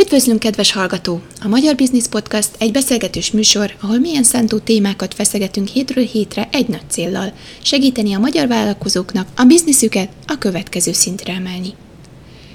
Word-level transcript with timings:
Üdvözlünk, 0.00 0.38
kedves 0.38 0.72
hallgató! 0.72 1.20
A 1.42 1.48
Magyar 1.48 1.74
Business 1.74 2.06
Podcast 2.06 2.50
egy 2.58 2.72
beszélgetős 2.72 3.30
műsor, 3.30 3.74
ahol 3.80 3.98
milyen 3.98 4.22
szántó 4.22 4.58
témákat 4.58 5.14
feszegetünk 5.14 5.68
hétről 5.68 6.04
hétre 6.04 6.48
egy 6.52 6.68
nagy 6.68 6.90
céllal, 6.90 7.32
segíteni 7.62 8.12
a 8.14 8.18
magyar 8.18 8.48
vállalkozóknak 8.48 9.28
a 9.36 9.44
bizniszüket 9.44 10.08
a 10.26 10.38
következő 10.38 10.92
szintre 10.92 11.32
emelni. 11.32 11.74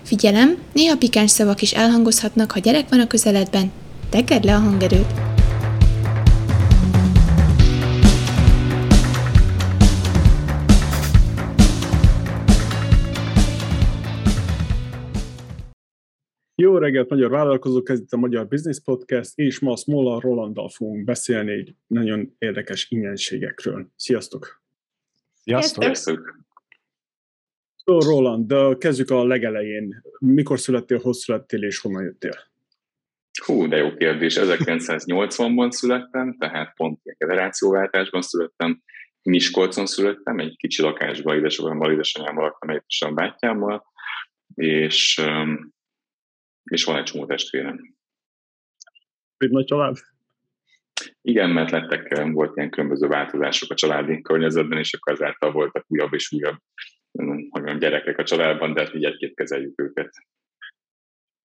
Figyelem, 0.03 0.57
néha 0.73 0.97
pikáns 0.97 1.31
szavak 1.31 1.61
is 1.61 1.71
elhangozhatnak, 1.71 2.51
ha 2.51 2.59
gyerek 2.59 2.89
van 2.89 2.99
a 2.99 3.07
közeledben, 3.07 3.71
tekerd 4.09 4.43
le 4.43 4.55
a 4.55 4.59
hangerőt, 4.59 5.30
Jó 16.61 16.77
reggelt, 16.77 17.09
magyar 17.09 17.29
vállalkozók! 17.29 17.89
Ez 17.89 17.99
itt 17.99 18.11
a 18.11 18.17
Magyar 18.17 18.47
Business 18.47 18.79
Podcast, 18.83 19.31
és 19.35 19.59
ma 19.59 19.71
a 19.71 19.75
Smola 19.75 20.19
Rolanddal 20.19 20.69
fogunk 20.69 21.03
beszélni 21.03 21.51
egy 21.51 21.75
nagyon 21.87 22.35
érdekes 22.37 22.85
ingyenségekről. 22.89 23.91
Sziasztok! 23.95 24.61
Sziasztok! 25.43 25.83
Sziasztok. 25.83 26.39
So, 27.83 27.99
Roland, 27.99 28.47
de 28.47 28.75
kezdjük 28.77 29.09
a 29.09 29.25
legelején. 29.25 30.01
Mikor 30.19 30.59
születtél, 30.59 30.99
hol 30.99 31.13
születtél, 31.13 31.63
és 31.63 31.79
honnan 31.79 32.03
jöttél? 32.03 32.37
Hú, 33.45 33.67
de 33.67 33.77
jó 33.77 33.93
kérdés. 33.93 34.37
1980-ban 34.39 35.71
születtem, 35.71 36.37
tehát 36.37 36.75
pont 36.75 36.99
a 37.03 37.15
generációváltásban 37.17 38.21
születtem. 38.21 38.81
Miskolcon 39.21 39.85
születtem, 39.85 40.39
egy 40.39 40.55
kicsi 40.57 40.81
lakásban, 40.81 41.35
édesapámmal, 41.35 41.91
édesanyámmal 41.91 42.43
laktam, 42.43 42.69
egy 42.69 42.83
a 42.99 43.11
bátyámmal, 43.11 43.85
és 44.55 45.21
um, 45.27 45.79
és 46.71 46.83
van 46.83 46.97
egy 46.97 47.03
csomó 47.03 47.25
testvérem. 47.25 47.95
Egy 49.37 49.49
nagy 49.49 49.65
család? 49.65 49.97
Igen, 51.21 51.49
mert 51.49 51.71
lettek, 51.71 52.23
volt 52.31 52.57
ilyen 52.57 52.69
különböző 52.69 53.07
változások 53.07 53.71
a 53.71 53.75
családi 53.75 54.21
környezetben, 54.21 54.77
és 54.77 54.93
akkor 54.93 55.13
ezáltal 55.13 55.51
voltak 55.51 55.85
újabb 55.87 56.13
és 56.13 56.31
újabb 56.31 56.57
mondjam, 57.11 57.79
gyerekek 57.79 58.17
a 58.17 58.23
családban, 58.23 58.73
de 58.73 58.81
hát 58.81 58.95
így 58.95 59.03
egy-két 59.03 59.35
kezeljük 59.35 59.81
őket. 59.81 60.09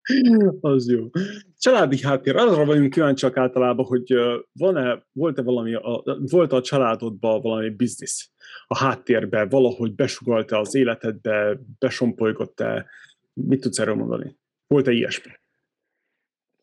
Az 0.60 0.90
jó. 0.90 1.10
Családi 1.58 2.00
háttér. 2.00 2.36
Arra 2.36 2.64
vagyunk 2.64 2.90
kíváncsiak 2.90 3.36
általában, 3.36 3.86
hogy 3.86 4.14
van-e, 4.52 5.06
volt-e 5.12 5.42
valami, 5.42 5.74
a, 5.74 6.02
volt 6.30 6.52
a 6.52 6.60
családodban 6.60 7.40
valami 7.40 7.70
biznisz 7.70 8.30
a 8.66 8.78
háttérbe, 8.78 9.44
valahogy 9.44 9.94
besugalta 9.94 10.58
az 10.58 10.74
életedbe, 10.74 11.60
besompolygott-e? 11.78 12.86
Mit 13.32 13.60
tudsz 13.60 13.78
erről 13.78 13.94
mondani? 13.94 14.36
Volt-e 14.74 14.92
ilyesmi? 14.92 15.32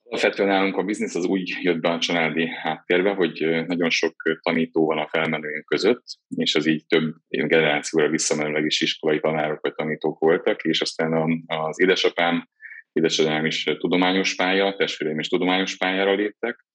Alapvetően 0.03 0.47
nálunk 0.47 0.77
a 0.77 0.83
biznisz 0.83 1.15
az 1.15 1.25
úgy 1.25 1.57
jött 1.61 1.79
be 1.79 1.89
a 1.89 1.99
családi 1.99 2.47
háttérbe, 2.47 3.13
hogy 3.13 3.63
nagyon 3.65 3.89
sok 3.89 4.15
tanító 4.41 4.85
van 4.85 4.97
a 4.97 5.07
felmenőink 5.07 5.65
között, 5.65 6.03
és 6.27 6.55
az 6.55 6.65
így 6.65 6.85
több 6.85 7.13
generációra 7.27 8.09
visszamenőleg 8.09 8.65
is 8.65 8.81
iskolai 8.81 9.19
tanárok 9.19 9.61
vagy 9.61 9.73
tanítók 9.73 10.19
voltak, 10.19 10.63
és 10.63 10.81
aztán 10.81 11.43
az 11.47 11.79
édesapám, 11.79 12.49
édesanyám 12.91 13.45
is 13.45 13.63
tudományos 13.63 14.35
pálya, 14.35 14.75
testvéreim 14.75 15.19
is 15.19 15.27
tudományos 15.27 15.77
pályára 15.77 16.13
léptek, 16.13 16.65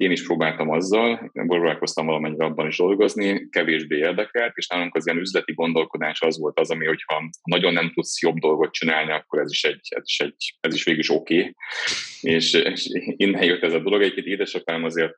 én 0.00 0.10
is 0.10 0.26
próbáltam 0.26 0.70
azzal, 0.70 1.30
próbálkoztam 1.32 2.06
valamennyire 2.06 2.44
abban 2.44 2.66
is 2.66 2.76
dolgozni, 2.76 3.48
kevésbé 3.48 3.96
érdekelt, 3.96 4.56
és 4.56 4.66
nálunk 4.66 4.94
az 4.94 5.06
ilyen 5.06 5.18
üzleti 5.18 5.52
gondolkodás 5.52 6.20
az 6.20 6.38
volt 6.38 6.58
az, 6.58 6.70
ami, 6.70 6.86
hogyha 6.86 7.30
nagyon 7.42 7.72
nem 7.72 7.90
tudsz 7.92 8.22
jobb 8.22 8.38
dolgot 8.38 8.72
csinálni, 8.72 9.12
akkor 9.12 9.40
ez 9.40 9.50
is, 9.50 9.64
egy, 9.64 9.80
ez 9.88 10.02
is, 10.04 10.20
egy, 10.20 10.56
ez 10.60 10.74
is 10.74 10.84
végül 10.84 11.00
is 11.00 11.10
oké. 11.10 11.38
Okay. 11.38 11.54
És, 12.20 12.52
és 12.52 12.88
innen 13.16 13.44
jött 13.44 13.62
ez 13.62 13.72
a 13.72 13.78
dolog. 13.78 14.00
Egyébként 14.00 14.26
édesapám 14.26 14.84
azért 14.84 15.16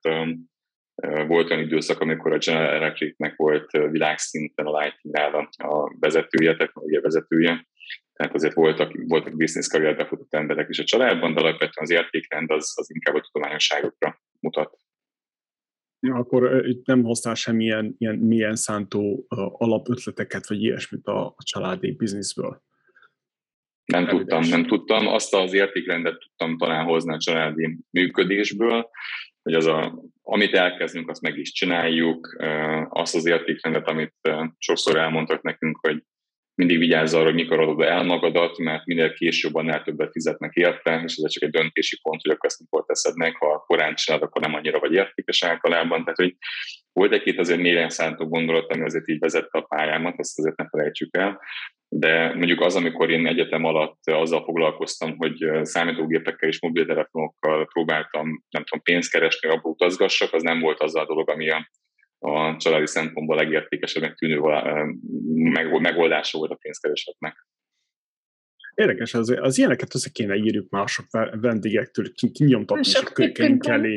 volt 1.27 1.51
olyan 1.51 1.63
időszak, 1.63 2.01
amikor 2.01 2.33
a 2.33 2.39
General 2.39 2.75
Electricnek 2.75 3.37
volt 3.37 3.71
világszinten 3.71 4.67
a 4.67 4.79
lighting 4.79 5.15
a 5.57 5.97
vezetője, 6.01 6.57
technológia 6.57 7.01
vezetője, 7.01 7.67
tehát 8.13 8.35
azért 8.35 8.55
voltak, 8.55 8.93
voltak 9.07 9.37
business 9.37 9.67
karrierbe 9.69 10.07
futott 10.07 10.35
emberek 10.35 10.69
is 10.69 10.79
a 10.79 10.85
családban, 10.85 11.35
de 11.35 11.41
alapvetően 11.41 11.73
az 11.85 11.91
értékrend 11.91 12.51
az, 12.51 12.73
az 12.77 12.91
inkább 12.91 13.15
a 13.15 13.21
tudományosságokra 13.21 14.21
mutat. 14.41 14.77
Akkor 16.11 16.67
itt 16.67 16.87
nem 16.87 17.03
hoztál 17.03 17.35
semmilyen 17.35 17.95
ilyen 17.99 18.17
milyen 18.17 18.57
szántó 18.57 19.27
alapötleteket, 19.53 20.47
vagy 20.47 20.63
ilyesmit 20.63 21.07
a, 21.07 21.27
a 21.27 21.43
családi 21.43 21.93
bizniszből? 21.93 22.63
Nem 23.85 24.07
Elügyes. 24.07 24.19
tudtam, 24.19 24.49
nem 24.49 24.67
tudtam. 24.67 25.07
Azt 25.07 25.35
az 25.35 25.53
értékrendet 25.53 26.19
tudtam 26.19 26.59
talán 26.59 26.85
hozni 26.85 27.13
a 27.13 27.19
családi 27.19 27.79
működésből, 27.91 28.91
hogy 29.43 29.55
az 29.55 29.67
a, 29.67 30.03
amit 30.23 30.55
elkezdünk, 30.55 31.11
azt 31.11 31.23
meg 31.23 31.39
is 31.39 31.53
csináljuk. 31.53 32.37
Azt 32.89 33.15
az 33.15 33.27
értékrendet, 33.27 33.89
amit 33.89 34.15
sokszor 34.59 34.97
elmondtak 34.97 35.43
nekünk, 35.43 35.79
hogy 35.81 36.03
mindig 36.55 36.79
vigyázz 36.79 37.15
arra, 37.15 37.25
hogy 37.25 37.35
mikor 37.35 37.61
adod 37.61 37.81
el 37.81 38.05
magadat, 38.05 38.59
mert 38.59 38.87
minél 38.87 39.13
később 39.13 39.55
annál 39.55 39.83
többet 39.83 40.11
fizetnek 40.11 40.55
érte, 40.55 41.03
és 41.05 41.17
ez 41.17 41.33
csak 41.33 41.43
egy 41.43 41.51
döntési 41.51 41.99
pont, 42.03 42.21
hogy 42.23 42.31
akkor 42.31 42.49
ezt 42.49 42.61
mikor 42.61 42.85
teszed 42.85 43.17
meg, 43.17 43.37
ha 43.37 43.65
korán 43.67 43.95
csinálod, 43.95 44.27
akkor 44.27 44.43
nem 44.43 44.55
annyira 44.55 44.79
vagy 44.79 44.93
értékes 44.93 45.45
általában. 45.45 46.01
Tehát, 46.01 46.17
hogy 46.17 46.37
volt 46.93 47.13
egy-két 47.13 47.39
azért 47.39 47.61
mélyen 47.61 47.89
szántó 47.89 48.29
gondolat, 48.29 48.73
ami 48.73 48.83
azért 48.83 49.09
így 49.09 49.19
vezette 49.19 49.59
a 49.59 49.67
pályámat, 49.69 50.19
ezt 50.19 50.39
azért 50.39 50.57
ne 50.57 50.69
felejtsük 50.69 51.17
el. 51.17 51.41
De 51.89 52.35
mondjuk 52.35 52.61
az, 52.61 52.77
amikor 52.77 53.11
én 53.11 53.27
egyetem 53.27 53.65
alatt 53.65 53.99
azzal 54.05 54.45
foglalkoztam, 54.45 55.17
hogy 55.17 55.37
számítógépekkel 55.63 56.49
és 56.49 56.61
mobiltelefonokkal 56.61 57.67
próbáltam, 57.67 58.43
nem 58.51 58.65
tudom, 58.65 58.83
pénzt 58.83 59.11
keresni, 59.11 59.49
abból 59.49 59.73
utazgassak, 59.73 60.33
az 60.33 60.43
nem 60.43 60.61
volt 60.61 60.81
az 60.81 60.97
a 60.97 61.05
dolog, 61.05 61.31
ami 61.31 61.51
a 61.51 61.69
a 62.23 62.57
családi 62.57 62.87
szempontból 62.87 63.37
legértékesebbnek 63.37 64.15
tűnő 64.15 64.41
megoldása 65.81 66.39
volt 66.39 66.51
a 66.51 66.59
pénzkeresetnek. 66.61 67.47
Érdekes, 68.75 69.15
az, 69.15 69.35
az 69.41 69.59
ilyeneket 69.59 69.95
össze 69.95 70.11
kéne 70.11 70.35
írjuk 70.35 70.71
mások 70.71 71.07
vendégektől, 71.41 72.13
kinyomtatni, 72.33 72.83
és 72.87 72.95
a 72.95 73.03
könyvkeink 73.03 73.67
elé 73.67 73.97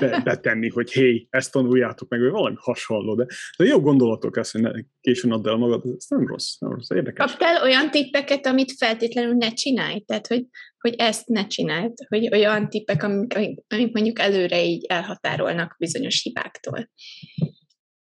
be, 0.00 0.20
betenni, 0.24 0.68
hogy 0.68 0.92
hé, 0.92 1.26
ezt 1.30 1.52
tanuljátok 1.52 2.08
meg, 2.08 2.20
vagy 2.20 2.30
valami 2.30 2.56
hasonló, 2.58 3.14
de, 3.14 3.26
de 3.58 3.64
jó 3.64 3.80
gondolatok 3.80 4.36
ezt, 4.36 4.52
hogy 4.52 4.60
ne, 4.60 4.70
későn 5.00 5.32
add 5.32 5.48
el 5.48 5.56
magad, 5.56 5.82
ez 5.96 6.06
nem 6.08 6.26
rossz, 6.26 6.56
nem 6.58 6.70
rossz, 6.70 6.90
érdekes. 6.90 7.30
Kaptál 7.30 7.62
olyan 7.62 7.90
tippeket, 7.90 8.46
amit 8.46 8.72
feltétlenül 8.72 9.34
ne 9.34 9.52
csinálj, 9.52 10.00
tehát 10.00 10.26
hogy, 10.26 10.46
hogy 10.78 10.94
ezt 10.98 11.28
ne 11.28 11.46
csináld, 11.46 11.92
hogy 12.08 12.28
olyan 12.32 12.68
tippek, 12.68 13.02
amik, 13.02 13.34
amik 13.68 13.92
mondjuk 13.92 14.18
előre 14.18 14.64
így 14.64 14.84
elhatárolnak 14.88 15.74
bizonyos 15.78 16.22
hibáktól? 16.22 16.90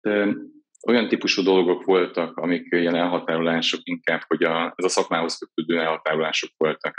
De 0.01 0.27
olyan 0.87 1.07
típusú 1.07 1.43
dolgok 1.43 1.83
voltak, 1.83 2.37
amik 2.37 2.67
ilyen 2.69 2.95
elhatárolások 2.95 3.79
inkább, 3.83 4.21
hogy 4.27 4.43
a, 4.43 4.73
ez 4.75 4.85
a 4.85 4.89
szakmához 4.89 5.37
kötődő 5.37 5.79
elhatárolások 5.79 6.49
voltak 6.57 6.95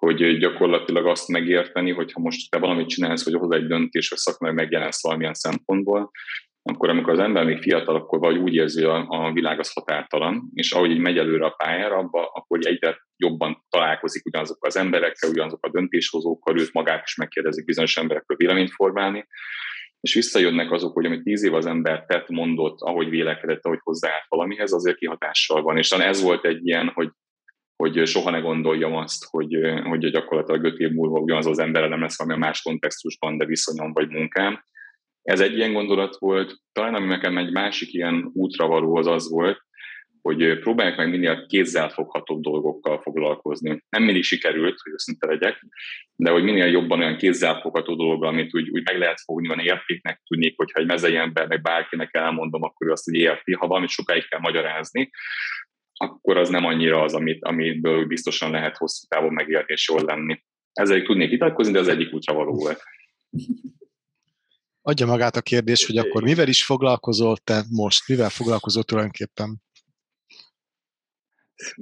hogy 0.00 0.38
gyakorlatilag 0.38 1.06
azt 1.06 1.28
megérteni, 1.28 1.90
hogy 1.90 2.12
ha 2.12 2.20
most 2.20 2.50
te 2.50 2.58
valamit 2.58 2.88
csinálsz, 2.88 3.24
hogy 3.24 3.34
hozzá 3.34 3.56
egy 3.56 3.66
döntés, 3.66 4.08
hogy 4.08 4.18
szakmai 4.18 4.52
megjelensz 4.52 5.02
valamilyen 5.02 5.34
szempontból, 5.34 6.10
akkor 6.62 6.88
amikor 6.88 7.12
az 7.12 7.18
ember 7.18 7.44
még 7.44 7.58
fiatal, 7.62 7.96
akkor 7.96 8.18
vagy 8.18 8.36
úgy 8.36 8.54
érzi, 8.54 8.84
a, 8.84 9.06
a 9.08 9.32
világ 9.32 9.58
az 9.58 9.72
határtalan, 9.72 10.50
és 10.54 10.72
ahogy 10.72 10.90
így 10.90 10.98
megy 10.98 11.18
előre 11.18 11.44
a 11.44 11.54
pályára, 11.56 11.96
abba, 11.96 12.26
akkor 12.26 12.58
egyre 12.62 12.98
jobban 13.16 13.64
találkozik 13.68 14.26
ugyanazokkal 14.26 14.68
az 14.68 14.76
emberekkel, 14.76 15.30
ugyanazok 15.30 15.64
a 15.66 15.70
döntéshozókkal, 15.70 16.58
őt 16.58 16.72
magát 16.72 17.02
is 17.04 17.14
megkérdezik 17.14 17.64
bizonyos 17.64 17.96
emberekről 17.96 18.36
véleményt 18.36 18.70
formálni, 18.70 19.26
és 20.00 20.14
visszajönnek 20.14 20.70
azok, 20.72 20.92
hogy 20.92 21.04
amit 21.04 21.22
tíz 21.22 21.42
év 21.42 21.54
az 21.54 21.66
ember 21.66 22.04
tett, 22.04 22.28
mondott, 22.28 22.80
ahogy 22.80 23.08
vélekedett, 23.08 23.64
ahogy 23.64 23.78
hozzáállt 23.82 24.24
valamihez, 24.28 24.72
azért 24.72 24.96
kihatással 24.96 25.62
van. 25.62 25.76
És 25.76 25.88
talán 25.88 26.08
ez 26.08 26.22
volt 26.22 26.44
egy 26.44 26.66
ilyen, 26.66 26.88
hogy, 26.94 27.10
hogy 27.76 28.06
soha 28.06 28.30
ne 28.30 28.38
gondoljam 28.38 28.94
azt, 28.94 29.24
hogy, 29.24 29.58
hogy 29.84 30.10
gyakorlatilag 30.10 30.64
öt 30.64 30.78
év 30.78 30.90
múlva 30.90 31.18
ugyanaz 31.18 31.46
az 31.46 31.58
ember 31.58 31.88
nem 31.88 32.00
lesz 32.00 32.18
valami 32.18 32.38
más 32.38 32.62
kontextusban, 32.62 33.38
de 33.38 33.44
viszonyom 33.44 33.92
vagy 33.92 34.08
munkám. 34.08 34.64
Ez 35.22 35.40
egy 35.40 35.56
ilyen 35.56 35.72
gondolat 35.72 36.16
volt. 36.18 36.56
Talán 36.72 36.94
ami 36.94 37.06
nekem 37.06 37.38
egy 37.38 37.52
másik 37.52 37.92
ilyen 37.92 38.30
útra 38.34 38.66
való 38.66 38.96
az 38.96 39.06
az 39.06 39.30
volt, 39.30 39.58
hogy 40.22 40.58
próbálják 40.58 40.96
meg 40.96 41.10
minél 41.10 41.46
kézzelfogható 41.46 42.40
dolgokkal 42.40 43.00
foglalkozni. 43.00 43.82
Nem 43.88 44.02
mindig 44.02 44.22
sikerült, 44.22 44.80
hogy 44.82 44.92
őszinte 44.92 45.26
legyek, 45.26 45.66
de 46.16 46.30
hogy 46.30 46.42
minél 46.42 46.66
jobban 46.66 46.98
olyan 46.98 47.16
kézzelfogható 47.16 47.94
dolog, 47.94 48.24
amit 48.24 48.54
úgy, 48.54 48.68
úgy 48.70 48.82
meg 48.84 48.98
lehet 48.98 49.20
fogni, 49.24 49.48
van 49.48 49.58
értéknek 49.58 50.22
tűnik, 50.28 50.56
hogyha 50.56 50.80
egy 50.80 50.86
mezei 50.86 51.16
ember 51.16 51.46
meg 51.46 51.62
bárkinek 51.62 52.14
elmondom, 52.14 52.62
akkor 52.62 52.86
ő 52.86 52.90
azt 52.90 53.08
úgy 53.08 53.14
érti. 53.14 53.52
Ha 53.52 53.66
valamit 53.66 53.88
sokáig 53.88 54.28
kell 54.28 54.40
magyarázni, 54.40 55.10
akkor 55.92 56.36
az 56.36 56.48
nem 56.48 56.64
annyira 56.64 57.02
az, 57.02 57.14
amit, 57.14 57.44
amiből 57.44 58.06
biztosan 58.06 58.50
lehet 58.50 58.76
hosszú 58.76 59.06
távon 59.08 59.32
megélni 59.32 59.64
és 59.66 59.88
jól 59.88 60.02
lenni. 60.04 60.42
Ezzel 60.72 61.02
tudnék 61.02 61.30
vitatkozni, 61.30 61.72
de 61.72 61.78
az 61.78 61.88
egyik 61.88 62.12
útra 62.12 62.34
való 62.34 62.52
volt. 62.52 62.82
Adja 64.82 65.06
magát 65.06 65.36
a 65.36 65.40
kérdés, 65.40 65.86
hogy 65.86 65.96
akkor 65.96 66.22
mivel 66.22 66.48
is 66.48 66.64
foglalkozol 66.64 67.36
te 67.36 67.64
most? 67.70 68.08
Mivel 68.08 68.30
foglalkozol 68.30 68.82
tulajdonképpen? 68.82 69.62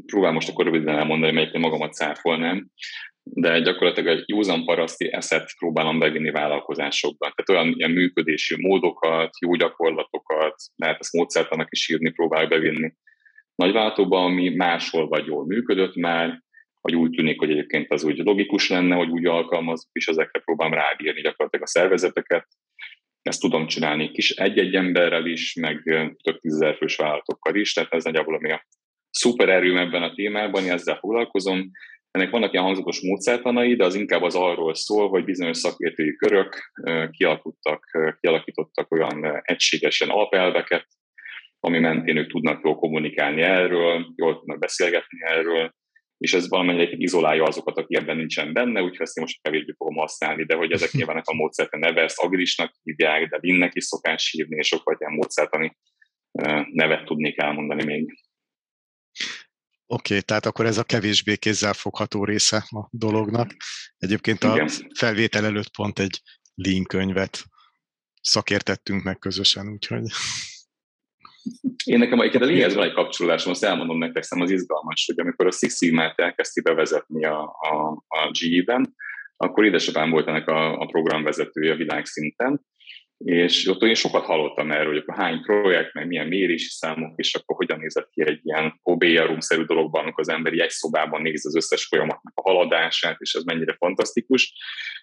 Próbál 0.06 0.32
most 0.32 0.48
akkor 0.48 0.64
röviden 0.64 0.98
elmondani, 0.98 1.32
melyik 1.32 1.52
magamat 1.52 1.92
cáfolnám. 1.92 2.69
de 3.30 3.60
gyakorlatilag 3.60 4.19
egy 4.19 4.25
józan 4.26 4.64
paraszti 4.64 5.12
eszet 5.12 5.50
próbálom 5.58 5.98
bevinni 5.98 6.30
vállalkozásokban. 6.30 7.32
Tehát 7.34 7.62
olyan 7.62 7.75
ilyen 7.76 7.90
működési 7.90 8.56
módokat, 8.66 9.30
jó 9.40 9.54
gyakorlatokat, 9.54 10.54
lehet 10.76 11.00
ezt 11.00 11.12
módszertanak 11.12 11.69
is 11.70 11.88
írni, 11.88 12.10
próbáljuk 12.10 12.50
bevinni 12.50 12.92
nagyváltóban, 13.54 14.25
ami 14.25 14.54
máshol 14.54 15.08
vagy 15.08 15.26
jól 15.26 15.46
működött 15.46 15.94
már, 15.94 16.42
vagy 16.80 16.94
úgy 16.94 17.10
tűnik, 17.10 17.38
hogy 17.38 17.50
egyébként 17.50 17.92
az 17.92 18.04
úgy 18.04 18.19
logikus 18.19 18.69
lenne, 18.69 18.94
hogy 18.94 19.08
úgy 19.08 19.26
alkalmazunk, 19.26 19.92
és 19.92 20.06
ezekre 20.06 20.40
próbálom 20.40 20.75
rábírni 20.75 21.20
gyakorlatilag 21.20 21.64
a 21.64 21.70
szervezeteket. 21.70 22.46
Ezt 23.22 23.40
tudom 23.40 23.66
csinálni 23.66 24.10
kis 24.10 24.30
egy-egy 24.30 24.75
emberrel 24.75 25.26
is, 25.26 25.54
meg 25.54 25.82
több 26.22 26.38
tízezer 26.40 26.76
fős 26.76 26.96
vállalatokkal 26.96 27.54
is, 27.54 27.72
tehát 27.72 27.94
ez 27.94 28.04
nagyjából 28.04 28.34
ami 28.34 28.52
a 28.52 28.66
szupererőm 29.10 29.76
ebben 29.76 30.02
a 30.02 30.14
témában, 30.14 30.64
én 30.64 30.72
ezzel 30.72 30.96
foglalkozom. 30.96 31.70
Ennek 32.10 32.31
vannak 32.31 32.52
ilyen 32.52 32.64
hangzatos 32.64 33.00
módszertanai, 33.02 33.76
de 33.76 33.84
az 33.84 33.94
inkább 33.94 34.22
az 34.22 34.34
arról 34.34 34.75
szól, 34.75 35.08
hogy 35.08 35.25
bizonyos 35.25 35.56
szakértői 35.56 36.16
körök 36.16 36.72
kialakítottak, 37.10 37.84
kialakítottak 38.20 38.93
olyan 38.93 39.40
egységesen 39.43 40.08
alapelveket, 40.08 40.87
ami 41.60 41.78
mentén 41.78 42.16
ők 42.16 42.31
tudnak 42.31 42.60
jól 42.64 42.76
kommunikálni 42.76 43.43
erről, 43.43 44.06
jól 44.16 44.38
tudnak 44.38 44.58
beszélgetni 44.58 45.19
erről, 45.25 45.75
és 46.19 46.32
ez 46.32 46.49
valamennyire 46.49 46.90
izolálja 46.90 47.43
azokat, 47.43 47.78
aki 47.78 47.96
ebben 47.96 48.16
nincsen 48.16 48.52
benne, 48.52 48.82
úgyhogy 48.82 49.00
ezt 49.00 49.16
én 49.16 49.25
most 49.25 49.43
kevésbé 49.43 49.72
fogom 49.76 49.96
használni, 49.96 50.44
de 50.44 50.54
hogy 50.54 50.72
ezek 50.72 50.90
nyilván 50.90 51.22
a 51.25 51.34
módszert 51.34 51.76
neve, 51.76 52.02
ezt 52.02 52.19
agilisnak 52.19 52.72
hívják, 52.82 53.28
de 53.28 53.38
linnek 53.40 53.75
is 53.75 53.84
szokás 53.84 54.31
hívni, 54.31 54.56
és 54.56 54.66
sok 54.66 54.96
ilyen 54.99 55.12
módszertani 55.12 55.76
nevet 56.72 57.04
tudnék 57.04 57.38
elmondani 57.38 57.84
még. 57.84 58.19
Oké, 59.90 60.12
okay, 60.12 60.23
tehát 60.23 60.46
akkor 60.46 60.67
ez 60.67 60.79
a 60.79 60.85
kevésbé 60.85 61.37
kézzelfogható 61.37 62.25
része 62.25 62.56
a 62.56 62.88
dolognak. 62.90 63.55
Egyébként 63.99 64.44
a 64.44 64.55
Igen. 64.55 64.69
felvétel 64.94 65.44
előtt 65.44 65.70
pont 65.76 65.99
egy 65.99 66.20
linkönyvet 66.55 67.44
szakértettünk 68.20 69.02
meg 69.02 69.19
közösen, 69.19 69.69
úgyhogy... 69.69 70.02
Én 71.85 71.99
nekem 71.99 72.20
egyébként 72.20 72.43
a 72.43 72.46
lényeghez 72.46 72.75
van 72.75 72.85
egy 72.85 72.93
kapcsolódásom, 72.93 73.52
azt 73.52 73.64
elmondom 73.64 73.99
nektek, 73.99 74.23
szerintem 74.23 74.55
az 74.55 74.61
izgalmas, 74.61 75.05
hogy 75.06 75.20
amikor 75.20 75.46
a 75.46 75.50
Six 75.50 75.76
Sigma-t 75.76 76.19
elkezdti 76.20 76.61
bevezetni 76.61 77.25
a, 77.25 77.43
a, 77.43 78.05
a 78.08 78.31
GE-ben, 78.31 78.94
akkor 79.37 79.64
édesapám 79.64 80.11
volt 80.11 80.29
ennek 80.29 80.49
a, 80.49 80.79
a 80.81 80.87
programvezetője 80.87 81.75
világszinten, 81.75 82.67
és 83.25 83.67
ott 83.67 83.82
én 83.82 83.94
sokat 83.94 84.25
hallottam 84.25 84.70
erről, 84.70 84.87
hogy 84.87 84.97
akkor 84.97 85.15
hány 85.15 85.41
projekt, 85.41 85.94
meg 85.94 86.06
milyen 86.06 86.26
mérési 86.26 86.69
számok, 86.69 87.12
és 87.17 87.35
akkor 87.35 87.56
hogyan 87.56 87.79
nézett 87.79 88.11
ki 88.11 88.23
egy 88.23 88.41
ilyen 88.43 88.81
OBR-szerű 88.82 89.65
dologban, 89.65 90.03
amikor 90.03 90.20
az 90.20 90.29
ember 90.29 90.53
egy 90.53 90.70
szobában 90.70 91.23
néz 91.23 91.47
az 91.47 91.56
összes 91.56 91.85
folyamatnak 91.85 92.32
a 92.35 92.50
haladását, 92.50 93.17
és 93.20 93.35
ez 93.35 93.43
mennyire 93.43 93.76
fantasztikus. 93.79 94.53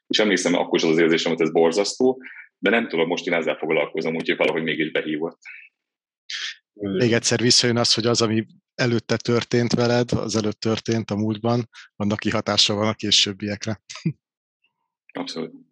És 0.07 0.19
emlékszem, 0.19 0.53
akkor 0.53 0.77
is 0.77 0.83
az, 0.83 0.91
az 0.91 0.97
érzésem, 0.97 1.31
hogy 1.31 1.41
ez 1.41 1.51
borzasztó, 1.51 2.21
de 2.57 2.69
nem 2.69 2.87
tudom, 2.87 3.07
most 3.07 3.27
én 3.27 3.33
ezzel 3.33 3.57
foglalkozom, 3.57 4.15
úgyhogy 4.15 4.37
valahogy 4.37 4.63
mégis 4.63 4.91
behívott. 4.91 5.39
Még 6.73 7.13
egyszer 7.13 7.39
visszajön 7.39 7.77
az, 7.77 7.93
hogy 7.93 8.05
az, 8.05 8.21
ami 8.21 8.45
előtte 8.75 9.17
történt 9.17 9.73
veled, 9.73 10.11
az 10.11 10.35
előtt 10.35 10.59
történt 10.59 11.11
a 11.11 11.15
múltban, 11.15 11.69
annak 11.95 12.19
kihatása 12.19 12.73
van 12.73 12.87
a 12.87 12.93
későbbiekre. 12.93 13.81
Abszolút. 15.13 15.64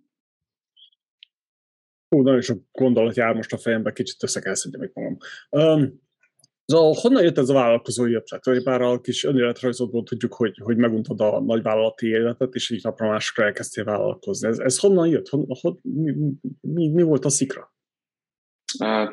Ú, 2.14 2.22
nagyon 2.22 2.42
sok 2.42 2.62
gondolat 2.72 3.16
jár 3.16 3.36
most 3.36 3.54
a 3.54 3.58
fejembe, 3.58 3.94
kicsit 3.94 4.24
össze 4.24 4.40
kell 4.40 4.54
szedjem 4.54 4.92
magam. 4.94 5.18
Um, 5.50 6.02
Szóval 6.66 6.94
honnan 7.02 7.24
jött 7.24 7.38
ez 7.38 7.50
a 7.50 7.54
vállalkozói 7.54 8.14
ötlet? 8.14 8.46
Vagy 8.46 8.64
bár 8.64 8.82
a 8.82 9.02
kis 9.02 9.24
önéletrajzodból 9.24 10.04
tudjuk, 10.04 10.34
hogy, 10.34 10.58
hogy 10.64 10.78
meguntad 10.78 11.22
a 11.22 11.42
nagyvállalati 11.42 12.08
életet, 12.08 12.54
és 12.54 12.70
így 12.70 12.84
napra 12.84 13.08
másokra 13.08 13.44
elkezdtél 13.46 13.84
vállalkozni. 13.84 14.48
Ez, 14.48 14.60
ez 14.60 14.80
honnan 14.80 15.08
jött? 15.08 15.28
Hon, 15.28 15.46
hon, 15.62 15.80
mi, 15.82 16.14
mi, 16.62 16.88
mi 16.88 17.02
volt 17.02 17.26
a 17.26 17.30
szikra? 17.30 17.74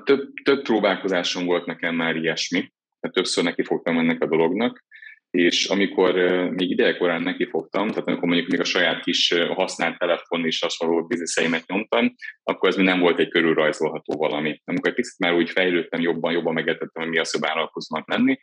Több, 0.05 0.33
több 0.45 0.63
próbálkozásom 0.63 1.45
volt 1.45 1.67
nekem 1.67 1.95
már 1.95 2.17
ilyesmi, 2.17 2.59
tehát 3.01 3.17
többször 3.17 3.45
neki 3.45 3.65
fogtam 3.65 3.99
ennek 3.99 4.23
a 4.23 4.29
dolognak, 4.29 4.85
és 5.31 5.67
amikor 5.67 6.15
még 6.51 6.71
idejekorán 6.71 7.23
neki 7.23 7.47
fogtam, 7.47 7.89
tehát 7.89 8.07
amikor 8.07 8.29
mondjuk 8.29 8.49
még 8.51 8.61
a 8.61 8.65
saját 8.65 9.03
kis 9.03 9.35
használt 9.49 9.99
telefon 9.99 10.47
és 10.47 10.61
hasonló 10.61 11.07
bizniszeimet 11.07 11.67
nyomtam, 11.67 12.15
akkor 12.43 12.69
ez 12.69 12.77
még 12.77 12.87
nem 12.87 13.01
volt 13.01 13.19
egy 13.19 13.29
körülrajzolható 13.29 14.19
valami. 14.19 14.61
Amikor 14.65 14.95
picit 14.95 15.19
már 15.19 15.35
úgy 15.35 15.51
fejlődtem 15.51 16.01
jobban, 16.01 16.33
jobban 16.33 16.55
megértettem, 16.55 17.03
hogy 17.03 17.13
mi 17.13 17.19
az, 17.19 17.31
hogy 17.31 17.41
vállalkozónak 17.41 18.09
lenni, 18.09 18.41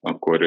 akkor 0.00 0.42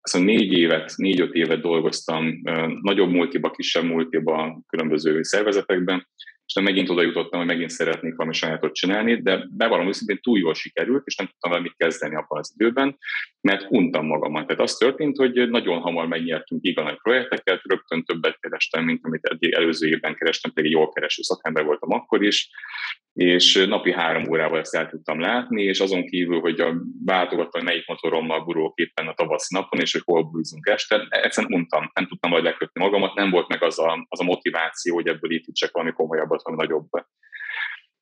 azt 0.00 0.24
négy 0.24 0.52
évet, 0.52 0.92
négy-öt 0.96 1.34
évet 1.34 1.60
dolgoztam 1.60 2.40
nagyobb 2.80 3.10
multiba, 3.10 3.50
kisebb 3.50 3.84
multiba, 3.84 4.60
különböző 4.66 5.22
szervezetekben, 5.22 6.08
nem 6.54 6.64
megint 6.64 6.88
oda 6.88 7.02
jutottam, 7.02 7.38
hogy 7.38 7.48
megint 7.48 7.70
szeretnék 7.70 8.16
valami 8.16 8.34
sajátot 8.34 8.74
csinálni, 8.74 9.22
de 9.22 9.46
bevallom 9.50 9.88
őszintén 9.88 10.20
túl 10.20 10.38
jól 10.38 10.54
sikerült, 10.54 11.06
és 11.06 11.16
nem 11.16 11.26
tudtam 11.26 11.50
vele 11.50 11.62
mit 11.62 11.76
kezdeni 11.76 12.14
abban 12.14 12.38
az 12.38 12.54
időben, 12.56 12.98
mert 13.40 13.66
untam 13.68 14.06
magamat. 14.06 14.46
Tehát 14.46 14.62
az 14.62 14.74
történt, 14.74 15.16
hogy 15.16 15.50
nagyon 15.50 15.80
hamar 15.80 16.06
megnyertünk 16.06 16.64
igazán 16.64 16.98
projekteket, 17.02 17.60
rögtön 17.64 18.04
többet 18.04 18.38
kerestem, 18.40 18.84
mint 18.84 19.04
amit 19.04 19.24
eddig 19.24 19.52
előző 19.52 19.88
évben 19.88 20.14
kerestem, 20.14 20.52
pedig 20.52 20.70
jól 20.70 20.88
kereső 20.88 21.22
szakember 21.22 21.64
voltam 21.64 21.92
akkor 21.92 22.24
is, 22.24 22.50
és 23.18 23.64
napi 23.68 23.92
három 23.92 24.30
órával 24.30 24.58
ezt 24.58 24.74
el 24.74 24.88
tudtam 24.88 25.20
látni, 25.20 25.62
és 25.62 25.80
azon 25.80 26.06
kívül, 26.06 26.40
hogy 26.40 26.60
a 26.60 26.74
váltogattam, 27.04 27.64
melyik 27.64 27.86
motorommal 27.86 28.44
gurulok 28.44 28.78
éppen 28.78 29.06
a 29.06 29.14
tavaszi 29.14 29.54
napon, 29.54 29.80
és 29.80 29.92
hogy 29.92 30.02
hol 30.04 30.22
bújzunk 30.22 30.68
este, 30.68 31.06
egyszerűen 31.08 31.52
untam, 31.52 31.90
nem 31.94 32.06
tudtam 32.06 32.30
majd 32.30 32.44
lekötni 32.44 32.82
magamat, 32.82 33.14
nem 33.14 33.30
volt 33.30 33.48
meg 33.48 33.62
az 33.62 33.78
a, 33.78 34.06
az 34.08 34.20
a 34.20 34.24
motiváció, 34.24 34.94
hogy 34.94 35.06
ebből 35.06 35.32
építsek 35.32 35.70
valami 35.72 35.92
komolyabbat, 35.92 36.37
valami 36.42 36.62
nagyobb. 36.62 36.88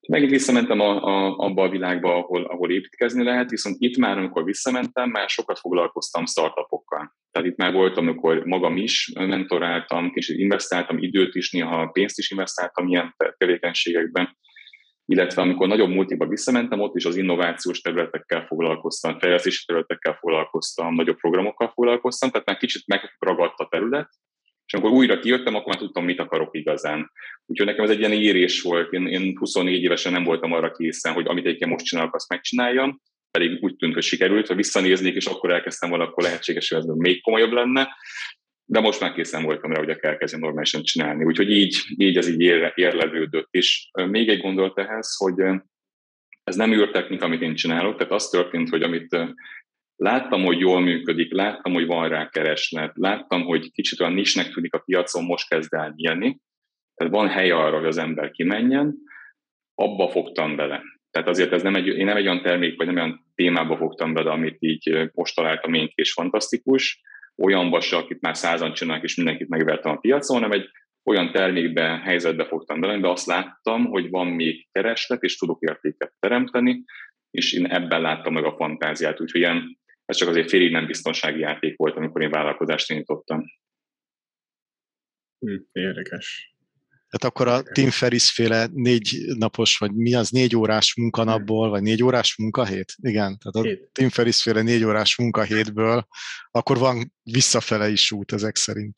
Megint 0.09 0.31
visszamentem 0.31 0.81
a, 0.81 1.03
a, 1.03 1.37
abba 1.37 1.63
a 1.63 1.69
világba, 1.69 2.15
ahol, 2.15 2.45
ahol 2.45 2.71
építkezni 2.71 3.25
lehet, 3.25 3.51
viszont 3.51 3.77
itt 3.79 3.97
már, 3.97 4.19
amikor 4.19 4.45
visszamentem, 4.45 5.11
már 5.11 5.29
sokat 5.29 5.59
foglalkoztam 5.59 6.27
startupokkal. 6.27 7.17
Tehát 7.31 7.49
itt 7.49 7.57
már 7.57 7.73
voltam, 7.73 8.07
amikor 8.07 8.45
magam 8.45 8.77
is 8.77 9.13
mentoráltam, 9.15 10.13
kicsit 10.13 10.39
investáltam 10.39 10.99
időt 10.99 11.35
is, 11.35 11.51
néha 11.51 11.87
pénzt 11.87 12.19
is 12.19 12.31
investáltam 12.31 12.89
ilyen 12.89 13.15
tevékenységekben, 13.37 14.37
illetve 15.05 15.43
amikor 15.43 15.69
nagyobb 15.69 15.91
multiba 15.91 16.27
visszamentem, 16.27 16.81
ott 16.81 16.97
is 16.97 17.05
az 17.05 17.17
innovációs 17.17 17.81
területekkel 17.81 18.47
foglalkoztam, 18.47 19.19
fejlesztési 19.19 19.65
területekkel 19.67 20.15
foglalkoztam, 20.15 20.95
nagyobb 20.95 21.17
programokkal 21.17 21.69
foglalkoztam, 21.69 22.31
tehát 22.31 22.47
már 22.47 22.57
kicsit 22.57 22.87
megragadt 22.87 23.59
a 23.59 23.69
terület, 23.71 24.09
és 24.67 24.75
amikor 24.75 24.91
újra 24.91 25.19
kijöttem, 25.19 25.55
akkor 25.55 25.67
már 25.67 25.79
tudtam, 25.79 26.05
mit 26.05 26.21
akarok 26.21 26.57
igazán. 26.57 27.11
Úgyhogy 27.47 27.67
nekem 27.67 27.85
ez 27.85 27.91
egy 27.91 27.99
ilyen 27.99 28.13
érés 28.13 28.63
volt. 28.63 28.93
Én, 28.93 29.07
én 29.07 29.37
24 29.39 29.83
évesen 29.83 30.13
nem 30.13 30.25
voltam 30.25 30.53
arra 30.53 30.71
készen, 30.71 31.13
hogy 31.13 31.27
amit 31.27 31.47
egyébként 31.47 31.71
most 31.71 31.85
csinálok, 31.85 32.15
azt 32.15 32.29
megcsináljam, 32.29 33.01
pedig 33.31 33.63
úgy 33.63 33.77
tűnt, 33.77 33.95
hogy 33.95 34.03
sikerült, 34.03 34.47
ha 34.47 34.55
visszanéznék, 34.55 35.15
és 35.15 35.27
akkor 35.27 35.53
elkezdtem 35.53 35.89
volna, 35.89 36.05
akkor 36.05 36.23
lehetséges, 36.23 36.69
hogy 36.69 36.79
ez 36.79 36.85
még 36.85 37.23
komolyabb 37.23 37.53
lenne 37.53 37.89
de 38.69 38.81
most 38.81 39.01
már 39.01 39.13
készen 39.13 39.43
voltam 39.43 39.73
rá, 39.73 39.79
hogy 39.79 39.99
kell 39.99 40.17
kezdeni 40.17 40.43
normálisan 40.43 40.83
csinálni. 40.83 41.25
Úgyhogy 41.25 41.51
így, 41.51 41.77
így 41.97 42.17
ez 42.17 42.29
így 42.29 42.41
ér, 42.41 42.73
érlevődött. 42.75 43.49
És 43.51 43.91
még 43.93 44.29
egy 44.29 44.41
gondolat 44.41 44.79
ehhez, 44.79 45.17
hogy 45.17 45.35
ez 46.45 46.57
nem 46.57 46.73
űrtechnika, 46.73 47.25
amit 47.25 47.43
én 47.43 47.55
csinálok, 47.55 47.97
tehát 47.97 48.13
az 48.13 48.29
történt, 48.29 48.69
hogy 48.69 48.83
amit 48.83 49.17
láttam, 49.97 50.45
hogy 50.45 50.59
jól 50.59 50.81
működik, 50.81 51.33
láttam, 51.33 51.73
hogy 51.73 51.87
van 51.87 52.09
rá 52.09 52.29
kereslet, 52.29 52.93
láttam, 52.95 53.43
hogy 53.43 53.73
kicsit 53.73 54.01
olyan 54.01 54.13
nisnek 54.13 54.49
tűnik 54.49 54.75
a 54.75 54.79
piacon, 54.79 55.25
most 55.25 55.49
kezd 55.49 55.75
el 55.75 55.93
nyílni, 55.97 56.41
tehát 56.95 57.13
van 57.13 57.29
hely 57.29 57.51
arra, 57.51 57.77
hogy 57.77 57.87
az 57.87 57.99
ember 57.99 58.31
kimenjen, 58.31 58.95
abba 59.75 60.09
fogtam 60.09 60.57
bele. 60.57 60.83
Tehát 61.11 61.29
azért 61.29 61.53
ez 61.53 61.63
nem 61.63 61.75
egy, 61.75 61.87
én 61.87 62.05
nem 62.05 62.17
egy 62.17 62.27
olyan 62.27 62.43
termék, 62.43 62.77
vagy 62.77 62.87
nem 62.87 62.97
olyan 62.97 63.27
témába 63.35 63.77
fogtam 63.77 64.15
bele, 64.15 64.31
amit 64.31 64.57
így 64.59 65.11
most 65.13 65.35
találtam 65.35 65.75
én 65.75 65.93
és 65.95 66.13
fantasztikus, 66.13 67.01
olyan 67.37 67.71
vasa, 67.71 67.97
akit 67.97 68.21
már 68.21 68.37
százan 68.37 68.73
csinálnak, 68.73 69.05
és 69.05 69.17
mindenkit 69.17 69.49
megvertem 69.49 69.93
a 69.93 69.97
piacon, 69.97 70.37
hanem 70.37 70.61
egy 70.61 70.69
olyan 71.05 71.33
termékbe, 71.33 72.01
helyzetbe 72.05 72.45
fogtam 72.45 72.81
bele, 72.81 72.99
de 72.99 73.09
azt 73.09 73.27
láttam, 73.27 73.85
hogy 73.85 74.11
van 74.11 74.27
még 74.27 74.69
kereslet, 74.73 75.23
és 75.23 75.37
tudok 75.37 75.59
értéket 75.61 76.13
teremteni, 76.19 76.85
és 77.31 77.53
én 77.53 77.67
ebben 77.67 78.01
láttam 78.01 78.33
meg 78.33 78.45
a 78.45 78.57
fantáziát. 78.57 79.21
Úgyhogy 79.21 79.41
ilyen, 79.41 79.79
ez 80.07 80.17
csak 80.17 80.29
azért 80.29 80.49
félig 80.49 80.71
nem 80.71 80.87
biztonsági 80.87 81.41
játék 81.41 81.77
volt, 81.77 81.97
amikor 81.97 82.23
én 82.23 82.31
vállalkozást 82.31 82.91
indítottam. 82.91 83.45
Hm, 85.39 85.57
érdekes. 85.73 86.55
Tehát 87.09 87.35
akkor 87.35 87.49
a 87.49 87.63
Tim 87.73 87.91
Ferris 87.91 88.31
féle 88.31 88.69
négy 88.73 89.17
napos, 89.39 89.79
vagy 89.79 89.93
mi 89.93 90.15
az, 90.15 90.31
négy 90.31 90.57
órás 90.57 90.95
munkanapból, 90.95 91.69
vagy 91.69 91.83
négy 91.83 92.03
órás 92.03 92.37
munkahét? 92.37 92.93
Igen, 93.03 93.39
tehát 93.39 93.55
a 93.55 93.63
Hét. 93.63 93.91
Tim 93.93 94.09
Ferris 94.09 94.43
féle 94.43 94.63
négy 94.63 94.85
órás 94.85 95.17
munkahétből, 95.17 96.07
akkor 96.51 96.79
van 96.79 97.13
visszafele 97.23 97.89
is 97.89 98.11
út 98.11 98.33
ezek 98.33 98.57
szerint. 98.57 98.95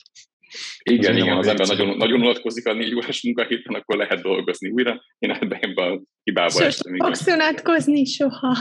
Igen, 0.83 1.13
az 1.15 1.23
igen, 1.23 1.37
az 1.37 1.47
ember 1.47 1.67
nagyon, 1.67 1.97
nagyon 1.97 2.21
unatkozik 2.21 2.67
a 2.67 2.73
négy 2.73 2.95
órás 2.95 3.23
munkahéten, 3.23 3.75
akkor 3.75 3.97
lehet 3.97 4.23
dolgozni 4.23 4.71
újra. 4.71 5.05
Én 5.19 5.31
ebben, 5.31 5.61
a 5.75 6.03
hibába 6.23 6.51
Sos, 6.51 6.61
estem. 6.61 6.95
Igen. 6.95 7.07
Fogsz 7.07 7.27
unatkozni 7.27 8.05
soha. 8.05 8.57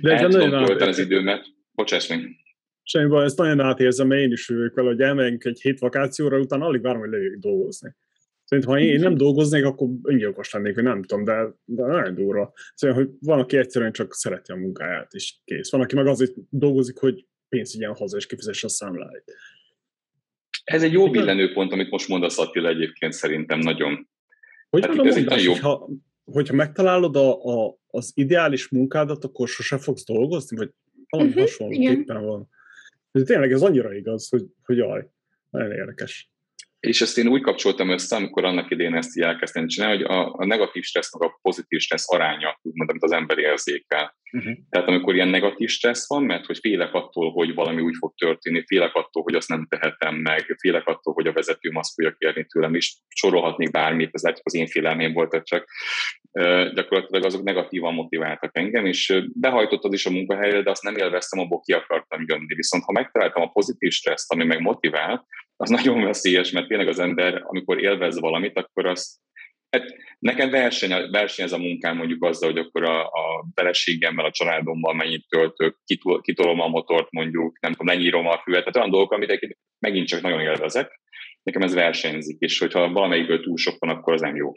De 0.00 0.12
El 0.12 0.28
tudom 0.28 0.64
tölteni 0.64 0.90
az 0.90 0.98
időmet. 0.98 1.46
Bocsáss 1.72 2.08
meg. 2.08 2.36
Semmi 2.82 3.08
baj, 3.08 3.24
ezt 3.24 3.38
nagyon 3.38 3.60
átérzem, 3.60 4.10
én 4.10 4.32
is 4.32 4.46
vele, 4.46 4.88
hogy 4.88 5.00
elmegyünk 5.00 5.44
egy 5.44 5.60
hét 5.60 5.78
vakációra, 5.78 6.38
utána 6.38 6.66
alig 6.66 6.82
várom, 6.82 7.00
hogy 7.00 7.10
lejjük 7.10 7.38
dolgozni. 7.38 7.96
Szerintem, 8.44 8.72
ha 8.72 8.80
én 8.80 9.00
nem 9.00 9.14
dolgoznék, 9.14 9.64
akkor 9.64 9.88
öngyilkos 10.02 10.52
lennék, 10.52 10.74
vagy 10.74 10.84
nem 10.84 11.02
tudom, 11.02 11.24
de, 11.24 11.54
de 11.64 11.86
nagyon 11.86 12.14
durva. 12.14 12.52
Szóval, 12.74 12.96
hogy 12.96 13.08
van, 13.20 13.38
aki 13.38 13.56
egyszerűen 13.56 13.92
csak 13.92 14.14
szereti 14.14 14.52
a 14.52 14.56
munkáját, 14.56 15.12
és 15.12 15.34
kész. 15.44 15.70
Van, 15.70 15.80
aki 15.80 15.94
meg 15.94 16.06
azért 16.06 16.32
dolgozik, 16.50 16.98
hogy 16.98 17.26
pénzt 17.48 17.74
igyen 17.74 17.94
haza, 17.94 18.16
és 18.16 18.26
kifizesse 18.26 18.66
a 18.66 18.70
számláit. 18.70 19.24
Ez 20.64 20.82
egy 20.82 20.92
jó 20.92 21.10
billenőpont, 21.10 21.72
amit 21.72 21.90
most 21.90 22.08
mondasz 22.08 22.38
Attila 22.38 22.68
egyébként 22.68 23.12
szerintem 23.12 23.58
nagyon. 23.58 24.08
Hogy 24.70 24.86
hát 24.86 25.06
ez 25.06 25.14
mondás, 25.16 25.44
jó... 25.44 25.52
hogyha, 25.52 25.88
hogyha 26.32 26.54
megtalálod 26.54 27.16
a, 27.16 27.44
a, 27.44 27.78
az 27.86 28.12
ideális 28.14 28.68
munkádat, 28.68 29.24
akkor 29.24 29.48
sose 29.48 29.78
fogsz 29.78 30.04
dolgozni, 30.04 30.56
vagy 30.56 30.72
valami 31.08 31.28
uh-huh, 31.28 31.44
hasonlóképpen 31.44 32.24
van. 32.24 32.48
De 33.12 33.22
tényleg 33.22 33.52
ez 33.52 33.62
annyira 33.62 33.94
igaz, 33.94 34.28
hogy, 34.28 34.46
hogy 34.62 34.76
jaj, 34.76 35.10
nagyon 35.50 35.72
érdekes. 35.72 36.30
És 36.80 37.00
ezt 37.00 37.18
én 37.18 37.28
úgy 37.28 37.42
kapcsoltam 37.42 37.88
össze, 37.88 38.16
amikor 38.16 38.44
annak 38.44 38.70
idén 38.70 38.94
ezt 38.94 39.16
így 39.16 39.22
elkezdtem 39.22 39.66
csinálni, 39.66 39.96
hogy 39.96 40.16
a, 40.16 40.34
a 40.34 40.44
negatív 40.44 40.82
stressz, 40.82 41.18
meg 41.18 41.28
a 41.28 41.38
pozitív 41.42 41.80
stressz 41.80 42.12
aránya, 42.12 42.58
úgymond, 42.62 42.90
amit 42.90 43.02
az 43.02 43.12
ember 43.12 43.38
érzékel. 43.38 44.16
Uh-huh. 44.32 44.52
Tehát 44.70 44.88
amikor 44.88 45.14
ilyen 45.14 45.28
negatív 45.28 45.68
stressz 45.68 46.08
van, 46.08 46.22
mert 46.22 46.46
hogy 46.46 46.58
félek 46.58 46.94
attól, 46.94 47.30
hogy 47.30 47.54
valami 47.54 47.80
úgy 47.82 47.94
fog 47.98 48.14
történni, 48.14 48.64
félek 48.66 48.94
attól, 48.94 49.22
hogy 49.22 49.34
azt 49.34 49.48
nem 49.48 49.66
tehetem 49.68 50.14
meg, 50.14 50.56
félek 50.60 50.86
attól, 50.86 51.14
hogy 51.14 51.26
a 51.26 51.32
vezetőm 51.32 51.76
azt 51.76 51.94
fogja 51.94 52.14
kérni 52.18 52.46
tőlem, 52.46 52.74
és 52.74 52.96
sorolhatnék 53.08 53.70
bármit, 53.70 54.10
ez 54.12 54.22
lehet, 54.22 54.40
az 54.42 54.54
én 54.54 54.66
félelmém 54.66 55.12
volt, 55.12 55.42
csak 55.44 55.68
gyakorlatilag 56.74 57.24
azok 57.24 57.42
negatívan 57.42 57.94
motiváltak 57.94 58.56
engem, 58.56 58.86
és 58.86 59.22
behajtottad 59.34 59.92
is 59.92 60.06
a 60.06 60.10
munkahelyre, 60.10 60.62
de 60.62 60.70
azt 60.70 60.82
nem 60.82 60.96
élveztem, 60.96 61.40
abból 61.40 61.60
ki 61.60 61.72
akartam 61.72 62.24
jönni. 62.26 62.54
Viszont 62.54 62.84
ha 62.84 62.92
megtaláltam 62.92 63.42
a 63.42 63.50
pozitív 63.50 63.92
stresszt, 63.92 64.32
ami 64.32 64.44
meg 64.44 64.60
motivál, 64.60 65.26
az 65.58 65.70
nagyon 65.78 66.04
veszélyes, 66.04 66.50
mert 66.50 66.68
tényleg 66.68 66.88
az 66.88 66.98
ember, 66.98 67.42
amikor 67.44 67.82
élvez 67.82 68.20
valamit, 68.20 68.56
akkor 68.56 68.86
azt 68.86 69.16
Hát 69.70 69.94
nekem 70.18 70.50
verseny, 70.50 71.10
verseny 71.10 71.44
ez 71.44 71.52
a 71.52 71.58
munkám 71.58 71.96
mondjuk 71.96 72.24
azzal, 72.24 72.50
hogy 72.50 72.58
akkor 72.58 72.84
a, 72.84 73.06
a 73.06 73.46
feleségemmel, 73.54 74.24
a 74.24 74.30
családommal 74.30 74.94
mennyit 74.94 75.26
töltök, 75.28 75.78
kitol, 75.84 76.20
kitolom 76.20 76.60
a 76.60 76.68
motort 76.68 77.10
mondjuk, 77.10 77.60
nem 77.60 77.72
tudom, 77.72 77.86
lenyírom 77.86 78.26
a 78.26 78.38
füvet, 78.38 78.60
tehát 78.60 78.76
olyan 78.76 78.90
dolgok, 78.90 79.12
amit 79.12 79.56
megint 79.78 80.06
csak 80.06 80.22
nagyon 80.22 80.40
élvezek. 80.40 81.00
Nekem 81.42 81.62
ez 81.62 81.74
versenyzik, 81.74 82.36
és 82.38 82.58
hogyha 82.58 82.92
valamelyikből 82.92 83.40
túl 83.40 83.56
sok 83.56 83.76
van, 83.78 83.96
akkor 83.96 84.12
az 84.12 84.20
nem 84.20 84.36
jó. 84.36 84.52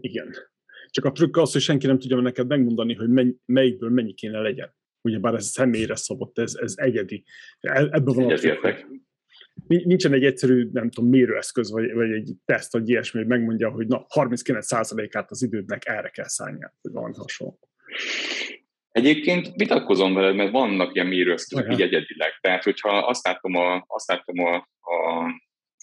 Igen. 0.00 0.34
Csak 0.90 1.04
a 1.04 1.12
trükk 1.12 1.36
az, 1.36 1.52
hogy 1.52 1.60
senki 1.60 1.86
nem 1.86 1.98
tudja 1.98 2.20
neked 2.20 2.46
megmondani, 2.46 2.94
hogy 2.94 3.08
menny, 3.08 3.30
melyikből 3.44 3.90
mennyi 3.90 4.14
kéne 4.14 4.40
legyen. 4.40 4.74
Ugyebár 5.00 5.34
ez 5.34 5.46
személyre 5.46 5.96
szabott, 5.96 6.38
ez, 6.38 6.54
ez 6.54 6.74
egyedi. 6.76 7.24
Ebből 7.60 8.14
van 8.14 8.30
a 8.30 8.34
trükk, 8.34 8.86
nincsen 9.66 10.12
egy 10.12 10.24
egyszerű, 10.24 10.68
nem 10.72 10.90
tudom, 10.90 11.10
mérőeszköz, 11.10 11.70
vagy, 11.70 11.92
vagy 11.92 12.10
egy 12.10 12.32
teszt, 12.44 12.72
vagy 12.72 12.88
ilyesmi, 12.88 13.18
hogy 13.18 13.28
megmondja, 13.28 13.70
hogy 13.70 13.86
na, 13.86 14.06
39%-át 14.14 15.30
az 15.30 15.42
idődnek 15.42 15.86
erre 15.86 16.08
kell 16.08 16.28
szállni, 16.28 16.58
hogy 16.82 16.92
van 16.92 17.14
hasonló. 17.14 17.58
Egyébként 18.92 19.50
vitatkozom 19.54 20.14
veled, 20.14 20.34
mert 20.34 20.50
vannak 20.50 20.94
ilyen 20.94 21.06
mérőeszközök 21.06 21.72
így 21.72 21.82
egyedileg. 21.82 22.32
Tehát, 22.40 22.64
hogyha 22.64 22.98
azt 22.98 23.26
látom, 23.26 23.54
a, 23.56 23.84
azt 23.86 24.08
látom 24.08 24.38
a, 24.38 24.54
a 24.80 25.26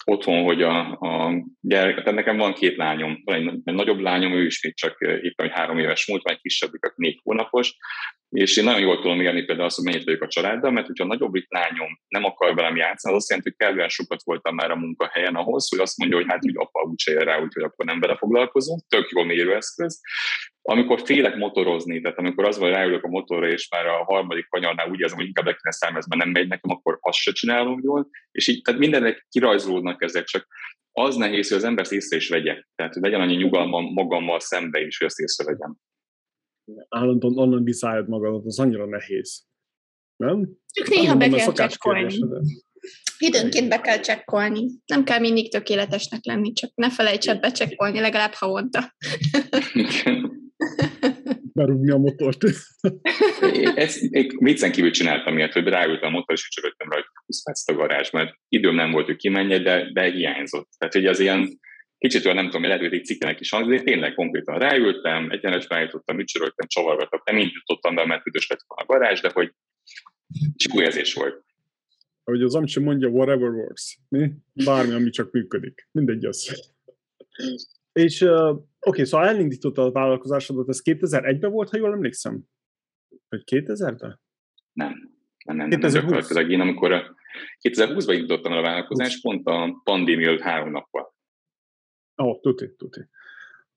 otthon, 0.04 0.44
hogy 0.44 0.62
a, 0.62 0.90
a 0.90 1.32
gyerek, 1.60 1.96
tehát 1.96 2.14
nekem 2.14 2.36
van 2.36 2.52
két 2.52 2.76
lányom, 2.76 3.20
van 3.24 3.34
egy, 3.34 3.60
egy 3.64 3.74
nagyobb 3.74 3.98
lányom, 3.98 4.32
ő 4.32 4.44
is 4.44 4.62
még 4.62 4.74
csak 4.74 4.96
éppen, 5.00 5.46
hogy 5.46 5.54
három 5.54 5.78
éves 5.78 6.06
múlt, 6.06 6.28
egy 6.28 6.40
kisebbik, 6.40 6.84
aki 6.84 6.94
négy 6.96 7.20
hónapos, 7.22 7.76
és 8.30 8.56
én 8.56 8.64
nagyon 8.64 8.80
jól 8.80 9.00
tudom 9.00 9.20
élni 9.20 9.42
például 9.42 9.66
azt, 9.66 9.76
hogy 9.76 9.84
mennyit 9.84 10.04
vagyok 10.04 10.22
a 10.22 10.28
családdal, 10.28 10.70
mert 10.70 10.86
hogyha 10.86 11.04
a 11.04 11.06
nagyobbik 11.06 11.46
lányom 11.48 12.00
nem 12.08 12.24
akar 12.24 12.54
velem 12.54 12.76
játszani, 12.76 13.14
az 13.14 13.20
azt 13.20 13.28
jelenti, 13.28 13.50
hogy 13.50 13.66
kellően 13.66 13.88
sokat 13.88 14.22
voltam 14.22 14.54
már 14.54 14.70
a 14.70 14.76
munkahelyen 14.76 15.34
ahhoz, 15.34 15.68
hogy 15.70 15.78
azt 15.78 15.98
mondja, 15.98 16.16
hogy 16.16 16.26
hát 16.28 16.44
úgy 16.44 16.56
apa 16.56 16.94
ér 17.10 17.22
rá, 17.22 17.38
úgyhogy 17.38 17.62
akkor 17.62 17.84
nem 17.84 18.00
vele 18.00 18.16
foglalkozunk. 18.16 18.82
Tök 18.88 19.08
jó 19.10 19.22
mérőeszköz. 19.22 20.00
Amikor 20.62 21.00
félek 21.04 21.36
motorozni, 21.36 22.00
tehát 22.00 22.18
amikor 22.18 22.44
az 22.44 22.58
van, 22.58 22.70
ráülök 22.70 23.04
a 23.04 23.08
motorra, 23.08 23.48
és 23.48 23.68
már 23.70 23.86
a 23.86 24.04
harmadik 24.04 24.48
kanyarnál 24.48 24.90
úgy 24.90 25.00
érzem, 25.00 25.18
hogy 25.18 25.26
inkább 25.26 25.46
le 25.46 25.52
kéne 25.52 25.72
számolni, 25.72 26.04
nem 26.08 26.30
megy 26.30 26.48
nekem, 26.48 26.70
akkor 26.70 26.98
azt 27.00 27.18
se 27.18 27.32
csinálom 27.32 27.80
jól. 27.82 28.08
És 28.30 28.48
így, 28.48 28.62
tehát 28.62 28.80
mindennek 28.80 29.26
kirajzolódnak 29.28 30.02
ezek, 30.02 30.24
csak 30.24 30.46
az 30.92 31.16
nehéz, 31.16 31.48
hogy 31.48 31.56
az 31.56 31.64
ember 31.64 31.86
észre 31.90 32.16
is 32.16 32.28
vegye. 32.28 32.62
Tehát, 32.74 32.92
hogy 32.92 33.02
legyen 33.02 33.20
annyi 33.20 33.36
nyugalmam 33.36 33.84
magammal 33.84 34.40
szembe 34.40 34.80
is, 34.80 34.98
hogy 34.98 35.06
ezt 35.06 35.18
észrevegyem 35.18 35.76
állandóan 36.88 37.38
onnan 37.38 37.64
bizáljad 37.64 38.08
magadat, 38.08 38.46
az 38.46 38.58
annyira 38.58 38.86
nehéz. 38.86 39.42
Nem? 40.16 40.48
Csak 40.72 40.88
néha 40.88 41.16
be 41.16 41.28
kell 41.28 41.52
csekkolni. 41.52 42.18
Időnként 43.18 43.68
be 43.68 43.80
kell 43.80 44.00
csekkolni. 44.00 44.70
Nem 44.86 45.04
kell 45.04 45.18
mindig 45.18 45.50
tökéletesnek 45.50 46.24
lenni, 46.24 46.52
csak 46.52 46.70
ne 46.74 46.90
felejtsed 46.90 47.40
becsekkolni 47.40 48.00
legalább 48.00 48.32
havonta. 48.32 48.94
Berúgni 51.52 51.90
a 51.90 51.96
motort. 51.96 52.44
Ezt 53.74 54.10
még 54.10 54.44
viccen 54.44 54.72
kívül 54.72 54.90
csináltam 54.90 55.36
ilyet, 55.36 55.52
hogy 55.52 55.64
ráültem 55.64 56.08
a 56.08 56.16
motor, 56.18 56.34
és 56.34 56.48
csörögtem 56.48 56.90
rajta 56.90 57.08
20 57.26 57.42
perc 57.42 57.68
a 57.68 57.74
garázs, 57.74 58.10
mert 58.10 58.34
időm 58.48 58.74
nem 58.74 58.90
volt, 58.90 59.06
hogy 59.06 59.16
kimenje, 59.16 59.58
de, 59.58 59.90
de 59.92 60.10
hiányzott. 60.10 60.68
Tehát, 60.78 60.94
hogy 60.94 61.06
az 61.06 61.20
ilyen 61.20 61.60
kicsit 61.98 62.24
olyan 62.24 62.36
nem 62.36 62.44
tudom, 62.44 62.62
lehet, 62.62 62.80
hogy 62.80 62.92
egy 62.92 63.04
cikkenek 63.04 63.40
is 63.40 63.50
hangzik, 63.50 63.78
de 63.78 63.82
tényleg 63.82 64.14
konkrétan 64.14 64.58
ráültem, 64.58 65.30
egyenesbe 65.30 65.76
állítottam, 65.76 66.18
ücsörögtem, 66.18 66.66
csavargattam, 66.66 67.20
nem 67.24 67.38
így 67.38 67.52
jutottam 67.52 67.94
be, 67.94 68.06
mert 68.06 68.26
üdös 68.26 68.48
lett 68.48 68.64
a 68.66 68.84
garázs, 68.84 69.20
de 69.20 69.30
hogy 69.32 69.52
csak 70.56 70.80
érzés 70.80 71.14
volt. 71.14 71.44
Ahogy 72.24 72.42
az 72.42 72.54
Amcsi 72.54 72.80
mondja, 72.80 73.08
whatever 73.08 73.48
works. 73.48 73.98
Mi? 74.08 74.30
Bármi, 74.64 74.92
ami 74.92 75.10
csak 75.10 75.32
működik. 75.32 75.88
Mindegy 75.92 76.24
az. 76.24 76.72
És 77.92 78.20
uh, 78.20 78.48
oké, 78.48 78.64
okay, 78.80 79.04
szóval 79.04 79.28
elindította 79.28 79.82
a 79.82 79.92
vállalkozásodat, 79.92 80.68
ez 80.68 80.80
2001-ben 80.84 81.50
volt, 81.50 81.68
ha 81.68 81.76
jól 81.76 81.92
emlékszem? 81.92 82.42
Vagy 83.28 83.42
2000-ben? 83.50 84.20
Nem. 84.72 85.18
Nem, 85.44 85.56
nem, 85.56 85.68
2020? 85.68 86.28
nem, 86.28 86.50
én 86.50 86.60
amikor 86.60 87.16
2020-ban 87.68 88.12
indítottam 88.12 88.52
el 88.52 88.58
a 88.58 88.62
vállalkozást, 88.62 89.22
pont 89.22 89.46
a 89.46 89.80
pandémia 89.84 90.28
előtt 90.28 90.40
három 90.40 90.70
nappal. 90.70 91.14
Ó, 92.22 92.28
oh, 92.28 92.40
tuti, 92.40 92.74
tuti. 92.76 93.08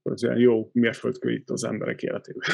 Ez 0.04 0.24
ilyen 0.24 0.38
jó 0.38 0.70
mérföldkő 0.74 1.32
itt 1.32 1.50
az 1.50 1.64
emberek 1.64 2.02
életében. 2.02 2.50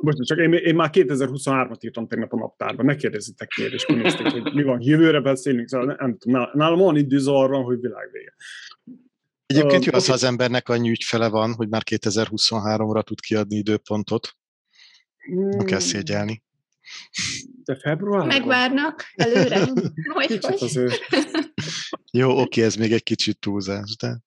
Most 0.00 0.22
csak 0.22 0.38
én, 0.38 0.52
én 0.52 0.74
már 0.74 0.90
2023-at 0.92 1.84
írtam 1.84 2.06
tegnap 2.06 2.32
a 2.32 2.36
naptárban, 2.36 2.84
ne 2.84 2.96
kérdezzitek 2.96 3.48
miért, 3.56 3.72
és 3.72 3.84
kinézték, 3.84 4.26
hogy 4.26 4.54
mi 4.54 4.62
van, 4.62 4.78
jövőre 4.80 5.20
beszélünk, 5.20 5.68
szóval 5.68 5.86
nem, 5.86 5.96
nem 5.98 6.18
tudom, 6.18 6.48
nálam 6.52 6.78
van 6.78 6.96
időzavar 6.96 7.64
hogy 7.64 7.80
világvége. 7.80 8.34
Egyébként 9.46 9.84
jó 9.84 9.92
az, 9.92 10.06
ha 10.06 10.12
az 10.12 10.24
embernek 10.24 10.68
annyi 10.68 10.90
ügyfele 10.90 11.28
van, 11.28 11.54
hogy 11.54 11.68
már 11.68 11.82
2023-ra 11.90 13.02
tud 13.02 13.20
kiadni 13.20 13.56
időpontot. 13.56 14.36
Nem 15.34 15.64
kell 15.64 15.78
szégyelni. 15.78 16.42
De 17.64 17.76
február? 17.76 18.26
Megvárnak 18.26 19.04
előre. 19.14 19.68
hogy, 20.14 20.38
hogy. 20.40 21.00
Jó, 22.12 22.40
oké, 22.40 22.62
ez 22.62 22.74
még 22.74 22.92
egy 22.92 23.02
kicsit 23.02 23.38
túlzás, 23.38 23.96
de... 23.96 24.18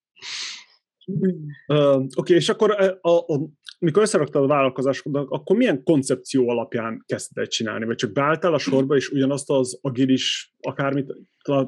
Uh, 1.08 1.96
Oké, 1.96 2.08
okay, 2.16 2.36
és 2.36 2.50
akkor 2.50 2.72
a, 2.72 3.10
a, 3.10 3.18
a, 3.18 3.50
mikor 3.80 4.02
összeraktad 4.02 4.44
a 4.44 4.48
vállalkozásodat, 4.48 5.28
akkor 5.30 5.58
milyen 5.58 5.84
koncepció 5.84 6.50
alapján 6.50 7.04
kezdted 7.06 7.48
csinálni? 7.48 7.86
Vagy 7.86 7.96
csak 7.96 8.12
beálltál 8.12 8.54
a 8.54 8.58
sorba, 8.58 8.96
és 8.96 9.10
ugyanazt 9.10 9.50
az 9.50 9.80
agilis 9.82 10.54
akármit 10.60 11.14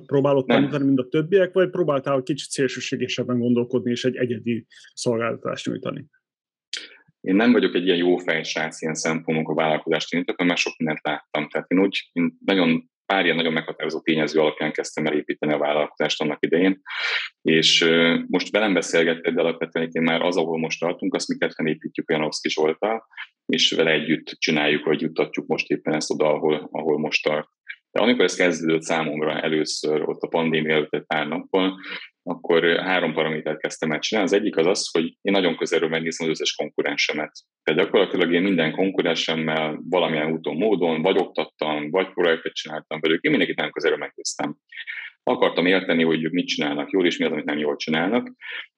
próbálod 0.05 0.45
tanítani, 0.45 0.85
mint 0.85 0.99
a 0.99 1.07
többiek, 1.07 1.53
vagy 1.53 1.69
próbáltál 1.69 2.23
kicsit 2.23 2.49
szélsőségesebben 2.49 3.39
gondolkodni, 3.39 3.91
és 3.91 4.05
egy 4.05 4.15
egyedi 4.15 4.65
szolgáltatást 4.93 5.65
nyújtani? 5.65 6.05
Én 7.21 7.35
nem 7.35 7.51
vagyok 7.51 7.75
egy 7.75 7.85
ilyen 7.85 7.97
jó 7.97 8.17
fejsrác 8.17 8.81
ilyen 8.81 8.95
szempontból 8.95 9.53
a 9.53 9.55
vállalkozást 9.55 10.13
indítok, 10.13 10.43
mert 10.43 10.59
sok 10.59 10.77
mindent 10.77 10.99
láttam. 11.03 11.49
Tehát 11.49 11.71
én 11.71 11.79
úgy 11.79 12.09
én 12.13 12.37
nagyon 12.45 12.89
pár 13.13 13.23
ilyen 13.23 13.35
nagyon 13.35 13.53
meghatározó 13.53 13.99
tényező 13.99 14.39
alapján 14.39 14.71
kezdtem 14.71 15.05
el 15.05 15.13
építeni 15.13 15.53
a 15.53 15.57
vállalkozást 15.57 16.21
annak 16.21 16.45
idején, 16.45 16.81
és 17.41 17.89
most 18.27 18.51
velem 18.51 18.73
beszélgetted, 18.73 19.33
de 19.33 19.41
alapvetően 19.41 19.89
én 19.91 20.01
már 20.01 20.21
az, 20.21 20.37
ahol 20.37 20.59
most 20.59 20.79
tartunk, 20.79 21.13
azt 21.13 21.27
mi 21.27 21.37
ketten 21.37 21.67
építjük 21.67 22.11
Janowski 22.11 22.49
Zsoltal, 22.49 23.07
és 23.45 23.71
vele 23.71 23.91
együtt 23.91 24.25
csináljuk, 24.25 24.85
vagy 24.85 25.01
juttatjuk 25.01 25.47
most 25.47 25.69
éppen 25.69 25.93
ezt 25.93 26.11
oda, 26.11 26.33
ahol, 26.33 26.69
ahol 26.71 26.99
most 26.99 27.23
tart. 27.23 27.47
De 27.91 28.01
amikor 28.01 28.23
ez 28.23 28.35
kezdődött 28.35 28.81
számomra 28.81 29.41
először, 29.41 30.09
ott 30.09 30.21
a 30.21 30.27
pandémia 30.27 30.73
előtt 30.73 31.05
pár 31.07 31.27
nappal, 31.27 31.79
akkor 32.29 32.79
három 32.79 33.13
paramétert 33.13 33.61
kezdtem 33.61 33.91
el 33.91 33.99
csinálni. 33.99 34.29
Az 34.29 34.39
egyik 34.39 34.57
az 34.57 34.65
az, 34.65 34.89
hogy 34.91 35.03
én 35.21 35.31
nagyon 35.33 35.57
közelről 35.57 35.89
megnézem 35.89 36.27
az 36.27 36.39
összes 36.39 36.55
konkurensemet. 36.55 37.31
Tehát 37.63 37.81
gyakorlatilag 37.81 38.33
én 38.33 38.41
minden 38.41 38.71
konkurensemmel 38.71 39.79
valamilyen 39.89 40.31
úton, 40.31 40.55
módon, 40.55 41.01
vagy 41.01 41.17
oktattam, 41.17 41.89
vagy 41.89 42.13
projektet 42.13 42.53
csináltam 42.53 42.99
velük, 42.99 43.21
én 43.21 43.29
mindenkit 43.29 43.57
nagyon 43.57 43.71
közelről 43.71 43.99
megnéztem. 43.99 44.57
Akartam 45.23 45.65
érteni, 45.65 46.03
hogy 46.03 46.31
mit 46.31 46.47
csinálnak 46.47 46.89
jól, 46.89 47.05
és 47.05 47.17
mi 47.17 47.25
az, 47.25 47.31
amit 47.31 47.45
nem 47.45 47.57
jól 47.57 47.75
csinálnak, 47.75 48.31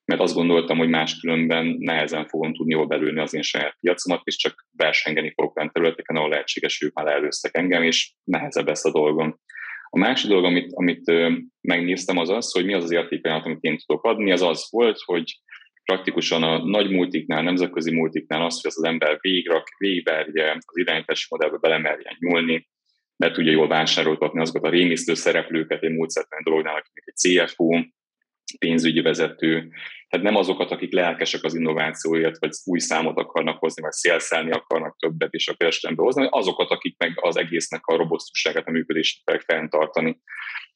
mert 0.05 0.21
azt 0.21 0.33
gondoltam, 0.33 0.77
hogy 0.77 0.89
máskülönben 0.89 1.75
nehezen 1.79 2.27
fogom 2.27 2.53
tudni 2.53 2.73
jól 2.73 2.87
belülni 2.87 3.19
az 3.19 3.33
én 3.33 3.41
saját 3.41 3.77
piacomat, 3.79 4.21
és 4.23 4.35
csak 4.35 4.65
versengeni 4.77 5.33
fogok 5.35 5.57
olyan 5.57 5.71
területeken, 5.71 6.15
ahol 6.15 6.29
lehetséges, 6.29 6.79
hogy 6.79 6.87
ők 6.87 6.93
már 6.93 7.15
előztek 7.15 7.57
engem, 7.57 7.83
és 7.83 8.13
nehezebb 8.23 8.67
ezt 8.67 8.85
a 8.85 8.91
dolgom. 8.91 9.39
A 9.93 9.97
másik 9.97 10.29
dolog, 10.29 10.45
amit, 10.45 10.73
amit 10.73 11.11
megnéztem, 11.61 12.17
az 12.17 12.29
az, 12.29 12.51
hogy 12.51 12.65
mi 12.65 12.73
az 12.73 12.83
az 12.83 12.91
értékajánlat, 12.91 13.45
amit 13.45 13.63
én 13.63 13.77
tudok 13.77 14.03
adni, 14.03 14.31
az 14.31 14.41
az 14.41 14.67
volt, 14.69 14.99
hogy 15.05 15.39
praktikusan 15.83 16.43
a 16.43 16.65
nagy 16.65 16.89
multiknál, 16.89 17.43
nemzetközi 17.43 17.91
multiknál 17.91 18.45
az, 18.45 18.61
hogy 18.61 18.71
az, 18.71 18.77
az 18.77 18.83
ember 18.83 19.17
végrak, 19.21 19.67
végverje, 19.77 20.51
az 20.51 20.77
irányítási 20.77 21.25
modellbe 21.29 21.57
belemerjen 21.57 22.15
nyúlni, 22.19 22.69
be 23.15 23.31
tudja 23.31 23.51
jól 23.51 23.67
vásároltatni 23.67 24.39
azokat 24.39 24.63
a 24.63 24.69
rémisztő 24.69 25.13
szereplőket 25.13 25.83
egy 25.83 25.91
módszertelen 25.91 26.43
dolognál, 26.43 26.75
akik 26.75 27.03
egy 27.05 27.15
CFO, 27.15 27.79
pénzügyi 28.57 29.01
vezető, 29.01 29.71
tehát 30.11 30.25
nem 30.25 30.35
azokat, 30.35 30.71
akik 30.71 30.93
lelkesek 30.93 31.43
az 31.43 31.55
innovációért, 31.55 32.39
vagy 32.39 32.51
új 32.65 32.79
számot 32.79 33.17
akarnak 33.17 33.59
hozni, 33.59 33.81
vagy 33.81 33.91
szélszelni 33.91 34.51
akarnak 34.51 34.97
többet 34.99 35.33
és 35.33 35.47
a 35.47 35.53
kereskedelembe 35.53 36.03
hozni, 36.03 36.27
azokat, 36.29 36.69
akik 36.69 36.97
meg 36.97 37.11
az 37.21 37.37
egésznek 37.37 37.85
a 37.85 37.95
robosztusságát, 37.95 38.67
a 38.67 38.71
működését 38.71 39.21
fel 39.25 39.39
fenntartani. 39.39 40.21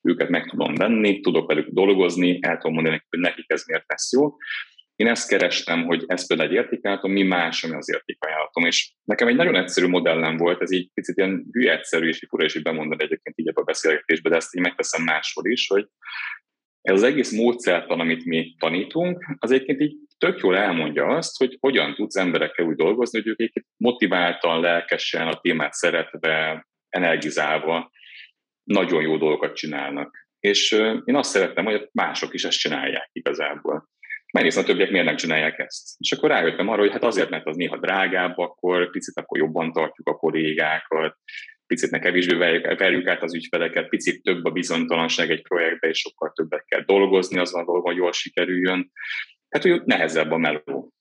Őket 0.02 0.30
meg 0.30 0.50
tudom 0.50 0.76
venni, 0.76 1.20
tudok 1.20 1.48
velük 1.48 1.68
dolgozni, 1.68 2.38
el 2.42 2.58
tudom 2.58 2.74
mondani, 2.74 3.04
hogy 3.10 3.20
nekik 3.20 3.46
ez 3.48 3.64
miért 3.66 3.84
lesz 3.88 4.12
jó. 4.12 4.36
Én 4.96 5.08
ezt 5.08 5.28
kerestem, 5.28 5.86
hogy 5.86 6.04
ez 6.08 6.28
például 6.28 6.50
egy 6.50 6.56
értékajánlatom, 6.56 7.12
mi 7.12 7.24
más, 7.24 7.64
ami 7.64 7.76
az 7.76 7.90
értékajánlatom. 7.90 8.66
És 8.66 8.94
nekem 9.04 9.28
egy 9.28 9.36
nagyon 9.36 9.56
egyszerű 9.56 9.88
modellem 9.88 10.38
volt, 10.38 10.62
ez 10.62 10.72
így 10.72 10.90
picit 10.94 11.18
ilyen 11.18 11.46
hülye 11.52 11.72
egyszerű, 11.72 12.08
és 12.08 12.26
fura 12.30 12.46
is 12.46 12.56
így 12.56 12.64
bemondani 12.64 13.04
egyébként 13.04 13.40
így 13.40 13.48
ebbe 13.48 13.62
a 13.62 13.64
beszélgetésbe, 13.64 14.30
de 14.30 14.36
ezt 14.36 14.56
így 14.56 14.62
megteszem 14.62 15.04
máshol 15.04 15.46
is, 15.46 15.68
hogy 15.68 15.88
ez 16.86 16.96
az 16.96 17.04
egész 17.04 17.32
módszertan, 17.32 18.00
amit 18.00 18.26
mi 18.26 18.56
tanítunk, 18.60 19.26
az 19.40 19.52
egyébként 19.52 19.82
így 19.82 19.96
tök 20.18 20.40
jól 20.40 20.58
elmondja 20.58 21.06
azt, 21.06 21.38
hogy 21.38 21.58
hogyan 21.60 21.96
tudsz 21.96 22.16
emberekkel 22.16 22.66
úgy 22.66 22.76
dolgozni, 22.76 23.20
hogy 23.20 23.28
ők 23.28 23.40
egyébként 23.40 23.66
motiváltan, 23.78 24.62
lelkesen, 24.62 25.28
a 25.28 25.40
témát 25.40 25.74
szeretve, 25.74 26.68
energizálva 26.90 27.92
nagyon 28.64 29.02
jó 29.02 29.18
dolgokat 29.18 29.56
csinálnak. 29.56 30.28
És 30.40 30.72
én 31.06 31.16
azt 31.16 31.30
szerettem, 31.30 31.66
hogy 31.66 31.90
mások 31.92 32.34
is 32.34 32.44
ezt 32.44 32.60
csinálják 32.60 33.10
igazából. 33.12 33.90
Megnézem, 34.34 34.64
a 34.64 34.66
többiek 34.66 34.92
miért 34.92 35.06
nem 35.06 35.16
csinálják 35.16 35.60
ezt. 35.60 35.96
És 36.00 36.12
akkor 36.12 36.30
rájöttem 36.30 36.68
arra, 36.68 36.82
hogy 36.82 36.92
hát 36.92 37.04
azért, 37.04 37.30
mert 37.30 37.46
az 37.46 37.56
néha 37.56 37.78
drágább, 37.78 38.38
akkor 38.38 38.90
picit 38.90 39.18
akkor 39.18 39.38
jobban 39.38 39.72
tartjuk 39.72 40.08
a 40.08 40.16
kollégákat, 40.16 41.18
picit 41.68 41.92
ne 41.92 42.00
kevésbé 42.00 42.36
verjük 42.62 43.08
át 43.08 43.24
az 43.24 43.36
ügyfeleket, 43.36 43.90
picit 43.90 44.24
több 44.24 44.46
a 44.46 44.52
bizonytalanság 44.52 45.32
egy 45.32 45.42
projektbe, 45.42 45.88
és 45.88 46.00
sokkal 46.00 46.32
többet 46.36 46.66
kell 46.66 46.82
dolgozni 46.82 47.40
azon 47.40 47.62
a 47.62 47.66
dolgon, 47.66 47.96
jól 47.96 48.12
sikerüljön. 48.12 48.92
Hát, 49.50 49.64
hogy 49.64 49.82
nehezebb 49.86 50.32
a 50.32 50.38
meló. 50.38 50.94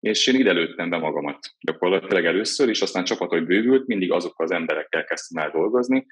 És 0.00 0.26
én 0.26 0.40
ide 0.40 0.52
lőttem 0.52 0.90
be 0.90 0.96
magamat 0.96 1.38
gyakorlatilag 1.60 2.24
először, 2.24 2.68
és 2.68 2.82
aztán 2.82 3.04
csapat, 3.04 3.30
hogy 3.30 3.46
bővült, 3.46 3.86
mindig 3.86 4.12
azokkal 4.12 4.46
az 4.46 4.52
emberekkel 4.52 5.04
kezdtem 5.04 5.42
el 5.42 5.50
dolgozni, 5.50 6.06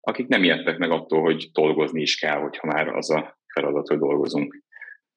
akik 0.00 0.26
nem 0.26 0.44
ijedtek 0.44 0.78
meg 0.78 0.90
attól, 0.90 1.22
hogy 1.22 1.50
dolgozni 1.52 2.00
is 2.00 2.18
kell, 2.18 2.38
hogyha 2.38 2.66
már 2.66 2.88
az 2.88 3.10
a 3.10 3.38
feladat, 3.54 3.88
hogy 3.88 3.98
dolgozunk. 3.98 4.62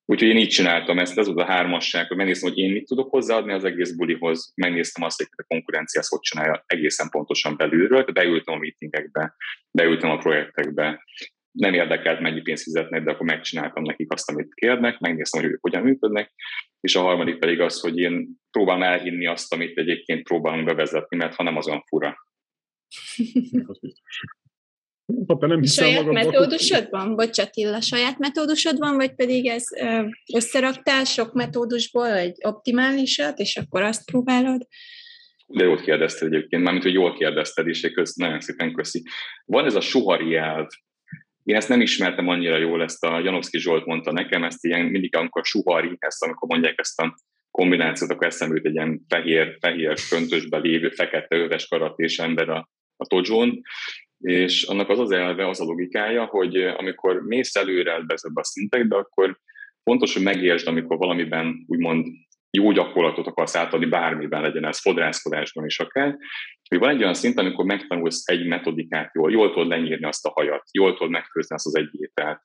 Úgyhogy 0.05 0.27
én 0.27 0.37
így 0.37 0.47
csináltam 0.47 0.99
ezt, 0.99 1.17
ez 1.17 1.25
volt 1.25 1.39
a 1.39 1.45
hármasság, 1.45 2.07
hogy 2.07 2.17
megnéztem, 2.17 2.49
hogy 2.49 2.57
én 2.57 2.71
mit 2.71 2.85
tudok 2.85 3.09
hozzáadni 3.09 3.53
az 3.53 3.63
egész 3.63 3.91
bulihoz, 3.91 4.51
megnéztem 4.55 5.03
azt, 5.03 5.17
hogy 5.17 5.27
a 5.35 5.43
konkurencia 5.47 5.99
ezt 5.99 6.09
hogy 6.09 6.19
csinálja 6.19 6.63
egészen 6.65 7.09
pontosan 7.09 7.57
belülről, 7.57 8.03
de 8.03 8.11
beültem 8.11 8.53
a 8.53 8.57
meetingekbe, 8.57 9.35
beültem 9.71 10.09
a 10.09 10.17
projektekbe, 10.17 11.03
nem 11.51 11.73
érdekelt, 11.73 12.19
mennyi 12.19 12.41
pénzt 12.41 12.63
fizetnek, 12.63 13.03
de 13.03 13.11
akkor 13.11 13.25
megcsináltam 13.25 13.83
nekik 13.83 14.11
azt, 14.11 14.29
amit 14.29 14.53
kérnek, 14.53 14.99
megnéztem, 14.99 15.41
hogy 15.41 15.51
ők 15.51 15.61
hogyan 15.61 15.81
működnek, 15.81 16.31
és 16.79 16.95
a 16.95 17.01
harmadik 17.01 17.37
pedig 17.37 17.59
az, 17.59 17.79
hogy 17.79 17.97
én 17.97 18.29
próbálom 18.51 18.83
elhinni 18.83 19.27
azt, 19.27 19.53
amit 19.53 19.77
egyébként 19.77 20.23
próbálunk 20.23 20.65
bevezetni, 20.65 21.17
mert 21.17 21.35
ha 21.35 21.43
nem, 21.43 21.57
azon 21.57 21.83
fura. 21.87 22.15
Te 25.39 25.47
nem 25.47 25.63
saját 25.63 26.05
metódusod 26.05 26.87
van? 26.89 27.15
Bocs 27.15 27.39
Attila, 27.39 27.81
saját 27.81 28.17
metódusod 28.17 28.77
van, 28.77 28.95
vagy 28.95 29.15
pedig 29.15 29.45
ez 29.47 29.63
összeraktál 30.33 31.03
sok 31.03 31.33
metódusból 31.33 32.11
egy 32.11 32.37
optimálisat, 32.41 33.39
és 33.39 33.57
akkor 33.57 33.81
azt 33.81 34.05
próbálod? 34.05 34.67
De 35.47 35.63
jól 35.63 35.81
kérdezted 35.81 36.33
egyébként, 36.33 36.63
mármint, 36.63 36.83
hogy 36.83 36.93
jól 36.93 37.17
kérdezted, 37.17 37.67
és 37.67 37.91
köz, 37.93 38.15
nagyon 38.15 38.39
szépen 38.39 38.73
köszi. 38.73 39.03
Van 39.45 39.65
ez 39.65 39.75
a 39.75 39.81
suhari 39.81 40.35
elv. 40.35 40.67
Én 41.43 41.55
ezt 41.55 41.69
nem 41.69 41.81
ismertem 41.81 42.27
annyira 42.27 42.57
jól, 42.57 42.83
ezt 42.83 43.03
a 43.03 43.19
Janowski 43.19 43.59
Zsolt 43.59 43.85
mondta 43.85 44.11
nekem, 44.11 44.43
ezt 44.43 44.65
ilyen 44.65 44.85
mindig, 44.85 45.15
amikor 45.15 45.45
suhari, 45.45 45.95
ezt 45.99 46.23
amikor 46.23 46.49
mondják 46.49 46.79
ezt 46.79 46.99
a 46.99 47.15
kombinációt, 47.51 48.11
akkor 48.11 48.27
eszembe 48.27 48.59
egy 48.63 48.73
ilyen 48.73 49.05
fehér, 49.07 49.57
fehér 49.59 49.97
köntösbe 50.09 50.57
lévő 50.57 50.89
fekete 50.89 51.35
öves 51.35 51.67
karatés 51.67 52.19
ember 52.19 52.49
a, 52.49 52.69
a 52.97 53.05
tojón, 53.05 53.61
és 54.23 54.63
annak 54.63 54.89
az 54.89 54.99
az 54.99 55.11
elve, 55.11 55.47
az 55.47 55.61
a 55.61 55.63
logikája, 55.63 56.25
hogy 56.25 56.55
eh, 56.55 56.79
amikor 56.79 57.21
mész 57.21 57.55
előre 57.55 58.03
ezekbe 58.07 58.41
a 58.41 58.43
szintekbe, 58.43 58.95
akkor 58.95 59.39
fontos, 59.83 60.13
hogy 60.13 60.23
megértsd, 60.23 60.67
amikor 60.67 60.97
valamiben 60.97 61.63
úgymond 61.67 62.05
jó 62.57 62.71
gyakorlatot 62.71 63.27
akarsz 63.27 63.55
átadni 63.55 63.85
bármiben, 63.85 64.41
legyen 64.41 64.65
ez 64.65 64.81
fodrászkodásban 64.81 65.65
is 65.65 65.79
akár, 65.79 66.17
hogy 66.69 66.79
van 66.79 66.89
egy 66.89 67.01
olyan 67.01 67.13
szint, 67.13 67.39
amikor 67.39 67.65
megtanulsz 67.65 68.27
egy 68.27 68.45
metodikát 68.45 69.11
jól, 69.13 69.31
jól 69.31 69.49
tudod 69.49 69.67
lenyírni 69.67 70.05
azt 70.05 70.25
a 70.25 70.31
hajat, 70.35 70.63
jól 70.71 70.93
tudod 70.93 71.09
megfőzni 71.09 71.55
azt 71.55 71.65
az 71.65 71.75
egy 71.75 71.89
ételt, 71.91 72.41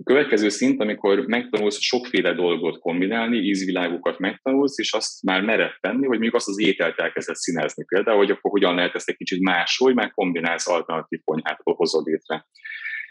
a 0.00 0.02
következő 0.04 0.48
szint, 0.48 0.80
amikor 0.80 1.18
megtanulsz 1.26 1.80
sokféle 1.80 2.34
dolgot 2.34 2.78
kombinálni, 2.78 3.36
ízvilágokat 3.36 4.18
megtanulsz, 4.18 4.78
és 4.78 4.92
azt 4.92 5.22
már 5.22 5.42
mered 5.42 5.72
tenni, 5.80 6.06
hogy 6.06 6.08
mondjuk 6.08 6.34
azt 6.34 6.48
az 6.48 6.60
ételt 6.60 6.98
elkezded 6.98 7.34
színezni 7.34 7.84
például, 7.84 8.16
hogy 8.16 8.30
akkor 8.30 8.50
hogyan 8.50 8.74
lehet 8.74 8.94
ezt 8.94 9.08
egy 9.08 9.16
kicsit 9.16 9.40
máshogy, 9.40 9.94
meg 9.94 10.10
kombinálsz 10.10 10.68
alternatív 10.68 11.20
konyhát, 11.24 11.60
hozod 11.62 12.06
létre. 12.06 12.46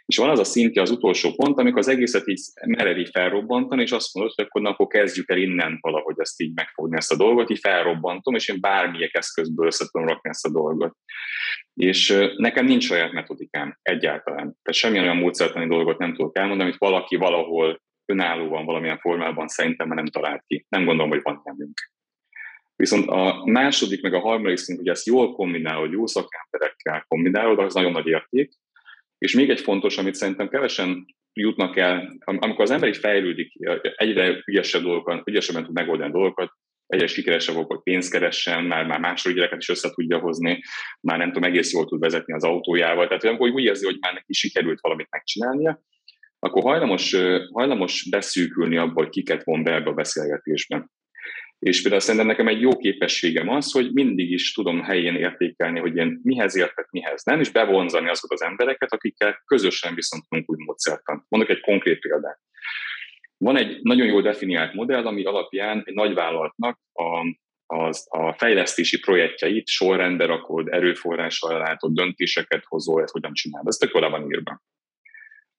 És 0.09 0.17
van 0.17 0.29
az 0.29 0.39
a 0.39 0.43
szintje 0.43 0.81
az 0.81 0.91
utolsó 0.91 1.31
pont, 1.35 1.59
amikor 1.59 1.79
az 1.79 1.87
egészet 1.87 2.27
így 2.27 2.41
mered 2.65 2.97
így 2.97 3.09
felrobbantani, 3.11 3.81
és 3.81 3.91
azt 3.91 4.13
mondod, 4.13 4.33
hogy 4.35 4.45
akkor, 4.45 4.61
na, 4.61 4.69
akkor 4.69 4.87
kezdjük 4.87 5.29
el 5.29 5.37
innen 5.37 5.77
valahogy 5.81 6.15
ezt 6.17 6.41
így 6.41 6.51
megfogni 6.53 6.97
ezt 6.97 7.11
a 7.11 7.15
dolgot, 7.15 7.49
így 7.49 7.59
felrobbantom, 7.59 8.35
és 8.35 8.47
én 8.47 8.59
bármilyen 8.59 9.09
eszközből 9.11 9.65
össze 9.65 9.85
tudom 9.91 10.07
rakni 10.07 10.29
ezt 10.29 10.45
a 10.45 10.51
dolgot. 10.51 10.95
És 11.73 12.29
nekem 12.35 12.65
nincs 12.65 12.83
saját 12.83 13.11
metodikám 13.11 13.77
egyáltalán. 13.81 14.43
Tehát 14.43 14.73
semmilyen 14.73 15.03
olyan 15.03 15.17
módszertani 15.17 15.67
dolgot 15.67 15.97
nem 15.97 16.13
tudok 16.13 16.37
elmondani, 16.37 16.69
amit 16.69 16.79
valaki 16.79 17.15
valahol 17.15 17.81
önállóan 18.05 18.65
valamilyen 18.65 18.99
formában 18.99 19.47
szerintem 19.47 19.87
már 19.87 19.97
nem 19.97 20.07
talált 20.07 20.43
ki. 20.47 20.65
Nem 20.69 20.85
gondolom, 20.85 21.09
hogy 21.09 21.21
van 21.23 21.41
nemünk. 21.43 21.91
Viszont 22.75 23.07
a 23.07 23.41
második, 23.45 24.01
meg 24.01 24.13
a 24.13 24.19
harmadik 24.19 24.57
szint, 24.57 24.77
hogy 24.77 24.87
ezt 24.87 25.05
jól 25.05 25.33
kombinálod, 25.33 25.91
jó 25.91 26.07
szakemberekkel 26.07 27.05
kombinálod, 27.07 27.59
az 27.59 27.73
nagyon 27.73 27.91
nagy 27.91 28.07
érték, 28.07 28.51
és 29.19 29.33
még 29.33 29.49
egy 29.49 29.59
fontos, 29.59 29.97
amit 29.97 30.15
szerintem 30.15 30.49
kevesen 30.49 31.05
jutnak 31.33 31.77
el, 31.77 32.17
amikor 32.25 32.63
az 32.63 32.71
ember 32.71 32.89
így 32.89 32.97
fejlődik, 32.97 33.53
egyre 33.95 34.43
ügyesebb 34.45 34.81
dolgokat, 34.81 35.27
ügyesebben 35.27 35.63
tud 35.63 35.73
megoldani 35.73 36.11
dolgokat, 36.11 36.51
egyre 36.85 37.07
sikeresebb 37.07 37.55
volt, 37.55 37.67
hogy 37.67 37.81
pénzt 37.83 38.11
keressen, 38.11 38.63
már, 38.63 38.85
már 38.85 38.99
második 38.99 39.37
gyereket 39.37 39.59
is 39.59 39.69
össze 39.69 39.89
tudja 39.89 40.19
hozni, 40.19 40.61
már 41.01 41.17
nem 41.17 41.31
tudom, 41.31 41.49
egész 41.49 41.73
jól 41.73 41.85
tud 41.85 41.99
vezetni 41.99 42.33
az 42.33 42.43
autójával. 42.43 43.07
Tehát 43.07 43.23
amikor 43.23 43.49
úgy 43.49 43.63
érzi, 43.63 43.85
hogy 43.85 43.97
már 43.99 44.13
neki 44.13 44.33
sikerült 44.33 44.79
valamit 44.81 45.07
megcsinálnia, 45.09 45.81
akkor 46.39 46.63
hajlamos, 46.63 47.15
hajlamos 47.53 48.07
beszűkülni 48.09 48.77
abból, 48.77 49.03
hogy 49.03 49.13
kiket 49.13 49.43
von 49.43 49.63
be 49.63 49.73
ebbe 49.73 49.89
a 49.89 49.93
beszélgetésbe. 49.93 50.89
És 51.59 51.81
például 51.81 52.01
szerintem 52.01 52.29
nekem 52.29 52.47
egy 52.47 52.61
jó 52.61 52.77
képességem 52.77 53.49
az, 53.49 53.71
hogy 53.71 53.93
mindig 53.93 54.31
is 54.31 54.53
tudom 54.53 54.81
helyén 54.81 55.15
értékelni, 55.15 55.79
hogy 55.79 55.95
én 55.95 56.19
mihez 56.23 56.55
értek, 56.55 56.89
mihez 56.89 57.23
nem, 57.23 57.39
és 57.39 57.51
bevonzani 57.51 58.09
azokat 58.09 58.41
az 58.41 58.45
embereket, 58.45 58.93
akikkel 58.93 59.41
közösen 59.45 59.95
viszont 59.95 60.23
tudunk 60.27 60.49
úgy 60.49 60.57
módszertan. 60.57 61.25
Mondok 61.27 61.49
egy 61.49 61.59
konkrét 61.59 61.99
példát. 61.99 62.39
Van 63.37 63.57
egy 63.57 63.79
nagyon 63.81 64.07
jól 64.07 64.21
definiált 64.21 64.73
modell, 64.73 65.05
ami 65.05 65.23
alapján 65.23 65.83
egy 65.85 65.93
nagyvállalatnak 65.93 66.79
a, 66.93 67.37
az, 67.65 68.07
a 68.09 68.33
fejlesztési 68.33 68.99
projektjeit 68.99 69.67
sorrendbe 69.67 70.25
rakod, 70.25 70.67
erőforrással 70.67 71.57
látod, 71.57 71.93
döntéseket 71.93 72.63
hozol, 72.65 73.01
ezt 73.01 73.13
hogyan 73.13 73.33
csinálod. 73.33 73.67
Ez 73.67 73.75
tök 73.75 73.91
van 73.91 74.31
írva. 74.31 74.61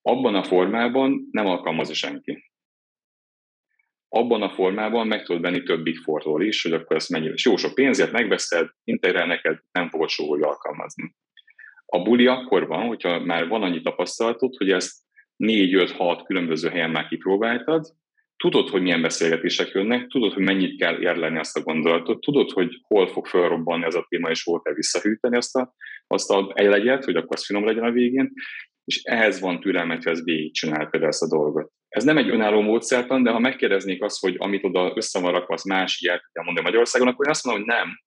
Abban 0.03 0.35
a 0.35 0.43
formában 0.43 1.29
nem 1.31 1.47
alkalmazza 1.47 1.95
senki 1.95 2.50
abban 4.13 4.43
a 4.43 4.51
formában 4.51 5.07
meg 5.07 5.23
tudod 5.23 5.43
venni 5.43 5.63
több 5.63 5.83
Big 5.83 5.99
is, 6.39 6.63
hogy 6.63 6.73
akkor 6.73 6.97
ezt 6.97 7.11
mennyire. 7.11 7.33
És 7.33 7.45
jó 7.45 7.57
sok 7.57 7.75
pénzért 7.75 8.13
megveszed, 8.13 8.69
integrál 8.85 9.27
neked, 9.27 9.59
nem 9.73 9.89
fogod 9.89 10.09
soha 10.09 10.47
alkalmazni. 10.47 11.15
A 11.87 12.03
buli 12.03 12.27
akkor 12.27 12.67
van, 12.67 12.87
hogyha 12.87 13.25
már 13.25 13.49
van 13.49 13.63
annyi 13.63 13.81
tapasztalatod, 13.81 14.55
hogy 14.57 14.71
ezt 14.71 14.93
4-5-6 15.39 16.23
különböző 16.27 16.69
helyen 16.69 16.91
már 16.91 17.09
kipróbáltad, 17.09 17.87
tudod, 18.37 18.69
hogy 18.69 18.83
milyen 18.83 19.03
beszélgetések 19.03 19.69
jönnek, 19.69 20.07
tudod, 20.07 20.33
hogy 20.33 20.43
mennyit 20.43 20.79
kell 20.79 21.03
érleni 21.03 21.39
azt 21.39 21.57
a 21.57 21.63
gondolatot, 21.63 22.21
tudod, 22.21 22.51
hogy 22.51 22.81
hol 22.83 23.09
fog 23.09 23.27
felrobbanni 23.27 23.85
ez 23.85 23.95
a 23.95 24.07
téma, 24.09 24.31
és 24.31 24.43
hol 24.43 24.63
kell 24.63 24.75
visszahűteni 24.75 25.37
azt 25.37 25.57
a, 25.57 25.75
azt 26.07 26.31
a 26.31 26.53
egy 26.55 27.05
hogy 27.05 27.17
akkor 27.17 27.37
az 27.37 27.47
finom 27.47 27.65
legyen 27.65 27.85
a 27.85 27.91
végén, 27.91 28.33
és 28.85 29.03
ehhez 29.03 29.41
van 29.41 29.61
türelmet, 29.61 30.03
hogy 30.03 30.13
ez 30.13 30.25
végigcsinál 30.25 30.87
például 30.87 31.13
ezt 31.13 31.23
a 31.23 31.37
dolgot. 31.37 31.73
Ez 31.91 32.05
nem 32.05 32.19
egy 32.19 32.29
önálló 32.29 32.61
módszertan, 32.61 33.23
de 33.23 33.31
ha 33.31 33.39
megkérdeznék 33.39 34.03
azt, 34.03 34.21
hogy 34.21 34.35
amit 34.39 34.65
oda 34.65 34.93
össze 34.97 35.21
van 35.21 35.33
rakva, 35.33 35.55
az 35.55 35.63
más 35.63 36.01
ilyet 36.01 36.29
kell 36.33 36.45
mondani 36.45 36.67
Magyarországon, 36.67 37.09
akkor 37.09 37.25
én 37.25 37.31
azt 37.31 37.45
mondom, 37.45 37.65
hogy 37.65 37.75
nem. 37.77 38.03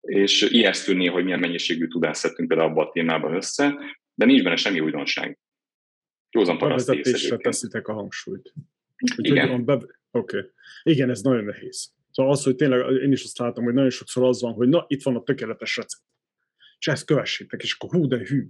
És 0.00 0.42
ijesztőné, 0.42 1.06
hogy 1.06 1.24
milyen 1.24 1.38
mennyiségű 1.38 1.86
tudást 1.86 2.20
szedtünk 2.20 2.48
például 2.48 2.70
abban 2.70 2.86
a 2.86 2.90
témában 2.90 3.34
össze, 3.34 3.74
de 4.14 4.24
nincs 4.24 4.42
benne 4.42 4.56
semmi 4.56 4.80
újdonság. 4.80 5.38
Józan 6.30 6.58
paraszt 6.58 7.00
teszitek 7.36 7.88
a 7.88 7.92
hangsúlyt. 7.92 8.52
Úgy, 9.16 9.26
Igen. 9.26 9.64
Be... 9.64 9.74
Oké. 9.74 9.88
Okay. 10.10 10.50
Igen, 10.82 11.10
ez 11.10 11.20
nagyon 11.20 11.44
nehéz. 11.44 11.92
Szóval 12.10 12.32
az, 12.32 12.42
hogy 12.42 12.56
tényleg 12.56 13.02
én 13.02 13.12
is 13.12 13.24
azt 13.24 13.38
látom, 13.38 13.64
hogy 13.64 13.74
nagyon 13.74 13.90
sokszor 13.90 14.24
az 14.24 14.40
van, 14.40 14.52
hogy 14.52 14.68
na, 14.68 14.84
itt 14.88 15.02
van 15.02 15.16
a 15.16 15.22
tökéletes 15.22 15.76
recept. 15.76 16.04
És 16.78 16.86
ezt 16.86 17.04
kövessétek, 17.04 17.62
és 17.62 17.76
akkor 17.78 17.90
hú, 17.90 18.06
de 18.06 18.16
hű, 18.16 18.46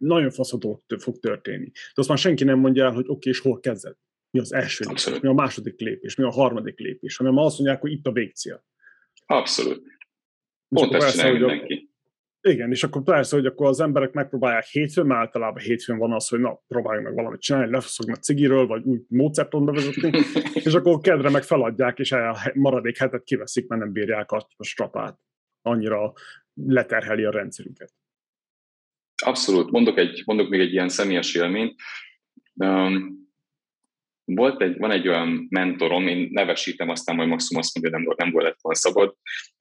nagyon 0.00 0.30
faszható 0.30 0.82
fog 0.98 1.18
történni. 1.18 1.70
De 1.70 1.92
azt 1.94 2.08
már 2.08 2.18
senki 2.18 2.44
nem 2.44 2.58
mondja 2.58 2.84
el, 2.84 2.90
hogy 2.90 3.04
oké, 3.04 3.12
okay, 3.12 3.32
és 3.32 3.38
hol 3.40 3.60
kezded. 3.60 3.96
Mi 4.30 4.40
az 4.40 4.52
első 4.52 4.84
Abszolút. 4.88 5.04
lépés, 5.04 5.20
mi 5.20 5.28
a 5.28 5.42
második 5.42 5.80
lépés, 5.80 6.16
mi 6.16 6.24
a 6.24 6.30
harmadik 6.30 6.78
lépés, 6.78 7.16
hanem 7.16 7.36
azt 7.36 7.58
mondják, 7.58 7.80
hogy 7.80 7.92
itt 7.92 8.06
a 8.06 8.12
végcél. 8.12 8.64
Abszolút. 9.26 9.82
Pont 10.68 10.94
ezt 10.94 11.10
csinálja 11.10 11.32
mindenki. 11.32 11.90
Igen, 12.42 12.70
és 12.70 12.82
akkor 12.82 13.02
persze, 13.02 13.36
hogy 13.36 13.46
akkor 13.46 13.66
az 13.66 13.80
emberek 13.80 14.12
megpróbálják 14.12 14.64
hétfőn, 14.64 15.06
mert 15.06 15.20
általában 15.20 15.62
hétfőn 15.62 15.98
van 15.98 16.12
az, 16.12 16.28
hogy 16.28 16.40
na, 16.40 16.62
próbáljuk 16.68 17.04
meg 17.04 17.14
valamit 17.14 17.40
csinálni, 17.40 17.70
lefaszogni 17.70 18.12
a 18.12 18.16
cigiről, 18.16 18.66
vagy 18.66 18.84
új 18.84 19.04
módszerton 19.08 19.64
bevezetni, 19.64 20.10
és 20.66 20.74
akkor 20.74 21.00
kedre 21.00 21.30
meg 21.30 21.42
feladják, 21.42 21.98
és 21.98 22.12
a 22.12 22.36
maradék 22.54 22.98
hetet 22.98 23.24
kiveszik, 23.24 23.68
mert 23.68 23.80
nem 23.82 23.92
bírják 23.92 24.30
a 24.32 24.46
strapát. 24.58 25.18
Annyira 25.62 26.12
leterheli 26.54 27.24
a 27.24 27.30
rendszerünket. 27.30 27.92
Abszolút. 29.22 29.70
Mondok, 29.70 29.98
egy, 29.98 30.22
mondok 30.26 30.48
még 30.48 30.60
egy 30.60 30.72
ilyen 30.72 30.88
személyes 30.88 31.34
élményt. 31.34 31.74
Um, 32.54 33.18
volt 34.24 34.62
egy, 34.62 34.78
van 34.78 34.90
egy 34.90 35.08
olyan 35.08 35.46
mentorom, 35.50 36.06
én 36.06 36.28
nevesítem, 36.30 36.88
aztán 36.88 37.16
majd 37.16 37.28
maximum 37.28 37.62
azt 37.62 37.74
mondja, 37.74 37.98
nem, 37.98 38.14
nem 38.16 38.30
volt 38.30 38.44
lett 38.44 38.58
volna 38.60 38.78
szabad. 38.78 39.16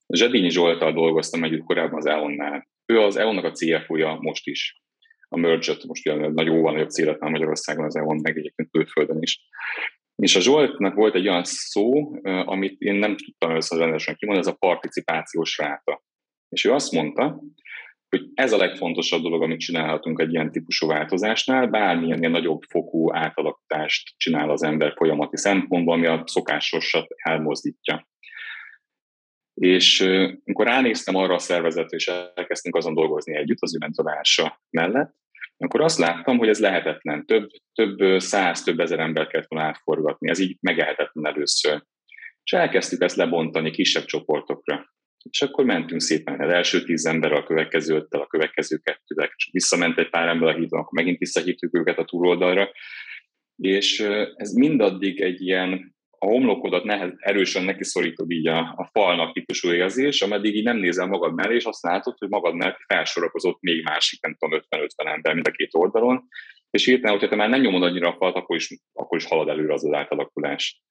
Zsedényi 0.07 0.49
Zsoltal 0.49 0.93
dolgoztam 0.93 1.43
együtt 1.43 1.63
korábban 1.63 1.97
az 1.97 2.05
EON-nál. 2.05 2.67
Ő 2.85 2.99
az 2.99 3.15
EON-nak 3.15 3.43
a 3.43 3.51
CFO-ja 3.51 4.17
most 4.21 4.47
is. 4.47 4.81
A 5.27 5.37
merge 5.37 5.73
most 5.87 6.07
ugye 6.07 6.29
nagy 6.29 6.45
jóval 6.45 6.71
nagyobb 6.71 6.89
célet 6.89 7.19
már 7.19 7.31
Magyarországon 7.31 7.85
az 7.85 7.95
EON, 7.95 8.19
meg 8.21 8.37
egyébként 8.37 8.71
külföldön 8.71 9.21
is. 9.21 9.41
És 10.15 10.35
a 10.35 10.39
Zsoltnak 10.39 10.95
volt 10.95 11.15
egy 11.15 11.27
olyan 11.27 11.43
szó, 11.43 12.15
amit 12.23 12.81
én 12.81 12.95
nem 12.95 13.15
tudtam 13.15 13.55
össze 13.55 13.75
kimondani, 14.13 14.37
ez 14.37 14.47
a 14.47 14.57
participációs 14.59 15.57
ráta. 15.57 16.03
És 16.49 16.65
ő 16.65 16.71
azt 16.71 16.91
mondta, 16.91 17.41
hogy 18.09 18.29
ez 18.33 18.53
a 18.53 18.57
legfontosabb 18.57 19.21
dolog, 19.21 19.41
amit 19.41 19.59
csinálhatunk 19.59 20.19
egy 20.19 20.33
ilyen 20.33 20.51
típusú 20.51 20.87
változásnál, 20.87 21.67
bármilyen 21.67 22.19
ilyen 22.19 22.31
nagyobb 22.31 22.61
fokú 22.69 23.13
átalakítást 23.13 24.13
csinál 24.17 24.49
az 24.49 24.63
ember 24.63 24.93
folyamati 24.95 25.37
szempontból, 25.37 25.93
ami 25.93 26.05
a 26.05 26.23
szokásosat 26.25 27.07
elmozdítja. 27.15 28.07
És 29.53 30.01
amikor 30.45 30.65
ránéztem 30.65 31.15
arra 31.15 31.33
a 31.33 31.39
szervezetre, 31.39 31.97
és 31.97 32.07
elkezdtünk 32.35 32.75
azon 32.75 32.93
dolgozni 32.93 33.35
együtt 33.35 33.61
az 33.61 33.75
üventolása 33.75 34.61
mellett, 34.69 35.15
akkor 35.57 35.81
azt 35.81 35.99
láttam, 35.99 36.37
hogy 36.37 36.49
ez 36.49 36.59
lehetetlen. 36.59 37.25
Több, 37.25 37.49
több 37.73 38.19
száz, 38.19 38.63
több 38.63 38.79
ezer 38.79 38.99
ember 38.99 39.27
kellett 39.27 39.47
volna 39.47 39.67
átforgatni. 39.67 40.29
Ez 40.29 40.39
így 40.39 40.57
megehetetlen 40.59 41.33
először. 41.33 41.83
És 42.43 42.53
elkezdtük 42.53 43.01
ezt 43.01 43.15
lebontani 43.15 43.71
kisebb 43.71 44.05
csoportokra. 44.05 44.93
És 45.29 45.41
akkor 45.41 45.65
mentünk 45.65 46.01
szépen. 46.01 46.41
Az 46.41 46.49
első 46.49 46.83
tíz 46.83 47.05
ember 47.05 47.31
a 47.31 47.43
következő 47.43 47.95
öttel, 47.95 48.21
a 48.21 48.27
következő 48.27 48.77
kettővel, 48.77 49.29
és 49.35 49.49
visszament 49.51 49.97
egy 49.97 50.09
pár 50.09 50.27
ember 50.27 50.49
a 50.49 50.57
hídon, 50.57 50.79
akkor 50.79 50.93
megint 50.93 51.17
visszahívtuk 51.17 51.77
őket 51.77 51.97
a 51.97 52.05
túloldalra, 52.05 52.69
és 53.55 53.99
ez 54.35 54.51
mindaddig 54.53 55.21
egy 55.21 55.41
ilyen 55.41 55.97
a 56.21 56.25
homlokodat 56.25 56.83
nehez, 56.83 57.13
erősen 57.17 57.63
neki 57.63 57.83
szorítod 57.83 58.31
így 58.31 58.47
a, 58.47 58.59
a 58.59 58.89
falnak 58.91 59.33
típusú 59.33 59.71
érzés, 59.71 60.21
ameddig 60.21 60.55
így 60.55 60.63
nem 60.63 60.77
nézel 60.77 61.07
magad 61.07 61.33
mellé, 61.33 61.55
és 61.55 61.63
azt 61.63 61.83
látod, 61.83 62.17
hogy 62.17 62.29
magad 62.29 62.55
mellett 62.55 62.79
felsorakozott 62.87 63.61
még 63.61 63.83
másik, 63.83 64.21
nem 64.21 64.35
tudom, 64.35 64.59
50-50 64.69 64.87
ember 64.97 65.33
mind 65.33 65.47
a 65.47 65.51
két 65.51 65.69
oldalon, 65.71 66.27
és 66.69 66.85
hirtelen, 66.85 67.11
hogyha 67.11 67.27
te 67.27 67.35
már 67.35 67.49
nem 67.49 67.61
nyomod 67.61 67.83
annyira 67.83 68.09
a 68.09 68.15
falat, 68.17 68.35
akkor 68.35 68.55
is, 68.55 68.79
akkor 68.93 69.17
is 69.17 69.25
halad 69.25 69.47
előre 69.47 69.73
az 69.73 69.85
az 69.85 69.93
átalakulás. 69.93 70.81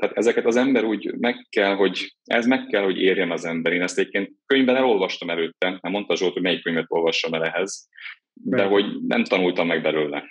Tehát 0.00 0.16
ezeket 0.16 0.46
az 0.46 0.56
ember 0.56 0.84
úgy 0.84 1.14
meg 1.18 1.46
kell, 1.48 1.74
hogy 1.74 2.16
ez 2.24 2.46
meg 2.46 2.66
kell, 2.66 2.82
hogy 2.82 2.96
érjen 2.96 3.30
az 3.30 3.44
ember. 3.44 3.72
Én 3.72 3.82
ezt 3.82 3.98
egyébként 3.98 4.32
könyvben 4.46 4.76
elolvastam 4.76 5.30
előtte, 5.30 5.78
nem 5.82 5.92
mondta 5.92 6.16
Zsolt, 6.16 6.32
hogy 6.32 6.42
melyik 6.42 6.62
könyvet 6.62 6.84
olvassam 6.88 7.34
el 7.34 7.44
ehhez, 7.44 7.88
de 8.32 8.56
melyik? 8.56 8.70
hogy 8.70 9.02
nem 9.02 9.24
tanultam 9.24 9.66
meg 9.66 9.82
belőle. 9.82 10.24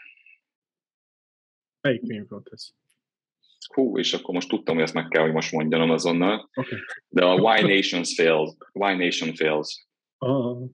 Melyik 1.82 2.08
könyv 2.08 2.28
volt 2.30 2.50
ez? 2.52 2.70
Hú, 3.74 3.98
és 3.98 4.14
akkor 4.14 4.34
most 4.34 4.50
tudtam, 4.50 4.76
hogy 4.76 4.84
ezt 4.84 4.94
meg 4.94 5.08
kell, 5.08 5.22
hogy 5.22 5.34
most 5.34 5.52
mondjam 5.52 5.90
azonnal. 5.90 6.50
Okay. 6.54 6.80
De 7.08 7.26
a 7.26 7.36
Why 7.36 7.76
Nations 7.76 8.14
Fails. 8.16 8.56
Why 8.72 8.96
Nation 8.96 9.34
Fails. 9.34 9.88
Uh, 10.18 10.70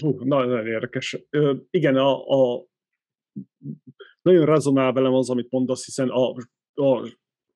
Hú, 0.00 0.24
nagyon 0.24 0.66
érdekes. 0.66 1.16
Uh, 1.30 1.56
igen, 1.70 1.96
a, 1.96 2.26
a 2.28 2.66
nagyon 4.22 4.44
rezonál 4.44 4.92
velem 4.92 5.14
az, 5.14 5.30
amit 5.30 5.50
mondasz, 5.50 5.84
hiszen 5.84 6.08
a, 6.08 6.34
a, 6.74 7.08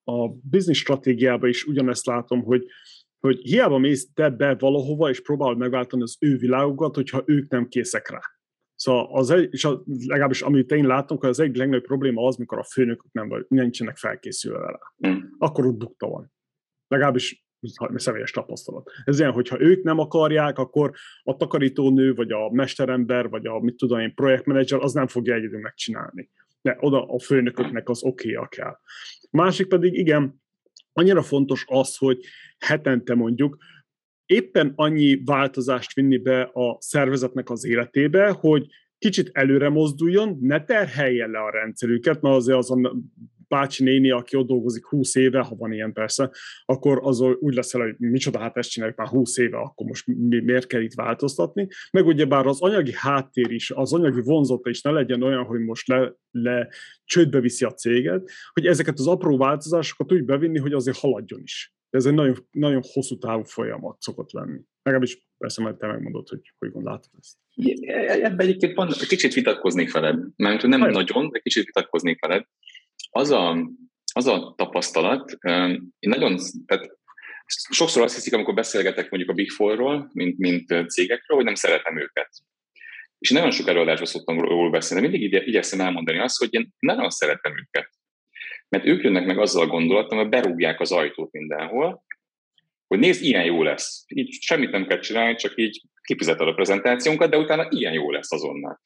a 0.04 0.28
business 0.28 0.78
stratégiában 0.78 1.48
is 1.48 1.64
ugyanezt 1.64 2.06
látom, 2.06 2.42
hogy, 2.42 2.66
hogy 3.20 3.40
hiába 3.40 3.78
mész 3.78 4.12
te 4.14 4.30
be 4.30 4.54
valahova, 4.54 5.08
és 5.10 5.22
próbálod 5.22 5.58
megváltani 5.58 6.02
az 6.02 6.16
ő 6.20 6.36
világukat, 6.36 6.94
hogyha 6.94 7.22
ők 7.26 7.50
nem 7.50 7.68
készek 7.68 8.10
rá. 8.10 8.20
Szóval 8.74 9.08
az 9.12 9.30
egy, 9.30 9.48
és 9.52 9.64
a, 9.64 9.82
legalábbis 10.06 10.42
amit 10.42 10.70
én 10.70 10.86
látom, 10.86 11.18
hogy 11.18 11.28
az 11.28 11.40
egyik 11.40 11.56
legnagyobb 11.56 11.84
probléma 11.84 12.26
az, 12.26 12.36
mikor 12.36 12.58
a 12.58 12.64
főnökök 12.64 13.12
nem 13.12 13.28
vagy, 13.28 13.44
nincsenek 13.48 13.96
felkészülve 13.96 14.58
rá. 14.58 15.10
Mm. 15.10 15.18
Akkor 15.38 15.66
ott 15.66 15.76
bukta 15.76 16.08
van. 16.08 16.32
Legalábbis 16.88 17.44
személyes 17.94 18.30
tapasztalat. 18.30 18.90
Ez 19.04 19.18
ilyen, 19.18 19.32
hogyha 19.32 19.60
ők 19.60 19.82
nem 19.82 19.98
akarják, 19.98 20.58
akkor 20.58 20.92
a 21.22 21.36
takarítónő, 21.36 22.14
vagy 22.14 22.32
a 22.32 22.50
mesterember, 22.50 23.28
vagy 23.28 23.46
a 23.46 23.60
mit 23.60 23.76
tudom 23.76 23.98
én, 23.98 24.14
projektmenedzser, 24.14 24.78
az 24.78 24.92
nem 24.92 25.06
fogja 25.06 25.34
egyedül 25.34 25.60
megcsinálni. 25.60 26.30
De 26.64 26.76
oda 26.80 27.06
a 27.06 27.18
főnököknek 27.20 27.88
az 27.88 28.02
oké 28.02 28.36
okay 28.36 28.46
kell. 28.48 28.78
Másik 29.30 29.66
pedig, 29.66 29.94
igen, 29.94 30.42
annyira 30.92 31.22
fontos 31.22 31.64
az, 31.68 31.96
hogy 31.96 32.18
hetente 32.58 33.14
mondjuk 33.14 33.56
éppen 34.26 34.72
annyi 34.76 35.22
változást 35.24 35.94
vinni 35.94 36.18
be 36.18 36.42
a 36.42 36.76
szervezetnek 36.80 37.50
az 37.50 37.64
életébe, 37.64 38.30
hogy 38.30 38.66
kicsit 38.98 39.30
előre 39.32 39.68
mozduljon, 39.68 40.38
ne 40.40 40.64
terhelje 40.64 41.26
le 41.26 41.38
a 41.38 41.50
rendszerüket, 41.50 42.20
mert 42.20 42.34
azért 42.34 42.58
azon 42.58 43.12
bácsi 43.54 43.84
néni, 43.84 44.10
aki 44.10 44.36
ott 44.36 44.46
dolgozik 44.46 44.86
20 44.86 45.14
éve, 45.14 45.40
ha 45.40 45.54
van 45.54 45.72
ilyen 45.72 45.92
persze, 45.92 46.30
akkor 46.64 47.00
az 47.02 47.20
úgy 47.20 47.54
leszel, 47.54 47.80
hogy 47.80 47.94
micsoda, 47.98 48.38
hát 48.38 48.56
ezt 48.56 48.70
csináljuk 48.70 48.98
már 48.98 49.06
20 49.06 49.38
éve, 49.38 49.56
akkor 49.56 49.86
most 49.86 50.06
mi, 50.06 50.40
miért 50.40 50.66
kell 50.66 50.80
itt 50.80 50.94
változtatni. 50.94 51.68
Meg 51.90 52.06
ugyebár 52.06 52.46
az 52.46 52.62
anyagi 52.62 52.92
háttér 52.94 53.50
is, 53.50 53.70
az 53.70 53.92
anyagi 53.92 54.20
vonzata 54.20 54.70
is 54.70 54.82
ne 54.82 54.90
legyen 54.90 55.22
olyan, 55.22 55.44
hogy 55.44 55.60
most 55.60 55.88
le, 55.88 56.14
le 56.30 56.68
csődbe 57.04 57.40
viszi 57.40 57.64
a 57.64 57.72
céget, 57.72 58.30
hogy 58.52 58.66
ezeket 58.66 58.98
az 58.98 59.06
apró 59.06 59.36
változásokat 59.36 60.12
úgy 60.12 60.24
bevinni, 60.24 60.58
hogy 60.58 60.72
azért 60.72 60.98
haladjon 60.98 61.40
is. 61.42 61.74
Ez 61.90 62.06
egy 62.06 62.14
nagyon, 62.14 62.36
nagyon 62.50 62.82
hosszú 62.92 63.18
távú 63.18 63.42
folyamat 63.42 64.00
szokott 64.00 64.32
lenni. 64.32 64.60
Legalábbis 64.82 65.28
persze 65.38 65.62
majd 65.62 65.76
te 65.76 65.86
megmondod, 65.86 66.28
hogy 66.28 66.40
hogy 66.58 66.70
gondolod 66.70 67.04
ezt. 67.18 67.36
Ebben 68.22 68.46
egyébként 68.46 68.74
van, 68.74 68.88
kicsit 69.08 69.34
vitatkoznék 69.34 69.92
veled, 69.92 70.18
mert 70.36 70.62
nem 70.62 70.90
nagyon, 70.90 71.30
de 71.30 71.38
kicsit 71.38 71.64
vitatkoznék 71.64 72.20
veled 72.26 72.44
az 73.16 73.30
a, 73.30 73.70
az 74.12 74.26
a 74.26 74.54
tapasztalat, 74.56 75.38
én 75.98 76.10
nagyon, 76.10 76.38
tehát 76.66 76.90
sokszor 77.70 78.02
azt 78.02 78.14
hiszik, 78.14 78.32
amikor 78.34 78.54
beszélgetek 78.54 79.10
mondjuk 79.10 79.30
a 79.32 79.34
Big 79.34 79.50
Four-ról, 79.50 80.10
mint, 80.12 80.38
mint 80.38 80.90
cégekről, 80.90 81.36
hogy 81.36 81.44
nem 81.44 81.54
szeretem 81.54 81.98
őket. 81.98 82.30
És 83.18 83.30
nagyon 83.30 83.50
sok 83.50 83.68
előadásban 83.68 84.06
szoktam 84.06 84.40
róla 84.40 84.70
beszélni. 84.70 85.08
Mindig 85.08 85.22
igye, 85.22 85.44
igyekszem 85.44 85.80
elmondani 85.80 86.18
azt, 86.18 86.38
hogy 86.38 86.48
én 86.50 86.72
nagyon 86.78 87.10
szeretem 87.10 87.58
őket. 87.58 87.90
Mert 88.68 88.86
ők 88.86 89.02
jönnek 89.02 89.26
meg 89.26 89.38
azzal 89.38 89.62
a 89.62 89.66
gondolattal, 89.66 90.18
hogy 90.18 90.28
berúgják 90.28 90.80
az 90.80 90.92
ajtót 90.92 91.32
mindenhol, 91.32 92.04
hogy 92.86 92.98
nézd, 92.98 93.22
ilyen 93.22 93.44
jó 93.44 93.62
lesz. 93.62 94.04
Így 94.06 94.32
semmit 94.40 94.70
nem 94.70 94.86
kell 94.86 94.98
csinálni, 94.98 95.34
csak 95.34 95.52
így 95.56 95.82
kifizeted 96.02 96.48
a 96.48 96.54
prezentációnkat, 96.54 97.30
de 97.30 97.38
utána 97.38 97.66
ilyen 97.70 97.92
jó 97.92 98.10
lesz 98.10 98.32
azonnal. 98.32 98.80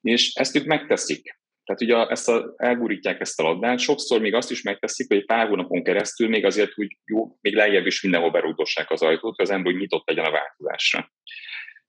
És 0.00 0.34
ezt 0.34 0.56
ők 0.56 0.64
megteszik. 0.64 1.39
Tehát 1.70 1.82
ugye 1.82 2.12
ezt 2.12 2.28
a, 2.28 2.54
elgurítják 2.56 3.20
ezt 3.20 3.40
a 3.40 3.42
labdát, 3.42 3.78
sokszor 3.78 4.20
még 4.20 4.34
azt 4.34 4.50
is 4.50 4.62
megteszik, 4.62 5.06
hogy 5.08 5.24
pár 5.24 5.48
hónapon 5.48 5.82
keresztül 5.82 6.28
még 6.28 6.44
azért 6.44 6.72
úgy 6.78 6.96
jó, 7.04 7.36
még 7.40 7.54
lejjebb 7.54 7.86
is 7.86 8.02
mindenhol 8.02 8.30
berúgdossák 8.30 8.90
az 8.90 9.02
ajtót, 9.02 9.36
hogy 9.36 9.44
az 9.44 9.50
ember 9.50 9.72
úgy 9.72 9.78
nyitott 9.78 10.06
legyen 10.06 10.24
a 10.24 10.30
változásra. 10.30 11.12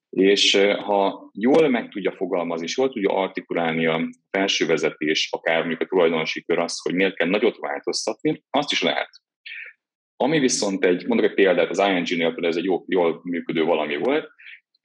És 0.10 0.56
ha 0.84 1.32
jól 1.34 1.70
meg 1.70 1.90
tudja 1.90 2.12
fogalmazni, 2.12 2.66
és 2.66 2.78
jól 2.78 2.90
tudja 2.90 3.16
artikulálni 3.16 3.86
a 3.86 4.10
felső 4.32 4.66
vezetés, 4.66 5.30
akár 5.32 5.60
mondjuk 5.60 5.82
a 5.82 5.86
tulajdonosi 5.86 6.44
kör 6.44 6.60
azt, 6.60 6.82
hogy 6.82 6.94
miért 6.94 7.16
kell 7.16 7.28
nagyot 7.28 7.58
változtatni, 7.58 8.44
azt 8.50 8.72
is 8.72 8.82
lehet. 8.82 9.10
Ami 10.16 10.40
viszont 10.40 10.86
egy, 10.86 11.08
mondok 11.08 11.26
egy 11.26 11.34
példát, 11.34 11.70
az 11.70 11.80
ING-nél 11.80 12.32
például 12.32 12.48
ez 12.48 12.58
egy 12.58 12.64
jó, 12.64 12.84
jól 12.88 13.22
működő 13.24 13.64
valami 13.64 13.98
volt, 13.98 14.30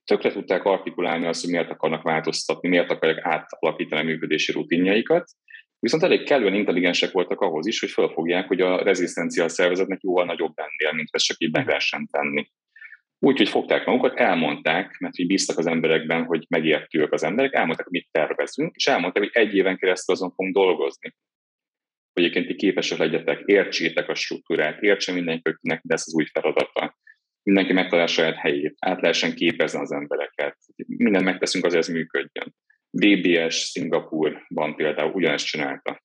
tökre 0.07 0.33
tudták 0.33 0.64
artikulálni 0.64 1.27
azt, 1.27 1.40
hogy 1.40 1.51
miért 1.51 1.71
akarnak 1.71 2.03
változtatni, 2.03 2.69
miért 2.69 2.90
akarják 2.90 3.25
átalakítani 3.25 4.01
a 4.01 4.05
működési 4.05 4.53
rutinjaikat, 4.53 5.31
viszont 5.79 6.03
elég 6.03 6.25
kellően 6.25 6.55
intelligensek 6.55 7.12
voltak 7.12 7.40
ahhoz 7.40 7.66
is, 7.66 7.81
hogy 7.81 7.90
felfogják, 7.90 8.47
hogy 8.47 8.61
a 8.61 8.83
rezisztencia 8.83 9.49
szervezetnek 9.49 10.03
jóval 10.03 10.25
nagyobb 10.25 10.53
ennél, 10.57 10.95
mint 10.95 11.09
ezt 11.11 11.25
csak 11.25 11.37
így 11.40 11.53
meg 11.53 11.66
lehessen 11.66 12.09
tenni. 12.11 12.51
Úgyhogy 13.19 13.49
fogták 13.49 13.87
magukat, 13.87 14.19
elmondták, 14.19 14.99
mert 14.99 15.16
hogy 15.16 15.27
bíztak 15.27 15.59
az 15.59 15.66
emberekben, 15.66 16.25
hogy 16.25 16.47
megértőek 16.49 17.12
az 17.12 17.23
emberek, 17.23 17.55
elmondták, 17.55 17.87
hogy 17.87 18.01
mit 18.01 18.09
tervezünk, 18.11 18.75
és 18.77 18.87
elmondták, 18.87 19.23
hogy 19.23 19.42
egy 19.42 19.55
éven 19.55 19.77
keresztül 19.77 20.14
azon 20.14 20.31
fogunk 20.31 20.55
dolgozni. 20.55 21.14
Hogy 22.12 22.23
egyébként 22.23 22.47
ti 22.47 22.55
képesek 22.55 22.99
legyetek, 22.99 23.42
értsétek 23.45 24.09
a 24.09 24.14
struktúrát, 24.14 24.83
értsen 24.83 25.14
mindenkinek, 25.14 25.81
de 25.83 25.95
ez 25.95 26.03
az 26.07 26.14
új 26.14 26.25
feladata. 26.25 26.97
Mindenki 27.46 27.72
megtalálja 27.72 28.06
saját 28.06 28.37
helyét, 28.37 28.76
át 28.78 29.00
lehessen 29.00 29.35
képezni 29.35 29.80
az 29.80 29.92
embereket. 29.92 30.56
Mindent 30.87 31.24
megteszünk, 31.24 31.64
azért 31.64 31.82
ez 31.82 31.94
működjön. 31.94 32.54
VBS 32.90 33.54
Szingapurban 33.54 34.76
például 34.76 35.12
ugyanezt 35.12 35.46
csinálta 35.46 36.04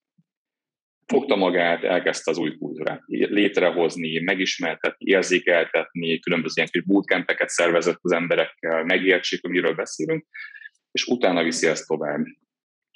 fogta 1.12 1.36
magát, 1.36 1.84
elkezdte 1.84 2.32
az 2.32 2.38
új 2.38 2.58
kultúrát 2.58 3.02
létrehozni, 3.08 4.20
megismertetni, 4.20 5.12
érzékeltetni, 5.12 6.20
különböző 6.20 6.62
ilyen 6.62 6.84
bootcampeket 6.86 7.50
szervezett 7.50 8.00
az 8.02 8.12
emberekkel, 8.12 8.84
megértsék, 8.84 9.42
hogy 9.42 9.52
miről 9.52 9.74
beszélünk, 9.74 10.26
és 10.92 11.06
utána 11.06 11.44
viszi 11.44 11.68
ezt 11.68 11.88
tovább. 11.88 12.24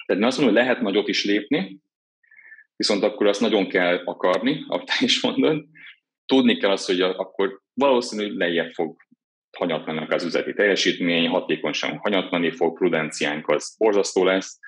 Tehát 0.06 0.24
azt 0.24 0.38
mondom, 0.38 0.54
hogy 0.54 0.64
lehet 0.64 0.80
nagyot 0.82 1.08
is 1.08 1.24
lépni, 1.24 1.80
viszont 2.76 3.02
akkor 3.02 3.26
azt 3.26 3.40
nagyon 3.40 3.68
kell 3.68 4.02
akarni, 4.04 4.64
ahogy 4.68 4.84
te 4.84 4.94
is 4.98 5.22
mondod. 5.22 5.64
Tudni 6.26 6.56
kell 6.56 6.70
azt, 6.70 6.86
hogy 6.86 7.00
akkor 7.00 7.60
valószínűleg 7.80 8.36
lejjebb 8.36 8.70
fog 8.70 8.96
hanyatlanak 9.58 10.12
az 10.12 10.24
üzleti 10.24 10.52
teljesítmény, 10.52 11.28
hatékonyság 11.28 11.98
hanyatlani 11.98 12.50
fog, 12.50 12.76
prudenciánk 12.78 13.48
az 13.48 13.76
borzasztó 13.78 14.24
lesz. 14.24 14.58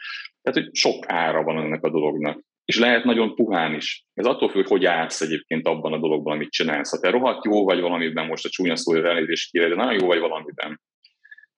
Tehát, 0.42 0.62
hogy 0.62 0.74
sok 0.74 1.04
ára 1.06 1.42
van 1.42 1.58
ennek 1.58 1.84
a 1.84 1.90
dolognak 1.90 2.46
és 2.68 2.78
lehet 2.78 3.04
nagyon 3.04 3.34
puhán 3.34 3.74
is. 3.74 4.06
Ez 4.14 4.26
attól 4.26 4.48
függ, 4.48 4.66
hogy 4.66 4.84
állsz 4.84 5.20
egyébként 5.20 5.66
abban 5.66 5.92
a 5.92 5.98
dologban, 5.98 6.34
amit 6.34 6.50
csinálsz. 6.50 6.90
Ha 6.90 6.98
te 6.98 7.10
rohadt 7.10 7.44
jó 7.44 7.64
vagy 7.64 7.80
valamiben, 7.80 8.26
most 8.26 8.44
a 8.44 8.48
csúnya 8.48 8.76
szó, 8.76 8.94
elnézést 8.94 9.50
kéred, 9.50 9.68
de 9.68 9.74
nagyon 9.74 10.00
jó 10.00 10.06
vagy 10.06 10.18
valamiben, 10.18 10.80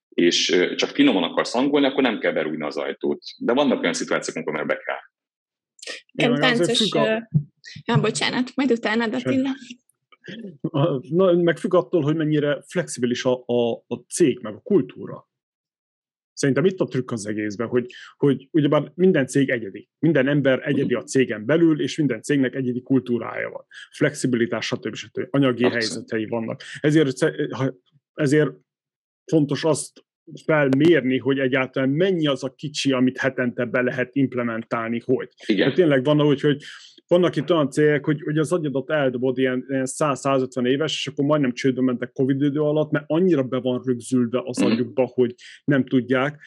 és 0.08 0.66
csak 0.76 0.90
finoman 0.90 1.22
akarsz 1.22 1.52
hangolni, 1.52 1.86
akkor 1.86 2.02
nem 2.02 2.18
kell 2.18 2.32
berújni 2.32 2.64
az 2.64 2.76
ajtót. 2.76 3.22
De 3.38 3.52
vannak 3.52 3.80
olyan 3.80 3.92
szituációk, 3.92 4.36
amikor 4.36 4.66
be 4.66 4.76
kell. 4.76 4.98
Igen, 6.12 6.40
táncos... 6.40 6.88
Ja, 7.84 8.00
bocsánat, 8.00 8.50
majd 8.54 8.70
utána, 8.70 9.04
Attila. 9.04 9.50
Na, 11.08 11.32
meg 11.32 11.58
függ 11.58 11.74
attól, 11.74 12.02
hogy 12.02 12.16
mennyire 12.16 12.62
flexibilis 12.66 13.24
a, 13.24 13.42
a, 13.46 13.72
a 13.86 13.94
cég, 14.08 14.38
meg 14.42 14.54
a 14.54 14.60
kultúra. 14.60 15.28
Szerintem 16.32 16.64
itt 16.64 16.80
a 16.80 16.84
trükk 16.84 17.10
az 17.10 17.26
egészben, 17.26 17.68
hogy, 17.68 17.92
hogy 18.16 18.48
ugyebár 18.50 18.92
minden 18.94 19.26
cég 19.26 19.50
egyedi. 19.50 19.88
Minden 19.98 20.28
ember 20.28 20.60
egyedi 20.68 20.94
a 20.94 21.02
cégen 21.02 21.44
belül, 21.44 21.82
és 21.82 21.96
minden 21.96 22.22
cégnek 22.22 22.54
egyedi 22.54 22.82
kultúrája 22.82 23.50
van. 23.50 23.64
Flexibilitás, 23.90 24.66
stb. 24.66 24.94
stb. 24.94 25.26
Anyagi 25.30 25.64
Abszett. 25.64 25.80
helyzetei 25.80 26.26
vannak. 26.26 26.62
Ezért, 26.80 27.16
ezért 28.14 28.50
fontos 29.24 29.64
azt 29.64 30.04
felmérni, 30.44 31.18
hogy 31.18 31.38
egyáltalán 31.38 31.88
mennyi 31.88 32.26
az 32.26 32.44
a 32.44 32.54
kicsi, 32.54 32.92
amit 32.92 33.18
hetente 33.18 33.64
be 33.64 33.80
lehet 33.80 34.14
implementálni, 34.14 35.00
hogy. 35.04 35.28
Igen. 35.46 35.66
Hát 35.66 35.74
tényleg 35.74 36.04
van, 36.04 36.18
hogy, 36.18 36.40
hogy 36.40 36.62
vannak 37.10 37.36
itt 37.36 37.50
olyan 37.50 37.70
cégek, 37.70 38.04
hogy, 38.04 38.22
hogy 38.22 38.38
az 38.38 38.52
agyadat 38.52 38.90
eldobod 38.90 39.38
ilyen, 39.38 39.64
ilyen 39.68 39.86
100-150 39.86 40.66
éves, 40.66 40.92
és 40.92 41.06
akkor 41.06 41.24
majdnem 41.24 41.52
csődbe 41.52 41.82
mentek 41.82 42.12
Covid 42.12 42.42
idő 42.42 42.60
alatt, 42.60 42.90
mert 42.90 43.04
annyira 43.06 43.42
be 43.42 43.60
van 43.60 43.82
rögzülve 43.84 44.42
az 44.44 44.58
mhm. 44.58 44.70
agyukba, 44.70 45.10
hogy 45.14 45.34
nem 45.64 45.84
tudják, 45.84 46.40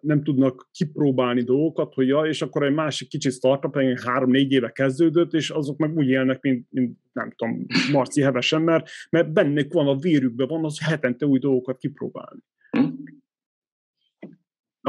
nem 0.00 0.22
tudnak 0.22 0.68
kipróbálni 0.72 1.42
dolgokat, 1.42 1.94
hogy 1.94 2.06
ja, 2.06 2.20
és 2.20 2.42
akkor 2.42 2.64
egy 2.64 2.74
másik 2.74 3.08
kicsi 3.08 3.30
startup, 3.30 3.76
egy 3.76 4.02
három-négy 4.04 4.52
éve 4.52 4.70
kezdődött, 4.70 5.32
és 5.32 5.50
azok 5.50 5.76
meg 5.76 5.96
úgy 5.96 6.08
élnek, 6.08 6.40
mint, 6.40 6.66
mint 6.70 6.98
nem 7.12 7.32
tudom, 7.36 7.66
Marci 7.92 8.22
Hevesen, 8.22 8.62
mert, 8.62 8.88
mert 9.10 9.32
bennük 9.32 9.72
van 9.72 9.86
a 9.86 9.96
vérükben, 9.96 10.48
van 10.48 10.64
az 10.64 10.78
hetente 10.84 11.26
új 11.26 11.38
dolgokat 11.38 11.78
kipróbálni. 11.78 12.40
Mhm. 12.70 12.92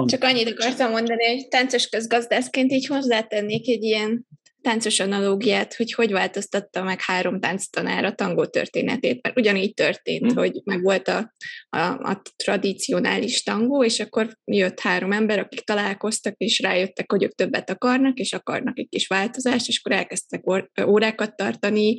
Csak 0.05 0.23
annyit 0.23 0.49
akartam 0.49 0.91
mondani, 0.91 1.25
hogy 1.25 1.47
táncos 1.47 1.89
közgazdászként 1.89 2.71
így 2.71 2.85
hozzátennék 2.85 3.67
egy 3.67 3.83
ilyen 3.83 4.27
táncos 4.61 4.99
analógiát, 4.99 5.75
hogy 5.75 5.93
hogy 5.93 6.11
változtatta 6.11 6.83
meg 6.83 7.01
három 7.01 7.39
tánctanár 7.39 8.05
a 8.05 8.13
tangó 8.13 8.45
történetét, 8.45 9.21
mert 9.21 9.37
ugyanígy 9.37 9.73
történt, 9.73 10.33
mm. 10.33 10.35
hogy 10.35 10.61
meg 10.63 10.81
volt 10.81 11.07
a, 11.07 11.33
a, 11.69 11.79
a 11.79 12.21
tradicionális 12.35 13.43
tangó, 13.43 13.83
és 13.83 13.99
akkor 13.99 14.37
jött 14.45 14.79
három 14.79 15.11
ember, 15.11 15.39
akik 15.39 15.61
találkoztak, 15.61 16.33
és 16.37 16.59
rájöttek, 16.59 17.11
hogy 17.11 17.23
ők 17.23 17.35
többet 17.35 17.69
akarnak, 17.69 18.17
és 18.17 18.33
akarnak 18.33 18.79
egy 18.79 18.89
kis 18.89 19.07
változást, 19.07 19.67
és 19.67 19.81
akkor 19.83 19.97
elkezdtek 19.97 20.43
órákat 20.85 21.35
tartani, 21.35 21.95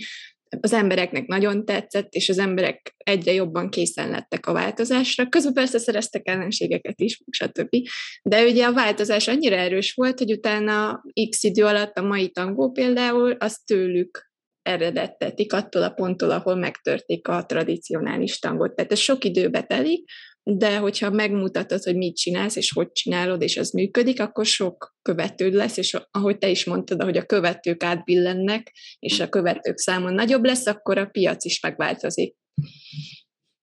az 0.61 0.73
embereknek 0.73 1.27
nagyon 1.27 1.65
tetszett, 1.65 2.13
és 2.13 2.29
az 2.29 2.39
emberek 2.39 2.95
egyre 2.99 3.33
jobban 3.33 3.71
készen 3.71 4.11
lettek 4.11 4.47
a 4.47 4.53
változásra. 4.53 5.29
Közben 5.29 5.53
persze 5.53 5.79
szereztek 5.79 6.29
ellenségeket 6.29 7.01
is, 7.01 7.21
stb. 7.31 7.77
De 8.23 8.45
ugye 8.45 8.65
a 8.65 8.73
változás 8.73 9.29
annyira 9.29 9.57
erős 9.57 9.93
volt, 9.93 10.19
hogy 10.19 10.33
utána 10.33 11.03
x 11.31 11.43
idő 11.43 11.65
alatt 11.65 11.97
a 11.99 12.03
mai 12.03 12.31
tangó 12.31 12.71
például, 12.71 13.33
az 13.39 13.63
tőlük 13.67 14.27
eredettetik 14.63 15.53
attól 15.53 15.83
a 15.83 15.91
ponttól, 15.91 16.31
ahol 16.31 16.55
megtörték 16.55 17.29
a 17.29 17.45
tradicionális 17.47 18.39
tangot. 18.39 18.75
Tehát 18.75 18.93
ez 18.93 18.99
sok 18.99 19.25
időbe 19.25 19.63
telik, 19.63 20.11
de 20.51 20.79
hogyha 20.79 21.11
megmutatod, 21.11 21.83
hogy 21.83 21.97
mit 21.97 22.17
csinálsz, 22.17 22.57
és 22.57 22.73
hogy 22.73 22.93
csinálod, 22.93 23.43
és 23.43 23.57
az 23.57 23.71
működik, 23.71 24.21
akkor 24.21 24.47
sok 24.47 24.97
követőd 25.03 25.53
lesz, 25.53 25.77
és 25.77 25.97
ahogy 26.11 26.39
te 26.39 26.49
is 26.49 26.65
mondtad, 26.65 27.03
hogy 27.03 27.17
a 27.17 27.25
követők 27.25 27.83
átbillennek, 27.83 28.73
és 28.99 29.21
a 29.21 29.29
követők 29.29 29.79
számon 29.79 30.15
nagyobb 30.15 30.45
lesz, 30.45 30.67
akkor 30.67 30.99
a 30.99 31.07
piac 31.07 31.45
is 31.45 31.61
megváltozik. 31.61 32.37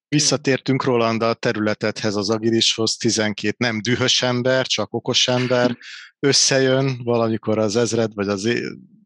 Visszatértünk 0.08 0.84
Roland 0.84 1.22
a 1.22 1.34
területedhez, 1.34 2.16
az 2.16 2.30
agilishoz, 2.30 2.96
12 2.96 3.56
nem 3.58 3.82
dühös 3.82 4.22
ember, 4.22 4.66
csak 4.66 4.94
okos 4.94 5.28
ember 5.28 5.78
összejön 6.20 7.04
valamikor 7.04 7.58
az 7.58 7.76
ezred, 7.76 8.14
vagy 8.14 8.28
az 8.28 8.50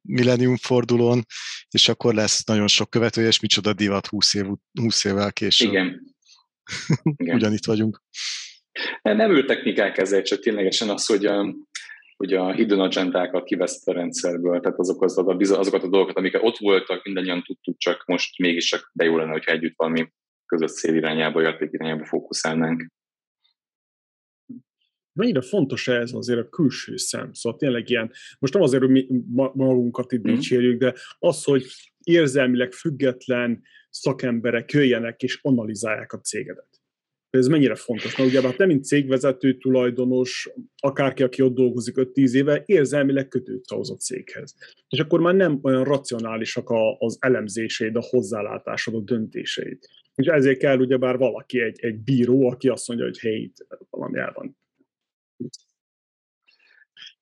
millennium 0.01 0.57
fordulón, 0.57 1.25
és 1.69 1.89
akkor 1.89 2.13
lesz 2.13 2.43
nagyon 2.43 2.67
sok 2.67 2.89
követője, 2.89 3.27
és 3.27 3.39
micsoda 3.39 3.73
divat 3.73 4.07
20, 4.07 4.33
év, 4.33 4.45
20 4.81 5.03
évvel 5.03 5.33
később. 5.33 5.69
Igen, 5.69 6.17
Ugyanitt 7.17 7.65
vagyunk. 7.65 8.01
Nem 9.01 9.31
ültechnikák 9.31 9.97
ezzel, 9.97 10.21
csak 10.21 10.39
ténylegesen 10.39 10.89
az, 10.89 11.05
hogy 11.05 11.25
a, 11.25 11.55
hogy 12.17 12.33
a 12.33 12.51
hidden 12.51 12.79
agendákat 12.79 13.43
kiveszett 13.43 13.87
a 13.87 13.93
rendszerből, 13.93 14.59
tehát 14.59 14.79
azok 14.79 15.03
az, 15.03 15.17
azokat 15.51 15.83
a 15.83 15.89
dolgokat, 15.89 16.17
amiket 16.17 16.43
ott 16.43 16.57
voltak, 16.57 17.03
mindannyian 17.03 17.43
tudtuk, 17.43 17.77
csak 17.77 18.05
most 18.05 18.37
mégiscsak 18.37 18.91
de 18.93 19.05
jó 19.05 19.17
lenne, 19.17 19.31
hogyha 19.31 19.51
együtt 19.51 19.73
valami 19.75 20.11
közös 20.45 20.71
cél 20.71 20.95
irányába, 20.95 21.41
érték 21.41 21.71
irányába 21.71 22.05
fókuszálnánk. 22.05 22.91
Mennyire 25.13 25.41
fontos 25.41 25.87
ez 25.87 26.13
azért 26.13 26.39
a 26.39 26.49
külső 26.49 26.97
szem? 26.97 27.33
Szóval 27.33 27.59
tényleg 27.59 27.89
ilyen, 27.89 28.11
most 28.39 28.53
nem 28.53 28.61
azért, 28.61 28.83
hogy 28.83 28.91
mi 28.91 29.07
magunkat 29.53 30.11
itt 30.11 30.27
mm. 30.27 30.33
dicsérjük, 30.33 30.79
de 30.79 30.93
az, 31.19 31.43
hogy 31.43 31.65
érzelmileg 32.03 32.71
független, 32.71 33.61
szakemberek 33.89 34.71
jöjjenek 34.71 35.21
és 35.21 35.39
analizálják 35.41 36.13
a 36.13 36.19
cégedet. 36.19 36.79
Ez 37.29 37.47
mennyire 37.47 37.75
fontos, 37.75 38.15
mert 38.17 38.29
ugye 38.29 38.41
hát 38.41 38.57
nem 38.57 38.67
mint 38.67 38.83
cégvezető, 38.83 39.57
tulajdonos, 39.57 40.49
akárki, 40.77 41.23
aki 41.23 41.41
ott 41.41 41.53
dolgozik 41.53 41.95
5-10 41.97 42.31
éve, 42.31 42.63
érzelmileg 42.65 43.27
kötődsz 43.27 43.71
ahhoz 43.71 43.91
a 43.91 43.95
céghez. 43.95 44.55
És 44.89 44.99
akkor 44.99 45.19
már 45.19 45.35
nem 45.35 45.59
olyan 45.61 45.83
racionálisak 45.83 46.69
az 46.97 47.17
elemzéseid, 47.19 47.95
a 47.95 48.05
hozzálátásod, 48.09 48.95
a 48.95 48.99
döntéseid. 48.99 49.79
És 50.15 50.25
ezért 50.25 50.59
kell 50.59 50.79
ugyebár 50.79 51.17
valaki, 51.17 51.61
egy, 51.61 51.79
egy 51.79 51.99
bíró, 51.99 52.49
aki 52.49 52.67
azt 52.67 52.87
mondja, 52.87 53.05
hogy 53.05 53.19
hé, 53.19 53.51
valami 53.89 54.19
el 54.19 54.31
van. 54.33 54.57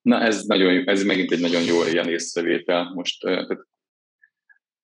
Na 0.01 0.21
ez, 0.21 0.45
nagyon, 0.45 0.87
ez 0.87 1.03
megint 1.03 1.31
egy 1.31 1.41
nagyon 1.41 1.63
jó 1.63 1.83
ilyen 1.91 2.09
észrevétel. 2.09 2.91
Most 2.93 3.21
tehát 3.21 3.67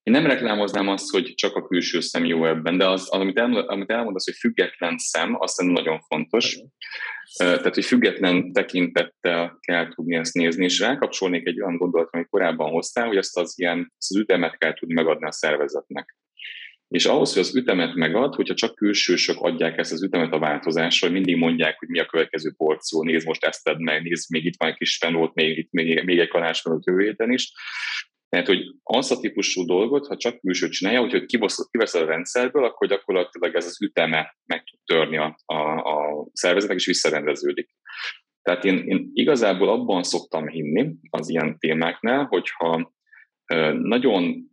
én 0.04 0.14
nem 0.14 0.26
reklámoznám 0.26 0.88
azt, 0.88 1.10
hogy 1.10 1.34
csak 1.36 1.56
a 1.56 1.68
külső 1.68 2.00
szem 2.00 2.26
jó 2.26 2.46
ebben, 2.46 2.78
de 2.78 2.88
az, 2.88 3.10
amit, 3.10 3.38
el, 3.38 3.56
amit 3.56 3.90
elmondasz, 3.90 4.26
hogy 4.26 4.36
független 4.36 4.98
szem, 4.98 5.36
azt 5.40 5.62
nagyon 5.62 6.00
fontos. 6.00 6.60
Tehát, 7.38 7.74
hogy 7.74 7.86
független 7.86 8.52
tekintettel 8.52 9.58
kell 9.60 9.88
tudni 9.94 10.16
ezt 10.16 10.34
nézni, 10.34 10.64
és 10.64 10.80
rákapcsolnék 10.80 11.48
egy 11.48 11.62
olyan 11.62 11.78
gondolatot, 11.78 12.14
amit 12.14 12.30
korábban 12.30 12.72
hoztál, 12.72 13.08
hogy 13.08 13.18
ezt 13.18 13.38
az 13.38 13.54
ilyen 13.60 13.94
ezt 13.98 14.12
az 14.12 14.18
ütemet 14.18 14.58
kell 14.58 14.74
tudni 14.74 14.94
megadni 14.94 15.26
a 15.26 15.32
szervezetnek. 15.32 16.16
És 16.88 17.06
ahhoz, 17.06 17.34
hogy 17.34 17.42
az 17.42 17.56
ütemet 17.56 17.96
megad, 17.96 18.36
hogyha 18.36 18.54
csak 18.54 18.76
külsősök 18.76 19.40
adják 19.40 19.78
ezt 19.78 19.92
az 19.92 20.04
ütemet 20.04 20.34
a 20.34 20.40
változásra, 20.40 21.08
hogy 21.08 21.16
mindig 21.16 21.38
mondják, 21.38 21.80
hogy 21.80 21.88
mi 21.88 22.00
a 22.00 22.06
következő 22.06 22.54
porció, 22.58 23.04
nézd 23.04 23.28
most 23.28 23.46
ezt 23.46 23.64
tedd 23.64 23.82
meg, 23.82 24.04
nézd, 24.04 24.32
még 24.32 24.46
itt 24.46 24.58
van 24.58 24.70
egy 24.70 24.78
kis 24.78 24.98
fenót, 24.98 25.34
még 25.34 25.58
itt 25.58 25.72
még, 25.72 26.04
még 26.04 26.20
egy 26.20 26.28
kalács 26.28 26.64
van 26.64 26.76
a 26.76 26.80
jövő 26.86 27.16
is, 27.18 27.52
Tehát, 28.34 28.48
hogy 28.48 28.76
az 28.84 29.12
a 29.12 29.20
típusú 29.20 29.66
dolgot, 29.66 30.08
ha 30.08 30.18
csak 30.18 30.40
külső 30.40 30.70
csinálja, 30.70 31.00
hogy 31.00 31.26
kivesz 31.26 31.94
a 31.94 32.06
rendszerből, 32.06 32.66
akkor 32.66 32.88
gyakorlatilag 32.88 33.56
ez 33.56 33.66
az 33.66 33.82
üteme 33.82 34.38
meg 34.46 34.64
tud 34.64 34.80
törni 34.86 35.18
a, 35.18 35.38
a, 35.46 35.56
a 35.78 36.28
szervezetek, 36.32 36.76
és 36.76 36.86
visszarendeződik. 36.86 37.70
Tehát 38.42 38.66
én, 38.66 38.78
én 38.78 39.10
igazából 39.14 39.70
abban 39.70 40.04
szoktam 40.04 40.48
hinni 40.48 40.96
az 41.10 41.30
ilyen 41.30 41.60
témáknál, 41.60 42.26
hogyha 42.26 42.94
nagyon 43.74 44.52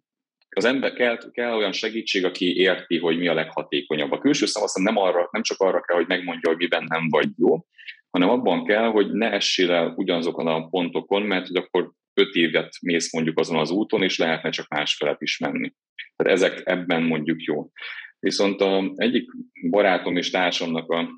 az 0.49 0.65
ember 0.65 0.93
kell, 0.93 1.19
kell 1.31 1.55
olyan 1.55 1.73
segítség, 1.73 2.25
aki 2.25 2.57
érti, 2.57 2.99
hogy 2.99 3.19
mi 3.19 3.29
a 3.29 3.35
leghatékonyabb. 3.35 4.13
A 4.13 4.19
külső 4.19 4.45
aztán 4.45 4.83
nem, 4.83 4.97
arra, 4.97 5.29
nem 5.31 5.43
csak 5.43 5.61
arra 5.61 5.81
kell, 5.81 5.97
hogy 5.97 6.07
megmondja, 6.07 6.49
hogy 6.49 6.59
miben 6.59 6.85
nem 6.89 7.09
vagy 7.09 7.29
jó, 7.37 7.67
hanem 8.11 8.29
abban 8.29 8.65
kell, 8.65 8.87
hogy 8.87 9.13
ne 9.13 9.31
essél 9.31 9.71
el 9.71 9.93
ugyanazokon 9.97 10.47
a 10.47 10.69
pontokon, 10.69 11.23
mert 11.23 11.47
hogy 11.47 11.57
akkor 11.57 11.93
öt 12.21 12.35
évet 12.35 12.73
mész 12.81 13.13
mondjuk 13.13 13.39
azon 13.39 13.59
az 13.59 13.71
úton, 13.71 14.03
és 14.03 14.19
lehetne 14.19 14.51
csak 14.51 14.69
másfelet 14.69 15.23
is 15.23 15.39
menni. 15.39 15.73
Tehát 16.17 16.33
ezek 16.33 16.63
ebben 16.65 17.03
mondjuk 17.03 17.43
jó. 17.43 17.71
Viszont 18.19 18.61
a 18.61 18.93
egyik 18.95 19.31
barátom 19.71 20.17
és 20.17 20.31
társamnak 20.31 20.91
a, 20.91 21.09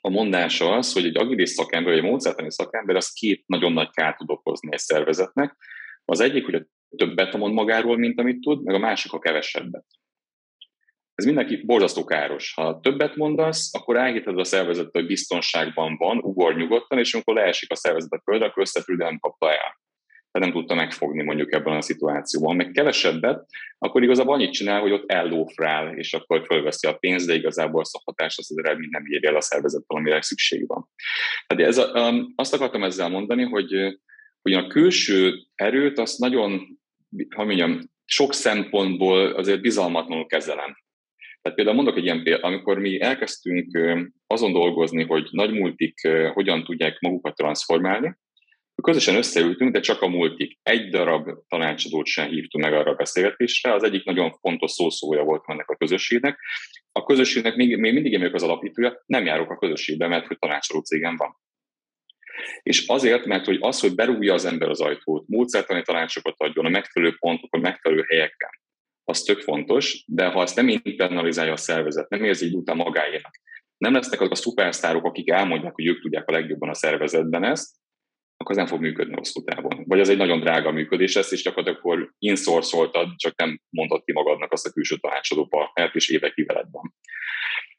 a 0.00 0.08
mondása 0.08 0.72
az, 0.72 0.92
hogy 0.92 1.04
egy 1.04 1.16
agilis 1.16 1.50
szakember, 1.50 1.92
vagy 1.92 2.02
egy 2.02 2.10
módszertani 2.10 2.52
szakember, 2.52 2.96
az 2.96 3.12
két 3.12 3.42
nagyon 3.46 3.72
nagy 3.72 3.90
kárt 3.90 4.18
tud 4.18 4.30
okozni 4.30 4.68
egy 4.72 4.78
szervezetnek. 4.78 5.56
Az 6.04 6.20
egyik, 6.20 6.44
hogy 6.44 6.54
a 6.54 6.66
többet 6.96 7.36
mond 7.36 7.54
magáról, 7.54 7.96
mint 7.96 8.20
amit 8.20 8.40
tud, 8.40 8.62
meg 8.62 8.74
a 8.74 8.78
másik 8.78 9.12
a 9.12 9.18
kevesebbet. 9.18 9.84
Ez 11.14 11.24
mindenki 11.24 11.62
borzasztó 11.64 12.04
káros. 12.04 12.54
Ha 12.54 12.80
többet 12.80 13.16
mondasz, 13.16 13.74
akkor 13.74 13.96
elhited 13.96 14.38
a 14.38 14.44
szervezet, 14.44 14.88
hogy 14.92 15.06
biztonságban 15.06 15.96
van, 15.96 16.18
ugor 16.18 16.56
nyugodtan, 16.56 16.98
és 16.98 17.14
amikor 17.14 17.34
leesik 17.34 17.70
a 17.70 17.76
szervezet 17.76 18.12
a 18.12 18.20
földre, 18.24 18.46
akkor 18.46 18.66
nem 18.86 19.18
kapta 19.18 19.50
el. 19.50 19.80
Tehát 20.36 20.52
nem 20.52 20.60
tudta 20.60 20.74
megfogni 20.74 21.22
mondjuk 21.22 21.52
ebben 21.52 21.76
a 21.76 21.82
szituációban. 21.82 22.56
Meg 22.56 22.70
kevesebbet, 22.70 23.46
akkor 23.78 24.02
igazából 24.02 24.34
annyit 24.34 24.52
csinál, 24.52 24.80
hogy 24.80 24.92
ott 24.92 25.10
ellófrál, 25.10 25.98
és 25.98 26.14
akkor 26.14 26.44
fölveszi 26.46 26.86
a 26.86 26.92
pénzt, 26.92 27.26
de 27.26 27.34
igazából 27.34 27.80
azt 27.80 27.94
a 27.94 28.02
hatást, 28.04 28.38
az 28.38 28.58
eredmény 28.58 28.88
nem 28.90 29.06
írja 29.06 29.30
el 29.30 29.36
a 29.36 29.40
szervezet, 29.40 29.82
amire 29.86 30.22
szükség 30.22 30.66
van. 30.66 30.88
Tehát 31.46 31.66
ez 31.66 31.78
a, 31.78 32.08
um, 32.08 32.32
azt 32.34 32.54
akartam 32.54 32.82
ezzel 32.82 33.08
mondani, 33.08 33.42
hogy 33.42 33.98
hogy 34.42 34.52
a 34.52 34.66
külső 34.66 35.34
erőt 35.54 35.98
azt 35.98 36.18
nagyon, 36.18 36.78
ha 37.36 37.44
mondjam, 37.44 37.80
sok 38.04 38.34
szempontból 38.34 39.26
azért 39.26 39.60
bizalmatlanul 39.60 40.26
kezelem. 40.26 40.76
Tehát 41.42 41.56
például 41.56 41.76
mondok 41.76 41.96
egy 41.96 42.04
ilyen 42.04 42.22
példát, 42.22 42.44
amikor 42.44 42.78
mi 42.78 43.00
elkezdtünk 43.00 43.78
azon 44.26 44.52
dolgozni, 44.52 45.04
hogy 45.04 45.28
nagy 45.30 45.50
multik 45.52 46.08
hogyan 46.32 46.64
tudják 46.64 47.00
magukat 47.00 47.34
transformálni, 47.34 48.16
közösen 48.82 49.16
összeültünk, 49.16 49.72
de 49.72 49.80
csak 49.80 50.02
a 50.02 50.08
multik. 50.08 50.58
Egy 50.62 50.88
darab 50.88 51.28
tanácsadót 51.48 52.06
sem 52.06 52.28
hívtunk 52.28 52.64
meg 52.64 52.74
arra 52.74 52.90
a 52.90 52.94
beszélgetésre. 52.94 53.74
Az 53.74 53.82
egyik 53.82 54.04
nagyon 54.04 54.32
fontos 54.40 54.70
szószója 54.70 55.22
volt 55.22 55.42
ennek 55.46 55.68
a 55.68 55.76
közösségnek. 55.76 56.38
A 56.92 57.04
közösségnek 57.04 57.56
még, 57.56 57.76
még 57.76 57.92
mindig 57.92 58.12
én 58.12 58.34
az 58.34 58.42
alapítója, 58.42 59.02
nem 59.06 59.24
járok 59.24 59.50
a 59.50 59.58
közösségbe, 59.58 60.06
mert 60.06 60.26
hogy 60.26 60.38
tanácsadó 60.38 60.80
cégem 60.80 61.16
van. 61.16 61.36
És 62.62 62.86
azért, 62.86 63.24
mert 63.24 63.44
hogy 63.44 63.58
az, 63.60 63.80
hogy 63.80 63.94
berúgja 63.94 64.34
az 64.34 64.44
ember 64.44 64.68
az 64.68 64.80
ajtót, 64.80 65.28
módszertani 65.28 65.82
tanácsokat 65.82 66.34
adjon 66.36 66.64
a 66.64 66.68
megfelelő 66.68 67.16
pontokon, 67.18 67.60
megfelelő 67.60 68.04
helyeken, 68.08 68.50
az 69.04 69.22
tök 69.22 69.40
fontos, 69.40 70.04
de 70.06 70.26
ha 70.26 70.42
ezt 70.42 70.56
nem 70.56 70.68
internalizálja 70.68 71.52
a 71.52 71.56
szervezet, 71.56 72.08
nem 72.08 72.24
érzi 72.24 72.46
így 72.46 72.54
után 72.54 72.76
magáénak, 72.76 73.40
nem 73.76 73.92
lesznek 73.92 74.20
azok 74.20 74.32
a 74.32 74.36
szupersztárok, 74.36 75.04
akik 75.04 75.30
elmondják, 75.30 75.74
hogy 75.74 75.86
ők 75.86 76.00
tudják 76.00 76.28
a 76.28 76.32
legjobban 76.32 76.68
a 76.68 76.74
szervezetben 76.74 77.44
ezt, 77.44 77.76
akkor 78.36 78.56
nem 78.56 78.66
fog 78.66 78.80
működni 78.80 79.14
hosszú 79.14 79.42
távon. 79.44 79.84
Vagy 79.86 80.00
az 80.00 80.08
egy 80.08 80.16
nagyon 80.16 80.40
drága 80.40 80.70
működés 80.70 81.14
lesz, 81.14 81.32
és 81.32 81.42
gyakorlatilag 81.42 82.14
inszorszoltad, 82.18 83.08
csak 83.16 83.36
nem 83.36 83.60
mondod 83.70 84.04
ki 84.04 84.12
magadnak 84.12 84.52
azt 84.52 84.66
a 84.66 84.70
külső 84.70 84.96
tanácsadó 84.96 85.46
partnert, 85.46 85.94
és 85.94 86.08
évekig 86.08 86.46
veled 86.46 86.66
van 86.70 86.94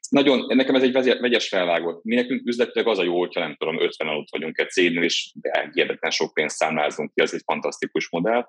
nagyon, 0.08 0.56
nekem 0.56 0.74
ez 0.74 0.82
egy 0.82 0.92
vegyes 1.20 1.48
felvágott. 1.48 2.04
Mi 2.04 2.14
nekünk 2.14 2.46
üzletileg 2.46 2.88
az 2.88 2.98
a 2.98 3.02
jó, 3.02 3.18
hogyha 3.18 3.40
nem 3.40 3.56
tudom, 3.56 3.80
50 3.80 4.08
ott 4.08 4.30
vagyunk 4.30 4.58
egy 4.58 4.70
cégnél, 4.70 5.02
és 5.02 5.32
hihetetlen 5.72 6.10
sok 6.10 6.34
pénzt 6.34 6.56
számlázunk 6.56 7.12
ki, 7.14 7.20
az 7.20 7.34
egy 7.34 7.42
fantasztikus 7.44 8.10
modell. 8.10 8.46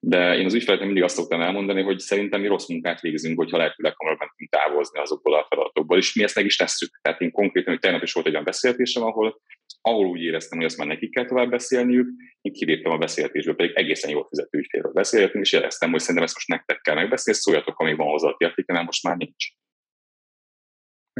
De 0.00 0.36
én 0.36 0.44
az 0.44 0.54
ügyfeleknek 0.54 0.86
mindig 0.86 1.04
azt 1.04 1.16
szoktam 1.16 1.40
elmondani, 1.40 1.82
hogy 1.82 1.98
szerintem 1.98 2.40
mi 2.40 2.46
rossz 2.46 2.68
munkát 2.68 3.00
végzünk, 3.00 3.38
hogyha 3.38 3.56
lehetőleg 3.56 3.94
hamarabb 3.96 4.18
mentünk 4.18 4.50
távozni 4.50 5.00
azokból 5.00 5.34
a 5.34 5.46
feladatokból, 5.48 5.98
és 5.98 6.14
mi 6.14 6.22
ezt 6.22 6.34
meg 6.34 6.44
is 6.44 6.56
tesszük. 6.56 6.98
Tehát 7.02 7.20
én 7.20 7.30
konkrétan, 7.30 7.72
hogy 7.72 7.82
tegnap 7.82 8.02
is 8.02 8.12
volt 8.12 8.26
egy 8.26 8.32
olyan 8.32 8.44
beszélgetésem, 8.44 9.02
ahol, 9.02 9.40
ahol 9.88 10.06
úgy 10.06 10.20
éreztem, 10.20 10.58
hogy 10.58 10.66
azt 10.66 10.76
már 10.76 10.86
nekik 10.86 11.10
kell 11.10 11.24
tovább 11.24 11.50
beszélniük, 11.50 12.08
én 12.40 12.52
kiléptem 12.52 12.92
a 12.92 12.98
beszélgetésből, 12.98 13.54
pedig 13.54 13.76
egészen 13.76 14.10
jól 14.10 14.26
fizető 14.28 14.58
ügyfélről 14.58 14.92
beszélgetünk, 14.92 15.44
és 15.44 15.52
jeleztem, 15.52 15.90
hogy 15.90 16.00
szerintem 16.00 16.24
ezt 16.24 16.34
most 16.34 16.48
nektek 16.48 16.80
kell 16.80 16.94
megbeszélni, 16.94 17.40
szóljatok, 17.40 17.78
amíg 17.78 17.96
van 17.96 18.08
hozzá 18.08 18.28
a 18.28 18.54
mert 18.66 18.84
most 18.84 19.02
már 19.02 19.16
nincs 19.16 19.46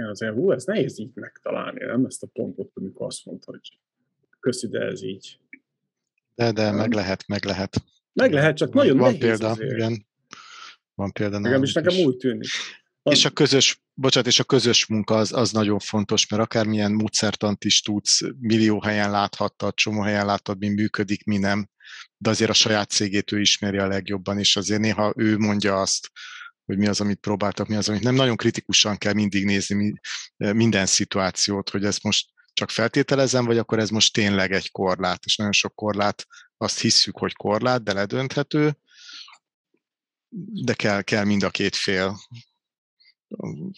azért, 0.06 0.34
hú, 0.34 0.52
ez 0.52 0.64
nehéz 0.64 0.98
így 0.98 1.10
megtalálni, 1.14 1.84
nem 1.84 2.04
ezt 2.04 2.22
a 2.22 2.26
pontot, 2.32 2.70
amikor 2.74 3.06
azt 3.06 3.24
mondta, 3.24 3.50
hogy 3.50 3.78
köszi, 4.40 4.68
de 4.68 4.80
ez 4.80 5.02
így. 5.02 5.38
De, 6.34 6.52
de, 6.52 6.70
meg 6.70 6.92
lehet, 6.92 7.26
meg 7.26 7.44
lehet. 7.44 7.76
Meg 8.12 8.32
lehet, 8.32 8.56
csak 8.56 8.72
nagyon 8.72 8.96
van 8.96 9.06
nehéz 9.06 9.20
példa, 9.20 9.48
azért. 9.48 9.72
igen. 9.72 10.06
Van 10.94 11.12
példa. 11.12 11.38
Nekem 11.38 11.62
is 11.62 11.72
nekem 11.72 12.04
úgy 12.04 12.16
tűnik. 12.16 12.48
És 13.10 13.24
a 13.24 13.30
közös, 13.30 13.82
bocsánat, 13.94 14.28
és 14.28 14.38
a 14.38 14.44
közös 14.44 14.86
munka 14.86 15.14
az, 15.14 15.32
az 15.32 15.52
nagyon 15.52 15.78
fontos, 15.78 16.26
mert 16.26 16.42
akármilyen 16.42 16.92
módszertant 16.92 17.64
is 17.64 17.80
tudsz, 17.80 18.20
millió 18.40 18.82
helyen 18.82 19.10
láthattad, 19.10 19.74
csomó 19.74 20.00
helyen 20.00 20.26
láttad, 20.26 20.58
mi 20.58 20.68
működik, 20.68 21.24
mi 21.24 21.36
nem, 21.36 21.68
de 22.16 22.30
azért 22.30 22.50
a 22.50 22.54
saját 22.54 22.90
cégét 22.90 23.32
ő 23.32 23.40
ismeri 23.40 23.78
a 23.78 23.86
legjobban, 23.86 24.38
és 24.38 24.56
azért 24.56 24.80
néha 24.80 25.12
ő 25.16 25.38
mondja 25.38 25.80
azt, 25.80 26.10
hogy 26.64 26.78
mi 26.78 26.86
az, 26.86 27.00
amit 27.00 27.20
próbáltak, 27.20 27.68
mi 27.68 27.76
az, 27.76 27.88
amit 27.88 28.02
nem. 28.02 28.14
Nagyon 28.14 28.36
kritikusan 28.36 28.96
kell 28.96 29.12
mindig 29.12 29.44
nézni 29.44 30.00
minden 30.36 30.86
szituációt, 30.86 31.70
hogy 31.70 31.84
ezt 31.84 32.02
most 32.02 32.28
csak 32.52 32.70
feltételezem, 32.70 33.44
vagy 33.44 33.58
akkor 33.58 33.78
ez 33.78 33.90
most 33.90 34.12
tényleg 34.12 34.52
egy 34.52 34.70
korlát, 34.70 35.24
és 35.24 35.36
nagyon 35.36 35.52
sok 35.52 35.74
korlát 35.74 36.26
azt 36.56 36.80
hisszük, 36.80 37.18
hogy 37.18 37.34
korlát, 37.34 37.82
de 37.82 37.92
ledönthető, 37.92 38.76
de 40.64 40.74
kell, 40.74 41.02
kell 41.02 41.24
mind 41.24 41.42
a 41.42 41.50
két 41.50 41.76
fél. 41.76 42.18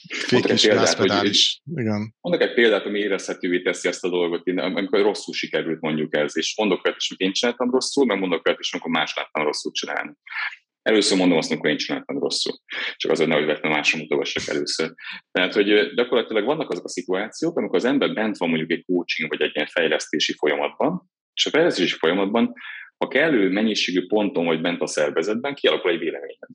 Fék 0.08 0.44
és 0.44 0.66
példát, 0.66 1.24
is. 1.24 1.62
Igen. 1.74 2.14
Mondok 2.20 2.42
egy 2.42 2.54
példát, 2.54 2.86
ami 2.86 2.98
érezhetővé 2.98 3.62
teszi 3.62 3.88
ezt 3.88 4.04
a 4.04 4.08
dolgot, 4.08 4.48
amikor 4.54 5.02
rosszul 5.02 5.34
sikerült 5.34 5.80
mondjuk 5.80 6.16
ez, 6.16 6.36
és 6.36 6.54
mondok 6.56 6.84
olyat 6.84 6.96
is, 6.98 7.08
hogy 7.08 7.20
én 7.20 7.32
csináltam 7.32 7.70
rosszul, 7.70 8.06
meg 8.06 8.18
mondok 8.18 8.46
olyat 8.46 8.60
is, 8.60 8.72
amikor 8.72 8.90
más 8.90 9.14
láttam 9.16 9.44
rosszul 9.44 9.72
csinálni. 9.72 10.12
Először 10.82 11.18
mondom 11.18 11.38
azt, 11.38 11.50
amikor 11.50 11.70
én 11.70 11.76
csináltam 11.76 12.18
rosszul. 12.18 12.52
Csak 12.96 13.10
azért 13.10 13.28
nehogy 13.28 13.46
vettem 13.46 13.70
másra 13.70 13.98
mutogassak 13.98 14.54
először. 14.54 14.94
Tehát, 15.30 15.54
hogy 15.54 15.94
gyakorlatilag 15.94 16.44
vannak 16.44 16.70
azok 16.70 16.84
a 16.84 16.88
szituációk, 16.88 17.56
amikor 17.56 17.76
az 17.76 17.84
ember 17.84 18.12
bent 18.12 18.36
van 18.36 18.48
mondjuk 18.48 18.70
egy 18.70 18.84
coaching 18.84 19.28
vagy 19.28 19.40
egy 19.40 19.50
ilyen 19.54 19.66
fejlesztési 19.66 20.32
folyamatban, 20.32 21.10
és 21.34 21.46
a 21.46 21.50
fejlesztési 21.50 21.96
folyamatban, 21.96 22.52
ha 22.96 23.08
kellő 23.08 23.48
mennyiségű 23.48 24.06
ponton 24.06 24.44
vagy 24.44 24.60
bent 24.60 24.80
a 24.80 24.86
szervezetben, 24.86 25.54
kialakul 25.54 25.90
egy 25.90 25.98
véleményed. 25.98 26.48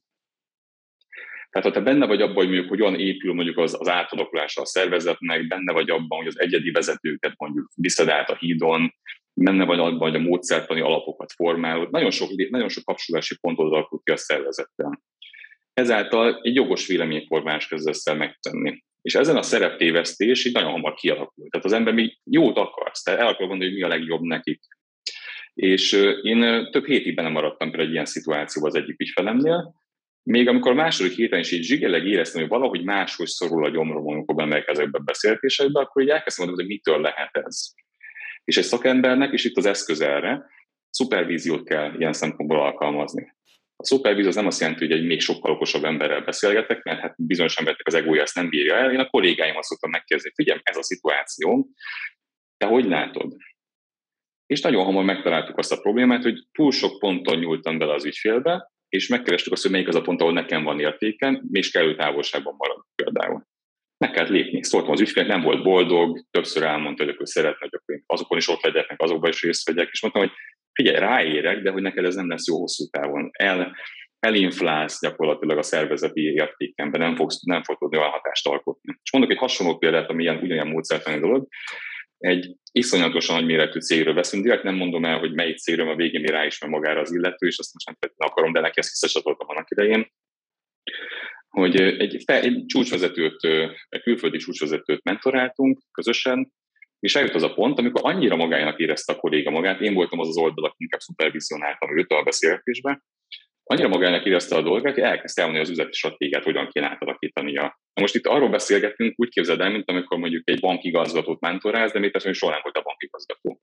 Tehát 1.56 1.70
ha 1.70 1.76
te 1.76 1.91
benne 1.91 2.06
vagy 2.06 2.22
abban, 2.22 2.36
hogy 2.36 2.46
mondjuk 2.46 2.70
hogyan 2.70 3.00
épül 3.00 3.34
mondjuk 3.34 3.58
az, 3.58 3.76
az 3.80 3.88
átalakulása 3.88 4.62
a 4.62 4.65
szervezetnek, 4.65 5.48
benne 5.48 5.72
vagy 5.74 5.89
abban, 5.89 6.18
hogy 6.18 6.28
az 6.28 6.39
egyedi 6.39 6.72
vezetőket 6.72 7.34
mondjuk 7.38 7.70
viszed 7.76 8.10
át 8.10 8.30
a 8.30 8.36
hídon, 8.36 8.94
benne 9.34 9.65
vagy 9.65 9.80
abban, 9.80 10.10
hogy 10.10 10.15
a 10.15 10.24
módszertani 10.24 10.82
alapokat 10.82 11.32
formálod, 11.32 11.91
nagyon 11.91 12.12
sok, 12.12 12.30
nagyon 12.50 12.70
sok 12.70 12.84
kapcsolási 12.84 13.38
pontot 13.39 13.74
alkot 13.74 14.04
ki 14.04 14.12
a 14.12 14.18
szervezettel. 14.18 15.02
Ezáltal 15.74 16.39
egy 16.41 16.56
jogos 16.56 16.88
véleményformás 16.88 17.68
kezd 17.68 17.88
össze 17.88 18.13
megtenni. 18.13 18.84
És 19.02 19.15
ezen 19.15 19.38
a 19.38 19.41
szereptévesztés 19.41 20.46
így 20.46 20.54
nagyon 20.54 20.72
hamar 20.72 20.94
kialakul. 20.94 21.50
Tehát 21.50 21.65
az 21.65 21.74
ember 21.74 21.94
még 21.94 22.20
jót 22.24 22.58
akarsz, 22.58 23.04
tehát 23.04 23.20
el 23.20 23.28
akar 23.28 23.48
gondolni, 23.48 23.65
hogy 23.65 23.74
mi 23.74 23.84
a 23.84 23.98
legjobb 23.98 24.22
nekik. 24.22 24.62
És 25.54 25.91
én 26.22 26.70
több 26.72 26.86
hétig 26.86 27.15
benne 27.15 27.30
maradtam 27.30 27.68
például 27.68 27.88
egy 27.88 27.94
ilyen 27.94 28.06
szituációban 28.06 28.70
az 28.70 28.76
egyik 28.76 29.00
ügyfelemnél, 29.00 29.84
még 30.25 30.47
amikor 30.47 30.71
a 30.71 30.75
második 30.75 31.13
héten 31.13 31.39
is 31.39 31.51
így 31.51 31.63
zsigeleg 31.63 32.05
éreztem, 32.05 32.41
hogy 32.41 32.49
valahogy 32.49 32.83
máshogy 32.83 33.27
szorul 33.27 33.65
a 33.65 33.69
gyomrom, 33.69 34.07
amikor 34.07 34.35
bemegyek 34.35 34.67
ezekbe 34.67 34.97
a 34.97 35.03
beszélgetésekbe, 35.03 35.79
akkor 35.79 36.01
így 36.01 36.09
elkezdtem 36.09 36.45
mondani, 36.45 36.67
hogy 36.67 36.77
mitől 36.77 37.01
lehet 37.01 37.38
ez. 37.38 37.73
És 38.43 38.57
egy 38.57 38.63
szakembernek, 38.63 39.33
és 39.33 39.43
itt 39.43 39.57
az 39.57 39.65
eszköz 39.65 40.01
erre, 40.01 40.45
szupervíziót 40.89 41.67
kell 41.67 41.93
ilyen 41.99 42.13
szempontból 42.13 42.59
alkalmazni. 42.59 43.33
A 43.75 43.85
szupervízió 43.85 44.29
az 44.29 44.35
nem 44.35 44.45
azt 44.45 44.59
jelenti, 44.59 44.85
hogy 44.85 44.97
egy 44.97 45.05
még 45.05 45.21
sokkal 45.21 45.51
okosabb 45.51 45.83
emberrel 45.83 46.21
beszélgetek, 46.21 46.84
mert 46.84 46.99
hát 46.99 47.15
bizonyos 47.17 47.57
emberek 47.57 47.82
az 47.84 47.93
egója 47.93 48.21
ezt 48.21 48.36
nem 48.36 48.49
bírja 48.49 48.76
el. 48.76 48.91
Én 48.91 48.99
a 48.99 49.09
kollégáim 49.09 49.57
azt 49.57 49.67
szoktam 49.67 49.89
megkérdezni, 49.89 50.32
figyelj, 50.36 50.59
ez 50.63 50.78
a 50.78 50.84
szituáció, 50.84 51.67
te 52.57 52.65
hogy 52.65 52.86
látod? 52.86 53.36
És 54.45 54.61
nagyon 54.61 54.86
hamar 54.86 55.03
megtaláltuk 55.03 55.57
azt 55.57 55.71
a 55.71 55.80
problémát, 55.80 56.23
hogy 56.23 56.47
túl 56.51 56.71
sok 56.71 56.99
ponton 56.99 57.38
nyúltam 57.38 57.78
bele 57.78 57.93
az 57.93 58.05
ügyfélbe, 58.05 58.73
és 58.96 59.08
megkerestük 59.08 59.54
azt, 59.54 59.62
hogy 59.62 59.72
melyik 59.72 59.88
az 59.88 59.96
a 59.96 60.02
pont, 60.02 60.22
ahol 60.22 60.34
nekem 60.34 60.64
van 60.64 60.80
értéken, 60.80 61.50
és 61.52 61.72
kellő 61.72 61.96
távolságban 61.96 62.56
marad 62.58 62.86
például 62.96 63.46
meg 63.98 64.12
kellett 64.12 64.30
lépni. 64.30 64.64
Szóltam 64.64 64.91
az 64.91 65.02
ügyfél, 65.02 65.26
nem 65.26 65.41
volt 65.41 65.64
boldog, 65.64 66.20
többször 66.32 66.64
elmondta, 66.64 67.04
hogy 67.04 67.14
akkor 67.14 67.28
szeretne, 67.28 67.58
hogy 67.60 67.80
akkor 67.82 68.02
azokon 68.06 68.38
is 68.38 68.48
ott 68.48 68.62
legyek, 68.62 68.89
meg 68.89 69.02
azokban 69.02 69.30
is 69.30 69.41
részt 69.41 69.68
vegyek, 69.68 69.89
és 69.91 70.02
mondtam, 70.02 70.24
hogy 70.24 70.34
figyelj, 70.74 70.98
ráérek, 70.98 71.62
de 71.62 71.72
hogy 71.72 71.82
neked 71.82 72.06
ez 72.06 72.16
nem 72.16 72.30
lesz 72.30 72.48
jó 72.48 72.60
hosszú 72.60 72.86
távon. 72.86 73.30
El, 73.32 73.76
elinflálsz 74.20 75.02
gyakorlatilag 75.02 75.58
a 75.58 75.64
szervezeti 75.64 76.22
értékemben, 76.22 77.02
nem 77.02 77.16
fogsz, 77.16 77.41
nem 77.43 77.64
fogsz 77.64 77.80
tudni 77.80 77.98
olyan 77.98 78.10
hatást 78.10 78.48
alkotni. 78.48 79.00
És 79.04 79.12
mondok 79.12 79.32
egy 79.32 79.38
hasonló 79.38 79.78
példát, 79.78 80.10
ami 80.10 80.24
ilyen, 80.24 80.36
ugyanilyen 80.36 80.68
módszertani 80.68 81.20
dolog. 81.20 81.48
Egy 82.26 82.55
iszonyatosan 82.71 83.36
nagy 83.36 83.45
méretű 83.45 83.80
cégről 83.80 84.13
veszünk, 84.13 84.43
direkt 84.43 84.63
nem 84.63 84.76
mondom 84.76 85.05
el, 85.05 85.19
hogy 85.19 85.34
melyik 85.34 85.57
cégről 85.57 85.89
a 85.89 85.95
végén 85.95 86.21
mi 86.21 86.28
ráismer 86.28 86.69
magára 86.69 86.99
az 86.99 87.13
illető, 87.13 87.47
és 87.47 87.57
azt 87.57 87.73
most 87.73 87.99
nem 87.99 88.11
akarom, 88.17 88.53
de 88.53 88.59
neki 88.59 88.80
ezt 88.80 88.89
visszacsatoltam 88.89 89.47
annak 89.49 89.69
idején 89.69 90.07
hogy 91.55 91.82
egy, 91.82 92.23
egy 92.26 92.65
csúcsvezetőt, 92.65 93.43
egy 93.89 94.01
külföldi 94.01 94.38
csúcsvezetőt 94.38 95.03
mentoráltunk 95.03 95.80
közösen, 95.91 96.51
és 96.99 97.15
eljött 97.15 97.34
az 97.34 97.43
a 97.43 97.53
pont, 97.53 97.80
amikor 97.80 98.01
annyira 98.03 98.36
magának 98.36 98.80
érezte 98.80 99.13
a 99.13 99.17
kolléga 99.17 99.51
magát, 99.51 99.82
én 99.82 99.93
voltam 99.93 100.19
az 100.19 100.28
az 100.28 100.38
oldal, 100.38 100.65
aki 100.65 100.76
inkább 100.78 100.99
szupervizionáltam 100.99 101.97
őt 101.97 102.11
a 102.11 102.23
beszélgetésbe, 102.23 103.03
annyira 103.68 103.88
magának 103.88 104.26
érezte 104.26 104.55
a 104.55 104.61
dolgát, 104.61 104.93
hogy 104.93 105.03
elkezdte 105.03 105.41
elmondani 105.41 105.68
az 105.68 105.74
üzleti 105.78 105.93
stratégiát, 105.93 106.43
hogyan 106.43 106.70
kéne 106.70 106.88
átalakítania. 106.88 107.61
Na 107.93 108.01
most 108.01 108.16
itt 108.16 108.28
arról 108.28 108.49
beszélgetünk, 108.49 109.13
úgy 109.20 109.30
képzeld 109.30 109.61
el, 109.61 109.70
mint 109.70 109.89
amikor 109.89 110.18
mondjuk 110.18 110.49
egy 110.49 110.59
bankigazgatót 110.59 111.39
mentoráz, 111.39 111.91
de 111.91 112.11
hogy 112.11 112.36
soha 112.36 112.51
nem 112.51 112.61
volt 112.63 112.78
a 112.78 112.82
bankigazgató. 112.82 113.61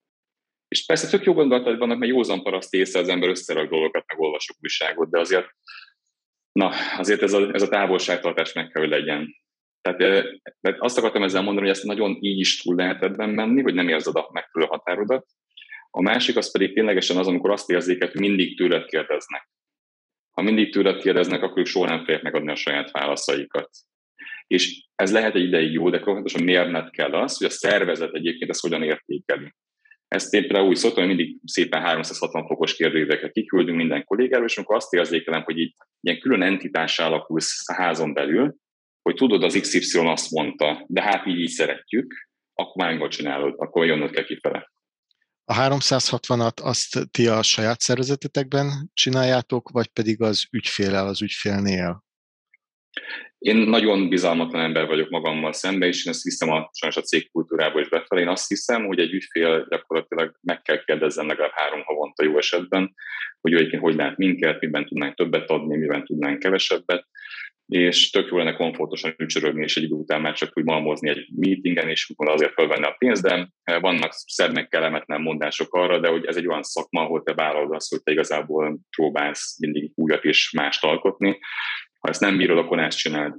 És 0.69 0.85
persze 0.87 1.09
tök 1.09 1.25
jó 1.25 1.33
gondolatod 1.33 1.79
vannak, 1.79 1.99
mert 1.99 2.11
józan 2.11 2.43
paraszt 2.43 2.75
észre 2.75 3.01
az 3.01 3.09
ember 3.09 3.29
összerak 3.29 3.71
dolgokat, 3.71 4.05
meg 4.07 4.21
olvasok 4.21 4.57
újságot, 4.61 5.11
de 5.11 5.19
azért 5.19 5.47
Na, 6.53 6.71
azért 6.97 7.23
ez 7.23 7.33
a, 7.33 7.51
ez 7.53 7.63
a 7.63 7.69
távolságtartás 7.69 8.53
meg 8.53 8.69
kell, 8.69 8.83
hogy 8.83 8.91
legyen. 8.91 9.37
Tehát 9.81 10.25
mert 10.61 10.81
azt 10.81 10.99
akartam 10.99 11.23
ezzel 11.23 11.43
mondani, 11.43 11.67
hogy 11.67 11.77
ezt 11.77 11.85
nagyon 11.85 12.17
így 12.21 12.39
is 12.39 12.63
túl 12.63 12.75
lehet 12.75 13.03
ebben 13.03 13.31
menni, 13.31 13.63
hogy 13.63 13.75
nem 13.75 13.89
érzed 13.89 14.17
a 14.17 14.29
megfelelő 14.33 14.71
határodat. 14.71 15.27
A 15.91 16.03
másik 16.03 16.37
az 16.37 16.51
pedig 16.51 16.75
ténylegesen 16.75 17.17
az, 17.17 17.27
amikor 17.27 17.51
azt 17.51 17.71
érzéket, 17.71 18.13
hogy 18.13 18.21
mindig 18.21 18.57
tőled 18.57 18.87
kérdeznek. 18.87 19.49
Ha 20.33 20.43
mindig 20.43 20.73
tőled 20.73 21.01
kérdeznek, 21.01 21.43
akkor 21.43 21.59
ők 21.59 21.67
soha 21.67 21.87
nem 21.87 21.99
fogják 21.99 22.23
megadni 22.23 22.51
a 22.51 22.55
saját 22.55 22.91
válaszaikat. 22.91 23.71
És 24.47 24.87
ez 24.95 25.13
lehet 25.13 25.35
egy 25.35 25.43
ideig 25.43 25.73
jó, 25.73 25.91
de 25.91 25.99
konkrétan 25.99 26.45
mérned 26.45 26.91
kell 26.91 27.13
az, 27.13 27.37
hogy 27.37 27.47
a 27.47 27.51
szervezet 27.51 28.15
egyébként 28.15 28.51
ezt 28.51 28.61
hogyan 28.61 28.83
értékeli. 28.83 29.53
Ezt 30.09 30.35
én 30.35 30.41
például 30.41 30.69
úgy 30.69 30.77
szoktam, 30.77 31.07
hogy 31.07 31.17
mindig 31.17 31.37
szépen 31.45 31.81
360 31.81 32.47
fokos 32.47 32.75
kérdőíveket 32.75 33.33
kiküldünk 33.33 33.77
minden 33.77 34.05
kollégáról, 34.05 34.47
és 34.47 34.57
amikor 34.57 34.77
azt 34.77 34.93
érzékelem, 34.93 35.43
hogy 35.43 35.59
így 35.59 35.75
ilyen 36.01 36.21
külön 36.21 36.43
entitássá 36.43 37.07
alakulsz 37.07 37.69
a 37.69 37.75
házon 37.75 38.13
belül, 38.13 38.57
hogy 39.03 39.15
tudod, 39.15 39.43
az 39.43 39.59
XY 39.61 39.99
azt 39.99 40.31
mondta, 40.31 40.85
de 40.89 41.03
hát 41.03 41.27
így, 41.27 41.41
így 41.41 41.49
szeretjük, 41.49 42.29
akkor 42.55 42.85
már 42.85 43.09
csinálod, 43.09 43.55
akkor 43.57 43.87
jönnöd 43.87 44.11
kell 44.11 44.25
kifele. 44.25 44.72
A 45.45 45.55
360-at 45.55 46.63
azt 46.63 47.11
ti 47.11 47.27
a 47.27 47.43
saját 47.43 47.81
szervezetetekben 47.81 48.91
csináljátok, 48.95 49.71
vagy 49.71 49.87
pedig 49.87 50.23
az 50.23 50.47
ügyfélel, 50.51 51.07
az 51.07 51.23
ügyfélnél? 51.23 52.05
Én 53.39 53.57
nagyon 53.57 54.09
bizalmatlan 54.09 54.63
ember 54.63 54.87
vagyok 54.87 55.11
magammal 55.11 55.53
szemben, 55.53 55.89
és 55.89 56.07
én 56.07 56.13
ezt 56.13 56.23
hiszem 56.23 56.51
a, 56.51 56.71
sajnos 56.73 56.97
a 56.97 57.03
cégkultúrából 57.03 57.81
is 57.81 57.89
befelé. 57.89 58.21
Én 58.21 58.29
azt 58.29 58.49
hiszem, 58.49 58.87
hogy 58.87 58.99
egy 58.99 59.13
ügyfél 59.13 59.67
gyakorlatilag 59.69 60.37
meg 60.41 60.63
kell 60.63 60.85
kérdezzem 60.85 61.27
legalább 61.27 61.53
három 61.55 61.83
havonta 61.85 62.25
jó 62.25 62.39
esetben, 62.39 62.95
hogy 63.41 63.53
egyébként 63.53 63.83
hogy 63.83 63.95
lát 63.95 64.17
minket, 64.17 64.61
miben 64.61 64.87
tudnánk 64.87 65.15
többet 65.15 65.51
adni, 65.51 65.77
miben 65.77 66.05
tudnánk 66.05 66.39
kevesebbet, 66.39 67.07
és 67.73 68.11
tök 68.11 68.31
jó 68.31 68.37
lenne 68.37 68.53
komfortosan 68.53 69.15
ücsörögni, 69.17 69.63
és 69.63 69.77
egy 69.77 69.83
idő 69.83 69.95
után 69.95 70.21
már 70.21 70.35
csak 70.35 70.51
úgy 70.55 70.65
malmozni 70.65 71.09
egy 71.09 71.29
meetingen, 71.37 71.89
és 71.89 72.13
azért 72.17 72.53
fölvenni 72.53 72.85
a 72.85 72.95
pénzt, 72.99 73.23
de 73.23 73.53
vannak 73.81 74.13
szebb 74.13 74.53
meg 74.53 74.69
kellemetlen 74.69 75.21
mondások 75.21 75.75
arra, 75.75 75.99
de 75.99 76.09
hogy 76.09 76.27
ez 76.27 76.37
egy 76.37 76.47
olyan 76.47 76.63
szakma, 76.63 77.01
ahol 77.01 77.23
te 77.23 77.35
vállalod 77.35 77.75
azt, 77.75 77.91
hogy 77.91 78.03
te 78.03 78.13
igazából 78.13 78.79
próbálsz 78.97 79.59
mindig 79.59 79.91
újat 79.95 80.25
és 80.25 80.51
mást 80.51 80.85
alkotni, 80.85 81.39
ha 81.99 82.09
ezt 82.09 82.21
nem 82.21 82.37
bírod, 82.37 82.59
akkor 82.59 82.79
ezt 82.79 82.99
csináld. 82.99 83.35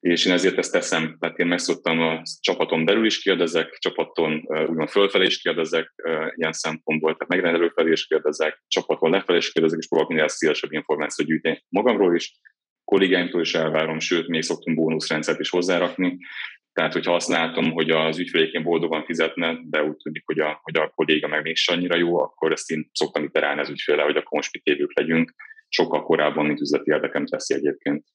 És 0.00 0.26
én 0.26 0.32
ezért 0.32 0.58
ezt 0.58 0.72
teszem, 0.72 1.16
tehát 1.20 1.38
én 1.38 1.46
megszoktam 1.46 2.00
a 2.00 2.22
csapaton 2.40 2.84
belül 2.84 3.06
is 3.06 3.22
kérdezek, 3.22 3.76
csapaton 3.78 4.44
úgymond 4.68 4.88
fölfelé 4.88 5.24
is 5.24 5.40
kérdezek 5.40 5.92
ilyen 6.34 6.52
szempontból, 6.52 7.16
tehát 7.16 7.28
megrendelő 7.28 7.68
felé 7.74 7.90
is 7.90 8.06
kérdezek, 8.06 8.62
csapaton 8.66 9.10
lefelé 9.10 9.38
is 9.38 9.52
kérdezek, 9.52 9.78
és 9.78 9.88
próbálok 9.88 10.12
minél 10.12 10.28
szélesebb 10.28 10.72
információt 10.72 11.28
gyűjteni 11.28 11.64
magamról 11.68 12.14
is, 12.14 12.40
kollégáimtól 12.92 13.40
is 13.40 13.54
elvárom, 13.54 13.98
sőt, 13.98 14.28
még 14.28 14.42
szoktunk 14.42 14.76
bónuszrendszert 14.76 15.40
is 15.40 15.50
hozzárakni, 15.50 16.18
tehát, 16.72 16.92
hogyha 16.92 17.14
azt 17.14 17.28
látom, 17.28 17.72
hogy 17.72 17.90
az 17.90 18.18
ügyfélékén 18.18 18.62
boldogan 18.62 19.04
fizetne, 19.04 19.58
de 19.64 19.82
úgy 19.82 19.96
tűnik, 19.96 20.22
hogy 20.26 20.38
a, 20.38 20.60
hogy 20.62 20.76
a 20.76 20.88
kolléga 20.88 21.28
meg 21.28 21.42
még 21.42 21.56
annyira 21.64 21.96
jó, 21.96 22.18
akkor 22.18 22.52
ezt 22.52 22.70
én 22.70 22.90
szoktam 22.92 23.24
iterálni 23.24 23.60
az 23.60 23.68
ügyféle, 23.68 24.02
hogy 24.02 24.16
akkor 24.16 24.32
most 24.32 24.60
legyünk, 24.94 25.34
sokkal 25.68 26.02
korábban, 26.02 26.46
mint 26.46 26.60
üzleti 26.60 26.90
érdekem 26.90 27.26
teszi 27.26 27.54
egyébként. 27.54 28.06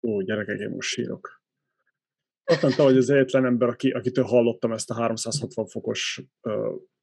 Ó, 0.00 0.22
gyerekek, 0.22 0.58
én 0.58 0.70
most 0.70 0.88
sírok. 0.88 1.42
Azt 2.44 2.62
mondta, 2.62 2.82
hogy 2.82 2.96
az 2.96 3.10
egyetlen 3.10 3.44
ember, 3.44 3.68
aki, 3.68 3.90
akitől 3.90 4.24
hallottam 4.24 4.72
ezt 4.72 4.90
a 4.90 4.94
360 4.94 5.66
fokos 5.66 6.22
uh, 6.42 6.52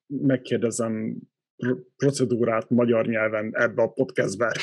megkérdezem 0.08 1.16
procedúrát 1.98 2.70
magyar 2.70 3.06
nyelven 3.06 3.52
ebbe 3.54 3.82
a 3.82 3.92
podcastbe. 3.92 4.56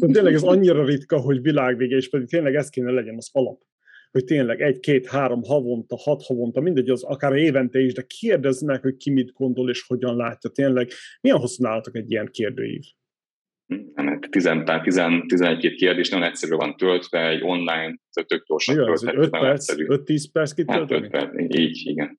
De 0.00 0.06
tényleg 0.06 0.34
ez 0.34 0.42
annyira 0.42 0.84
ritka, 0.84 1.18
hogy 1.18 1.42
világvége, 1.42 1.96
és 1.96 2.08
pedig 2.08 2.28
tényleg 2.28 2.54
ez 2.54 2.68
kéne 2.68 2.90
legyen 2.90 3.16
az 3.16 3.28
alap. 3.32 3.62
Hogy 4.10 4.24
tényleg 4.24 4.60
egy, 4.60 4.80
két, 4.80 5.06
három 5.06 5.42
havonta, 5.42 5.96
hat 5.96 6.22
havonta, 6.22 6.60
mindegy, 6.60 6.90
az 6.90 7.02
akár 7.02 7.32
évente 7.32 7.80
is, 7.80 7.92
de 7.92 8.02
kérdezd 8.02 8.64
meg, 8.64 8.82
hogy 8.82 8.96
ki 8.96 9.10
mit 9.10 9.32
gondol 9.32 9.70
és 9.70 9.84
hogyan 9.86 10.16
látja. 10.16 10.50
Tényleg 10.50 10.90
milyen 11.20 11.38
hosszú 11.38 11.62
nálatok 11.62 11.96
egy 11.96 12.10
ilyen 12.10 12.28
kérdőív? 12.30 12.82
ennek 13.94 14.28
11-12 14.30 15.74
kérdés 15.76 16.08
nagyon 16.08 16.26
egyszerű 16.26 16.54
van 16.54 16.76
töltve, 16.76 17.28
egy 17.28 17.42
online, 17.42 17.98
tök 18.26 18.44
gyorsan 18.46 18.74
igen, 18.74 18.86
töltve. 18.86 19.12
5 19.16 19.30
perc, 19.30 19.72
5-10 19.76 20.24
perc 20.32 20.52
kitölteni? 20.52 21.08
Hát 21.12 21.22
5 21.22 21.30
perc, 21.30 21.58
így, 21.58 21.80
igen. 21.84 22.18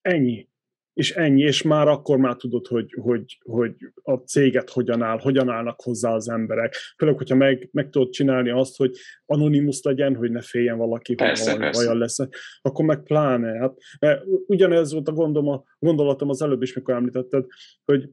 Ennyi. 0.00 0.48
És 0.96 1.12
ennyi, 1.12 1.42
és 1.42 1.62
már 1.62 1.88
akkor 1.88 2.16
már 2.16 2.36
tudod, 2.36 2.66
hogy, 2.66 2.96
hogy, 3.00 3.38
hogy 3.44 3.74
a 4.02 4.14
céget 4.14 4.70
hogyan 4.70 5.02
áll, 5.02 5.18
hogyan 5.18 5.48
állnak 5.48 5.80
hozzá 5.80 6.14
az 6.14 6.28
emberek. 6.28 6.74
Főleg, 6.98 7.16
hogyha 7.16 7.34
meg, 7.34 7.68
meg 7.72 7.90
tudod 7.90 8.10
csinálni 8.10 8.50
azt, 8.50 8.76
hogy 8.76 8.96
anonimus 9.26 9.82
legyen, 9.82 10.14
hogy 10.14 10.30
ne 10.30 10.40
féljen 10.40 10.76
valaki, 10.76 11.14
persze, 11.14 11.50
hogy 11.50 11.58
valami 11.58 11.76
baja 11.76 11.94
lesz, 11.94 12.16
akkor 12.62 12.84
meg 12.84 13.02
pláne. 13.02 13.58
Hát, 13.58 13.74
ugyanez 14.46 14.92
volt 14.92 15.08
a, 15.08 15.12
gondom, 15.12 15.48
a 15.48 15.64
gondolatom 15.78 16.28
az 16.28 16.42
előbb 16.42 16.62
is, 16.62 16.74
mikor 16.74 16.94
említetted, 16.94 17.46
hogy 17.84 18.10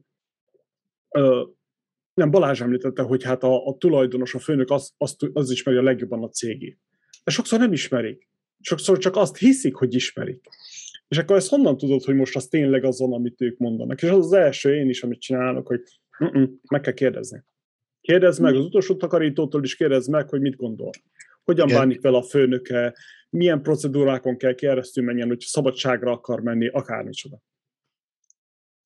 nem, 2.14 2.30
Balázs 2.30 2.60
említette, 2.60 3.02
hogy 3.02 3.22
hát 3.22 3.42
a, 3.42 3.66
a 3.66 3.76
tulajdonos, 3.76 4.34
a 4.34 4.38
főnök 4.38 4.70
az, 4.70 4.94
az, 4.96 5.16
az 5.32 5.50
ismeri 5.50 5.78
a 5.78 5.82
legjobban 5.82 6.22
a 6.22 6.28
cégét. 6.28 6.78
De 7.24 7.30
sokszor 7.30 7.58
nem 7.58 7.72
ismerik. 7.72 8.28
Sokszor 8.60 8.98
csak 8.98 9.16
azt 9.16 9.36
hiszik, 9.36 9.74
hogy 9.74 9.94
ismerik. 9.94 10.48
És 11.08 11.18
akkor 11.18 11.36
ezt 11.36 11.48
honnan 11.48 11.76
tudod, 11.76 12.02
hogy 12.02 12.14
most 12.14 12.36
az 12.36 12.46
tényleg 12.46 12.84
azon, 12.84 13.12
amit 13.12 13.40
ők 13.40 13.58
mondanak? 13.58 14.02
És 14.02 14.08
az 14.08 14.26
az 14.26 14.32
első 14.32 14.74
én 14.74 14.88
is, 14.88 15.02
amit 15.02 15.20
csinálok, 15.20 15.66
hogy 15.66 15.80
meg 16.70 16.80
kell 16.80 16.92
kérdezni. 16.92 17.44
Kérdezz 18.00 18.38
meg 18.38 18.54
az 18.54 18.64
utolsó 18.64 18.96
takarítótól 18.96 19.64
is, 19.64 19.76
kérdezz 19.76 20.06
meg, 20.06 20.28
hogy 20.28 20.40
mit 20.40 20.56
gondol. 20.56 20.90
Hogyan 21.44 21.68
Igen. 21.68 21.78
bánik 21.78 22.00
vele 22.00 22.16
a 22.16 22.22
főnöke, 22.22 22.94
milyen 23.30 23.62
procedúrákon 23.62 24.36
kell 24.36 24.54
keresztül 24.54 25.04
menjen, 25.04 25.28
hogy 25.28 25.40
szabadságra 25.40 26.12
akar 26.12 26.40
menni, 26.40 26.66
akármicsoda. 26.66 27.42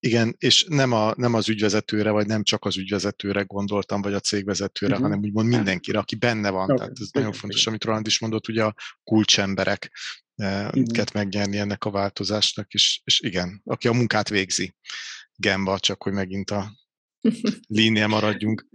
Igen, 0.00 0.34
és 0.38 0.66
nem, 0.68 0.92
a, 0.92 1.14
nem 1.16 1.34
az 1.34 1.48
ügyvezetőre, 1.48 2.10
vagy 2.10 2.26
nem 2.26 2.42
csak 2.42 2.64
az 2.64 2.76
ügyvezetőre 2.76 3.42
gondoltam, 3.42 4.02
vagy 4.02 4.12
a 4.12 4.20
cégvezetőre, 4.20 4.92
uh-huh. 4.92 5.08
hanem 5.08 5.24
úgymond 5.24 5.48
mindenkire, 5.48 5.98
aki 5.98 6.16
benne 6.16 6.50
van. 6.50 6.64
Okay. 6.64 6.76
Tehát 6.76 6.96
ez 7.00 7.08
nagyon 7.12 7.32
fontos, 7.32 7.66
amit 7.66 7.84
Roland 7.84 8.06
is 8.06 8.20
mondott, 8.20 8.48
ugye 8.48 8.64
a 8.64 8.74
kulcsemberek 9.04 9.90
uh-huh. 10.38 11.04
megnyerni 11.14 11.58
ennek 11.58 11.84
a 11.84 11.90
változásnak, 11.90 12.72
és, 12.72 13.00
és 13.04 13.20
igen, 13.20 13.60
aki 13.64 13.88
a 13.88 13.92
munkát 13.92 14.28
végzi. 14.28 14.74
Gemba, 15.36 15.78
csak 15.78 16.02
hogy 16.02 16.12
megint 16.12 16.50
a 16.50 16.72
línia 17.66 18.06
maradjunk. 18.06 18.66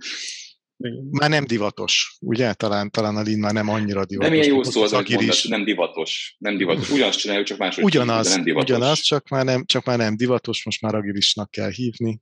Már 1.12 1.30
nem 1.30 1.46
divatos, 1.46 2.18
ugye? 2.20 2.54
Talán, 2.54 2.92
talán 2.92 3.16
a 3.16 3.22
Lin 3.22 3.40
már 3.40 3.54
nem 3.54 3.70
annyira 3.70 4.06
divatos. 4.06 4.30
Nem 4.30 4.42
ilyen 4.42 4.56
jó 4.56 4.64
szó 4.64 4.82
az, 4.82 4.94
az 4.94 5.10
is. 5.10 5.44
nem 5.44 5.64
divatos. 5.64 6.36
Nem 6.38 6.58
divatos. 6.58 6.90
Ugyanazt 6.90 7.20
csináljuk, 7.20 7.46
csak 7.46 7.58
máshogy 7.58 7.84
ugyanaz, 7.84 8.28
hívjuk, 8.28 8.36
nem 8.36 8.44
divatos. 8.44 8.70
Ugyanaz, 8.76 9.00
csak 9.00 9.28
már 9.30 9.46
nem, 9.46 9.66
csak 9.66 9.86
már 9.86 9.98
nem 9.98 10.18
divatos, 10.18 10.66
most 10.66 10.82
már 10.82 10.96
agilisnak 10.96 11.52
kell 11.52 11.72
hívni. 11.72 12.22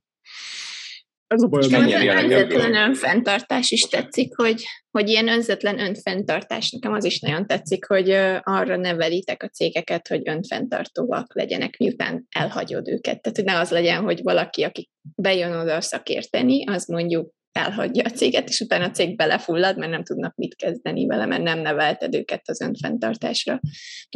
Ez 1.32 1.42
a 1.42 1.46
baj, 1.46 1.62
hogy 1.70 2.06
önzetlen 2.06 2.74
önfenntartás 2.74 3.70
is 3.70 3.82
tetszik, 3.82 4.36
hogy, 4.36 4.64
hogy 4.90 5.08
ilyen 5.08 5.28
önzetlen 5.28 5.78
önfenntartás, 5.78 6.70
nekem 6.70 6.92
az 6.92 7.04
is 7.04 7.20
nagyon 7.20 7.46
tetszik, 7.46 7.84
hogy 7.84 8.10
arra 8.42 8.76
nevelitek 8.76 9.42
a 9.42 9.48
cégeket, 9.48 10.08
hogy 10.08 10.28
önfenntartóak 10.28 11.34
legyenek, 11.34 11.76
miután 11.76 12.26
elhagyod 12.30 12.88
őket. 12.88 13.22
Tehát, 13.22 13.36
hogy 13.36 13.44
ne 13.44 13.58
az 13.58 13.70
legyen, 13.70 14.02
hogy 14.02 14.22
valaki, 14.22 14.62
aki 14.62 14.90
bejön 15.14 15.52
oda 15.52 15.80
szakérteni, 15.80 16.66
az 16.66 16.86
mondjuk 16.86 17.32
elhagyja 17.52 18.04
a 18.04 18.10
céget, 18.10 18.48
és 18.48 18.60
utána 18.60 18.84
a 18.84 18.90
cég 18.90 19.16
belefullad, 19.16 19.78
mert 19.78 19.90
nem 19.90 20.04
tudnak 20.04 20.34
mit 20.36 20.54
kezdeni 20.54 21.06
vele, 21.06 21.26
mert 21.26 21.42
nem 21.42 21.58
nevelted 21.58 22.14
őket 22.14 22.48
az 22.48 22.60
önfenntartásra. 22.60 23.60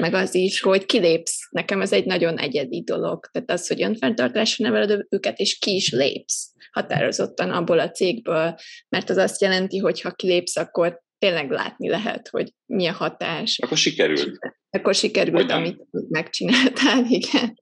Meg 0.00 0.14
az 0.14 0.34
is, 0.34 0.60
hogy 0.60 0.86
kilépsz. 0.86 1.48
Nekem 1.50 1.80
ez 1.80 1.92
egy 1.92 2.04
nagyon 2.04 2.38
egyedi 2.38 2.82
dolog. 2.82 3.26
Tehát 3.32 3.50
az, 3.50 3.66
hogy 3.66 3.82
önfenntartásra 3.82 4.68
neveled 4.68 5.06
őket, 5.08 5.38
és 5.38 5.58
ki 5.58 5.74
is 5.74 5.92
lépsz 5.92 6.54
határozottan 6.76 7.50
abból 7.50 7.78
a 7.78 7.90
cégből, 7.90 8.54
mert 8.88 9.10
az 9.10 9.16
azt 9.16 9.40
jelenti, 9.40 9.78
hogy 9.78 10.00
ha 10.00 10.10
kilépsz, 10.10 10.56
akkor 10.56 11.04
tényleg 11.18 11.50
látni 11.50 11.88
lehet, 11.88 12.28
hogy 12.28 12.52
mi 12.66 12.86
a 12.86 12.92
hatás. 12.92 13.58
Akkor 13.62 13.76
sikerült. 13.76 14.38
Akkor 14.70 14.94
sikerült, 14.94 15.50
amit 15.50 15.82
megcsináltál, 16.08 17.04
igen. 17.20 17.54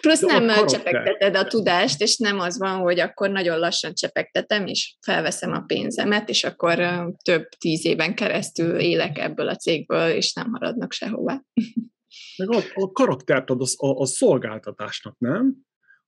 Plusz 0.00 0.20
De 0.20 0.38
nem 0.38 0.66
csepegteted 0.66 1.36
a 1.36 1.46
tudást, 1.46 2.00
és 2.00 2.16
nem 2.16 2.38
az 2.38 2.58
van, 2.58 2.78
hogy 2.78 3.00
akkor 3.00 3.30
nagyon 3.30 3.58
lassan 3.58 3.94
csepegtetem, 3.94 4.66
és 4.66 4.96
felveszem 5.00 5.52
a 5.52 5.64
pénzemet, 5.66 6.28
és 6.28 6.44
akkor 6.44 7.04
több 7.24 7.48
tíz 7.58 7.86
éven 7.86 8.14
keresztül 8.14 8.78
élek 8.78 9.18
ebből 9.18 9.48
a 9.48 9.56
cégből, 9.56 10.08
és 10.08 10.32
nem 10.32 10.50
maradnak 10.50 10.92
sehova. 10.92 11.42
Meg 12.36 12.50
a, 12.50 12.62
a 12.74 12.92
karaktert 12.92 13.50
ad 13.50 13.60
a, 13.60 13.86
a, 13.86 14.00
a 14.00 14.06
szolgáltatásnak, 14.06 15.18
nem? 15.18 15.56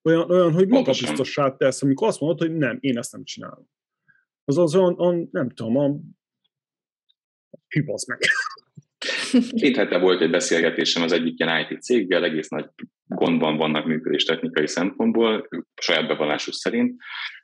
Olyan, 0.05 0.31
olyan 0.31 0.53
hogy 0.53 0.69
magabiztossá 0.69 1.57
tesz, 1.57 1.83
amikor 1.83 2.09
azt 2.09 2.21
mondod, 2.21 2.39
hogy 2.39 2.57
nem, 2.57 2.77
én 2.81 2.99
ezt 2.99 3.13
nem 3.13 3.25
csinálom. 3.25 3.69
Az 4.45 4.59
az 4.59 4.75
olyan, 4.75 5.01
olyan 5.01 5.29
nem 5.33 5.51
tudom, 5.51 5.77
a 5.77 5.97
Hibasz 7.69 8.07
meg. 8.07 8.19
Két 9.61 9.77
hete 9.77 9.99
volt 9.99 10.21
egy 10.21 10.31
beszélgetésem 10.31 11.03
az 11.03 11.13
egyik 11.13 11.39
ilyen 11.39 11.67
IT 11.71 11.83
céggel, 11.83 12.25
egész 12.25 12.49
nagy 12.49 12.69
gondban 13.07 13.57
vannak 13.57 13.87
működés 13.87 14.25
technikai 14.25 14.67
szempontból, 14.67 15.49
saját 15.75 16.07
bevallásuk 16.07 16.55
szerint, 16.55 17.03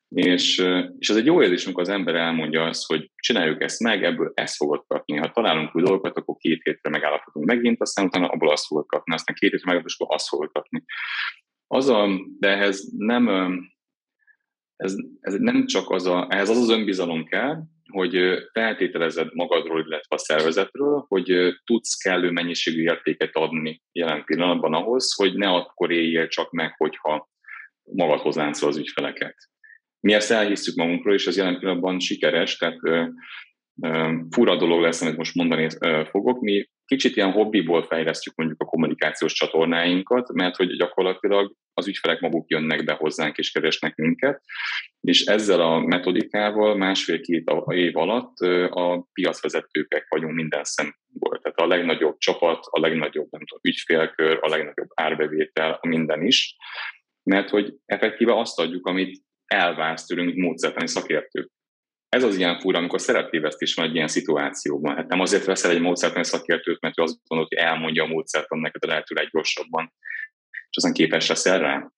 és, 0.09 0.65
és 0.99 1.11
ez 1.11 1.17
egy 1.17 1.27
jó 1.27 1.43
érzés, 1.43 1.65
amikor 1.65 1.83
az 1.83 1.89
ember 1.89 2.15
elmondja 2.15 2.65
azt, 2.65 2.87
hogy 2.87 3.11
csináljuk 3.17 3.63
ezt 3.63 3.81
meg, 3.81 4.05
ebből 4.05 4.33
ezt 4.35 4.57
fogod 4.57 4.85
kapni. 4.87 5.17
Ha 5.17 5.31
találunk 5.31 5.77
új 5.77 5.83
dolgokat, 5.83 6.17
akkor 6.17 6.37
két 6.37 6.63
hétre 6.63 6.91
megállapodunk 6.91 7.47
megint, 7.47 7.81
aztán 7.81 8.07
utána 8.07 8.29
abból 8.29 8.51
azt 8.51 8.67
fogod 8.67 8.87
kapni, 8.87 9.15
aztán 9.15 9.35
két 9.39 9.51
hétre 9.51 9.65
megállapodunk, 9.67 10.01
akkor 10.01 10.15
azt 10.15 10.29
fogod 10.29 10.53
kapni. 10.53 10.85
Az 11.73 11.89
a, 11.89 12.09
de 12.39 12.49
ehhez 12.49 12.93
nem, 12.97 13.29
ez, 14.77 14.95
ez 15.21 15.35
nem 15.35 15.67
csak 15.67 15.91
az 15.91 16.07
a, 16.07 16.27
ehhez 16.31 16.49
az 16.49 16.57
az 16.57 16.71
önbizalom 16.71 17.25
kell, 17.25 17.63
hogy 17.91 18.19
feltételezed 18.53 19.35
magadról, 19.35 19.81
illetve 19.81 20.15
a 20.15 20.19
szervezetről, 20.19 21.05
hogy 21.09 21.33
tudsz 21.65 21.95
kellő 21.95 22.31
mennyiségű 22.31 22.83
értéket 22.83 23.37
adni 23.37 23.83
jelen 23.93 24.25
pillanatban 24.25 24.75
ahhoz, 24.75 25.15
hogy 25.15 25.35
ne 25.35 25.49
akkor 25.49 25.91
éljél 25.91 26.29
csak 26.29 26.51
meg, 26.51 26.75
hogyha 26.77 27.29
magadhoz 27.83 28.37
láncolod 28.37 28.75
az 28.75 28.81
ügyfeleket. 28.81 29.37
Mi 30.01 30.13
ezt 30.13 30.31
elhisszük 30.31 30.77
magunkról, 30.77 31.15
és 31.15 31.27
ez 31.27 31.37
jelen 31.37 31.59
pillanatban 31.59 32.01
sikeres, 32.01 32.57
tehát 32.57 32.79
fura 34.31 34.57
dolog 34.57 34.81
lesz, 34.81 35.03
amit 35.03 35.17
most 35.17 35.35
mondani 35.35 35.69
fogok. 36.11 36.41
Mi 36.41 36.70
kicsit 36.91 37.17
ilyen 37.17 37.33
hobbiból 37.33 37.83
fejlesztjük 37.83 38.35
mondjuk 38.35 38.61
a 38.61 38.65
kommunikációs 38.65 39.33
csatornáinkat, 39.33 40.33
mert 40.33 40.57
hogy 40.57 40.77
gyakorlatilag 40.77 41.53
az 41.75 41.89
ügyfelek 41.89 42.21
maguk 42.21 42.51
jönnek 42.51 42.85
be 42.85 42.93
hozzánk 42.93 43.37
és 43.39 43.51
keresnek 43.51 43.97
minket, 43.97 44.43
és 45.01 45.25
ezzel 45.25 45.61
a 45.61 45.81
metodikával 45.81 46.77
másfél-két 46.77 47.51
év 47.67 47.97
alatt 47.97 48.37
a 48.71 49.07
piacvezetőkek 49.13 50.07
vagyunk 50.09 50.35
minden 50.35 50.65
szempontból. 50.65 51.39
Tehát 51.43 51.59
a 51.59 51.67
legnagyobb 51.67 52.17
csapat, 52.19 52.59
a 52.71 52.81
legnagyobb 52.81 53.29
nem 53.31 53.41
tudom, 53.47 53.61
ügyfélkör, 53.63 54.39
a 54.41 54.49
legnagyobb 54.49 54.89
árbevétel, 54.95 55.79
a 55.81 55.87
minden 55.87 56.23
is, 56.23 56.57
mert 57.23 57.49
hogy 57.49 57.75
effektíve 57.87 58.39
azt 58.39 58.61
adjuk, 58.61 58.87
amit 58.87 59.23
elvársz 59.47 60.07
tőlünk 60.07 60.35
módszertani 60.37 60.89
szakértők. 60.89 61.51
Ez 62.11 62.25
az 62.25 62.37
ilyen 62.37 62.59
fura, 62.61 62.79
amikor 62.79 63.01
is 63.59 63.75
van 63.75 63.87
egy 63.87 63.95
ilyen 63.95 64.09
szituációban. 64.09 64.97
Hát 64.97 65.09
nem 65.09 65.21
azért 65.21 65.45
veszel 65.45 65.71
egy 65.71 65.81
módszertani 65.81 66.25
szakértőt, 66.25 66.81
mert 66.81 66.99
ő 66.99 67.03
azt 67.03 67.17
gondolod, 67.27 67.53
hogy 67.55 67.65
elmondja 67.67 68.05
a 68.05 68.07
módszertan 68.07 68.59
neked 68.59 68.85
a 68.85 68.87
lehető 68.87 69.15
leggyorsabban, 69.15 69.93
és 70.51 70.77
azon 70.77 70.93
képes 70.93 71.29
leszel 71.29 71.59
rá. 71.59 71.91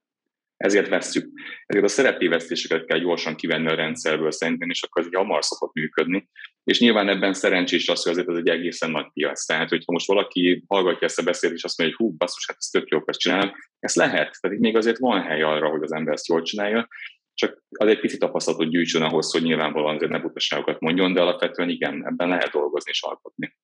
Ezért 0.56 0.88
veszük. 0.88 1.30
Ezért 1.66 1.84
a 1.84 1.88
szereptévesztéseket 1.88 2.84
kell 2.84 2.98
gyorsan 2.98 3.36
kivenni 3.36 3.68
a 3.68 3.74
rendszerből 3.74 4.30
szerintem, 4.30 4.70
és 4.70 4.82
akkor 4.82 5.02
ez 5.02 5.08
egy 5.08 5.18
hamar 5.18 5.44
szokott 5.44 5.74
működni. 5.74 6.28
És 6.64 6.80
nyilván 6.80 7.08
ebben 7.08 7.34
szerencsés 7.34 7.88
az, 7.88 8.02
hogy 8.02 8.12
azért 8.12 8.28
ez 8.28 8.36
egy 8.36 8.48
egészen 8.48 8.90
nagy 8.90 9.06
piac. 9.12 9.44
Tehát, 9.44 9.68
hogyha 9.68 9.92
most 9.92 10.06
valaki 10.06 10.64
hallgatja 10.68 11.06
ezt 11.06 11.18
a 11.18 11.22
beszélt, 11.22 11.52
és 11.52 11.64
azt 11.64 11.78
mondja, 11.78 11.96
hogy 11.96 12.06
hú, 12.06 12.16
basszus, 12.16 12.46
hát 12.46 12.56
ez 12.58 12.66
tök 12.66 12.88
jó, 12.88 13.02
ezt 13.04 13.18
csinálom, 13.18 13.52
ez 13.78 13.94
lehet. 13.94 14.36
Tehát 14.40 14.58
még 14.58 14.76
azért 14.76 14.98
van 14.98 15.22
hely 15.22 15.42
arra, 15.42 15.68
hogy 15.68 15.82
az 15.82 15.92
ember 15.92 16.14
ezt 16.14 16.28
jól 16.28 16.42
csinálja, 16.42 16.88
csak 17.34 17.64
az 17.70 17.88
egy 17.88 18.00
picit 18.00 18.18
tapasztalatot 18.18 18.68
gyűjtsön 18.68 19.02
ahhoz, 19.02 19.32
hogy 19.32 19.42
nyilvánvalóan 19.42 19.94
azért 19.94 20.10
ne 20.10 20.20
butaságokat 20.20 20.80
mondjon, 20.80 21.12
de 21.12 21.20
alapvetően 21.20 21.68
igen, 21.68 22.06
ebben 22.06 22.28
lehet 22.28 22.50
dolgozni 22.50 22.90
és 22.90 23.02
alkotni. 23.02 23.56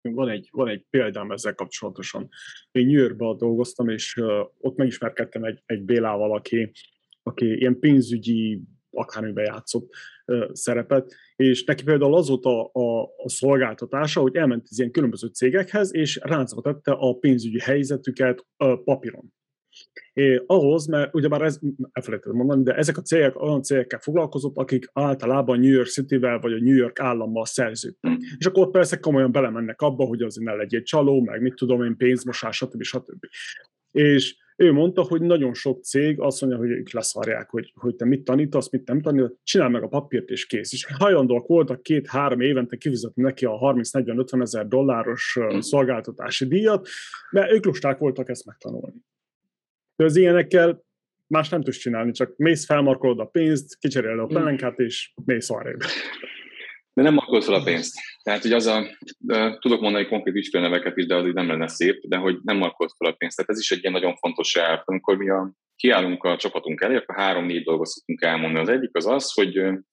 Van 0.00 0.28
egy, 0.28 0.48
van 0.50 0.68
egy 0.68 0.84
példám 0.90 1.30
ezzel 1.30 1.54
kapcsolatosan. 1.54 2.28
Én 2.70 2.86
New 2.86 3.00
Yorkban 3.00 3.36
dolgoztam, 3.36 3.88
és 3.88 4.20
ott 4.58 4.76
megismerkedtem 4.76 5.44
egy, 5.44 5.62
egy 5.66 5.82
Bélával, 5.82 6.34
aki, 6.34 6.72
aki 7.22 7.56
ilyen 7.58 7.78
pénzügyi 7.78 8.60
akármiben 8.90 9.44
játszott 9.44 9.92
szerepet, 10.52 11.14
és 11.36 11.64
neki 11.64 11.84
például 11.84 12.14
az 12.14 12.28
volt 12.28 12.44
a, 12.44 12.70
a, 12.72 13.02
a 13.02 13.28
szolgáltatása, 13.28 14.20
hogy 14.20 14.36
elment 14.36 14.66
az 14.70 14.78
ilyen 14.78 14.90
különböző 14.90 15.26
cégekhez, 15.26 15.94
és 15.94 16.18
ráncba 16.22 16.60
tette 16.60 16.92
a 16.92 17.14
pénzügyi 17.14 17.60
helyzetüket 17.60 18.46
papíron. 18.84 19.32
É, 20.12 20.42
ahhoz, 20.46 20.86
mert 20.86 21.14
ugyebár 21.14 21.42
ez, 21.42 21.58
elfelejtettem 21.92 22.36
mondani, 22.36 22.62
de 22.62 22.74
ezek 22.74 22.96
a 22.96 23.02
cégek 23.02 23.42
olyan 23.42 23.62
cégekkel 23.62 23.98
foglalkozott, 23.98 24.56
akik 24.56 24.90
általában 24.92 25.58
New 25.58 25.72
York 25.72 25.88
City-vel 25.88 26.38
vagy 26.38 26.52
a 26.52 26.60
New 26.60 26.76
York 26.76 27.00
állammal 27.00 27.46
szerződtek. 27.46 28.10
Mm. 28.10 28.16
És 28.38 28.46
akkor 28.46 28.70
persze 28.70 28.98
komolyan 28.98 29.32
belemennek 29.32 29.80
abba, 29.80 30.04
hogy 30.04 30.22
azért 30.22 30.46
ne 30.46 30.54
legyél 30.54 30.82
csaló, 30.82 31.20
meg 31.20 31.42
mit 31.42 31.54
tudom 31.54 31.82
én, 31.82 31.96
pénzmosás, 31.96 32.56
stb. 32.56 32.82
stb. 32.82 33.24
És 33.90 34.36
ő 34.56 34.72
mondta, 34.72 35.02
hogy 35.02 35.20
nagyon 35.22 35.54
sok 35.54 35.82
cég 35.82 36.20
azt 36.20 36.40
mondja, 36.40 36.58
hogy 36.58 36.70
ők 36.70 36.92
leszarják, 36.92 37.50
hogy, 37.50 37.72
hogy 37.74 37.94
te 37.94 38.04
mit 38.04 38.24
tanítasz, 38.24 38.70
mit 38.70 38.86
nem 38.86 39.00
tanítasz, 39.00 39.32
csinál 39.42 39.68
meg 39.68 39.82
a 39.82 39.88
papírt 39.88 40.28
és 40.28 40.46
kész. 40.46 40.72
És 40.72 40.86
hajlandóak 40.98 41.46
voltak 41.46 41.82
két-három 41.82 42.40
évente 42.40 42.76
kifizetni 42.76 43.22
neki 43.22 43.44
a 43.44 43.58
30-40-50 43.58 44.40
ezer 44.40 44.66
dolláros 44.66 45.38
mm. 45.40 45.58
szolgáltatási 45.58 46.46
díjat, 46.46 46.88
mert 47.30 47.52
ők 47.52 47.64
lusták 47.64 47.98
voltak 47.98 48.28
ezt 48.28 48.44
megtanulni. 48.44 48.96
De 49.96 50.04
az 50.04 50.16
ilyenekkel 50.16 50.84
más 51.26 51.48
nem 51.48 51.62
tudsz 51.62 51.76
csinálni, 51.76 52.12
csak 52.12 52.36
mész, 52.36 52.66
felmarkolod 52.66 53.20
a 53.20 53.24
pénzt, 53.24 53.78
kicseréled 53.78 54.18
a 54.18 54.26
pelenkát, 54.26 54.78
és 54.78 55.12
mész 55.24 55.50
arrébb. 55.50 55.80
De 56.94 57.02
nem 57.02 57.14
markolod 57.14 57.42
fel 57.42 57.54
a 57.54 57.62
pénzt. 57.62 57.94
Tehát, 58.22 58.42
hogy 58.42 58.52
az 58.52 58.66
a, 58.66 58.86
tudok 59.58 59.80
mondani 59.80 60.06
konkrét 60.06 60.34
ügyfélneveket 60.34 60.96
is, 60.96 61.06
de 61.06 61.14
az 61.14 61.30
nem 61.32 61.48
lenne 61.48 61.68
szép, 61.68 62.00
de 62.06 62.16
hogy 62.16 62.38
nem 62.42 62.56
markolod 62.56 62.92
fel 62.98 63.10
a 63.10 63.14
pénzt. 63.14 63.36
Tehát 63.36 63.50
ez 63.50 63.58
is 63.58 63.70
egy 63.70 63.80
ilyen 63.80 63.92
nagyon 63.92 64.16
fontos 64.16 64.56
elv. 64.56 64.80
Amikor 64.84 65.16
mi 65.16 65.28
a, 65.28 65.52
kiállunk 65.76 66.24
a 66.24 66.36
csapatunk 66.36 66.80
elé, 66.80 66.96
akkor 66.96 67.16
három-négy 67.16 67.64
dolgot 67.64 67.86
szoktunk 67.86 68.22
elmondani. 68.22 68.60
Az 68.60 68.68
egyik 68.68 68.96
az 68.96 69.06
az, 69.06 69.32
hogy 69.32 69.52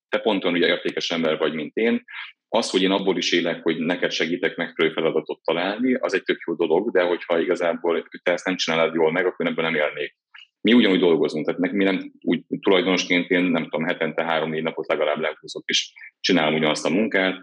te 0.10 0.20
ponton 0.20 0.54
ugye 0.54 0.68
értékes 0.68 1.12
ember 1.12 1.38
vagy, 1.38 1.54
mint 1.54 1.76
én, 1.76 2.04
az, 2.52 2.70
hogy 2.70 2.82
én 2.82 2.92
abból 2.92 3.18
is 3.18 3.32
élek, 3.32 3.64
hogy 3.64 3.78
neked 3.78 4.12
segítek 4.12 4.56
megfelelő 4.56 4.94
feladatot 4.94 5.42
találni, 5.44 5.94
az 5.94 6.14
egy 6.14 6.24
tök 6.24 6.40
jó 6.48 6.54
dolog, 6.54 6.92
de 6.92 7.04
hogyha 7.04 7.40
igazából 7.40 8.08
te 8.24 8.32
ezt 8.32 8.46
nem 8.46 8.56
csinálod 8.56 8.94
jól 8.94 9.12
meg, 9.12 9.26
akkor 9.26 9.46
ebből 9.46 9.66
nem 9.66 9.76
élnék. 9.76 10.18
Mi 10.62 10.74
ugyanúgy 10.74 11.00
dolgozunk, 11.00 11.46
tehát 11.46 11.72
mi 11.72 11.84
nem 11.84 12.12
úgy 12.22 12.44
tulajdonosként 12.62 13.30
én 13.30 13.44
nem 13.44 13.64
tudom, 13.64 13.86
hetente 13.86 14.24
három-négy 14.24 14.64
napot 14.64 14.88
legalább 14.88 15.20
lehúzok, 15.20 15.64
és 15.66 15.94
csinálom 16.20 16.56
ugyanazt 16.56 16.86
a 16.86 16.90
munkát. 16.90 17.36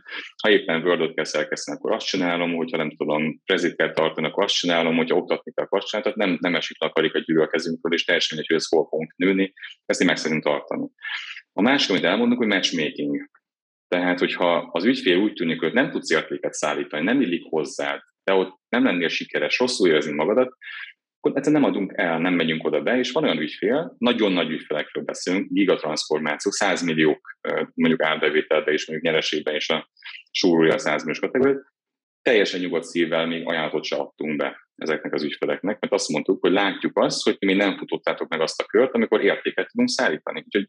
Ha 0.42 0.50
éppen 0.50 0.82
word 0.82 1.14
kell 1.14 1.24
szerkeszteni, 1.24 1.78
akkor 1.78 1.92
azt 1.92 2.06
csinálom, 2.06 2.54
hogyha 2.54 2.76
nem 2.76 2.90
tudom, 2.96 3.40
prezit 3.44 3.76
kell 3.76 3.92
tartani, 3.92 4.26
akkor 4.26 4.44
azt 4.44 4.54
csinálom, 4.54 4.96
hogyha 4.96 5.16
oktatni 5.16 5.52
kell, 5.52 5.64
akkor 5.64 5.78
azt 5.78 5.88
csinálom, 5.88 6.12
tehát 6.12 6.28
nem, 6.28 6.38
nem 6.40 6.60
esik 6.60 6.80
le 6.80 6.86
a 6.86 6.92
karika 6.92 7.18
gyűrű 7.18 7.40
a 7.40 7.46
kezünkről, 7.46 7.92
és 7.92 8.04
teljesen 8.04 8.38
egy, 8.38 8.46
hogy 8.46 8.56
ez 8.56 8.68
hol 8.68 8.84
fogunk 8.84 9.14
nőni, 9.16 9.52
ezt 9.86 10.00
én 10.00 10.06
meg 10.06 10.16
szeretném 10.16 10.42
tartani. 10.42 10.88
A 11.52 11.62
másik, 11.62 11.90
amit 11.90 12.04
elmondunk, 12.04 12.38
hogy 12.38 12.48
matchmaking. 12.48 13.30
Tehát, 13.88 14.18
hogyha 14.18 14.68
az 14.72 14.84
ügyfél 14.84 15.16
úgy 15.16 15.32
tűnik, 15.32 15.60
hogy 15.60 15.72
nem 15.72 15.90
tudsz 15.90 16.10
értéket 16.10 16.52
szállítani, 16.52 17.04
nem 17.04 17.20
illik 17.20 17.44
hozzád, 17.48 18.00
de 18.24 18.32
ott 18.32 18.58
nem 18.68 18.84
lennél 18.84 19.08
sikeres, 19.08 19.58
rosszul 19.58 19.88
érezni 19.88 20.12
magadat, 20.12 20.56
akkor 21.26 21.38
egyszerűen 21.38 21.62
nem 21.62 21.70
adunk 21.70 21.92
el, 21.94 22.18
nem 22.18 22.34
megyünk 22.34 22.64
oda 22.64 22.82
be, 22.82 22.98
és 22.98 23.12
van 23.12 23.24
olyan 23.24 23.40
ügyfél, 23.40 23.94
nagyon 23.98 24.32
nagy 24.32 24.50
ügyfelekről 24.50 25.04
beszélünk, 25.04 25.52
gigatranszformáció, 25.52 26.50
100 26.50 26.82
milliók 26.82 27.38
mondjuk 27.74 28.02
árbevételbe 28.02 28.72
és 28.72 28.86
mondjuk 28.86 29.10
nyereségben 29.10 29.54
is 29.54 29.68
a 29.68 29.90
súrolja 30.30 30.74
a 30.74 30.78
100 30.78 31.00
milliós 31.00 31.20
kategóriát, 31.20 31.72
teljesen 32.22 32.60
nyugodt 32.60 32.84
szívvel 32.84 33.26
még 33.26 33.48
ajánlatot 33.48 33.84
se 33.84 33.96
adtunk 33.96 34.36
be 34.36 34.68
ezeknek 34.76 35.14
az 35.14 35.22
ügyfeleknek, 35.22 35.80
mert 35.80 35.92
azt 35.92 36.08
mondtuk, 36.08 36.40
hogy 36.40 36.52
látjuk 36.52 36.98
azt, 36.98 37.22
hogy 37.22 37.36
mi 37.40 37.52
nem 37.52 37.76
futottátok 37.76 38.28
meg 38.28 38.40
azt 38.40 38.60
a 38.60 38.64
kört, 38.64 38.94
amikor 38.94 39.24
értéket 39.24 39.68
tudunk 39.70 39.88
szállítani. 39.88 40.42
Úgyhogy 40.44 40.68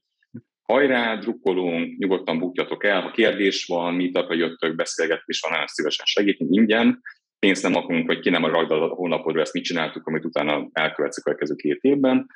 hajrá, 0.62 1.16
drukkolunk, 1.16 1.98
nyugodtan 1.98 2.40
bukjatok 2.40 2.84
el, 2.84 3.02
ha 3.02 3.12
kérdés 3.12 3.66
van, 3.66 3.94
meetupra 3.94 4.36
jöttök, 4.36 4.76
beszélgetés 4.76 5.40
van, 5.40 5.52
nagyon 5.52 5.68
szívesen 5.68 6.06
segítünk 6.06 6.56
ingyen, 6.56 7.02
pénzt 7.40 7.64
nem 7.64 7.76
akarunk, 7.76 8.08
vagy 8.08 8.20
ki 8.20 8.30
nem 8.30 8.44
a 8.44 8.50
ragdal 8.50 8.84
a 8.84 8.96
hónapodra, 8.96 9.42
ezt 9.42 9.54
mit 9.54 9.64
csináltuk, 9.64 10.08
amit 10.08 10.26
utána 10.26 10.70
elkövetsz 10.72 11.18
a 11.18 11.22
következő 11.22 11.56
két 11.56 11.82
évben. 11.82 12.28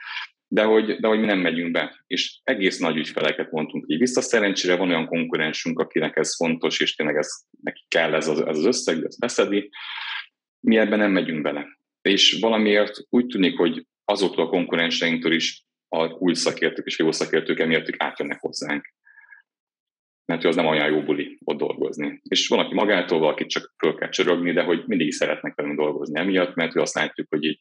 de 0.48 0.64
hogy, 0.64 0.96
de 1.00 1.08
hogy 1.08 1.20
mi 1.20 1.26
nem 1.26 1.40
megyünk 1.40 1.72
be. 1.72 2.04
És 2.08 2.40
egész 2.44 2.80
nagy 2.80 2.98
ügyfeleket 2.98 3.52
mondtunk 3.52 3.86
így 3.88 4.00
vissza. 4.00 4.22
Szerencsére 4.22 4.76
van 4.76 4.90
olyan 4.90 5.06
konkurensünk, 5.06 5.80
akinek 5.80 6.18
ez 6.18 6.36
fontos, 6.36 6.80
és 6.80 6.96
tényleg 6.96 7.16
ez, 7.16 7.30
neki 7.62 7.82
kell 7.88 8.14
ez 8.14 8.28
az, 8.28 8.40
ez 8.40 8.58
az 8.58 8.66
összeg, 8.66 9.04
ez 9.06 9.18
beszedi. 9.18 9.70
Mi 10.60 10.78
ebben 10.78 11.00
nem 11.00 11.12
megyünk 11.12 11.42
bele. 11.42 11.68
És 12.02 12.38
valamiért 12.42 12.98
úgy 13.10 13.26
tűnik, 13.26 13.58
hogy 13.58 13.86
azoktól 14.06 14.46
a 14.46 14.50
konkurenseinktől 14.50 15.34
is 15.34 15.66
a 15.90 16.06
új 16.06 16.34
szakértők 16.34 16.86
és 16.86 17.00
jó 17.00 17.12
szakértők 17.12 17.60
emiatt 17.60 17.94
átjönnek 17.98 18.40
hozzánk. 18.40 18.94
Mert 20.32 20.46
az 20.46 20.56
nem 20.56 20.66
olyan 20.66 20.92
jó 20.92 21.04
buli 21.04 21.38
ott 21.44 21.58
dolgozni. 21.58 22.22
És 22.24 22.48
van, 22.48 22.60
aki 22.60 22.74
magától, 22.74 23.20
valaki 23.20 23.46
csak 23.46 23.74
föl 23.78 23.96
kell 23.96 24.10
csörögni, 24.10 24.52
de 24.52 24.64
hogy 24.64 24.84
mindig 24.86 25.12
szeretnek 25.12 25.56
velünk 25.56 25.78
dolgozni 25.78 26.20
emiatt, 26.20 26.56
mert 26.56 26.76
azt 26.76 26.96
látjuk, 26.96 27.28
hogy 27.30 27.44
így 27.44 27.60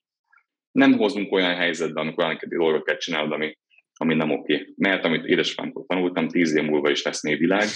nem 0.73 0.93
hozunk 0.93 1.33
olyan 1.33 1.55
helyzetbe, 1.55 2.01
amikor 2.01 2.25
olyan 2.25 2.39
dolgokat 2.49 2.85
kell 2.85 2.97
csinálni, 2.97 3.33
ami, 3.33 3.59
ami 3.95 4.15
nem 4.15 4.31
oké. 4.31 4.55
Okay. 4.55 4.75
Mert 4.77 5.05
amit 5.05 5.25
édesapámtól 5.25 5.87
tanultam, 5.87 6.29
tíz 6.29 6.55
év 6.55 6.63
múlva 6.63 6.91
is 6.91 7.03
lesz 7.03 7.21
névvilág. 7.21 7.69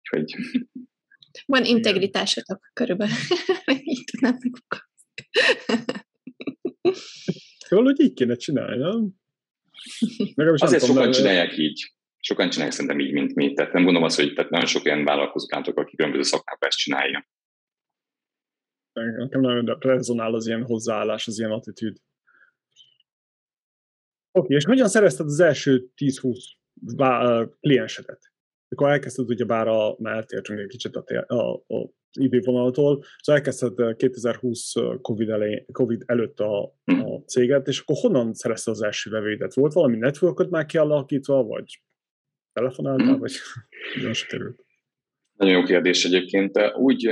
Úgyhogy... 0.00 0.34
Van 1.46 1.64
integritásotok 1.64 2.70
körülbelül. 2.72 3.14
így 3.92 4.04
tudnám 4.04 4.36
Valahogy 7.68 8.00
így 8.00 8.12
kéne 8.12 8.36
csinálni, 8.36 8.76
nem? 8.76 9.10
Azért 10.54 10.84
sokan 10.84 11.10
csinálják 11.10 11.58
így. 11.58 11.92
Sokan 12.24 12.50
csinálják 12.50 12.74
szerintem 12.74 13.00
így, 13.00 13.12
mint 13.12 13.34
mi. 13.34 13.52
Tehát 13.52 13.72
nem 13.72 13.82
gondolom 13.82 14.08
azt, 14.08 14.16
hogy 14.16 14.34
tehát 14.34 14.50
nagyon 14.50 14.66
sok 14.66 14.84
ilyen 14.84 15.04
vállalkozók 15.04 15.52
látok, 15.52 15.78
akik 15.78 15.96
különböző 15.96 16.22
szakmákban 16.22 16.68
ezt 16.68 16.78
csinálja. 16.78 17.26
Nekem 18.92 19.40
nagyon 19.40 19.76
rezonál 19.80 20.34
az 20.34 20.46
ilyen 20.46 20.64
hozzáállás, 20.64 21.26
az 21.26 21.38
ilyen 21.38 21.50
attitűd. 21.50 21.96
Oké, 24.34 24.44
okay, 24.44 24.56
és 24.56 24.64
hogyan 24.64 24.88
szerezted 24.88 25.26
az 25.26 25.40
első 25.40 25.88
10-20 25.96 27.50
kliensedet? 27.60 28.32
Mikor 28.68 28.90
elkezdted, 28.90 29.28
ugye 29.28 29.44
bár 29.44 29.68
a, 29.68 29.96
már 29.98 30.14
eltértünk 30.14 30.60
egy 30.60 30.66
kicsit 30.66 30.96
a, 30.96 31.04
a, 31.26 31.52
a 31.52 31.92
idővonaltól, 32.12 33.04
szóval 33.18 33.40
elkezdted 33.40 33.96
2020 33.96 34.72
COVID, 35.00 35.28
elé, 35.28 35.66
COVID 35.72 36.02
előtt 36.06 36.40
a, 36.40 36.62
a 36.84 37.22
céget, 37.26 37.68
és 37.68 37.80
akkor 37.80 37.96
honnan 37.96 38.34
szerezted 38.34 38.72
az 38.72 38.82
első 38.82 39.10
vevőidet? 39.10 39.54
Volt 39.54 39.72
valami 39.72 39.96
networköt 39.96 40.50
már 40.50 40.66
kialakítva, 40.66 41.42
vagy 41.42 41.82
telefonáltál, 42.52 43.18
vagy 43.18 43.32
hogyan 43.94 44.12
került? 44.28 44.64
Nagyon 45.36 45.54
jó 45.54 45.62
kérdés 45.62 46.04
egyébként. 46.04 46.58
Úgy, 46.74 47.10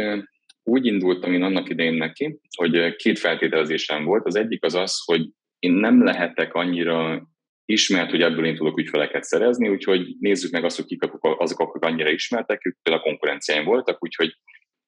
úgy 0.63 0.87
indultam 0.87 1.33
én 1.33 1.43
annak 1.43 1.69
idején 1.69 1.95
neki, 1.95 2.41
hogy 2.57 2.97
két 2.97 3.19
feltételezésem 3.19 4.05
volt. 4.05 4.27
Az 4.27 4.37
egyik 4.37 4.65
az 4.65 4.75
az, 4.75 5.03
hogy 5.05 5.31
én 5.59 5.73
nem 5.73 6.05
lehetek 6.05 6.55
annyira 6.55 7.29
ismert, 7.65 8.11
hogy 8.11 8.23
ebből 8.23 8.47
én 8.47 8.57
tudok 8.57 8.79
ügyfeleket 8.79 9.25
szerezni, 9.25 9.69
úgyhogy 9.69 10.17
nézzük 10.19 10.51
meg 10.51 10.65
azt, 10.65 10.77
hogy 10.77 10.85
kik 10.85 11.03
azok, 11.21 11.59
akik 11.59 11.83
annyira 11.83 12.11
ismertek, 12.11 12.67
ők 12.67 12.77
például 12.83 13.05
a 13.05 13.09
konkurenciáim 13.09 13.65
voltak, 13.65 14.05
úgyhogy 14.05 14.35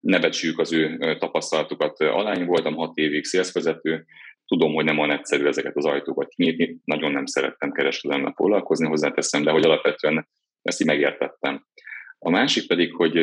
ne 0.00 0.18
becsüljük 0.18 0.58
az 0.58 0.72
ő 0.72 1.16
tapasztalatukat. 1.18 2.00
Alány 2.00 2.44
voltam 2.44 2.74
hat 2.74 2.96
évig 2.96 3.24
szélszvezető, 3.24 4.04
tudom, 4.46 4.74
hogy 4.74 4.84
nem 4.84 4.98
olyan 4.98 5.18
egyszerű 5.18 5.46
ezeket 5.46 5.76
az 5.76 5.84
ajtókat 5.84 6.34
nyitni, 6.36 6.80
nagyon 6.84 7.12
nem 7.12 7.26
szerettem 7.26 7.72
kereskedelemmel 7.72 8.32
foglalkozni, 8.36 8.86
hozzáteszem, 8.86 9.42
de 9.42 9.50
hogy 9.50 9.64
alapvetően 9.64 10.28
ezt 10.62 10.80
így 10.80 10.86
megértettem. 10.86 11.66
A 12.18 12.30
másik 12.30 12.66
pedig, 12.66 12.94
hogy 12.94 13.16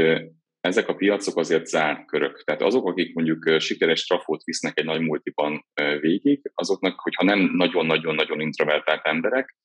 ezek 0.61 0.87
a 0.87 0.95
piacok 0.95 1.37
azért 1.37 1.65
zárt 1.65 2.05
körök. 2.05 2.43
Tehát 2.43 2.61
azok, 2.61 2.87
akik 2.87 3.13
mondjuk 3.13 3.59
sikeres 3.59 4.05
trafót 4.05 4.43
visznek 4.43 4.79
egy 4.79 4.85
nagy 4.85 5.01
multiban 5.01 5.65
végig, 5.99 6.41
azoknak, 6.53 6.99
hogyha 6.99 7.23
nem 7.23 7.39
nagyon-nagyon-nagyon 7.53 8.39
introvertált 8.39 9.05
emberek, 9.05 9.55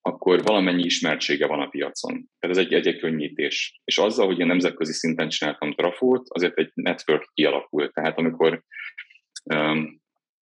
akkor 0.00 0.42
valamennyi 0.42 0.84
ismertsége 0.84 1.46
van 1.46 1.60
a 1.60 1.68
piacon. 1.68 2.28
Tehát 2.38 2.56
ez 2.56 2.64
egy, 2.64 2.72
egy, 2.72 2.86
egy 2.86 2.98
könnyítés. 2.98 3.80
És 3.84 3.98
azzal, 3.98 4.26
hogy 4.26 4.38
én 4.38 4.46
nemzetközi 4.46 4.92
szinten 4.92 5.28
csináltam 5.28 5.72
trafót, 5.72 6.26
azért 6.28 6.58
egy 6.58 6.70
network 6.74 7.30
kialakult. 7.34 7.92
Tehát 7.92 8.18
amikor 8.18 8.62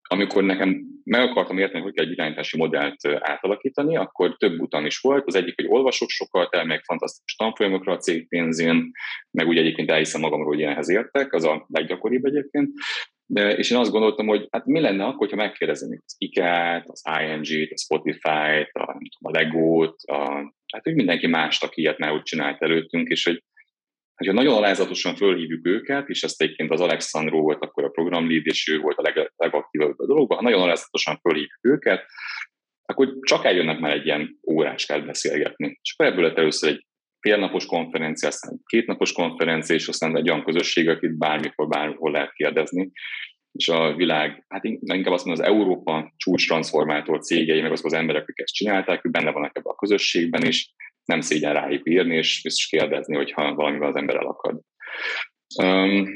amikor 0.08 0.44
nekem 0.44 0.82
meg 1.04 1.20
akartam 1.20 1.58
érteni, 1.58 1.82
hogy 1.82 1.94
kell 1.94 2.04
egy 2.04 2.10
irányítási 2.10 2.56
modellt 2.56 3.06
átalakítani, 3.06 3.96
akkor 3.96 4.36
több 4.36 4.60
utam 4.60 4.86
is 4.86 4.98
volt. 4.98 5.26
Az 5.26 5.34
egyik, 5.34 5.54
hogy 5.56 5.66
olvasok 5.68 6.08
sokat, 6.08 6.54
elmegyek 6.54 6.84
fantasztikus 6.84 7.34
tanfolyamokra 7.34 7.92
a 7.92 7.98
cég 7.98 8.28
pénzén, 8.28 8.90
meg 9.30 9.46
úgy 9.46 9.58
egyébként 9.58 9.90
elhiszem 9.90 10.20
magamról, 10.20 10.48
hogy 10.48 10.58
ilyenhez 10.58 10.88
értek, 10.88 11.32
az 11.32 11.44
a 11.44 11.66
leggyakoribb 11.68 12.24
egyébként. 12.24 12.70
De, 13.26 13.56
és 13.56 13.70
én 13.70 13.78
azt 13.78 13.90
gondoltam, 13.90 14.26
hogy 14.26 14.48
hát 14.50 14.66
mi 14.66 14.80
lenne 14.80 15.04
akkor, 15.04 15.30
ha 15.30 15.36
megkérdezenék 15.36 16.02
az 16.06 16.14
IKEA-t, 16.18 16.88
az 16.88 17.02
ING-t, 17.20 17.72
a 17.72 17.78
Spotify-t, 17.78 18.70
a, 18.72 19.00
a 19.20 19.30
Lego-t, 19.30 20.02
a, 20.02 20.54
hát 20.72 20.82
hogy 20.82 20.94
mindenki 20.94 21.26
mást, 21.26 21.64
aki 21.64 21.80
ilyet 21.80 21.98
már 21.98 22.12
úgy 22.12 22.22
csinált 22.22 22.62
előttünk, 22.62 23.08
és 23.08 23.24
hogy 23.24 23.42
hogyha 24.14 24.34
nagyon 24.34 24.56
alázatosan 24.56 25.16
fölhívjuk 25.16 25.66
őket, 25.66 26.08
és 26.08 26.22
ezt 26.22 26.42
egyébként 26.42 26.70
az 26.70 26.80
Alexandro 26.80 27.40
volt 27.40 27.62
akkor 27.62 27.84
a 27.84 27.88
programlead, 27.88 28.46
és 28.46 28.68
ő 28.68 28.78
volt 28.78 28.96
a 28.98 29.02
leg, 29.02 29.32
legaktívabb 29.36 29.98
a 29.98 30.06
dologban, 30.06 30.36
ha 30.36 30.42
nagyon 30.42 30.62
alázatosan 30.62 31.18
fölhívjuk 31.20 31.58
őket, 31.60 32.06
akkor 32.86 33.14
csak 33.20 33.44
eljönnek 33.44 33.78
már 33.78 33.92
egy 33.92 34.04
ilyen 34.06 34.38
óráskát 34.50 35.06
beszélgetni. 35.06 35.78
És 35.82 35.92
akkor 35.92 36.12
ebből 36.12 36.24
lett 36.24 36.38
először 36.38 36.70
egy 36.70 36.86
félnapos 37.20 37.66
konferencia, 37.66 38.28
aztán 38.28 38.60
kétnapos 38.64 39.12
konferencia, 39.12 39.74
és 39.74 39.88
aztán 39.88 40.16
egy 40.16 40.30
olyan 40.30 40.44
közösség, 40.44 40.88
akit 40.88 41.18
bármikor, 41.18 41.68
bárhol 41.68 42.10
lehet 42.10 42.32
kérdezni. 42.32 42.90
És 43.52 43.68
a 43.68 43.94
világ, 43.94 44.44
hát 44.48 44.64
inkább 44.64 45.12
azt 45.12 45.24
mondom, 45.24 45.44
az 45.44 45.50
Európa 45.50 46.12
csúcs 46.16 46.46
transformátor 46.46 47.20
cégei, 47.20 47.60
meg 47.60 47.72
azok 47.72 47.86
az 47.86 47.92
emberek, 47.92 48.22
akik 48.22 48.38
ezt 48.38 48.54
csinálták, 48.54 49.04
ők 49.04 49.12
benne 49.12 49.30
vannak 49.30 49.56
ebben 49.56 49.72
a 49.72 49.78
közösségben, 49.78 50.42
és 50.42 50.70
nem 51.04 51.20
szégyen 51.20 51.52
rájuk 51.52 51.90
írni, 51.90 52.16
és, 52.16 52.44
és 52.44 52.66
kérdezni, 52.70 53.16
hogyha 53.16 53.54
valamivel 53.54 53.88
az 53.88 53.96
ember 53.96 54.16
elakad. 54.16 54.60
Um, 55.62 56.08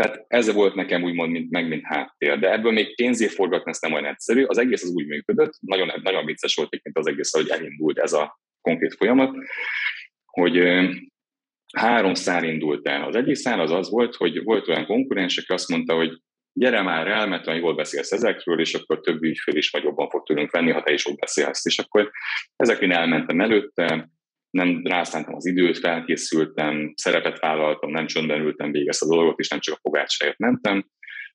tehát 0.00 0.24
ez 0.28 0.52
volt 0.52 0.74
nekem 0.74 1.02
úgymond 1.02 1.30
mint, 1.30 1.50
meg, 1.50 1.68
mint 1.68 1.84
háttér. 1.84 2.38
De 2.38 2.52
ebből 2.52 2.72
még 2.72 2.94
pénzé 2.94 3.26
forgatni 3.26 3.70
ezt 3.70 3.82
nem 3.82 3.92
olyan 3.92 4.04
egyszerű. 4.04 4.44
Az 4.44 4.58
egész 4.58 4.82
az 4.82 4.90
úgy 4.90 5.06
működött, 5.06 5.52
nagyon, 5.60 5.92
nagyon 6.02 6.24
vicces 6.24 6.54
volt 6.54 6.68
egyébként 6.70 6.98
az 6.98 7.06
egész, 7.06 7.32
hogy 7.32 7.48
elindult 7.48 7.98
ez 7.98 8.12
a 8.12 8.40
konkrét 8.60 8.94
folyamat, 8.94 9.36
hogy 10.24 10.62
három 11.76 12.14
szár 12.14 12.44
indult 12.44 12.88
el. 12.88 13.04
Az 13.04 13.16
egyik 13.16 13.34
szár 13.34 13.60
az 13.60 13.70
az 13.70 13.90
volt, 13.90 14.14
hogy 14.14 14.42
volt 14.42 14.68
olyan 14.68 14.86
konkurens, 14.86 15.38
aki 15.38 15.52
azt 15.52 15.68
mondta, 15.68 15.94
hogy 15.94 16.20
gyere 16.52 16.82
már 16.82 17.06
el, 17.06 17.26
mert 17.26 17.46
olyan 17.46 17.60
jól 17.60 17.74
beszélsz 17.74 18.12
ezekről, 18.12 18.60
és 18.60 18.74
akkor 18.74 19.00
több 19.00 19.22
ügyfél 19.22 19.56
is 19.56 19.70
vagy 19.70 19.82
jobban 19.82 20.08
fog 20.08 20.26
tőlünk 20.26 20.50
venni, 20.50 20.70
ha 20.70 20.82
te 20.82 20.92
is 20.92 21.06
úgy 21.06 21.18
beszélsz. 21.18 21.66
És 21.66 21.78
akkor 21.78 22.10
ezekén 22.56 22.92
elmentem 22.92 23.40
előtte, 23.40 24.10
nem 24.50 24.80
rászántam 24.84 25.34
az 25.34 25.46
időt, 25.46 25.78
felkészültem, 25.78 26.92
szerepet 26.96 27.38
vállaltam, 27.38 27.90
nem 27.90 28.06
csöndben 28.06 28.40
ültem 28.40 28.72
végig 28.72 28.88
ezt 28.88 29.02
a 29.02 29.14
dolgot, 29.14 29.38
és 29.38 29.48
nem 29.48 29.60
csak 29.60 29.74
a 29.74 29.80
fogácsáért 29.82 30.38
mentem. 30.38 30.84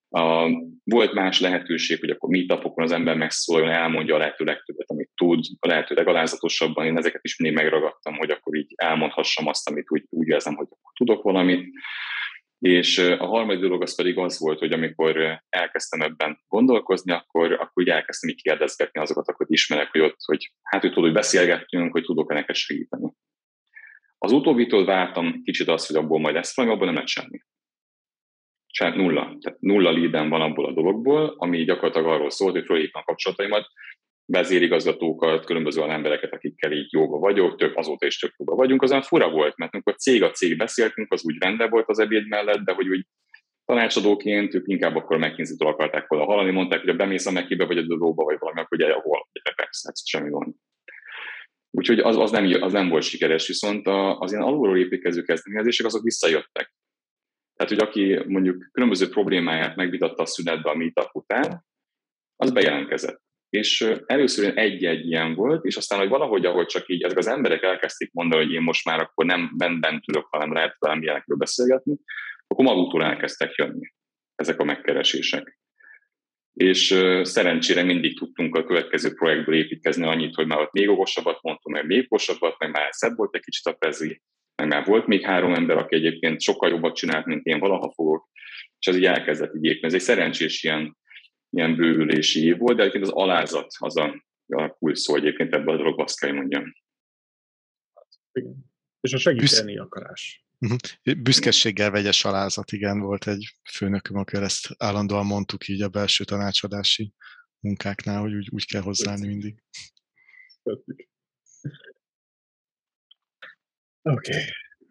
Uh, 0.09 0.51
volt 0.83 1.13
más 1.13 1.39
lehetőség, 1.39 1.99
hogy 1.99 2.09
akkor 2.09 2.29
meetupokon 2.29 2.83
az 2.83 2.91
ember 2.91 3.15
megszóljon, 3.15 3.69
elmondja 3.69 4.15
a 4.15 4.17
lehető 4.17 4.43
legtöbbet, 4.43 4.89
amit 4.89 5.09
tud, 5.15 5.45
a 5.59 5.67
lehető 5.67 5.95
legalázatosabban. 5.95 6.85
Én 6.85 6.97
ezeket 6.97 7.23
is 7.23 7.37
mindig 7.37 7.57
megragadtam, 7.57 8.15
hogy 8.15 8.29
akkor 8.29 8.55
így 8.55 8.73
elmondhassam 8.75 9.47
azt, 9.47 9.69
amit 9.69 9.91
úgy, 9.91 10.03
úgy 10.09 10.27
érzem, 10.27 10.55
hogy 10.55 10.67
tudok 10.93 11.23
valamit. 11.23 11.69
És 12.59 12.97
a 12.97 13.25
harmadik 13.25 13.61
dolog 13.61 13.81
az 13.81 13.95
pedig 13.95 14.17
az 14.17 14.39
volt, 14.39 14.59
hogy 14.59 14.71
amikor 14.71 15.41
elkezdtem 15.49 16.01
ebben 16.01 16.39
gondolkozni, 16.47 17.11
akkor, 17.11 17.51
akkor 17.51 17.71
úgy 17.73 17.89
elkezdtem 17.89 18.29
így 18.29 18.41
kérdezgetni 18.41 19.01
azokat, 19.01 19.27
akiket 19.27 19.49
ismerek, 19.49 19.91
hogy 19.91 20.01
ott, 20.01 20.17
hogy 20.25 20.51
hát, 20.61 20.81
hogy 20.81 20.89
tudod, 20.89 21.03
hogy 21.03 21.13
beszélgettünk, 21.13 21.91
hogy 21.91 22.03
tudok-e 22.03 22.33
neked 22.33 22.55
segíteni. 22.55 23.13
Az 24.17 24.31
utóbbitól 24.31 24.85
vártam 24.85 25.41
kicsit 25.43 25.67
azt, 25.67 25.87
hogy 25.87 25.95
abból 25.95 26.19
majd 26.19 26.35
lesz 26.35 26.55
valami, 26.55 26.73
abból 26.73 26.87
nem 26.87 26.95
lett 26.95 27.07
semmi. 27.07 27.39
Sem, 28.67 28.93
nulla. 28.93 29.37
Tehát 29.39 29.59
nulla 29.59 29.91
leadem 29.91 30.29
van 30.29 30.41
abból 30.41 30.65
a 30.65 30.73
dologból, 30.73 31.35
ami 31.37 31.63
gyakorlatilag 31.63 32.07
arról 32.07 32.29
szólt, 32.29 32.53
hogy 32.53 32.65
fölhívtam 32.65 33.03
kapcsolataimat, 33.03 33.67
vezérigazgatókat, 34.25 35.45
különböző 35.45 35.81
olyan 35.81 35.93
embereket, 35.93 36.33
akikkel 36.33 36.71
így 36.71 36.93
jóba 36.93 37.17
vagyok, 37.17 37.57
több, 37.57 37.75
azóta 37.75 38.05
is 38.05 38.19
több 38.19 38.31
jóba 38.37 38.55
vagyunk, 38.55 38.81
azon 38.81 39.01
fura 39.01 39.29
volt, 39.29 39.57
mert 39.57 39.73
amikor 39.73 39.95
cég 39.95 40.23
a 40.23 40.31
cég 40.31 40.57
beszéltünk, 40.57 41.11
az 41.11 41.25
úgy 41.25 41.35
rendben 41.39 41.69
volt 41.69 41.89
az 41.89 41.99
ebéd 41.99 42.27
mellett, 42.27 42.59
de 42.59 42.73
hogy 42.73 42.87
úgy 42.87 43.05
tanácsadóként 43.65 44.53
ők 44.53 44.67
inkább 44.67 44.95
akkor 44.95 45.15
a 45.15 45.27
McKinsey-től 45.27 45.67
akarták 45.67 46.07
volna 46.07 46.25
hallani, 46.25 46.51
mondták, 46.51 46.79
hogy 46.79 46.89
a 46.89 46.95
bemész 46.95 47.25
a 47.25 47.31
McKinsey 47.31 47.67
vagy 47.67 47.77
a 47.77 47.81
Dodóba, 47.81 48.23
vagy 48.23 48.37
valami, 48.39 48.59
akkor 48.59 48.77
ugye 48.77 48.93
hol, 48.93 49.27
persze, 49.55 49.89
ez 49.89 50.07
semmi 50.09 50.29
van. 50.29 50.55
Úgyhogy 51.71 51.99
az, 51.99 52.17
az, 52.17 52.31
nem, 52.31 52.63
az 52.63 52.71
nem 52.71 52.89
volt 52.89 53.03
sikeres, 53.03 53.47
viszont 53.47 53.87
az 54.19 54.31
ilyen 54.31 54.43
alulról 54.43 54.77
építkező 54.77 55.21
kezdeményezések 55.21 55.85
azok 55.85 56.03
visszajöttek. 56.03 56.73
Tehát, 57.55 57.73
hogy 57.73 57.81
aki 57.87 58.19
mondjuk 58.27 58.69
különböző 58.71 59.09
problémáját 59.09 59.75
megvitatta 59.75 60.21
a 60.21 60.25
szünetbe 60.25 60.69
a 60.69 60.75
meetup 60.75 61.09
után, 61.13 61.65
az 62.35 62.51
bejelentkezett 62.51 63.24
és 63.55 63.93
először 64.05 64.57
egy-egy 64.57 65.05
ilyen 65.05 65.35
volt, 65.35 65.65
és 65.65 65.75
aztán, 65.75 65.99
hogy 65.99 66.09
valahogy, 66.09 66.45
ahogy 66.45 66.65
csak 66.65 66.87
így 66.87 67.03
ezek 67.03 67.17
az 67.17 67.27
emberek 67.27 67.63
elkezdték 67.63 68.11
mondani, 68.13 68.43
hogy 68.43 68.53
én 68.53 68.61
most 68.61 68.85
már 68.85 68.99
akkor 68.99 69.25
nem 69.25 69.51
bent 69.57 70.05
tudok, 70.05 70.27
hanem 70.31 70.53
lehet 70.53 70.75
velem 70.79 71.01
ilyenekről 71.01 71.37
beszélgetni, 71.37 71.95
akkor 72.47 72.65
maguktól 72.65 73.03
elkezdtek 73.03 73.55
jönni 73.55 73.93
ezek 74.35 74.59
a 74.59 74.63
megkeresések. 74.63 75.59
és 76.55 77.01
szerencsére 77.21 77.83
mindig 77.83 78.17
tudtunk 78.17 78.55
a 78.55 78.63
következő 78.63 79.13
projektből 79.13 79.55
építkezni 79.55 80.05
annyit, 80.05 80.35
hogy 80.35 80.47
már 80.47 80.59
ott 80.59 80.71
még 80.71 80.89
okosabbat 80.89 81.41
mondtunk, 81.41 81.75
meg 81.75 81.85
még 81.85 82.03
okosabbat, 82.03 82.55
meg 82.59 82.71
már 82.71 82.87
szebb 82.91 83.15
volt 83.15 83.35
egy 83.35 83.41
kicsit 83.41 83.65
a 83.65 83.73
pezi, 83.73 84.21
meg 84.55 84.67
már 84.67 84.85
volt 84.85 85.07
még 85.07 85.25
három 85.25 85.53
ember, 85.53 85.77
aki 85.77 85.95
egyébként 85.95 86.41
sokkal 86.41 86.69
jobbat 86.69 86.95
csinált, 86.95 87.25
mint 87.25 87.45
én 87.45 87.59
valaha 87.59 87.91
fogok, 87.91 88.29
és 88.79 88.87
ez 88.87 88.95
így 88.95 89.05
elkezdett 89.05 89.55
így 89.55 89.63
épni. 89.63 89.87
Ez 89.87 89.93
egy 89.93 90.01
szerencsés 90.01 90.63
ilyen, 90.63 90.97
ilyen 91.57 91.75
bővülési 91.75 92.45
év 92.45 92.57
volt, 92.57 92.75
de 92.75 92.81
egyébként 92.81 93.05
az 93.05 93.11
alázat 93.11 93.67
az 93.77 93.97
a, 93.97 94.25
a 94.45 94.69
kulcs 94.69 94.97
szó 94.97 95.15
egyébként 95.15 95.53
ebben 95.53 95.73
a 95.73 95.77
dologban, 95.77 96.05
azt 96.05 96.19
kell 96.19 96.31
mondjam. 96.31 96.73
Igen. 98.31 98.73
És 98.99 99.13
a 99.13 99.17
segíteni 99.17 99.73
Büsz... 99.73 99.81
akarás. 99.81 100.45
Uh-huh. 100.59 101.21
Büszkeséggel 101.21 101.91
vegyes 101.91 102.25
alázat, 102.25 102.71
igen, 102.71 102.99
volt 102.99 103.27
egy 103.27 103.57
főnököm, 103.71 104.17
akkor 104.17 104.43
ezt 104.43 104.69
állandóan 104.77 105.25
mondtuk 105.25 105.67
így 105.67 105.81
a 105.81 105.89
belső 105.89 106.23
tanácsadási 106.23 107.13
munkáknál, 107.59 108.19
hogy 108.19 108.33
úgy, 108.33 108.49
úgy 108.51 108.65
kell 108.65 108.81
hozzáállni 108.81 109.27
mindig. 109.27 109.63
Oké. 110.63 111.05
Okay. 114.01 114.43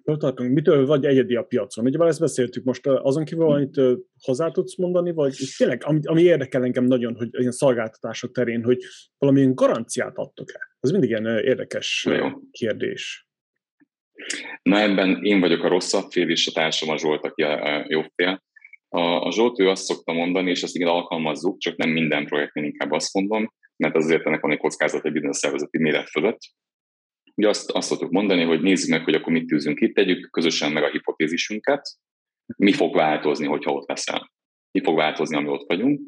Hol 0.05 0.17
tartunk? 0.17 0.53
Mitől 0.53 0.87
vagy 0.87 1.05
egyedi 1.05 1.35
a 1.35 1.43
piacon? 1.43 1.85
Ugye 1.85 2.05
ezt 2.05 2.21
beszéltük 2.21 2.65
most, 2.65 2.87
azon 2.87 3.25
kívül 3.25 3.45
valamit 3.45 3.81
hozzá 4.21 4.51
tudsz 4.51 4.77
mondani, 4.77 5.13
vagy 5.13 5.37
tényleg, 5.57 5.83
ami, 5.85 6.01
ami 6.03 6.23
érdekel 6.23 6.65
engem 6.65 6.85
nagyon, 6.85 7.15
hogy 7.17 7.29
ilyen 7.31 7.51
szolgáltatások 7.51 8.33
terén, 8.33 8.65
hogy 8.65 8.79
valamilyen 9.19 9.55
garanciát 9.55 10.17
adtok-e? 10.17 10.59
Ez 10.81 10.91
mindig 10.91 11.09
ilyen 11.09 11.27
érdekes 11.27 12.07
Jó. 12.11 12.29
kérdés. 12.51 13.29
Na 14.63 14.81
ebben 14.81 15.19
én 15.23 15.41
vagyok 15.41 15.63
a 15.65 15.69
rosszabb 15.69 16.11
fél, 16.11 16.31
és 16.31 16.47
a 16.47 16.53
társam 16.53 16.89
a 16.89 16.99
Zsolt, 16.99 17.25
aki 17.25 17.43
a 17.43 17.85
jobb 17.89 18.11
fél. 18.15 18.43
A, 18.89 19.01
a 19.01 19.33
Zsolt 19.33 19.61
ő 19.61 19.69
azt 19.69 19.85
szokta 19.85 20.13
mondani, 20.13 20.51
és 20.51 20.63
ezt 20.63 20.75
igen 20.75 20.89
alkalmazzuk, 20.89 21.59
csak 21.59 21.77
nem 21.77 21.91
minden 21.91 22.27
projektnél 22.27 22.65
inkább 22.65 22.91
azt 22.91 23.15
mondom, 23.15 23.53
mert 23.77 23.97
azért 23.97 24.27
ennek 24.27 24.41
van 24.41 24.51
egy 24.51 24.59
kockázat 24.59 25.05
egy 25.05 25.13
bizonyos 25.13 25.37
szervezeti 25.37 25.79
méret 25.79 26.11
fölött. 26.11 26.39
Ugye 27.35 27.49
azt, 27.49 27.71
azt 27.71 27.89
szoktuk 27.89 28.11
mondani, 28.11 28.43
hogy 28.43 28.61
nézzük 28.61 28.91
meg, 28.91 29.05
hogy 29.05 29.15
akkor 29.15 29.33
mit 29.33 29.47
tűzünk 29.47 29.81
itt, 29.81 29.95
tegyük 29.95 30.31
közösen 30.31 30.73
meg 30.73 30.83
a 30.83 30.91
hipotézisünket, 30.91 31.83
mi 32.57 32.73
fog 32.73 32.95
változni, 32.95 33.47
hogyha 33.47 33.73
ott 33.73 33.89
leszel. 33.89 34.33
Mi 34.71 34.81
fog 34.83 34.97
változni, 34.97 35.37
ami 35.37 35.49
ott 35.49 35.69
vagyunk. 35.69 36.01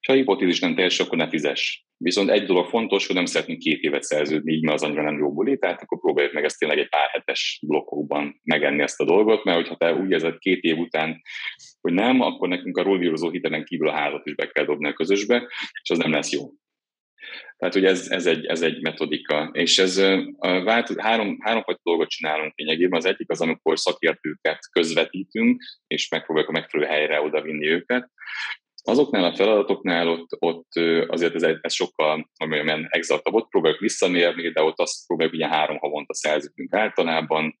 És 0.00 0.06
ha 0.06 0.12
a 0.12 0.16
hipotézis 0.16 0.60
nem 0.60 0.74
teljes, 0.74 1.00
akkor 1.00 1.18
ne 1.18 1.28
fizes. 1.28 1.86
Viszont 1.96 2.30
egy 2.30 2.46
dolog 2.46 2.68
fontos, 2.68 3.06
hogy 3.06 3.16
nem 3.16 3.24
szeretnénk 3.24 3.58
két 3.58 3.80
évet 3.80 4.02
szerződni, 4.02 4.52
így 4.52 4.62
mert 4.62 4.74
az 4.74 4.82
annyira 4.82 5.02
nem 5.02 5.18
jó 5.18 5.32
buli, 5.32 5.58
tehát 5.58 5.82
akkor 5.82 6.00
próbáljuk 6.00 6.32
meg 6.32 6.44
ezt 6.44 6.58
tényleg 6.58 6.78
egy 6.78 6.88
pár 6.88 7.08
hetes 7.08 7.60
blokkokban 7.66 8.40
megenni 8.44 8.82
ezt 8.82 9.00
a 9.00 9.04
dolgot, 9.04 9.44
mert 9.44 9.56
hogyha 9.56 9.76
te 9.76 9.94
úgy 9.94 10.10
érzed 10.10 10.38
két 10.38 10.62
év 10.62 10.78
után, 10.78 11.22
hogy 11.80 11.92
nem, 11.92 12.20
akkor 12.20 12.48
nekünk 12.48 12.76
a 12.76 12.82
rollvírozó 12.82 13.30
hitelen 13.30 13.64
kívül 13.64 13.88
a 13.88 13.92
házat 13.92 14.26
is 14.26 14.34
be 14.34 14.46
kell 14.46 14.64
dobni 14.64 14.88
a 14.88 14.92
közösbe, 14.92 15.48
és 15.82 15.90
az 15.90 15.98
nem 15.98 16.12
lesz 16.12 16.32
jó. 16.32 16.42
Tehát, 17.56 17.74
hogy 17.74 17.84
ez, 17.84 18.10
ez, 18.10 18.26
egy, 18.26 18.46
ez 18.46 18.62
egy 18.62 18.82
metodika. 18.82 19.50
És 19.52 19.78
ez 19.78 20.00
vált, 20.38 21.00
három, 21.00 21.38
három 21.40 21.62
fajta 21.62 21.80
dolgot 21.82 22.08
csinálunk 22.08 22.52
lényegében. 22.56 22.98
Az 22.98 23.04
egyik 23.04 23.30
az, 23.30 23.40
amikor 23.40 23.78
szakértőket 23.78 24.58
közvetítünk, 24.70 25.62
és 25.86 26.08
megpróbáljuk 26.08 26.50
a 26.50 26.58
megfelelő 26.58 26.90
helyre 26.90 27.20
oda 27.20 27.42
vinni 27.42 27.66
őket. 27.66 28.10
Azoknál 28.82 29.24
a 29.24 29.34
feladatoknál 29.34 30.08
ott, 30.08 30.28
ott 30.38 30.68
azért 31.06 31.34
ez, 31.34 31.42
ez 31.60 31.72
sokkal 31.72 32.30
amilyen 32.36 32.86
exaktabb, 32.90 33.34
ott 33.34 33.48
próbáljuk 33.48 33.80
visszamérni, 33.80 34.48
de 34.48 34.62
ott 34.62 34.78
azt 34.78 35.06
próbáljuk 35.06 35.34
ugye 35.34 35.48
három 35.48 35.78
havonta 35.78 36.14
szerződünk 36.14 36.74
általában, 36.74 37.58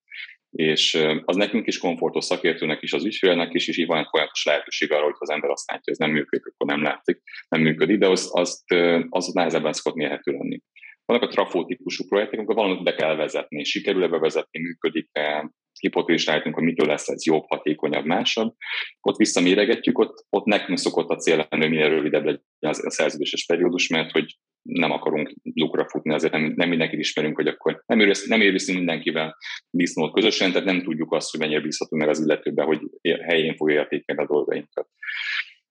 és 0.56 1.06
az 1.24 1.36
nekünk 1.36 1.66
is 1.66 1.78
komfortos 1.78 2.24
szakértőnek 2.24 2.82
is, 2.82 2.92
az 2.92 3.04
ügyfélnek 3.04 3.54
is, 3.54 3.68
és 3.68 3.78
így 3.78 3.86
van 3.86 3.98
egy 3.98 4.06
folyamatos 4.10 4.44
lehetőség 4.44 4.92
arra, 4.92 5.04
hogy 5.04 5.14
az 5.18 5.30
ember 5.30 5.50
azt 5.50 5.70
látja, 5.70 5.82
hogy 5.84 5.92
ez 5.92 5.98
nem 5.98 6.10
működik, 6.10 6.46
akkor 6.46 6.66
nem 6.66 6.82
látszik, 6.82 7.22
nem 7.48 7.60
működik, 7.60 7.98
de 7.98 8.08
az, 8.08 8.30
azt, 8.32 8.72
az 9.08 9.26
nehezebben 9.26 9.72
szokott 9.72 9.98
mérhető 9.98 10.32
lenni. 10.32 10.60
Vannak 11.04 11.22
a 11.22 11.28
trafó 11.28 11.64
típusú 11.64 12.04
projektek, 12.08 12.38
amikor 12.38 12.54
valamit 12.54 12.82
be 12.82 12.94
kell 12.94 13.14
vezetni, 13.14 13.64
sikerül-e 13.64 14.08
bevezetni, 14.08 14.60
működik-e, 14.60 15.50
hipotézis 15.80 16.26
rájtunk, 16.26 16.54
hogy 16.54 16.64
mitől 16.64 16.86
lesz 16.86 17.08
ez 17.08 17.26
jobb, 17.26 17.44
hatékonyabb, 17.48 18.04
másabb. 18.04 18.54
Ott 19.00 19.16
visszaméregetjük, 19.16 19.98
ott, 19.98 20.26
ott 20.30 20.44
nekünk 20.44 20.78
szokott 20.78 21.08
a 21.08 21.16
cél 21.16 21.36
lenni, 21.36 21.62
hogy 21.62 21.70
minél 21.70 21.88
rövidebb 21.88 22.24
legyen 22.24 22.40
a 22.60 22.90
szerződéses 22.90 23.46
periódus, 23.46 23.88
mert 23.88 24.10
hogy 24.10 24.36
nem 24.66 24.90
akarunk 24.90 25.34
lukra 25.54 25.88
futni, 25.88 26.14
azért 26.14 26.32
nem, 26.32 26.52
nem 26.56 26.68
mindenkit 26.68 26.98
ismerünk, 26.98 27.36
hogy 27.36 27.46
akkor 27.46 27.82
nem, 27.86 28.00
érvesz, 28.00 28.26
nem 28.26 28.40
érveszünk 28.40 28.78
mindenkivel 28.78 29.36
disznót 29.70 30.12
közösen, 30.12 30.52
tehát 30.52 30.66
nem 30.66 30.82
tudjuk 30.82 31.12
azt, 31.12 31.30
hogy 31.30 31.40
mennyire 31.40 31.60
bízhatunk 31.60 32.02
meg 32.02 32.10
az 32.10 32.20
illetőben, 32.20 32.66
hogy 32.66 32.80
helyén 33.22 33.56
fogja 33.56 33.80
értékelni 33.80 34.22
a 34.22 34.26
dolgainkat. 34.26 34.88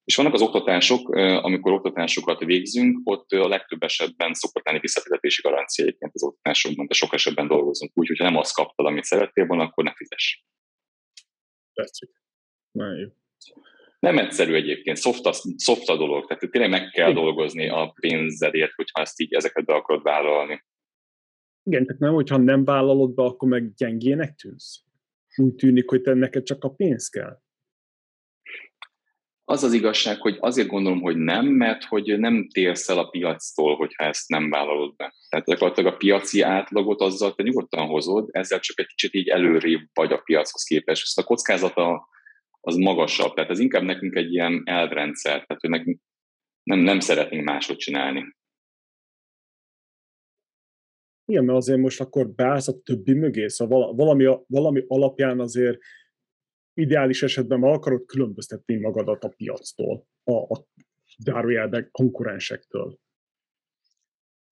És 0.03 0.15
vannak 0.15 0.33
az 0.33 0.41
oktatások, 0.41 1.09
amikor 1.15 1.71
oktatásokat 1.71 2.43
végzünk, 2.43 2.99
ott 3.03 3.31
a 3.31 3.47
legtöbb 3.47 3.83
esetben 3.83 4.33
szokott 4.33 4.65
lenni 4.65 4.79
visszafizetési 4.79 5.41
garancia 5.41 5.85
egyébként 5.85 6.11
az 6.13 6.23
oktatásokban, 6.23 6.87
de 6.87 6.93
sok 6.93 7.13
esetben 7.13 7.47
dolgozunk 7.47 7.91
úgy, 7.93 8.07
hogyha 8.07 8.23
nem 8.23 8.37
azt 8.37 8.55
kaptad, 8.55 8.85
amit 8.85 9.03
szerettél 9.03 9.45
volna, 9.45 9.63
akkor 9.63 9.83
ne 9.83 9.93
fizes. 9.93 10.45
Tetszik. 11.73 12.09
Nagyon 12.71 12.99
jó. 12.99 13.07
Nem 14.05 14.17
egyszerű 14.17 14.53
egyébként, 14.53 14.97
soft 14.97 15.25
a, 15.25 15.33
soft 15.57 15.89
a 15.89 15.97
dolog, 15.97 16.27
tehát 16.27 16.51
tényleg 16.51 16.69
meg 16.69 16.89
kell 16.89 17.09
Igen. 17.09 17.23
dolgozni 17.23 17.69
a 17.69 17.93
pénzedért, 17.99 18.71
hogyha 18.73 19.01
ezt 19.01 19.19
így 19.19 19.33
ezeket 19.33 19.65
be 19.65 19.73
akarod 19.73 20.03
vállalni. 20.03 20.63
Igen, 21.63 21.85
tehát 21.85 22.01
nem, 22.01 22.13
hogyha 22.13 22.37
nem 22.37 22.65
vállalod 22.65 23.13
be, 23.13 23.23
akkor 23.23 23.49
meg 23.49 23.73
gyengének 23.73 24.35
tűnsz. 24.35 24.83
Úgy 25.35 25.55
tűnik, 25.55 25.89
hogy 25.89 26.01
te 26.01 26.13
neked 26.13 26.43
csak 26.43 26.63
a 26.63 26.69
pénz 26.69 27.09
kell. 27.09 27.39
Az 29.47 29.63
az 29.63 29.73
igazság, 29.73 30.21
hogy 30.21 30.37
azért 30.39 30.67
gondolom, 30.67 31.01
hogy 31.01 31.17
nem, 31.17 31.45
mert 31.45 31.83
hogy 31.83 32.19
nem 32.19 32.47
térsz 32.49 32.89
el 32.89 32.97
a 32.97 33.09
piactól, 33.09 33.75
hogyha 33.75 34.03
ezt 34.03 34.29
nem 34.29 34.49
vállalod 34.49 34.95
be. 34.95 35.13
Tehát 35.29 35.45
gyakorlatilag 35.45 35.93
a 35.93 35.97
piaci 35.97 36.41
átlagot 36.41 37.01
azzal 37.01 37.35
te 37.35 37.43
nyugodtan 37.43 37.87
hozod, 37.87 38.29
ezzel 38.31 38.59
csak 38.59 38.79
egy 38.79 38.87
kicsit 38.87 39.13
így 39.13 39.27
előrébb 39.27 39.87
vagy 39.93 40.11
a 40.11 40.17
piachoz 40.17 40.63
képest. 40.63 41.03
Ezt 41.03 41.17
a 41.17 41.23
kockázata 41.23 42.07
az 42.65 42.75
magasabb. 42.75 43.33
Tehát 43.33 43.49
ez 43.49 43.59
inkább 43.59 43.83
nekünk 43.83 44.15
egy 44.15 44.33
ilyen 44.33 44.61
elvrendszer, 44.65 45.31
tehát 45.31 45.61
hogy 45.61 45.69
nekünk 45.69 45.99
nem, 46.63 46.79
nem 46.79 46.99
szeretnénk 46.99 47.43
máshogy 47.43 47.77
csinálni. 47.77 48.35
Igen, 51.25 51.45
mert 51.45 51.57
azért 51.57 51.79
most 51.79 52.01
akkor 52.01 52.29
beállsz 52.29 52.67
a 52.67 52.81
többi 52.81 53.13
mögé, 53.13 53.47
szóval 53.47 53.95
valami, 53.95 54.37
valami 54.47 54.83
alapján 54.87 55.39
azért 55.39 55.77
ideális 56.73 57.23
esetben 57.23 57.59
meg 57.59 57.73
akarod 57.73 58.05
különböztetni 58.05 58.75
magadat 58.75 59.23
a 59.23 59.29
piactól, 59.29 60.07
a, 60.23 60.33
a 60.33 60.65
zárójelben 61.17 61.87
konkurensektől. 61.91 62.99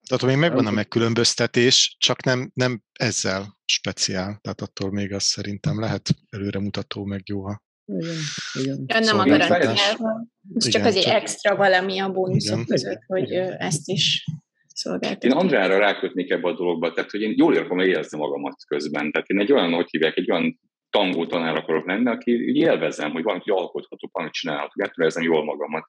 Tehát 0.07 0.26
még 0.26 0.38
megvan 0.38 0.66
a 0.66 0.72
megkülönböztetés, 0.72 1.95
csak 1.99 2.24
nem, 2.24 2.51
nem 2.53 2.82
ezzel 2.91 3.57
speciál. 3.66 4.39
Tehát 4.41 4.61
attól 4.61 4.91
még 4.91 5.14
az 5.14 5.24
szerintem 5.24 5.80
lehet 5.80 6.09
előremutató, 6.30 7.05
meg 7.05 7.22
jó, 7.26 7.41
ha 7.45 7.61
igen, 7.86 8.16
igen. 8.54 8.84
Ja, 8.88 9.00
nem 9.00 9.20
a 9.20 9.26
garanciával. 9.26 10.28
Ez 10.56 10.68
csak 10.68 10.86
az 10.86 10.96
egy 10.96 11.08
extra 11.08 11.56
valami 11.56 12.00
a 12.00 12.12
bónuszok 12.12 12.54
igen. 12.54 12.66
között, 12.66 13.02
hogy 13.08 13.32
ezt 13.58 13.90
is 13.90 14.26
szolgáltatni. 14.74 15.30
Én 15.30 15.36
Andrára 15.36 15.78
rákötnék 15.78 16.32
ebbe 16.32 16.48
a 16.48 16.56
dologba, 16.56 16.94
tehát 16.94 17.12
hogy 17.12 17.22
én 17.22 17.34
jól 17.38 17.56
érzem 17.56 17.80
érezni 17.80 18.18
magamat 18.18 18.56
közben. 18.68 19.12
Tehát 19.12 19.28
én 19.28 19.40
egy 19.40 19.52
olyan, 19.52 19.74
hogy 19.74 19.88
hívják, 19.90 20.18
egy 20.18 20.32
olyan 20.32 20.60
tangó 20.90 21.26
tanár 21.26 21.56
akarok 21.56 21.88
lenni, 21.88 22.10
aki 22.10 22.32
élvezem, 22.54 23.12
hogy 23.12 23.24
valamit 23.24 23.50
alkothatok, 23.50 24.12
valamit 24.12 24.34
csinálhatok, 24.34 24.84
ettől 24.84 25.06
érzem 25.06 25.24
jól 25.24 25.44
magamat. 25.44 25.88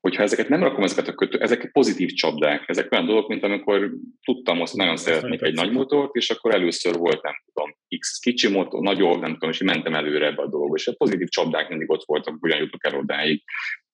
Hogyha 0.00 0.22
ezeket 0.22 0.48
nem 0.48 0.62
rakom, 0.62 0.82
ezeket 0.82 1.08
a 1.08 1.14
kötő, 1.14 1.38
ezek 1.38 1.70
pozitív 1.72 2.10
csapdák, 2.10 2.68
ezek 2.68 2.92
olyan 2.92 3.06
dolgok, 3.06 3.28
mint 3.28 3.42
amikor 3.42 3.90
tudtam, 4.24 4.60
azt 4.60 4.74
nagyon 4.74 4.96
szeretnék 4.96 5.42
egy 5.42 5.54
nagy 5.54 5.72
motort, 5.72 6.14
és 6.14 6.30
akkor 6.30 6.54
először 6.54 6.96
volt, 6.96 7.22
nem 7.22 7.34
tudom, 7.44 7.76
X 7.98 8.18
kicsi 8.18 8.48
motor, 8.48 8.80
nagyobb, 8.80 9.20
nem 9.20 9.32
tudom, 9.32 9.50
és 9.50 9.62
mentem 9.62 9.94
előre 9.94 10.26
ebbe 10.26 10.42
a 10.42 10.48
dologba, 10.48 10.74
és 10.74 10.86
a 10.86 10.94
pozitív 10.96 11.28
csapdák 11.28 11.68
mindig 11.68 11.90
ott 11.90 12.04
voltak, 12.04 12.36
hogyan 12.40 12.58
jutok 12.58 12.86
el 12.86 12.98
odáig. 12.98 13.42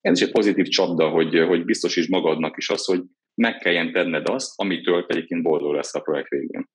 Ez 0.00 0.20
is 0.20 0.26
egy 0.26 0.32
pozitív 0.32 0.66
csapda, 0.66 1.08
hogy, 1.08 1.38
hogy 1.38 1.64
biztosíts 1.64 2.08
magadnak 2.08 2.56
is 2.56 2.68
az, 2.68 2.84
hogy 2.84 3.02
meg 3.34 3.56
kelljen 3.56 3.92
tenned 3.92 4.28
azt, 4.28 4.60
amitől 4.60 5.04
egyébként 5.08 5.42
boldog 5.42 5.74
lesz 5.74 5.94
a 5.94 6.00
projekt 6.00 6.28
végén. 6.28 6.68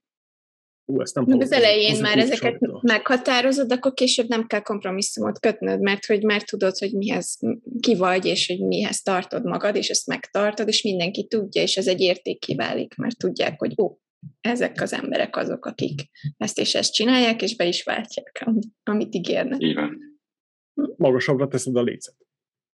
Ú, 0.91 1.01
ezt 1.01 1.15
nem 1.15 1.25
az 1.39 1.51
elején 1.51 2.01
már 2.01 2.17
ezeket 2.17 2.51
csapda. 2.59 2.79
meghatározod, 2.81 3.71
akkor 3.71 3.93
később 3.93 4.27
nem 4.27 4.47
kell 4.47 4.61
kompromisszumot 4.61 5.39
kötnöd, 5.39 5.81
mert 5.81 6.05
hogy 6.05 6.23
már 6.23 6.43
tudod, 6.43 6.77
hogy 6.77 6.93
mihez 6.93 7.39
ki 7.79 7.95
vagy, 7.95 8.25
és 8.25 8.47
hogy 8.47 8.59
mihez 8.59 9.01
tartod 9.01 9.45
magad, 9.45 9.75
és 9.75 9.89
ezt 9.89 10.07
megtartod, 10.07 10.67
és 10.67 10.83
mindenki 10.83 11.27
tudja, 11.27 11.61
és 11.61 11.77
ez 11.77 11.87
egy 11.87 11.99
érték 11.99 12.55
válik, 12.55 12.95
mert 12.95 13.17
tudják, 13.17 13.59
hogy 13.59 13.73
ó, 13.81 13.97
ezek 14.41 14.81
az 14.81 14.93
emberek 14.93 15.35
azok, 15.35 15.65
akik 15.65 16.01
ezt 16.37 16.59
és 16.59 16.75
ezt 16.75 16.93
csinálják, 16.93 17.41
és 17.41 17.55
be 17.55 17.65
is 17.65 17.83
váltják, 17.83 18.45
amit 18.83 19.15
ígérnek. 19.15 19.61
Igen. 19.61 19.97
Magasabbra 20.95 21.47
teszed 21.47 21.75
a 21.75 21.81
lécet. 21.81 22.15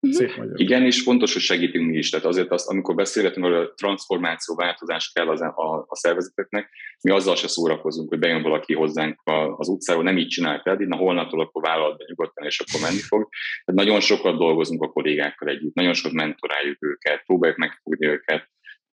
Mhm. 0.03 0.11
Szép 0.11 0.35
magyar. 0.35 0.61
Igen, 0.61 0.85
és 0.85 1.01
fontos, 1.01 1.33
hogy 1.33 1.41
segítünk 1.41 1.89
mi 1.89 1.97
is. 1.97 2.09
Tehát 2.09 2.25
azért 2.25 2.51
azt, 2.51 2.69
amikor 2.69 2.95
beszélgetünk, 2.95 3.45
hogy 3.45 3.55
a 3.55 3.73
transformáció, 3.73 4.55
változás 4.55 5.11
kell 5.13 5.27
az, 5.27 5.41
a, 5.41 5.85
a 5.87 5.95
szervezeteknek, 5.95 6.69
mi 7.01 7.11
azzal 7.11 7.35
se 7.35 7.47
szórakozunk, 7.47 8.09
hogy 8.09 8.19
bejön 8.19 8.41
valaki 8.41 8.73
hozzánk 8.73 9.21
az 9.57 9.67
utcáról, 9.67 10.03
nem 10.03 10.17
így 10.17 10.27
csinálta 10.27 10.71
eddig, 10.71 10.87
na 10.87 10.95
holnaptól 10.95 11.41
akkor 11.41 11.61
vállalt 11.61 11.97
be 11.97 12.03
nyugodtan, 12.07 12.45
és 12.45 12.59
akkor 12.59 12.81
menni 12.81 13.01
fog. 13.01 13.29
Tehát 13.65 13.81
nagyon 13.81 13.99
sokat 13.99 14.37
dolgozunk 14.37 14.83
a 14.83 14.91
kollégákkal 14.91 15.47
együtt, 15.47 15.73
nagyon 15.73 15.93
sokat 15.93 16.13
mentoráljuk 16.13 16.77
őket, 16.83 17.23
próbáljuk 17.25 17.57
megfogni 17.57 18.07
őket, 18.07 18.51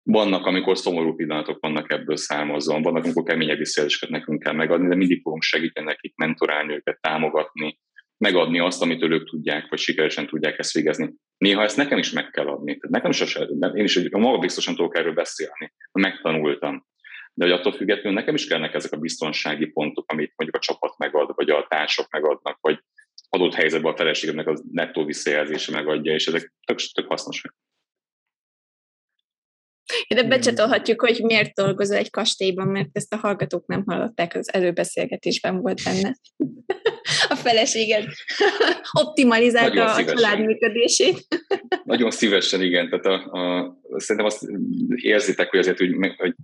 vannak, 0.02 0.46
amikor 0.46 0.78
szomorú 0.78 1.14
pillanatok 1.14 1.60
vannak 1.60 1.92
ebből 1.92 2.16
számozva, 2.16 2.80
vannak, 2.80 3.04
amikor 3.04 3.22
keményebb 3.22 3.58
visszajelzéseket 3.58 4.10
nekünk 4.10 4.42
kell 4.42 4.52
megadni, 4.52 4.88
de 4.88 4.94
mindig 4.94 5.22
fogunk 5.22 5.42
segíteni 5.42 5.86
nekik, 5.86 6.16
mentorálni 6.16 6.74
őket, 6.74 7.00
támogatni, 7.00 7.78
megadni 8.24 8.58
azt, 8.58 8.82
amit 8.82 9.02
ők 9.02 9.28
tudják, 9.28 9.68
vagy 9.68 9.78
sikeresen 9.78 10.26
tudják 10.26 10.58
ezt 10.58 10.72
végezni. 10.72 11.14
Néha 11.36 11.62
ezt 11.62 11.76
nekem 11.76 11.98
is 11.98 12.10
meg 12.12 12.30
kell 12.30 12.46
adni. 12.46 12.76
Tehát 12.76 12.90
nekem 12.90 13.10
sose, 13.10 13.48
én 13.74 13.84
is 13.84 14.08
maga 14.10 14.38
biztosan 14.38 14.74
tudok 14.74 14.96
erről 14.96 15.12
beszélni, 15.12 15.72
megtanultam. 15.92 16.86
De 17.34 17.44
hogy 17.44 17.52
attól 17.52 17.72
függetlenül 17.72 18.18
nekem 18.18 18.34
is 18.34 18.46
kellnek 18.46 18.74
ezek 18.74 18.92
a 18.92 18.96
biztonsági 18.96 19.66
pontok, 19.66 20.10
amit 20.12 20.32
mondjuk 20.36 20.62
a 20.62 20.66
csapat 20.66 20.98
megad, 20.98 21.32
vagy 21.34 21.50
a 21.50 21.66
társak 21.68 22.10
megadnak, 22.10 22.58
vagy 22.60 22.78
adott 23.28 23.54
helyzetben 23.54 23.92
a 23.92 23.96
feleségemnek 23.96 24.46
az 24.46 24.64
nettó 24.72 25.04
visszajelzése 25.04 25.72
megadja, 25.72 26.12
és 26.12 26.26
ezek 26.26 26.52
tök, 26.66 26.78
tök 26.92 27.06
hasznosak. 27.06 27.54
Ide 30.06 30.22
becsatolhatjuk, 30.22 31.00
hogy 31.00 31.20
miért 31.22 31.54
dolgozol 31.54 31.96
egy 31.96 32.10
kastélyban, 32.10 32.68
mert 32.68 32.88
ezt 32.92 33.12
a 33.12 33.16
hallgatók 33.16 33.66
nem 33.66 33.82
hallották, 33.86 34.34
az 34.34 34.54
előbeszélgetésben 34.54 35.60
volt 35.60 35.80
benne. 35.84 36.16
feleséged 37.44 38.04
optimalizálta 39.02 39.94
a 39.94 40.04
család 40.04 40.40
működését. 40.40 41.26
Nagyon 41.84 42.10
szívesen, 42.10 42.62
igen. 42.62 42.90
Tehát 42.90 43.06
a, 43.06 43.38
a, 43.38 43.76
szerintem 43.96 44.26
azt 44.26 44.46
érzitek, 44.94 45.50
hogy 45.50 45.58
azért 45.58 45.78
hogy, 45.78 45.94
hogy 46.16 46.34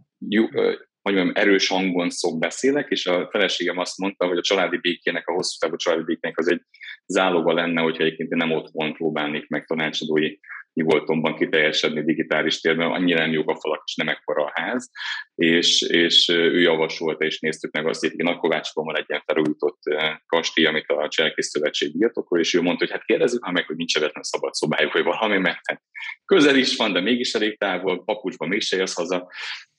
hogy 1.02 1.16
mondjam, 1.16 1.32
erős 1.34 1.68
hangon 1.68 2.10
szok 2.10 2.38
beszélek, 2.38 2.90
és 2.90 3.06
a 3.06 3.28
feleségem 3.30 3.78
azt 3.78 3.98
mondta, 3.98 4.26
hogy 4.26 4.38
a 4.38 4.42
családi 4.42 4.76
békének, 4.76 5.28
a 5.28 5.32
hosszú 5.32 5.56
távú 5.58 5.76
családi 5.76 6.02
békének 6.04 6.38
az 6.38 6.50
egy 6.50 6.62
záloga 7.06 7.52
lenne, 7.52 7.80
hogyha 7.80 8.02
egyébként 8.02 8.30
én 8.30 8.36
nem 8.38 8.52
otthon 8.52 8.92
próbálnék 8.92 9.48
meg 9.48 9.64
tanácsadói 9.64 10.36
nyugodtomban 10.72 11.36
kiteljesedni 11.36 12.04
digitális 12.04 12.60
térben, 12.60 12.90
annyira 12.90 13.18
nem 13.18 13.32
jók 13.32 13.50
a 13.50 13.56
falak, 13.60 13.82
és 13.84 13.94
nem 13.94 14.08
ekkora 14.08 14.44
a 14.44 14.52
ház, 14.54 14.90
és, 15.34 15.82
és 15.82 16.28
ő 16.28 16.60
javasolta, 16.60 17.24
és 17.24 17.40
néztük 17.40 17.72
meg 17.72 17.86
azt, 17.86 18.00
hogy 18.00 18.12
akkor 18.16 18.38
Kovácsban 18.38 18.84
van 18.84 18.96
egy 18.96 19.04
ilyen 19.08 19.22
felújított 19.26 19.78
kastély, 20.26 20.66
amit 20.66 20.86
a 20.86 21.08
Cselkész 21.08 21.48
Szövetség 21.48 21.98
birtokol, 21.98 22.38
és 22.38 22.54
ő 22.54 22.62
mondta, 22.62 22.84
hogy 22.84 22.94
hát 22.94 23.04
kérdezzük 23.04 23.44
már 23.44 23.52
meg, 23.52 23.66
hogy 23.66 23.76
nincs 23.76 23.96
ebben 23.96 24.12
szabad 24.20 24.54
szobájuk, 24.54 24.92
vagy 24.92 25.04
valami, 25.04 25.38
mert 25.38 25.60
hát 25.62 25.82
közel 26.24 26.56
is 26.56 26.76
van, 26.76 26.92
de 26.92 27.00
mégis 27.00 27.32
elég 27.34 27.58
távol, 27.58 28.04
papucsban 28.04 28.48
mégse 28.48 28.76
jössz 28.76 28.96
haza, 28.96 29.30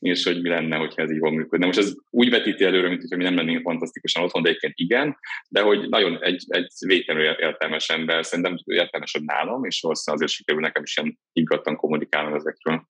és 0.01 0.23
hogy 0.23 0.41
mi 0.41 0.49
lenne, 0.49 0.77
hogyha 0.77 1.01
ez 1.01 1.11
így 1.11 1.19
van 1.19 1.33
működne. 1.33 1.65
Most 1.65 1.77
ez 1.77 1.93
úgy 2.09 2.29
vetíti 2.29 2.63
előre, 2.63 2.87
mint 2.87 3.01
hogy 3.07 3.17
mi 3.17 3.23
nem 3.23 3.35
lennénk 3.35 3.61
fantasztikusan 3.61 4.23
otthon, 4.23 4.41
de 4.41 4.49
egyébként 4.49 4.73
igen, 4.75 5.17
de 5.49 5.61
hogy 5.61 5.89
nagyon 5.89 6.23
egy, 6.23 6.45
egy 6.47 6.71
végtelenül 6.85 7.27
értelmes 7.27 7.89
ember, 7.89 8.25
szerintem 8.25 8.55
értelmesebb 8.65 9.23
nálam, 9.23 9.63
és 9.63 9.81
valószínűleg 9.81 10.23
azért 10.23 10.37
sikerül 10.37 10.61
nekem 10.61 10.83
is 10.83 10.97
ilyen 10.97 11.19
higgadtan 11.33 11.75
kommunikálnom 11.75 12.33
ezekről. 12.33 12.87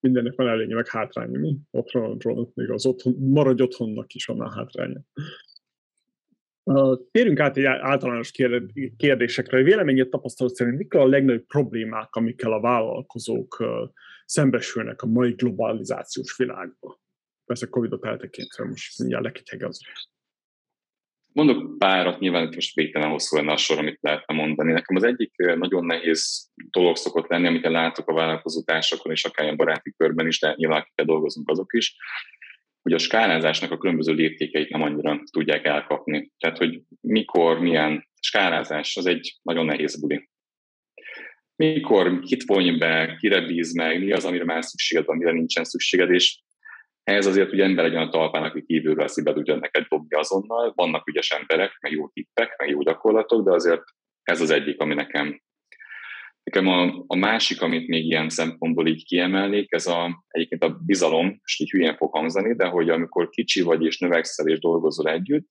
Mindennek 0.00 0.34
van 0.36 0.48
előnye, 0.48 0.74
meg 0.74 0.88
hátránya, 0.88 1.38
mi? 1.38 1.56
Otthonról, 1.70 2.50
még 2.54 2.70
az 2.70 2.86
otthon, 2.86 3.14
maradj 3.18 3.62
otthonnak 3.62 4.12
is 4.12 4.24
van 4.24 4.40
a 4.40 4.54
hátránya. 4.54 5.00
Térjünk 7.10 7.40
át 7.40 7.56
egy 7.56 7.64
általános 7.64 8.30
kérdésekre. 8.96 9.62
Véleményét 9.62 10.10
tapasztalat 10.10 10.54
szerint 10.54 10.78
mik 10.78 10.94
a 10.94 11.06
legnagyobb 11.06 11.46
problémák, 11.46 12.14
amikkel 12.14 12.52
a 12.52 12.60
vállalkozók 12.60 13.64
szembesülnek 14.24 15.02
a 15.02 15.06
mai 15.06 15.32
globalizációs 15.32 16.36
világban? 16.36 17.00
Persze 17.44 17.66
Covid-ot 17.66 18.04
eltekintve 18.04 18.64
most 18.64 18.98
mindjárt 18.98 19.24
lekegyegezve. 19.24 19.92
Mondok 21.32 21.78
párat, 21.78 22.18
nyilván 22.18 22.52
most 22.54 22.74
végtelen 22.74 23.10
hosszú 23.10 23.36
lenne 23.36 23.52
a 23.52 23.56
sor, 23.56 23.78
amit 23.78 23.98
lehetne 24.00 24.34
mondani. 24.34 24.72
Nekem 24.72 24.96
az 24.96 25.02
egyik 25.02 25.36
nagyon 25.36 25.84
nehéz 25.84 26.50
dolog 26.54 26.96
szokott 26.96 27.28
lenni, 27.28 27.46
amit 27.46 27.66
látok 27.66 28.08
a 28.08 28.14
vállalkozótársakon 28.14 29.12
és 29.12 29.24
akár 29.24 29.44
ilyen 29.44 29.56
baráti 29.56 29.94
körben 29.96 30.26
is, 30.26 30.40
de 30.40 30.54
nyilván 30.56 30.80
akikkel 30.80 31.04
dolgozunk 31.04 31.48
azok 31.48 31.72
is, 31.72 31.96
hogy 32.82 32.92
a 32.92 32.98
skálázásnak 32.98 33.70
a 33.70 33.78
különböző 33.78 34.12
léptékeit 34.12 34.70
nem 34.70 34.82
annyira 34.82 35.22
tudják 35.30 35.64
elkapni. 35.64 36.32
Tehát, 36.38 36.58
hogy 36.58 36.82
mikor, 37.00 37.60
milyen 37.60 38.08
skálázás, 38.20 38.96
az 38.96 39.06
egy 39.06 39.38
nagyon 39.42 39.64
nehéz 39.64 40.00
buli. 40.00 40.28
Mikor, 41.56 42.20
kit 42.20 42.44
vonj 42.46 42.70
be, 42.70 43.16
kire 43.20 43.40
bíz 43.40 43.74
meg, 43.74 43.98
mi 43.98 44.12
az, 44.12 44.24
amire 44.24 44.44
már 44.44 44.64
szükséged 44.64 45.04
van, 45.04 45.16
mire 45.16 45.32
nincsen 45.32 45.64
szükséged, 45.64 46.10
és 46.10 46.38
ez 47.02 47.26
azért 47.26 47.52
ugye 47.52 47.64
ember 47.64 47.84
egy 47.84 47.94
olyan 47.94 48.10
talpán, 48.10 48.42
aki 48.42 48.64
kívülről 48.64 49.08
szíve 49.08 49.32
tudja 49.32 49.56
neked 49.56 49.86
dobni 49.88 50.16
azonnal. 50.16 50.72
Vannak 50.74 51.08
ügyes 51.08 51.30
emberek, 51.30 51.78
meg 51.80 51.92
jó 51.92 52.08
tippek, 52.08 52.54
meg 52.58 52.68
jó 52.68 52.82
gyakorlatok, 52.82 53.44
de 53.44 53.52
azért 53.52 53.82
ez 54.22 54.40
az 54.40 54.50
egyik, 54.50 54.80
ami 54.80 54.94
nekem 54.94 55.42
Nekem 56.44 56.68
a, 56.68 57.04
a 57.06 57.16
másik, 57.16 57.62
amit 57.62 57.88
még 57.88 58.04
ilyen 58.04 58.28
szempontból 58.28 58.86
így 58.86 59.04
kiemelnék, 59.04 59.72
ez 59.72 59.86
a, 59.86 60.24
egyébként 60.28 60.62
a 60.62 60.78
bizalom, 60.86 61.40
és 61.44 61.60
így 61.60 61.70
hülyén 61.70 61.96
fog 61.96 62.14
hangzani, 62.14 62.54
de 62.54 62.66
hogy 62.66 62.90
amikor 62.90 63.28
kicsi 63.28 63.62
vagy 63.62 63.84
és 63.84 63.98
növekszel 63.98 64.48
és 64.48 64.58
dolgozol 64.58 65.08
együtt, 65.08 65.48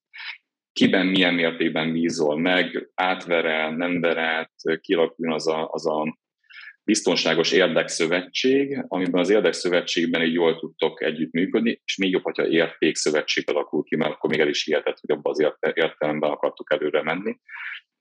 kiben 0.74 1.06
milyen 1.06 1.34
mértékben 1.34 1.92
bízol 1.92 2.40
meg, 2.40 2.90
átverel, 2.94 3.76
nem 3.76 4.02
verelt, 4.02 4.52
kialakuljon 4.82 5.36
az 5.36 5.48
a, 5.48 5.70
az 5.72 5.88
a 5.88 6.18
biztonságos 6.84 7.52
érdekszövetség, 7.52 8.84
amiben 8.88 9.20
az 9.20 9.30
érdekszövetségben 9.30 10.24
így 10.24 10.34
jól 10.34 10.60
tudtok 10.60 11.02
együttműködni, 11.02 11.82
és 11.86 11.98
még 11.98 12.12
jobb, 12.12 12.24
hogyha 12.24 12.48
értékszövetség 12.48 13.50
alakul 13.50 13.84
ki, 13.84 13.96
mert 13.96 14.12
akkor 14.12 14.30
még 14.30 14.40
el 14.40 14.48
is 14.48 14.64
hihetett, 14.64 15.00
hogy 15.00 15.12
abban 15.12 15.34
az 15.36 15.54
értelemben 15.74 16.30
akartuk 16.30 16.72
előre 16.72 17.04
menni. 17.04 17.38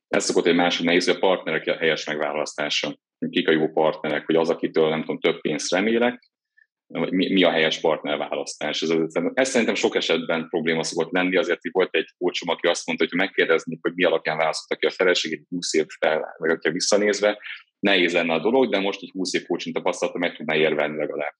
Ez 0.07 0.23
szokott 0.23 0.45
egy 0.45 0.55
másik 0.55 0.85
nehéz, 0.85 1.05
hogy 1.05 1.15
a 1.15 1.19
partnerek 1.19 1.77
helyes 1.77 2.05
megválasztása. 2.05 2.97
Kik 3.29 3.47
a 3.47 3.51
jó 3.51 3.71
partnerek, 3.71 4.25
hogy 4.25 4.35
az, 4.35 4.49
akitől 4.49 4.89
nem 4.89 4.99
tudom, 4.99 5.19
több 5.19 5.41
pénzt 5.41 5.71
remélek, 5.71 6.31
vagy 6.99 7.11
mi, 7.11 7.33
mi 7.33 7.43
a 7.43 7.51
helyes 7.51 7.79
partnerválasztás. 7.79 8.81
Ez, 8.81 8.89
ez, 9.33 9.49
szerintem 9.49 9.75
sok 9.75 9.95
esetben 9.95 10.47
probléma 10.49 10.83
szokott 10.83 11.11
lenni, 11.11 11.35
azért 11.35 11.61
hogy 11.61 11.71
volt 11.71 11.95
egy 11.95 12.09
kócsom, 12.17 12.49
aki 12.49 12.67
azt 12.67 12.85
mondta, 12.85 13.05
hogy 13.09 13.17
megkérdeznék, 13.17 13.79
hogy 13.81 13.93
mi 13.95 14.03
alapján 14.03 14.37
választottak 14.37 14.79
ki 14.79 14.85
a 14.85 14.89
feleségét 14.89 15.45
20 15.49 15.73
év 15.73 15.85
fel, 15.99 16.35
vagy 16.37 16.57
ha 16.61 16.71
visszanézve, 16.71 17.39
nehéz 17.79 18.13
lenne 18.13 18.33
a 18.33 18.39
dolog, 18.39 18.69
de 18.69 18.79
most 18.79 19.01
egy 19.01 19.09
20 19.13 19.33
év 19.33 19.45
coaching 19.45 19.75
tapasztalata 19.75 20.17
meg 20.17 20.35
tudná 20.35 20.55
érvelni 20.55 20.97
legalább. 20.97 21.33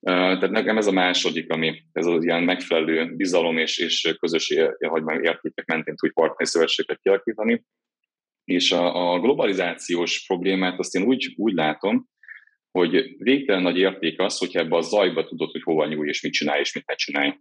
Tehát 0.00 0.50
nekem 0.50 0.78
ez 0.78 0.86
a 0.86 0.92
második, 0.92 1.52
ami 1.52 1.82
ez 1.92 2.06
az 2.06 2.24
ilyen 2.24 2.42
megfelelő 2.42 3.14
bizalom 3.14 3.58
és, 3.58 3.78
és 3.78 4.16
közös 4.18 4.50
értékek 4.50 5.66
mentén 5.66 5.96
tud 5.96 6.12
partneri 6.12 6.46
szövetséget 6.46 7.00
kialakítani. 7.02 7.64
És 8.44 8.72
a, 8.72 9.12
a 9.12 9.20
globalizációs 9.20 10.26
problémát 10.26 10.78
azt 10.78 10.94
én 10.94 11.02
úgy, 11.02 11.34
úgy 11.36 11.52
látom, 11.52 12.08
hogy 12.70 13.16
végtelen 13.18 13.62
nagy 13.62 13.78
érték 13.78 14.20
az, 14.20 14.38
hogyha 14.38 14.60
ebbe 14.60 14.76
a 14.76 14.80
zajba 14.80 15.24
tudod, 15.24 15.50
hogy 15.50 15.62
hova 15.62 15.86
nyúlj, 15.86 16.08
és 16.08 16.22
mit 16.22 16.32
csinálj, 16.32 16.60
és 16.60 16.72
mit 16.74 16.86
ne 16.86 16.94
csinálj. 16.94 17.34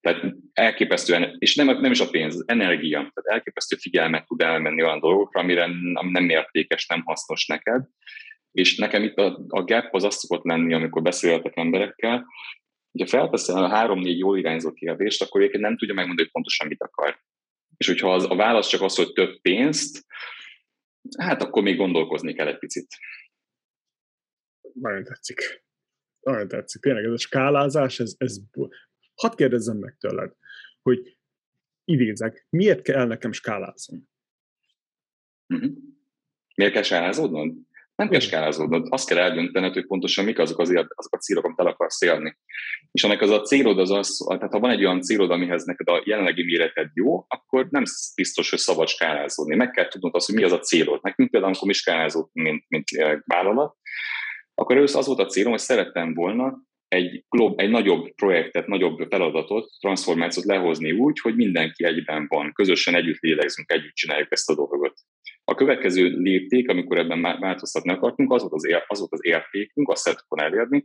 Tehát 0.00 0.34
elképesztően, 0.52 1.36
és 1.38 1.54
nem, 1.54 1.80
nem 1.80 1.90
is 1.90 2.00
a 2.00 2.08
pénz, 2.10 2.34
az 2.34 2.44
energia, 2.46 2.98
tehát 2.98 3.38
elképesztő 3.38 3.76
figyelmet 3.76 4.26
tud 4.26 4.40
elmenni 4.40 4.82
olyan 4.82 5.00
dolgokra, 5.00 5.40
amire 5.40 5.66
nem 5.92 6.28
értékes, 6.28 6.86
nem 6.86 7.02
hasznos 7.04 7.46
neked. 7.46 7.84
És 8.52 8.76
nekem 8.76 9.02
itt 9.02 9.16
a, 9.16 9.44
a 9.48 9.64
gap 9.64 9.94
az 9.94 10.04
azt 10.04 10.18
szokott 10.18 10.44
lenni, 10.44 10.74
amikor 10.74 11.02
beszéltek 11.02 11.56
emberekkel, 11.56 12.26
hogyha 12.90 13.18
felteszel 13.18 13.64
a 13.64 13.68
három-négy 13.68 14.18
jól 14.18 14.38
irányzó 14.38 14.72
kérdést, 14.72 15.22
akkor 15.22 15.40
egyébként 15.40 15.62
nem 15.62 15.76
tudja 15.76 15.94
megmondani, 15.94 16.26
hogy 16.26 16.32
pontosan 16.32 16.66
mit 16.66 16.82
akar. 16.82 17.18
És 17.76 17.86
hogyha 17.86 18.14
az, 18.14 18.30
a 18.30 18.34
válasz 18.34 18.68
csak 18.68 18.80
az, 18.80 18.96
hogy 18.96 19.12
több 19.12 19.40
pénzt, 19.40 20.04
hát 21.18 21.42
akkor 21.42 21.62
még 21.62 21.76
gondolkozni 21.76 22.34
kell 22.34 22.46
egy 22.46 22.58
picit. 22.58 22.86
Nagyon 24.74 25.04
tetszik. 25.04 25.64
Nagyon 26.20 26.48
tetszik. 26.48 26.80
Tényleg 26.80 27.04
ez 27.04 27.12
a 27.12 27.18
skálázás, 27.18 28.00
ez, 28.00 28.14
ez 28.18 28.36
hadd 29.14 29.36
kérdezzem 29.36 29.76
meg 29.76 29.96
tőled, 30.00 30.32
hogy 30.82 31.18
idézek, 31.84 32.46
miért 32.50 32.82
kell 32.82 33.06
nekem 33.06 33.32
skálázni? 33.32 34.02
Mm-hmm. 35.54 35.72
Miért 36.54 36.72
kell 36.72 36.82
skálázódnod? 36.82 37.54
Nem 37.94 38.08
kell 38.08 38.20
skálázódnod, 38.20 38.86
azt 38.90 39.08
kell 39.08 39.18
eldöntened, 39.18 39.72
hogy 39.72 39.86
pontosan 39.86 40.24
mik 40.24 40.38
azok, 40.38 40.58
az, 40.58 40.68
azok 40.68 41.14
a 41.14 41.18
célok, 41.18 41.44
amit 41.44 41.58
el 41.58 41.66
akarsz 41.66 42.02
élni. 42.02 42.36
És 42.92 43.04
ennek 43.04 43.20
az 43.20 43.30
a 43.30 43.40
célod 43.40 43.78
az 43.78 43.90
az, 43.90 44.24
tehát 44.28 44.52
ha 44.52 44.58
van 44.58 44.70
egy 44.70 44.84
olyan 44.84 45.00
célod, 45.00 45.30
amihez 45.30 45.64
neked 45.64 45.88
a 45.88 46.02
jelenlegi 46.04 46.44
méreted 46.44 46.90
jó, 46.94 47.24
akkor 47.28 47.66
nem 47.70 47.82
biztos, 48.14 48.50
hogy 48.50 48.58
szabad 48.58 48.88
skálázódni. 48.88 49.56
Meg 49.56 49.70
kell 49.70 49.88
tudnod 49.88 50.14
azt, 50.14 50.26
hogy 50.26 50.34
mi 50.34 50.42
az 50.42 50.52
a 50.52 50.58
célod. 50.58 51.02
Nekünk 51.02 51.30
például, 51.30 51.52
amikor 51.52 51.68
mi 51.68 51.74
skálázódtunk, 51.74 52.46
mint, 52.46 52.64
mint 52.68 52.88
vállalat, 53.24 53.76
akkor 54.54 54.76
először 54.76 54.98
az 54.98 55.06
volt 55.06 55.18
a 55.18 55.26
célom, 55.26 55.50
hogy 55.50 55.60
szerettem 55.60 56.14
volna 56.14 56.62
egy, 56.88 57.24
glob, 57.28 57.60
egy 57.60 57.70
nagyobb 57.70 58.14
projektet, 58.14 58.66
nagyobb 58.66 59.06
feladatot, 59.10 59.70
transformációt 59.80 60.44
lehozni 60.44 60.92
úgy, 60.92 61.20
hogy 61.20 61.34
mindenki 61.34 61.84
egyben 61.84 62.26
van, 62.28 62.52
közösen 62.52 62.94
együtt 62.94 63.20
lélegzünk, 63.20 63.72
együtt 63.72 63.94
csináljuk 63.94 64.32
ezt 64.32 64.50
a 64.50 64.54
dolgot. 64.54 64.94
A 65.44 65.54
következő 65.54 66.08
lépték, 66.08 66.68
amikor 66.68 66.98
ebben 66.98 67.22
változtatni 67.40 67.90
akartunk, 67.92 68.32
az 68.32 68.40
volt 68.40 68.52
az, 68.52 68.66
ér, 68.66 68.84
az, 68.86 68.98
volt 68.98 69.12
az 69.12 69.24
értékünk, 69.24 69.88
azt 69.88 70.02
szerettük 70.02 70.42
elérni, 70.42 70.84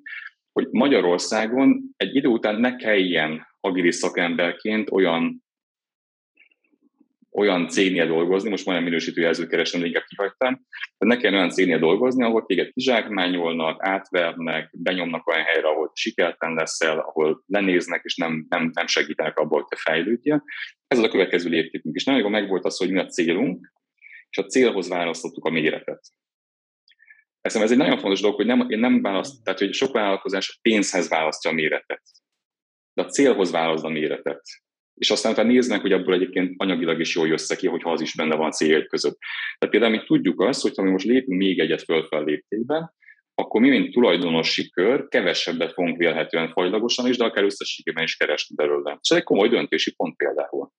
hogy 0.51 0.67
Magyarországon 0.71 1.83
egy 1.97 2.15
idő 2.15 2.27
után 2.27 2.59
ne 2.59 2.75
kelljen 2.75 3.47
agilis 3.59 3.95
szakemberként 3.95 4.91
olyan 4.91 5.45
olyan 7.37 7.67
cégnél 7.67 8.07
dolgozni, 8.07 8.49
most 8.49 8.65
majdnem 8.65 8.87
minősítő 8.87 9.21
jelzőt 9.21 9.49
keresem, 9.49 9.79
de 9.79 9.85
inkább 9.85 10.03
kihagytam, 10.07 10.65
hogy 10.97 11.07
ne 11.07 11.17
kell 11.17 11.33
olyan 11.33 11.49
cégnél 11.49 11.79
dolgozni, 11.79 12.23
ahol 12.23 12.45
téged 12.45 12.71
kizsákmányolnak, 12.71 13.85
átvernek, 13.85 14.69
benyomnak 14.73 15.27
olyan 15.27 15.43
helyre, 15.43 15.67
ahol 15.67 15.91
sikerten 15.93 16.53
leszel, 16.53 16.99
ahol 16.99 17.43
lenéznek, 17.47 18.01
és 18.03 18.15
nem, 18.15 18.45
nem, 18.49 18.71
nem 18.73 18.87
segítenek 18.87 19.37
abból, 19.37 19.59
hogy 19.59 19.67
te 19.67 19.91
fejlődjél. 19.91 20.43
Ez 20.87 20.97
az 20.97 21.03
a 21.03 21.09
következő 21.09 21.49
léptékünk. 21.49 21.95
És 21.95 22.03
nagyon 22.03 22.31
megvolt 22.31 22.65
az, 22.65 22.77
hogy 22.77 22.91
mi 22.91 22.99
a 22.99 23.05
célunk, 23.05 23.73
és 24.29 24.37
a 24.37 24.45
célhoz 24.45 24.87
választottuk 24.87 25.45
a 25.45 25.49
méretet. 25.49 26.01
Ez 27.41 27.55
ez 27.55 27.71
egy 27.71 27.77
nagyon 27.77 27.97
fontos 27.97 28.21
dolog, 28.21 28.35
hogy 28.35 28.45
nem, 28.45 28.69
én 28.69 28.79
nem 28.79 29.01
választ, 29.01 29.43
tehát 29.43 29.59
hogy 29.59 29.73
sok 29.73 29.93
vállalkozás 29.93 30.59
pénzhez 30.61 31.09
választja 31.09 31.49
a 31.49 31.53
méretet, 31.53 32.01
de 32.93 33.01
a 33.01 33.09
célhoz 33.09 33.51
választ 33.51 33.83
a 33.83 33.89
méretet 33.89 34.41
és 34.97 35.09
aztán 35.09 35.31
utána 35.31 35.51
néznek, 35.51 35.81
hogy 35.81 35.91
abból 35.91 36.13
egyébként 36.13 36.53
anyagilag 36.57 36.99
is 36.99 37.15
jól 37.15 37.27
jössze 37.27 37.55
ki, 37.55 37.67
hogyha 37.67 37.91
az 37.91 38.01
is 38.01 38.15
benne 38.15 38.35
van 38.35 38.51
céljai 38.51 38.85
között. 38.85 39.17
Tehát 39.57 39.75
például 39.75 39.91
mi 39.91 40.03
tudjuk 40.05 40.41
azt, 40.41 40.61
hogy 40.61 40.73
ha 40.75 40.83
mi 40.83 40.89
most 40.89 41.05
lépünk 41.05 41.39
még 41.39 41.59
egyet 41.59 41.83
fölfel 41.83 42.23
léptékben, 42.23 42.95
akkor 43.35 43.61
mi, 43.61 43.69
mint 43.69 43.93
tulajdonosi 43.93 44.69
kör, 44.69 45.07
kevesebbet 45.07 45.73
fogunk 45.73 45.97
vélhetően 45.97 46.51
fajlagosan 46.51 47.07
is, 47.07 47.17
de 47.17 47.23
akár 47.23 47.43
összességében 47.43 48.03
is 48.03 48.15
keresni 48.15 48.55
belőle. 48.55 48.97
És 49.01 49.09
ez 49.09 49.17
egy 49.17 49.23
komoly 49.23 49.49
döntési 49.49 49.93
pont 49.95 50.15
például. 50.15 50.71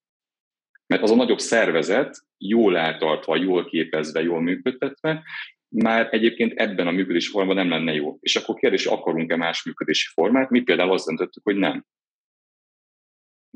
Mert 0.87 1.03
az 1.03 1.11
a 1.11 1.15
nagyobb 1.15 1.39
szervezet, 1.39 2.17
jól 2.39 2.77
eltartva, 2.77 3.37
jól 3.37 3.65
képezve, 3.65 4.23
jól 4.23 4.41
működtetve, 4.41 5.23
már 5.69 6.09
egyébként 6.11 6.59
ebben 6.59 6.87
a 6.87 6.91
működési 6.91 7.31
formában 7.31 7.57
nem 7.57 7.69
lenne 7.69 7.93
jó. 7.95 8.19
És 8.21 8.37
akkor 8.37 8.55
kérdés, 8.55 8.87
akarunk-e 8.87 9.37
más 9.37 9.65
működési 9.65 10.09
formát? 10.13 10.51
Mi 10.51 10.61
például 10.61 10.93
azt 10.93 11.07
döntöttük, 11.07 11.45
hogy 11.45 11.57
nem. 11.57 11.85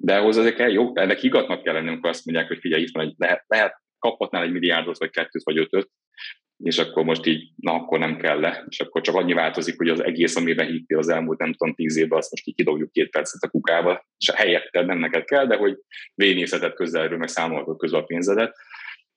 De 0.05 0.17
ahhoz 0.17 0.37
azért 0.37 0.55
kell 0.55 0.71
jó, 0.71 0.97
ennek 0.97 1.19
higatnak 1.19 1.63
kell 1.63 1.77
amikor 1.77 2.11
azt 2.11 2.25
mondják, 2.25 2.49
hogy 2.49 2.59
figyelj, 2.59 2.83
itt 2.83 2.95
van 2.95 3.05
egy, 3.05 3.15
lehet, 3.17 3.45
lehet 3.47 3.75
kaphatnál 3.99 4.43
egy 4.43 4.53
milliárdot, 4.53 4.99
vagy 4.99 5.11
kettőt, 5.11 5.43
vagy 5.45 5.59
ötöt, 5.59 5.91
és 6.57 6.79
akkor 6.79 7.05
most 7.05 7.27
így, 7.27 7.51
na 7.57 7.73
akkor 7.73 7.99
nem 7.99 8.17
kell 8.17 8.41
le, 8.41 8.65
és 8.69 8.81
akkor 8.81 9.01
csak 9.01 9.15
annyi 9.15 9.33
változik, 9.33 9.77
hogy 9.77 9.89
az 9.89 10.05
egész, 10.05 10.37
amiben 10.37 10.67
hittél 10.67 10.99
az 10.99 11.09
elmúlt 11.09 11.39
nem 11.39 11.53
tudom 11.53 11.75
tíz 11.75 11.97
évben, 11.97 12.19
azt 12.19 12.31
most 12.31 12.55
kidobjuk 12.55 12.93
két 12.93 13.11
percet 13.11 13.43
a 13.43 13.49
kukába, 13.49 14.07
és 14.19 14.29
a 14.29 14.37
helyette 14.37 14.85
nem 14.85 14.99
neked 14.99 15.25
kell, 15.25 15.47
de 15.47 15.57
hogy 15.57 15.77
vénészheted 16.15 16.75
közelről, 16.75 17.19
meg 17.19 17.29
számolhatod 17.29 17.79
közül 17.79 17.99
a 17.99 18.05
pénzedet. 18.05 18.57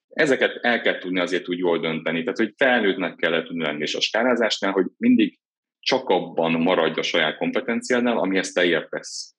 Ezeket 0.08 0.58
el 0.62 0.82
kell 0.82 0.98
tudni 0.98 1.20
azért 1.20 1.50
úgy 1.50 1.58
jól 1.58 1.80
dönteni, 1.80 2.24
tehát 2.24 2.38
hogy 2.38 2.54
felnőttnek 2.58 3.16
kell 3.16 3.44
tudni 3.44 3.64
lenni, 3.64 3.82
és 3.82 3.96
a 3.96 4.02
skálázásnál, 4.02 4.72
hogy 4.72 4.86
mindig 4.98 5.40
csak 5.80 6.10
abban 6.10 6.52
maradj 6.52 7.00
a 7.00 7.04
saját 7.04 7.38
kompetenciádnál, 7.38 8.18
amihez 8.18 8.52
te 8.52 8.66
értesz 8.66 9.35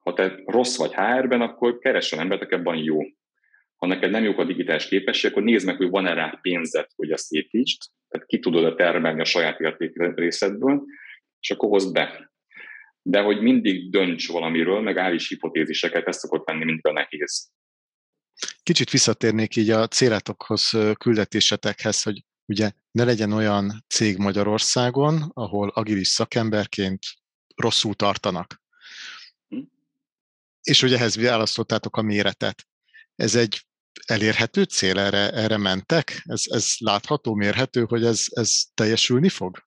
ha 0.00 0.12
te 0.12 0.42
rossz 0.46 0.76
vagy 0.76 0.94
HR-ben, 0.94 1.40
akkor 1.40 1.78
keressen 1.78 2.18
embert, 2.18 2.42
aki 2.42 2.54
ebben 2.54 2.76
jó. 2.76 3.00
Ha 3.76 3.86
neked 3.86 4.10
nem 4.10 4.24
jók 4.24 4.38
a 4.38 4.44
digitális 4.44 4.88
képesség, 4.88 5.30
akkor 5.30 5.42
nézd 5.42 5.66
meg, 5.66 5.76
hogy 5.76 5.88
van-e 5.88 6.14
rá 6.14 6.38
pénzed, 6.42 6.86
hogy 6.96 7.10
ezt 7.10 7.32
építsd, 7.32 7.82
tehát 8.08 8.26
ki 8.26 8.38
tudod-e 8.38 8.74
termelni 8.74 9.20
a 9.20 9.24
saját 9.24 9.60
érték 9.60 9.92
részedből, 10.14 10.82
és 11.40 11.50
akkor 11.50 11.68
hozd 11.68 11.92
be. 11.92 12.32
De 13.02 13.20
hogy 13.20 13.40
mindig 13.40 13.90
dönts 13.90 14.28
valamiről, 14.28 14.80
meg 14.80 14.96
állíts 14.96 15.28
hipotéziseket, 15.28 16.06
ezt 16.06 16.18
szokott 16.18 16.48
lenni 16.48 16.64
mindig 16.64 16.86
a 16.86 16.92
nehéz. 16.92 17.50
Kicsit 18.62 18.90
visszatérnék 18.90 19.56
így 19.56 19.70
a 19.70 19.86
céletokhoz, 19.86 20.70
küldetésetekhez, 20.98 22.02
hogy 22.02 22.24
ugye 22.46 22.70
ne 22.90 23.04
legyen 23.04 23.32
olyan 23.32 23.84
cég 23.88 24.16
Magyarországon, 24.16 25.30
ahol 25.34 25.68
agilis 25.68 26.08
szakemberként 26.08 26.98
rosszul 27.56 27.94
tartanak 27.94 28.59
és 30.70 30.80
hogy 30.80 30.92
ehhez 30.92 31.16
választottátok 31.16 31.96
a 31.96 32.02
méretet. 32.02 32.66
Ez 33.16 33.34
egy 33.34 33.60
elérhető 34.06 34.62
cél, 34.62 34.98
erre, 34.98 35.30
erre 35.30 35.56
mentek? 35.56 36.22
Ez, 36.24 36.42
ez 36.44 36.74
látható, 36.78 37.34
mérhető, 37.34 37.84
hogy 37.88 38.04
ez, 38.04 38.24
ez 38.28 38.50
teljesülni 38.74 39.28
fog? 39.28 39.58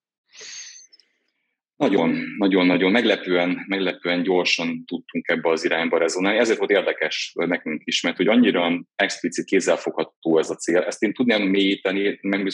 Nagyon, 1.76 2.16
nagyon, 2.38 2.66
nagyon 2.66 2.92
meglepően, 2.92 3.66
meglepően 3.68 4.24
gyorsan 4.24 4.86
tudtunk 4.86 5.28
ebbe 5.28 5.50
az 5.50 5.66
irányba 5.66 5.98
rezonálni. 5.98 6.40
Ezért 6.40 6.58
volt 6.58 6.70
érdekes 6.70 7.32
nekünk 7.34 7.82
is, 7.86 8.02
mert 8.02 8.18
hogy 8.18 8.28
annyira 8.28 8.86
explicit 8.96 9.46
kézzelfogható 9.46 10.38
ez 10.38 10.50
a 10.50 10.56
cél. 10.56 10.82
Ezt 10.82 11.04
én 11.04 11.14
tudnám 11.14 11.42
mélyíteni, 11.42 12.20
meg 12.22 12.48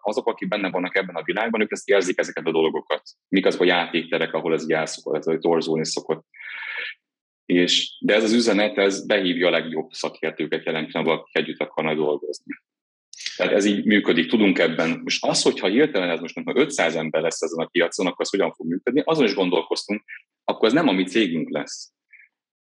azok, 0.00 0.26
akik 0.26 0.48
benne 0.48 0.70
vannak 0.70 0.96
ebben 0.96 1.14
a 1.14 1.22
világban, 1.22 1.60
ők 1.60 1.72
ezt 1.72 1.88
érzik 1.88 2.18
ezeket 2.18 2.46
a 2.46 2.52
dolgokat. 2.52 3.02
Mik 3.28 3.46
azok 3.46 3.60
a 3.60 3.64
játékterek, 3.64 4.32
ahol 4.32 4.52
ez 4.52 4.62
így 4.62 4.72
elszokott, 4.72 5.26
ez 5.26 5.36
torzulni 5.40 5.86
szokott. 5.86 6.24
És, 7.46 7.96
de 8.00 8.14
ez 8.14 8.22
az 8.22 8.32
üzenet, 8.32 8.78
ez 8.78 9.06
behívja 9.06 9.46
a 9.46 9.50
legjobb 9.50 9.90
szakértőket 9.90 10.64
jelen 10.64 10.86
pillanatban, 10.86 11.18
akik 11.18 11.36
együtt 11.36 11.60
akarnak 11.60 11.94
dolgozni. 11.94 12.54
Tehát 13.36 13.52
ez 13.52 13.64
így 13.64 13.84
működik, 13.84 14.28
tudunk 14.28 14.58
ebben. 14.58 15.00
Most 15.02 15.24
az, 15.24 15.42
hogyha 15.42 15.68
hirtelen 15.68 16.10
ez 16.10 16.20
most 16.20 16.40
500 16.44 16.96
ember 16.96 17.22
lesz 17.22 17.42
ezen 17.42 17.64
a 17.64 17.66
piacon, 17.66 18.06
akkor 18.06 18.20
az 18.20 18.30
hogyan 18.30 18.52
fog 18.52 18.66
működni, 18.66 19.02
azon 19.04 19.24
is 19.24 19.34
gondolkoztunk, 19.34 20.02
akkor 20.44 20.68
ez 20.68 20.74
nem 20.74 20.88
a 20.88 20.92
mi 20.92 21.04
cégünk 21.04 21.48
lesz. 21.48 21.92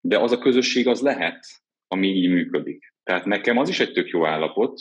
De 0.00 0.18
az 0.18 0.32
a 0.32 0.38
közösség 0.38 0.88
az 0.88 1.00
lehet, 1.00 1.46
ami 1.88 2.08
így 2.08 2.28
működik. 2.28 2.94
Tehát 3.02 3.24
nekem 3.24 3.58
az 3.58 3.68
is 3.68 3.80
egy 3.80 3.92
tök 3.92 4.08
jó 4.08 4.26
állapot, 4.26 4.80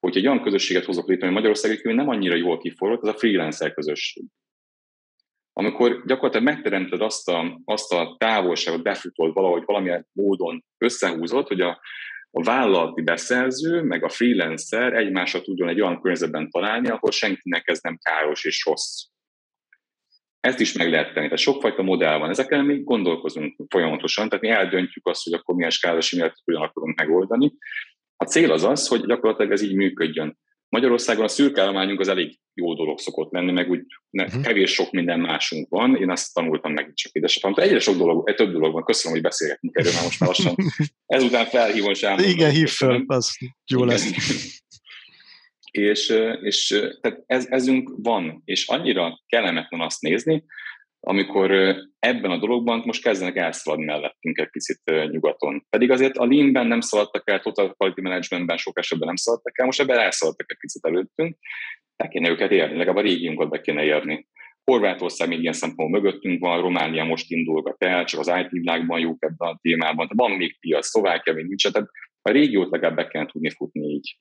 hogy 0.00 0.16
egy 0.16 0.26
olyan 0.26 0.42
közösséget 0.42 0.84
hozok 0.84 1.08
létre, 1.08 1.24
hogy 1.24 1.34
Magyarországon 1.34 1.94
nem 1.94 2.08
annyira 2.08 2.34
jól 2.34 2.58
kiforrott, 2.58 3.02
az 3.02 3.08
a 3.08 3.18
freelancer 3.18 3.74
közösség 3.74 4.24
amikor 5.58 6.02
gyakorlatilag 6.06 6.54
megteremted 6.54 7.00
azt 7.00 7.28
a, 7.28 7.60
azt 7.64 7.92
a 7.92 8.16
távolságot, 8.18 8.82
befutod 8.82 9.32
valahogy 9.32 9.62
valamilyen 9.64 10.06
módon 10.12 10.64
összehúzott, 10.78 11.48
hogy 11.48 11.60
a, 11.60 11.80
a 12.30 12.42
vállalati 12.42 13.02
beszerző, 13.02 13.82
meg 13.82 14.04
a 14.04 14.08
freelancer 14.08 14.92
egymásra 14.92 15.40
tudjon 15.40 15.68
egy 15.68 15.80
olyan 15.80 16.00
környezetben 16.00 16.50
találni, 16.50 16.88
ahol 16.88 17.10
senkinek 17.10 17.68
ez 17.68 17.80
nem 17.80 17.98
káros 18.02 18.44
és 18.44 18.64
rossz. 18.64 19.04
Ezt 20.40 20.60
is 20.60 20.72
meg 20.72 20.90
lehet 20.90 21.12
tenni. 21.12 21.24
Tehát 21.24 21.38
sokfajta 21.38 21.82
modell 21.82 22.18
van. 22.18 22.30
Ezeken 22.30 22.64
még 22.64 22.84
gondolkozunk 22.84 23.56
folyamatosan, 23.68 24.28
tehát 24.28 24.44
mi 24.44 24.50
eldöntjük 24.50 25.06
azt, 25.06 25.24
hogy 25.24 25.32
akkor 25.32 25.54
milyen 25.54 25.70
skálási 25.70 26.16
méretet 26.16 26.42
hogyan 26.44 26.62
akarunk 26.62 26.98
megoldani. 26.98 27.52
A 28.16 28.24
cél 28.24 28.52
az 28.52 28.64
az, 28.64 28.88
hogy 28.88 29.06
gyakorlatilag 29.06 29.52
ez 29.52 29.62
így 29.62 29.74
működjön. 29.74 30.38
Magyarországon 30.68 31.24
a 31.24 31.28
szürkállományunk 31.28 32.00
az 32.00 32.08
elég 32.08 32.38
jó 32.54 32.74
dolog 32.74 32.98
szokott 32.98 33.32
lenni, 33.32 33.52
meg 33.52 33.70
úgy 33.70 33.80
ne, 34.10 34.24
uh-huh. 34.24 34.42
kevés 34.42 34.72
sok 34.72 34.90
minden 34.90 35.20
másunk 35.20 35.68
van. 35.68 35.96
Én 35.96 36.10
azt 36.10 36.34
tanultam 36.34 36.72
meg 36.72 36.92
csak 36.94 37.12
édesapám. 37.12 37.52
Egyre 37.56 37.78
sok 37.78 37.96
dolog, 37.96 38.28
egy 38.28 38.34
több 38.34 38.52
dolog 38.52 38.72
van. 38.72 38.84
Köszönöm, 38.84 39.12
hogy 39.12 39.22
beszélgetünk 39.26 39.76
erről, 39.76 39.92
mert 39.92 40.04
most 40.04 40.20
már 40.20 40.28
lassan. 40.28 40.54
Ezután 41.16 41.46
felhívom 41.46 41.94
sem. 41.94 42.18
Igen, 42.18 42.50
hív 42.50 42.68
fel, 42.68 43.04
az 43.06 43.38
jó 43.66 43.84
Igen. 43.84 43.88
lesz. 43.88 44.10
és, 45.70 46.14
és 46.40 46.66
tehát 47.00 47.22
ez, 47.26 47.46
ezünk 47.48 47.90
van, 47.96 48.42
és 48.44 48.66
annyira 48.66 49.22
kellemetlen 49.26 49.80
azt 49.80 50.00
nézni, 50.00 50.44
amikor 51.00 51.50
ebben 51.98 52.30
a 52.30 52.38
dologban 52.38 52.82
most 52.84 53.02
kezdenek 53.02 53.36
elszaladni 53.36 53.84
mellettünk 53.84 54.38
egy 54.38 54.50
picit 54.50 54.80
nyugaton. 55.10 55.66
Pedig 55.70 55.90
azért 55.90 56.16
a 56.16 56.26
Lean-ben 56.26 56.66
nem 56.66 56.80
szaladtak 56.80 57.30
el, 57.30 57.40
Total 57.40 57.74
Quality 57.74 58.00
Managementben 58.00 58.56
sok 58.56 58.78
esetben 58.78 59.06
nem 59.06 59.16
szaladtak 59.16 59.58
el, 59.58 59.66
most 59.66 59.80
ebben 59.80 59.98
elszaladtak 59.98 60.50
egy 60.50 60.58
picit 60.58 60.84
előttünk, 60.84 61.36
be 61.96 62.08
kéne 62.08 62.28
őket 62.28 62.50
érni, 62.50 62.76
legalább 62.76 63.04
a 63.04 63.08
régiunkat 63.08 63.50
be 63.50 63.60
kéne 63.60 63.84
érni. 63.84 64.26
Horvátország 64.64 65.28
még 65.28 65.40
ilyen 65.40 65.52
szempontból 65.52 66.00
mögöttünk 66.00 66.40
van, 66.40 66.60
Románia 66.60 67.04
most 67.04 67.30
indulgat 67.30 67.82
el, 67.82 68.04
csak 68.04 68.20
az 68.20 68.32
IT 68.42 68.50
világban 68.50 69.00
jók 69.00 69.24
ebben 69.24 69.48
a 69.48 69.58
témában, 69.62 70.08
van 70.14 70.30
még 70.30 70.58
piac, 70.60 70.86
Szlovákia 70.86 71.32
még 71.32 71.46
nincs, 71.46 71.70
tehát 71.70 71.88
a 72.22 72.30
régiót 72.30 72.70
legalább 72.70 72.96
be 72.96 73.08
kell 73.08 73.26
tudni 73.26 73.50
futni 73.50 73.88
így. 73.88 74.16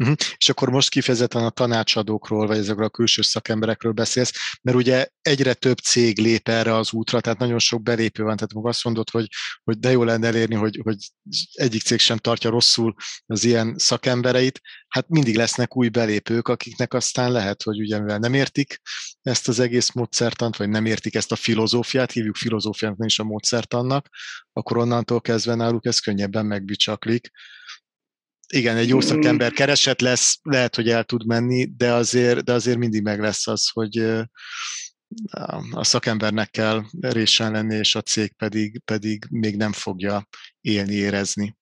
Uh-huh. 0.00 0.16
És 0.36 0.48
akkor 0.48 0.70
most 0.70 0.88
kifejezetten 0.88 1.44
a 1.44 1.50
tanácsadókról, 1.50 2.46
vagy 2.46 2.58
ezekről 2.58 2.84
a 2.84 2.90
külső 2.90 3.22
szakemberekről 3.22 3.92
beszélsz, 3.92 4.32
mert 4.62 4.76
ugye 4.76 5.06
egyre 5.22 5.54
több 5.54 5.78
cég 5.78 6.18
lép 6.18 6.48
erre 6.48 6.74
az 6.74 6.92
útra, 6.92 7.20
tehát 7.20 7.38
nagyon 7.38 7.58
sok 7.58 7.82
belépő 7.82 8.22
van, 8.22 8.36
tehát 8.36 8.66
azt 8.66 8.84
mondod, 8.84 9.10
hogy, 9.10 9.28
hogy 9.64 9.78
de 9.78 9.90
jó 9.90 10.04
lenne 10.04 10.26
elérni, 10.26 10.54
hogy, 10.54 10.80
hogy 10.82 10.96
egyik 11.52 11.82
cég 11.82 11.98
sem 11.98 12.16
tartja 12.16 12.50
rosszul 12.50 12.94
az 13.26 13.44
ilyen 13.44 13.74
szakembereit, 13.78 14.60
hát 14.88 15.08
mindig 15.08 15.36
lesznek 15.36 15.76
új 15.76 15.88
belépők, 15.88 16.48
akiknek 16.48 16.94
aztán 16.94 17.32
lehet, 17.32 17.62
hogy 17.62 17.80
ugye 17.80 17.98
mivel 17.98 18.18
nem 18.18 18.34
értik 18.34 18.80
ezt 19.22 19.48
az 19.48 19.58
egész 19.58 19.92
módszertant, 19.92 20.56
vagy 20.56 20.68
nem 20.68 20.86
értik 20.86 21.14
ezt 21.14 21.32
a 21.32 21.36
filozófiát, 21.36 22.12
hívjuk 22.12 22.36
filozófiának, 22.36 22.98
nem 22.98 23.06
is 23.06 23.18
a 23.18 23.24
módszertannak, 23.24 24.08
akkor 24.52 24.76
onnantól 24.76 25.20
kezdve 25.20 25.54
náluk 25.54 25.86
ez 25.86 25.98
könnyebben 25.98 26.46
megbicsaklik, 26.46 27.30
igen, 28.52 28.76
egy 28.76 28.88
jó 28.88 28.96
mm. 28.96 29.00
szakember 29.00 29.52
keresett 29.52 30.00
lesz, 30.00 30.38
lehet, 30.42 30.74
hogy 30.74 30.88
el 30.88 31.04
tud 31.04 31.26
menni, 31.26 31.64
de 31.76 31.92
azért, 31.92 32.44
de 32.44 32.52
azért 32.52 32.78
mindig 32.78 33.02
meg 33.02 33.20
lesz 33.20 33.46
az, 33.46 33.70
hogy 33.72 33.98
a 35.70 35.84
szakembernek 35.84 36.50
kell 36.50 36.82
résen 37.00 37.52
lenni, 37.52 37.74
és 37.74 37.94
a 37.94 38.00
cég 38.00 38.32
pedig, 38.32 38.80
pedig 38.84 39.24
még 39.30 39.56
nem 39.56 39.72
fogja 39.72 40.26
élni, 40.60 40.94
érezni. 40.94 41.56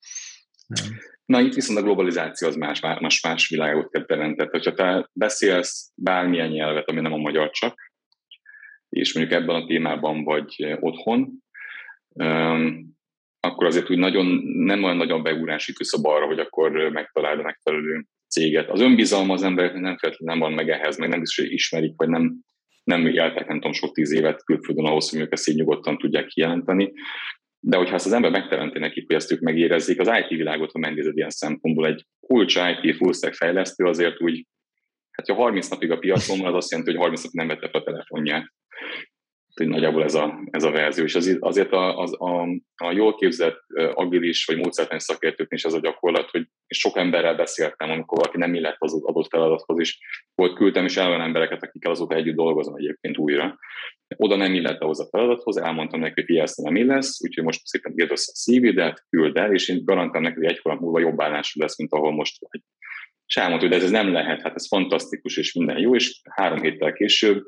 Na, 1.24 1.40
itt 1.40 1.54
viszont 1.54 1.78
a 1.78 1.82
globalizáció 1.82 2.48
az 2.48 2.54
más, 2.54 2.80
más, 2.80 3.20
más 3.20 3.48
világot 3.48 4.04
jelentett. 4.08 4.50
Hogyha 4.50 4.74
te 4.74 5.10
beszélsz 5.12 5.90
bármilyen 5.94 6.48
nyelvet, 6.48 6.88
ami 6.88 7.00
nem 7.00 7.12
a 7.12 7.16
magyar 7.16 7.50
csak, 7.50 7.92
és 8.88 9.14
mondjuk 9.14 9.40
ebben 9.40 9.62
a 9.62 9.66
témában 9.66 10.24
vagy 10.24 10.76
otthon, 10.80 11.44
akkor 13.40 13.66
azért 13.66 13.90
úgy 13.90 13.98
nagyon, 13.98 14.26
nem 14.44 14.84
olyan 14.84 14.96
nagyon 14.96 15.22
beugrási 15.22 15.72
küszöb 15.72 16.06
arra, 16.06 16.26
hogy 16.26 16.38
akkor 16.38 16.70
megtaláld 16.72 17.38
a 17.38 17.42
megfelelő 17.42 18.04
céget. 18.28 18.70
Az 18.70 18.80
önbizalma 18.80 19.32
az 19.32 19.42
embereknek 19.42 19.82
nem 19.82 19.96
feltétlenül 19.96 20.42
van 20.42 20.52
meg 20.52 20.70
ehhez, 20.70 20.98
meg 20.98 21.08
nem 21.08 21.20
biztos, 21.20 21.44
hogy 21.44 21.52
ismerik, 21.52 21.92
vagy 21.96 22.08
nem, 22.08 22.34
nem 22.84 23.06
éltek, 23.06 23.46
nem 23.46 23.56
tudom, 23.56 23.72
sok 23.72 23.94
tíz 23.94 24.12
évet 24.12 24.44
külföldön 24.44 24.84
ahhoz, 24.84 25.10
hogy 25.10 25.20
ők 25.20 25.32
ezt 25.32 25.48
így 25.48 25.56
nyugodtan 25.56 25.98
tudják 25.98 26.26
kijelenteni. 26.26 26.92
De 27.60 27.76
hogyha 27.76 27.94
ezt 27.94 28.06
az 28.06 28.12
ember 28.12 28.30
megteremti 28.30 28.78
nekik, 28.78 29.06
hogy 29.06 29.16
ezt 29.16 29.32
ők 29.32 29.40
megérezzék, 29.40 30.00
az 30.00 30.10
IT 30.20 30.28
világot, 30.28 30.72
ha 30.72 30.78
megnézed 30.78 31.16
ilyen 31.16 31.30
szempontból, 31.30 31.86
egy 31.86 32.06
kulcs 32.20 32.56
IT 32.82 32.96
full 32.96 33.32
fejlesztő 33.32 33.84
azért 33.84 34.20
úgy, 34.20 34.46
hát 35.10 35.26
ha 35.26 35.34
30 35.34 35.68
napig 35.68 35.90
a 35.90 35.98
piacon 35.98 36.44
az 36.44 36.54
azt 36.54 36.70
jelenti, 36.70 36.90
hogy 36.90 37.00
30 37.00 37.22
napig 37.22 37.38
nem 37.38 37.48
vette 37.48 37.68
fel 37.68 37.80
a 37.80 37.84
telefonját 37.84 38.52
hogy 39.58 39.68
nagyjából 39.68 40.04
ez 40.04 40.14
a, 40.14 40.40
ez 40.50 40.64
a 40.64 40.70
verzió. 40.70 41.04
És 41.04 41.14
az, 41.14 41.36
azért 41.40 41.72
a, 41.72 41.98
az, 41.98 42.20
a, 42.20 42.42
a 42.76 42.92
jól 42.92 43.14
képzett 43.14 43.60
agilis 43.94 44.44
vagy 44.44 44.56
módszertani 44.56 45.00
szakértőknél 45.00 45.58
is 45.58 45.64
ez 45.64 45.72
a 45.72 45.80
gyakorlat, 45.80 46.30
hogy 46.30 46.46
sok 46.66 46.96
emberrel 46.96 47.34
beszéltem, 47.34 47.90
amikor 47.90 48.18
valaki 48.18 48.38
nem 48.38 48.54
illett 48.54 48.76
az 48.78 49.02
adott 49.04 49.28
feladathoz, 49.28 49.78
is 49.78 49.98
volt 50.34 50.54
küldtem 50.54 50.84
is 50.84 50.96
olyan 50.96 51.20
embereket, 51.20 51.62
akikkel 51.62 51.90
azóta 51.90 52.14
együtt 52.14 52.36
dolgozom 52.36 52.74
egyébként 52.74 53.18
újra. 53.18 53.58
Oda 54.16 54.36
nem 54.36 54.54
illett 54.54 54.80
ahhoz 54.80 55.00
a 55.00 55.08
feladathoz, 55.10 55.56
elmondtam 55.56 56.00
neki, 56.00 56.24
hogy 56.26 56.36
ezt 56.36 56.62
nem 56.62 56.76
illesz, 56.76 57.24
úgyhogy 57.24 57.44
most 57.44 57.66
szépen 57.66 57.92
írd 57.96 58.10
össze 58.10 58.32
a 58.34 58.36
CV-det, 58.36 59.06
küld 59.08 59.36
el, 59.36 59.52
és 59.52 59.68
én 59.68 59.84
garantálom 59.84 60.22
neki, 60.22 60.36
hogy 60.36 60.50
egy 60.50 60.60
hónap 60.62 60.80
múlva 60.80 60.98
jobb 60.98 61.22
állású 61.22 61.60
lesz, 61.60 61.78
mint 61.78 61.92
ahol 61.92 62.12
most 62.12 62.36
vagy. 62.40 62.60
És 63.26 63.36
elmondta, 63.36 63.66
hogy 63.66 63.76
de 63.76 63.84
ez 63.84 63.90
nem 63.90 64.12
lehet, 64.12 64.42
hát 64.42 64.54
ez 64.54 64.66
fantasztikus, 64.66 65.36
és 65.36 65.52
minden 65.52 65.78
jó, 65.78 65.94
és 65.94 66.20
három 66.30 66.60
héttel 66.60 66.92
később 66.92 67.44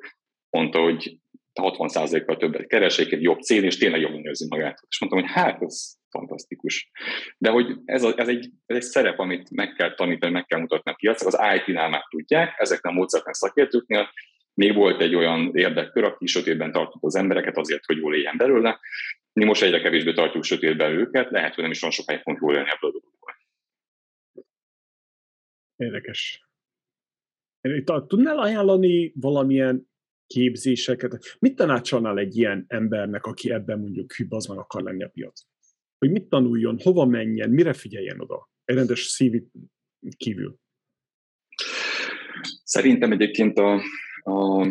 mondta, 0.51 0.83
hogy 0.83 1.19
60%-kal 1.63 2.37
többet 2.37 2.67
keresik, 2.67 3.13
egy 3.13 3.23
jobb 3.23 3.41
cél, 3.41 3.65
és 3.65 3.79
tényleg 3.79 4.01
jobban 4.01 4.25
érzi 4.25 4.47
magát. 4.49 4.81
És 4.89 5.01
mondtam, 5.01 5.23
hogy 5.23 5.31
hát, 5.33 5.63
ez 5.63 5.99
fantasztikus. 6.11 6.91
De 7.39 7.51
hogy 7.51 7.77
ez, 7.85 8.03
a, 8.03 8.13
ez, 8.17 8.29
egy, 8.29 8.51
ez 8.67 8.77
egy 8.77 8.83
szerep, 8.83 9.19
amit 9.19 9.51
meg 9.51 9.73
kell 9.73 9.95
tanítani, 9.95 10.33
meg 10.33 10.47
kell 10.47 10.61
mutatni 10.61 10.91
a 10.91 10.95
piacra, 10.95 11.27
az 11.27 11.39
IT-nál 11.57 11.89
már 11.89 12.03
tudják, 12.11 12.55
ezeknek 12.59 12.93
a 12.93 12.95
módszereknek 12.95 13.35
szakértőknél, 13.35 14.09
még 14.55 14.75
volt 14.75 15.01
egy 15.01 15.15
olyan 15.15 15.51
érdekkör, 15.55 16.05
aki 16.05 16.27
sötétben 16.27 16.73
tartott 16.73 17.03
az 17.03 17.15
embereket 17.15 17.57
azért, 17.57 17.85
hogy 17.85 17.97
jól 17.97 18.15
éljen 18.15 18.37
belőle. 18.37 18.81
Mi 19.33 19.45
most 19.45 19.63
egyre 19.63 19.81
kevésbé 19.81 20.13
tartjuk 20.13 20.45
sötétben 20.45 20.93
őket, 20.93 21.31
lehet, 21.31 21.55
hogy 21.55 21.63
nem 21.63 21.73
is 21.73 21.81
van 21.81 21.91
sokáig 21.91 22.21
fogunk 22.21 22.43
jól 22.43 22.55
élni 22.55 22.69
ebből 22.71 22.91
a 22.91 22.93
dologból. 22.93 23.35
Érdekes. 25.77 26.49
Tudnál 28.07 28.39
ajánlani 28.39 29.13
valamilyen 29.15 29.90
képzéseket. 30.35 31.37
Mit 31.39 31.57
tanácsolnál 31.57 32.19
egy 32.19 32.37
ilyen 32.37 32.65
embernek, 32.69 33.25
aki 33.25 33.51
ebben 33.51 33.79
mondjuk 33.79 34.13
az 34.29 34.49
akar 34.49 34.83
lenni 34.83 35.03
a 35.03 35.09
piac? 35.09 35.41
Hogy 35.99 36.11
mit 36.11 36.29
tanuljon, 36.29 36.79
hova 36.83 37.07
menjen, 37.07 37.51
mire 37.51 37.73
figyeljen 37.73 38.21
oda? 38.21 38.49
Egy 38.65 38.77
rendes 38.77 39.15
CV 39.15 39.37
kívül. 40.17 40.57
Szerintem 42.65 43.13
egyébként 43.13 43.59
a, 43.59 43.83
a, 44.23 44.67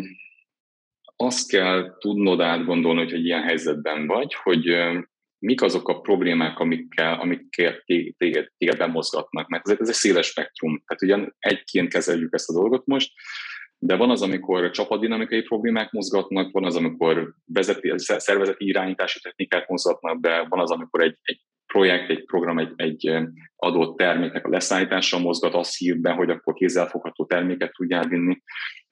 azt 1.16 1.48
kell 1.48 1.96
tudnod 1.98 2.40
átgondolni, 2.40 3.02
hogy 3.02 3.12
egy 3.12 3.24
ilyen 3.24 3.42
helyzetben 3.42 4.06
vagy, 4.06 4.34
hogy 4.34 4.64
mik 5.38 5.62
azok 5.62 5.88
a 5.88 6.00
problémák, 6.00 6.58
amikkel, 6.58 7.20
amikkel 7.20 7.82
téged, 7.84 8.16
téged 8.56 8.76
bemozgatnak, 8.76 9.48
mert 9.48 9.68
ez, 9.68 9.80
ez 9.80 9.88
egy 9.88 9.94
széles 9.94 10.26
spektrum. 10.26 10.82
Tehát 10.86 11.02
ugyan 11.02 11.36
egyként 11.38 11.88
kezeljük 11.88 12.34
ezt 12.34 12.48
a 12.48 12.52
dolgot 12.52 12.86
most, 12.86 13.12
de 13.82 13.96
van 13.96 14.10
az, 14.10 14.22
amikor 14.22 14.70
csapatdinamikai 14.70 15.42
problémák 15.42 15.90
mozgatnak, 15.90 16.52
van 16.52 16.64
az, 16.64 16.76
amikor 16.76 17.34
vezeti, 17.44 17.92
szervezeti 17.96 18.66
irányítási 18.66 19.20
technikák 19.20 19.68
mozgatnak 19.68 20.20
be, 20.20 20.46
van 20.48 20.60
az, 20.60 20.70
amikor 20.70 21.02
egy, 21.02 21.16
egy 21.22 21.40
projekt, 21.66 22.10
egy 22.10 22.24
program, 22.24 22.58
egy, 22.58 22.72
egy 22.76 23.12
adott 23.56 23.96
terméknek 23.96 24.46
a 24.46 24.50
leszállítása 24.50 25.18
mozgat, 25.18 25.54
azt 25.54 25.78
hív 25.78 26.00
be, 26.00 26.10
hogy 26.12 26.30
akkor 26.30 26.54
kézzelfogható 26.54 27.26
terméket 27.26 27.72
tudjál 27.72 28.08
vinni, 28.08 28.42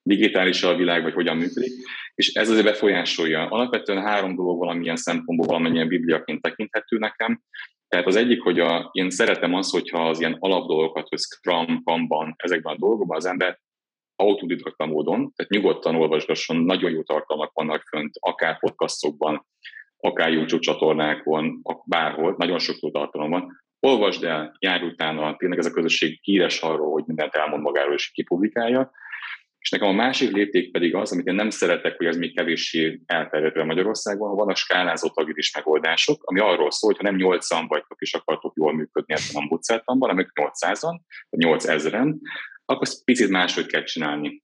digitális 0.03 0.63
a 0.63 0.77
világ, 0.77 1.03
vagy 1.03 1.15
hogyan 1.15 1.37
működik, 1.37 1.73
és 2.15 2.33
ez 2.33 2.51
azért 2.51 2.65
befolyásolja. 2.65 3.49
Alapvetően 3.49 4.03
három 4.03 4.35
dolog 4.35 4.59
valamilyen 4.59 4.97
szempontból 4.97 5.47
valamennyien 5.47 5.89
bibliaként 5.89 6.43
tekinthető 6.43 6.99
nekem. 6.99 7.43
Tehát 7.89 8.07
az 8.07 8.17
egyik, 8.17 8.43
hogy 8.43 8.61
a, 8.61 8.89
én 8.93 9.11
szeretem 9.11 9.55
azt, 9.55 9.73
hogyha 9.73 10.09
az 10.09 10.21
ilyen 10.21 10.37
alapdolgokat, 10.39 11.09
hogy 11.09 11.19
Scrum, 11.19 11.83
Kanban, 11.85 12.35
ezekben 12.37 12.75
a 12.75 12.79
dolgokban 12.79 13.17
az 13.17 13.27
ember 13.27 13.59
autodidakta 14.19 14.87
módon, 14.87 15.33
tehát 15.37 15.53
nyugodtan 15.53 15.95
olvasgasson, 15.95 16.57
nagyon 16.57 16.91
jó 16.91 17.03
tartalmak 17.03 17.53
vannak 17.53 17.83
fönt, 17.83 18.15
akár 18.21 18.59
podcastokban, 18.59 19.47
akár 19.97 20.33
YouTube 20.33 20.63
csatornákon, 20.63 21.63
bárhol, 21.85 22.35
nagyon 22.39 22.59
sok 22.59 22.77
jó 22.79 22.91
tartalom 22.91 23.31
van. 23.31 23.67
Olvasd 23.81 24.25
el, 24.25 24.57
járj 24.59 24.85
utána, 24.85 25.37
tényleg 25.37 25.59
ez 25.59 25.67
a 25.67 25.71
közösség 25.71 26.19
híres 26.23 26.61
arról, 26.61 26.93
hogy 26.93 27.05
mindent 27.07 27.35
elmond 27.35 27.63
magáról 27.63 27.95
és 27.95 28.11
kipublikálja. 28.11 28.91
És 29.59 29.71
nekem 29.71 29.89
a 29.89 29.93
másik 29.93 30.31
lépték 30.31 30.71
pedig 30.73 30.95
az, 30.95 31.13
amit 31.13 31.27
én 31.27 31.35
nem 31.35 31.51
szeretek, 31.51 31.97
hogy 31.97 32.07
ez 32.07 32.17
még 32.17 32.37
kevéssé 32.37 33.01
elterjedve 33.07 33.65
Magyarországon, 33.65 34.37
van 34.37 34.49
a 34.49 34.55
skálázott 34.55 35.17
agilis 35.17 35.55
megoldások, 35.55 36.25
ami 36.25 36.41
arról 36.41 36.71
szól, 36.71 36.91
hogy 36.91 37.01
ha 37.01 37.11
nem 37.11 37.21
8 37.21 37.49
vagytok 37.49 38.01
és 38.01 38.15
akartok 38.15 38.53
jól 38.57 38.75
működni 38.75 39.15
ebben 39.15 39.43
a 39.43 39.47
módszertanban, 39.49 40.09
hanem 40.09 40.27
800-an, 40.35 41.01
vagy 41.31 41.41
8000-en, 41.45 42.15
akkor 42.69 42.87
ezt 42.87 43.05
picit 43.05 43.29
máshogy 43.29 43.67
kell 43.67 43.83
csinálni. 43.83 44.43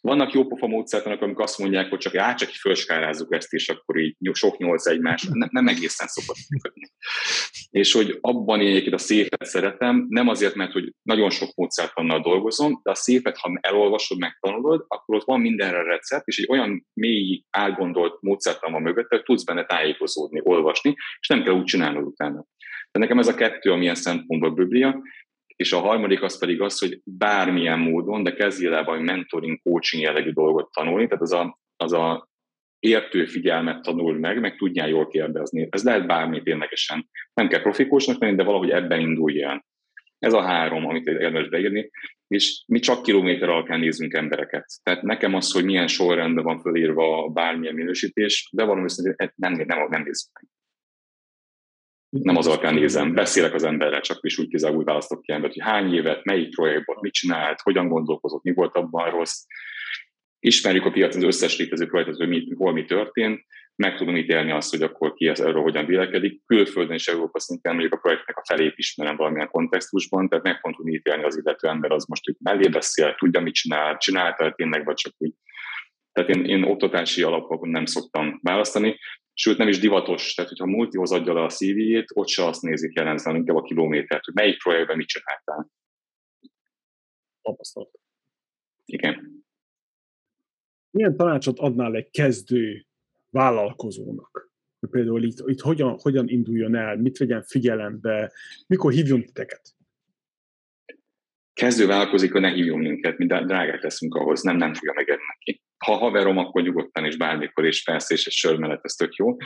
Vannak 0.00 0.32
jó 0.32 0.46
pofa 0.46 0.66
módszertanak, 0.66 1.22
amikor 1.22 1.42
azt 1.42 1.58
mondják, 1.58 1.88
hogy 1.90 1.98
csak 1.98 2.14
át 2.14 2.38
csak 2.38 2.48
fölskálázzuk 2.48 3.34
ezt, 3.34 3.52
és 3.52 3.68
akkor 3.68 3.98
így 4.00 4.16
sok 4.32 4.58
nyolc 4.58 4.86
egymás, 4.86 5.22
nem, 5.22 5.48
nem 5.52 5.68
egészen 5.68 6.06
szokott 6.06 6.36
működni. 6.48 6.86
És 7.70 7.92
hogy 7.92 8.18
abban 8.20 8.60
én 8.60 8.68
egyébként 8.68 8.94
a 8.94 8.98
szépet 8.98 9.44
szeretem, 9.44 10.06
nem 10.08 10.28
azért, 10.28 10.54
mert 10.54 10.72
hogy 10.72 10.92
nagyon 11.02 11.30
sok 11.30 11.54
módszertannal 11.54 12.20
dolgozom, 12.20 12.80
de 12.82 12.90
a 12.90 12.94
szépet, 12.94 13.36
ha 13.36 13.58
elolvasod, 13.60 14.18
megtanulod, 14.18 14.84
akkor 14.88 15.14
ott 15.14 15.24
van 15.24 15.40
mindenre 15.40 15.82
recept, 15.82 16.26
és 16.26 16.38
egy 16.38 16.50
olyan 16.50 16.86
mély, 16.92 17.44
átgondolt 17.50 18.20
módszertan 18.20 18.72
van 18.72 18.82
mögött, 18.82 19.08
hogy 19.08 19.22
tudsz 19.22 19.44
benne 19.44 19.64
tájékozódni, 19.64 20.40
olvasni, 20.42 20.94
és 21.20 21.28
nem 21.28 21.42
kell 21.42 21.54
úgy 21.54 21.64
csinálnod 21.64 22.04
utána. 22.04 22.46
De 22.92 23.00
nekem 23.00 23.18
ez 23.18 23.28
a 23.28 23.34
kettő, 23.34 23.70
amilyen 23.70 23.94
szempontból 23.94 24.50
biblia, 24.50 25.02
és 25.56 25.72
a 25.72 25.80
harmadik 25.80 26.22
az 26.22 26.38
pedig 26.38 26.60
az, 26.60 26.78
hogy 26.78 27.00
bármilyen 27.04 27.78
módon, 27.78 28.22
de 28.22 28.32
kezdjél 28.32 28.74
el 28.74 29.00
mentoring, 29.00 29.62
coaching 29.62 30.02
jellegű 30.02 30.30
dolgot 30.30 30.72
tanulni, 30.72 31.06
tehát 31.06 31.22
az 31.22 31.32
a, 31.32 31.58
az 31.76 31.92
a 31.92 32.28
értő 32.78 33.26
figyelmet 33.26 33.82
tanul 33.82 34.18
meg, 34.18 34.40
meg 34.40 34.56
tudjál 34.56 34.88
jól 34.88 35.08
kérdezni. 35.08 35.68
Ez 35.70 35.84
lehet 35.84 36.06
bármi 36.06 36.42
ténylegesen. 36.42 37.08
Nem 37.34 37.48
kell 37.48 37.60
profikósnak 37.60 38.20
lenni, 38.20 38.36
de 38.36 38.42
valahogy 38.42 38.70
ebben 38.70 39.00
indulj 39.00 39.42
el. 39.42 39.64
Ez 40.18 40.32
a 40.32 40.42
három, 40.42 40.86
amit 40.86 41.06
érdemes 41.06 41.48
beírni, 41.48 41.90
és 42.28 42.64
mi 42.66 42.78
csak 42.78 43.02
kilométer 43.02 43.48
alapján 43.48 43.80
nézünk 43.80 44.14
embereket. 44.14 44.66
Tehát 44.82 45.02
nekem 45.02 45.34
az, 45.34 45.52
hogy 45.52 45.64
milyen 45.64 45.86
sorrendben 45.86 46.44
van 46.44 46.60
fölírva 46.60 47.28
bármilyen 47.28 47.74
minősítés, 47.74 48.48
de 48.52 48.64
valami 48.64 48.88
nem, 48.96 49.14
nem, 49.36 49.52
nem, 49.52 49.86
nem 49.88 50.02
nézzük 50.02 50.32
meg 50.32 50.53
nem 52.22 52.36
az 52.36 52.46
alapján 52.46 52.74
nézem, 52.74 53.14
beszélek 53.14 53.54
az 53.54 53.64
emberrel, 53.64 54.00
csak 54.00 54.18
is 54.20 54.38
úgy 54.38 54.48
kizárólag 54.48 54.84
választok 54.84 55.22
ki 55.22 55.32
embert, 55.32 55.52
hogy 55.52 55.62
hány 55.62 55.94
évet, 55.94 56.24
melyik 56.24 56.54
projektban, 56.54 56.96
mit 57.00 57.12
csinált, 57.12 57.60
hogyan 57.60 57.88
gondolkozott, 57.88 58.42
mi 58.42 58.52
volt 58.52 58.74
abban 58.74 59.10
rossz. 59.10 59.42
Ismerjük 60.38 60.84
a 60.84 60.90
piacon 60.90 61.24
az 61.24 61.34
összes 61.34 61.58
létező 61.58 61.86
projektet, 61.86 62.16
hogy 62.16 62.28
mi, 62.28 62.54
hol 62.56 62.72
mi 62.72 62.84
történt, 62.84 63.44
meg 63.76 63.96
tudom 63.96 64.16
ítélni 64.16 64.50
azt, 64.50 64.70
hogy 64.70 64.82
akkor 64.82 65.14
ki 65.14 65.26
ez 65.26 65.40
erről 65.40 65.62
hogyan 65.62 65.86
vélekedik. 65.86 66.42
Külföldön 66.46 66.94
és 66.94 67.08
Európa 67.08 67.40
szinten 67.40 67.72
mondjuk 67.72 67.94
a 67.94 67.98
projektnek 67.98 68.36
a 68.36 68.44
felét 68.44 68.74
ismerem 68.76 69.16
valamilyen 69.16 69.48
kontextusban, 69.50 70.28
tehát 70.28 70.44
meg 70.44 70.60
tudom 70.60 70.88
ítélni 70.88 71.24
az 71.24 71.36
illető 71.36 71.68
ember, 71.68 71.90
az 71.90 72.04
most 72.04 72.24
hogy 72.24 72.36
mellé 72.38 72.68
beszél, 72.68 73.14
tudja, 73.14 73.40
mit 73.40 73.54
csinál, 73.54 73.96
csinálta 73.96 74.52
tényleg, 74.56 74.84
vagy 74.84 74.94
csak 74.94 75.12
úgy. 75.18 75.32
Tehát 76.12 76.30
én, 76.30 76.44
én 76.44 76.62
oktatási 76.62 77.22
alapokon 77.22 77.68
nem 77.68 77.84
szoktam 77.84 78.38
választani. 78.42 78.98
Sőt, 79.36 79.58
nem 79.58 79.68
is 79.68 79.78
divatos, 79.78 80.34
tehát 80.34 80.50
hogyha 80.50 80.66
multihoz 80.66 81.12
adja 81.12 81.32
le 81.32 81.42
a 81.42 81.48
CV-jét, 81.48 82.10
ott 82.14 82.28
se 82.28 82.44
azt 82.44 82.62
nézik 82.62 82.94
jellemzően, 82.94 83.36
inkább 83.36 83.56
a 83.56 83.62
kilométert, 83.62 84.24
hogy 84.24 84.34
melyik 84.34 84.58
projektben 84.58 84.96
mit 84.96 85.06
csináltál. 85.06 85.70
Tapasztalat. 87.42 88.00
Igen. 88.84 89.44
Milyen 90.90 91.16
tanácsot 91.16 91.58
adnál 91.58 91.94
egy 91.94 92.10
kezdő 92.10 92.86
vállalkozónak? 93.30 94.52
Például 94.90 95.22
itt, 95.22 95.38
itt 95.46 95.60
hogyan, 95.60 95.98
hogyan 95.98 96.28
induljon 96.28 96.74
el, 96.74 96.96
mit 96.96 97.18
vegyen 97.18 97.42
figyelembe, 97.42 98.32
mikor 98.66 98.92
hívjon 98.92 99.22
titeket? 99.22 99.74
Kezdő 101.54 101.86
vállalkozik, 101.86 102.32
hogy 102.32 102.40
ne 102.40 102.52
hívjon 102.52 102.78
minket, 102.78 103.18
mi 103.18 103.26
drágák 103.26 103.82
leszünk 103.82 104.14
ahhoz, 104.14 104.42
nem, 104.42 104.56
nem 104.56 104.74
fogja 104.74 104.92
megérni 104.94 105.22
neki. 105.28 105.62
Ha 105.84 105.96
haverom, 105.96 106.38
akkor 106.38 106.62
nyugodtan 106.62 107.04
és 107.04 107.16
bármikor, 107.16 107.64
és 107.64 107.82
persze, 107.82 108.14
és 108.14 108.26
egy 108.26 108.32
sör 108.32 108.56
mellett, 108.56 108.84
ez 108.84 108.92
tök 108.92 109.14
jó, 109.14 109.36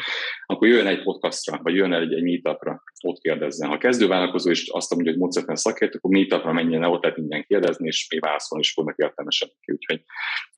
akkor 0.46 0.68
jön 0.68 0.86
egy 0.86 1.02
podcastra, 1.02 1.60
vagy 1.62 1.74
jön 1.74 1.92
egy, 1.92 2.12
egy 2.12 2.22
meetupra, 2.22 2.82
ott 3.02 3.20
kérdezzen. 3.20 3.68
Ha 3.68 3.78
kezdő 3.78 4.06
vállalkozó, 4.06 4.50
és 4.50 4.68
azt 4.68 4.94
mondja, 4.94 5.10
hogy 5.10 5.20
módszerten 5.20 5.56
szakért, 5.56 5.94
akkor 5.94 6.10
meetupra 6.10 6.52
menjen 6.52 6.80
le, 6.80 6.86
ott 6.86 7.02
lehet 7.02 7.18
ingyen 7.18 7.44
kérdezni, 7.44 7.86
és 7.86 8.06
mi 8.10 8.18
válaszolni 8.18 8.64
is 8.64 8.72
fognak 8.72 8.96
értelmesen 8.96 9.48
ki. 9.60 9.72
Úgyhogy 9.72 10.02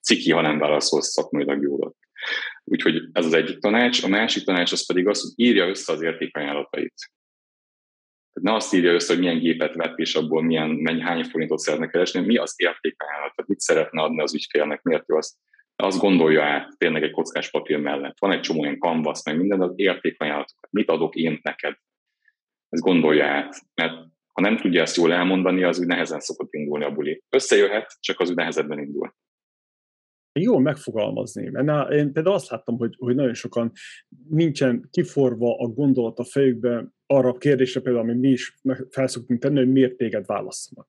ciki, 0.02 0.32
ha 0.32 0.40
nem 0.40 0.58
válaszolsz 0.58 1.12
szakmailag 1.12 1.62
jól 1.62 1.94
Úgyhogy 2.64 3.08
ez 3.12 3.24
az 3.24 3.32
egyik 3.32 3.58
tanács. 3.58 4.02
A 4.02 4.08
másik 4.08 4.44
tanács 4.44 4.72
az 4.72 4.86
pedig 4.86 5.08
az, 5.08 5.20
hogy 5.20 5.46
írja 5.46 5.68
össze 5.68 5.92
az 5.92 6.02
értékajánlatait. 6.02 6.94
Tehát 8.32 8.48
ne 8.48 8.54
azt 8.54 8.74
írja 8.74 8.92
össze, 8.92 9.12
hogy 9.12 9.22
milyen 9.22 9.38
gépet 9.38 9.74
vett, 9.74 9.98
és 9.98 10.14
abból 10.14 10.42
milyen, 10.42 10.70
mennyi, 10.70 11.00
hány 11.00 11.24
forintot 11.24 11.58
szeretne 11.58 11.86
keresni, 11.86 12.20
mi 12.20 12.36
az 12.36 12.54
értékajánlat, 12.56 13.34
tehát 13.34 13.50
mit 13.50 13.60
szeretne 13.60 14.02
adni 14.02 14.22
az 14.22 14.34
ügyfélnek, 14.34 14.82
miért 14.82 15.08
jó 15.08 15.16
azt, 15.16 15.36
azt 15.76 15.98
gondolja 15.98 16.44
át 16.44 16.74
tényleg 16.78 17.02
egy 17.02 17.10
kockás 17.10 17.50
papír 17.50 17.78
mellett. 17.78 18.18
Van 18.18 18.32
egy 18.32 18.40
csomó 18.40 18.62
ilyen 18.62 18.78
canvas, 18.78 19.20
meg 19.24 19.36
minden, 19.36 19.60
az 19.60 19.72
értékajánlatokat. 19.76 20.70
Mit 20.70 20.90
adok 20.90 21.14
én 21.14 21.38
neked? 21.42 21.76
Ez 22.68 22.80
gondolja 22.80 23.26
át, 23.26 23.56
mert 23.74 23.92
ha 24.32 24.40
nem 24.40 24.56
tudja 24.56 24.82
ezt 24.82 24.96
jól 24.96 25.12
elmondani, 25.12 25.62
az 25.62 25.78
úgy 25.78 25.86
nehezen 25.86 26.20
szokott 26.20 26.52
indulni 26.52 26.84
a 26.84 26.92
buli. 26.92 27.22
Összejöhet, 27.28 27.96
csak 28.00 28.20
az 28.20 28.28
úgy 28.28 28.36
nehezebben 28.36 28.78
indul 28.78 29.14
jól 30.32 30.60
megfogalmazni. 30.60 31.48
Mert 31.48 31.90
én 31.92 32.12
például 32.12 32.34
azt 32.34 32.50
láttam, 32.50 32.76
hogy, 32.76 32.94
hogy 32.98 33.14
nagyon 33.14 33.34
sokan 33.34 33.72
nincsen 34.28 34.88
kiforva 34.90 35.56
a 35.58 35.66
gondolat 35.66 36.18
a 36.18 36.24
fejükbe 36.24 36.92
arra 37.10 37.28
a 37.28 37.38
kérdésre 37.38 37.80
például, 37.80 38.04
amit 38.04 38.20
mi 38.20 38.28
is 38.28 38.58
felszoktunk 38.90 39.40
tenni, 39.40 39.58
hogy 39.58 39.72
miért 39.72 39.96
téged 39.96 40.26
válasszanak. 40.26 40.88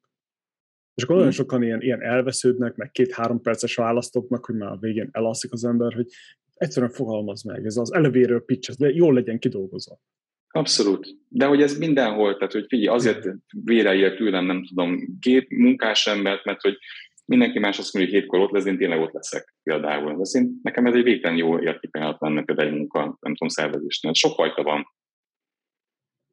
És 0.93 1.03
akkor 1.03 1.15
nagyon 1.15 1.31
hmm. 1.31 1.41
sokan 1.41 1.63
ilyen, 1.63 1.81
ilyen 1.81 2.01
elvesződnek, 2.01 2.75
meg 2.75 2.91
két-három 2.91 3.41
perces 3.41 3.75
választoknak, 3.75 4.45
hogy 4.45 4.55
már 4.55 4.71
a 4.71 4.77
végén 4.77 5.09
elalszik 5.11 5.51
az 5.51 5.65
ember, 5.65 5.93
hogy 5.93 6.07
egyszerűen 6.53 6.91
fogalmaz 6.91 7.43
meg, 7.43 7.65
ez 7.65 7.77
az 7.77 7.93
elevéről 7.93 8.45
pitch, 8.45 8.77
de 8.77 8.89
jól 8.89 9.13
legyen 9.13 9.39
kidolgozva. 9.39 9.99
Abszolút. 10.47 11.07
De 11.27 11.45
hogy 11.45 11.61
ez 11.61 11.77
mindenhol, 11.77 12.35
tehát 12.35 12.53
hogy 12.53 12.65
figyelj, 12.67 12.97
azért 12.97 13.27
vére 13.63 14.15
tőlem, 14.15 14.45
nem 14.45 14.65
tudom, 14.65 15.17
két 15.19 15.49
munkás 15.49 16.07
embert, 16.07 16.45
mert 16.45 16.61
hogy 16.61 16.77
mindenki 17.25 17.59
más 17.59 17.79
azt 17.79 17.93
mondja, 17.93 18.11
hogy 18.11 18.21
hétkor 18.21 18.39
ott 18.39 18.51
lesz, 18.51 18.65
én 18.65 18.77
tényleg 18.77 18.99
ott 18.99 19.13
leszek 19.13 19.55
például. 19.63 20.17
De 20.17 20.39
én, 20.39 20.59
nekem 20.63 20.85
ez 20.85 20.95
egy 20.95 21.03
végtelen 21.03 21.37
jó 21.37 21.59
értékpillanat 21.59 22.21
lenne 22.21 22.43
például 22.43 22.67
egy 22.67 22.75
munka, 22.75 22.99
nem 22.99 23.35
tudom, 23.35 23.47
szervezésnél. 23.47 24.13
Sokfajta 24.13 24.63
van. 24.63 24.85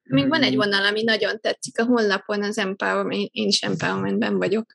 Még 0.09 0.29
van 0.29 0.43
egy 0.43 0.49
hmm. 0.49 0.59
vonal, 0.59 0.85
ami 0.85 1.03
nagyon 1.03 1.41
tetszik 1.41 1.81
a 1.81 1.85
honlapon, 1.85 2.43
az 2.43 2.59
Empowerment, 2.59 3.29
én 3.33 3.47
is 3.47 3.61
Empowermentben 3.61 4.39
vagyok, 4.39 4.73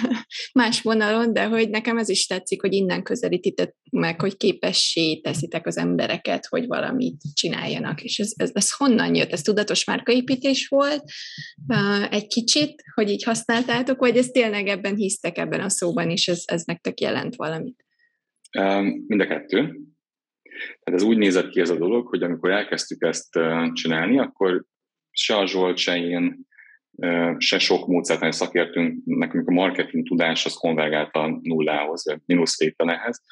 más 0.60 0.80
vonalon, 0.80 1.32
de 1.32 1.44
hogy 1.44 1.70
nekem 1.70 1.98
ez 1.98 2.08
is 2.08 2.26
tetszik, 2.26 2.60
hogy 2.60 2.72
innen 2.72 3.02
közelítitek 3.02 3.74
meg, 3.90 4.20
hogy 4.20 4.36
képessé 4.36 5.20
teszitek 5.20 5.66
az 5.66 5.76
embereket, 5.76 6.46
hogy 6.46 6.66
valamit 6.66 7.20
csináljanak. 7.34 8.02
És 8.02 8.18
ez, 8.18 8.32
ez, 8.36 8.50
ez 8.52 8.72
honnan 8.72 9.14
jött? 9.14 9.32
Ez 9.32 9.42
tudatos 9.42 9.84
márkaépítés 9.84 10.68
volt 10.68 11.04
egy 12.10 12.26
kicsit, 12.26 12.82
hogy 12.94 13.10
így 13.10 13.22
használtátok, 13.22 13.98
vagy 13.98 14.16
ez 14.16 14.26
tényleg 14.26 14.66
ebben 14.66 14.94
hisztek 14.94 15.38
ebben 15.38 15.60
a 15.60 15.68
szóban, 15.68 16.10
és 16.10 16.28
ez, 16.28 16.42
ez 16.44 16.62
nektek 16.64 17.00
jelent 17.00 17.36
valamit? 17.36 17.84
Mind 19.06 19.20
a 19.20 19.26
kettő. 19.26 19.76
Tehát 20.82 21.00
ez 21.00 21.02
úgy 21.02 21.16
nézett 21.16 21.48
ki 21.48 21.60
ez 21.60 21.70
a 21.70 21.78
dolog, 21.78 22.06
hogy 22.06 22.22
amikor 22.22 22.50
elkezdtük 22.50 23.02
ezt 23.02 23.38
csinálni, 23.72 24.18
akkor 24.18 24.64
se 25.12 25.36
a 25.36 25.46
Zsolt, 25.46 25.76
se 25.76 25.96
én, 25.96 26.46
se 27.38 27.58
sok 27.58 27.86
módszertani 27.86 28.32
szakértünk, 28.32 29.04
nekünk 29.04 29.48
a 29.48 29.52
marketing 29.52 30.06
tudás 30.06 30.44
az 30.44 30.54
konvergált 30.54 31.14
a 31.14 31.38
nullához, 31.42 32.08
a 32.08 32.20
mínusz 32.26 32.56
ehhez, 32.76 33.22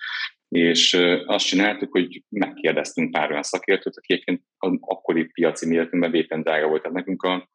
és 0.49 0.95
azt 1.27 1.47
csináltuk, 1.47 1.93
hogy 1.93 2.23
megkérdeztünk 2.29 3.11
pár 3.11 3.31
olyan 3.31 3.43
szakértőt, 3.43 3.97
akik 3.97 4.11
egyébként 4.11 4.43
akkori 4.81 5.25
piaci 5.25 5.69
méretünkben 5.69 6.11
véten 6.11 6.43
drága 6.43 6.69
volt. 6.69 6.83
Tehát 6.83 6.97
nekünk 6.97 7.23
a, 7.23 7.49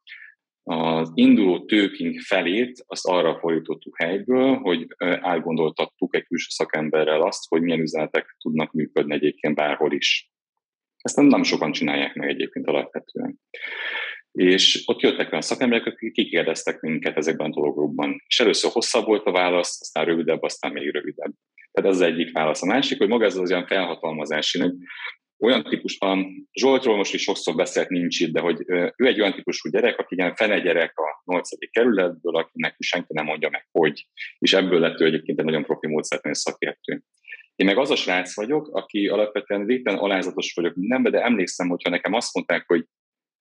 az 0.64 1.12
induló 1.14 1.66
tőkink 1.66 2.20
felét 2.20 2.84
azt 2.88 3.08
arra 3.08 3.40
fordítottuk 3.40 4.02
helyből, 4.02 4.56
hogy 4.56 4.88
átgondoltattuk 5.22 6.16
egy 6.16 6.24
külső 6.24 6.48
szakemberrel 6.50 7.22
azt, 7.22 7.48
hogy 7.50 7.62
milyen 7.62 7.80
üzenetek 7.80 8.36
tudnak 8.40 8.72
működni 8.72 9.14
egyébként 9.14 9.56
bárhol 9.56 9.92
is. 9.92 10.30
Ezt 11.02 11.16
nem, 11.16 11.26
nem 11.26 11.44
sokan 11.44 11.72
csinálják 11.72 12.16
meg 12.16 12.30
egyébként 12.30 12.68
alapvetően. 12.68 13.40
És 14.36 14.84
ott 14.86 15.02
jöttek 15.02 15.32
olyan 15.32 15.42
szakemberek, 15.42 15.86
akik 15.86 16.14
kikérdeztek 16.14 16.80
minket 16.80 17.18
ezekben 17.18 17.52
a 17.52 17.54
dolgokban. 17.62 18.24
És 18.28 18.40
először 18.40 18.72
hosszabb 18.72 19.06
volt 19.06 19.26
a 19.26 19.32
válasz, 19.32 19.78
aztán 19.82 20.06
rövidebb, 20.06 20.42
aztán 20.42 20.72
még 20.72 20.92
rövidebb. 20.92 21.34
Tehát 21.72 21.90
ez 21.90 21.96
az 21.96 22.02
egyik 22.02 22.32
válasz. 22.32 22.64
A 22.64 22.66
másik, 22.66 22.98
hogy 22.98 23.08
maga 23.08 23.26
ez 23.26 23.36
az 23.36 23.52
olyan 23.52 23.68
felhatalmazási, 23.68 24.60
hogy 24.60 24.74
olyan 25.40 25.64
típus, 25.64 26.00
a 26.00 26.18
Zsoltról 26.54 26.96
most 26.96 27.14
is 27.14 27.22
sokszor 27.22 27.56
beszélt, 27.56 27.90
nincs 27.90 28.20
itt, 28.20 28.32
de 28.32 28.40
hogy 28.40 28.58
ő 28.96 29.06
egy 29.06 29.22
olyan 29.22 29.34
típusú 29.34 29.70
gyerek, 29.70 30.00
aki 30.00 30.16
ilyen 30.16 30.36
fene 30.36 30.60
gyerek 30.60 30.98
a 30.98 31.22
8. 31.26 31.50
kerületből, 31.72 32.36
akinek 32.36 32.76
senki 32.80 33.14
nem 33.14 33.26
mondja 33.26 33.50
meg, 33.50 33.68
hogy. 33.72 34.08
És 34.40 34.54
ebből 34.54 34.80
lett 34.80 35.00
ő 35.00 35.06
egyébként 35.06 35.40
egy 35.40 35.46
nagyon 35.46 35.64
profi 35.64 35.88
módszertani 35.88 36.36
szakértő. 36.36 37.02
Én 37.56 37.66
meg 37.66 37.78
az 37.78 37.92
a 37.92 37.96
srác 37.96 38.36
vagyok, 38.36 38.68
aki 38.68 39.08
alapvetően 39.08 39.66
végtelen 39.66 40.00
alázatos 40.00 40.54
vagyok 40.54 40.76
mindenben, 40.76 41.12
de 41.12 41.24
emlékszem, 41.24 41.68
hogyha 41.68 41.90
nekem 41.90 42.14
azt 42.14 42.34
mondták, 42.34 42.64
hogy 42.68 42.86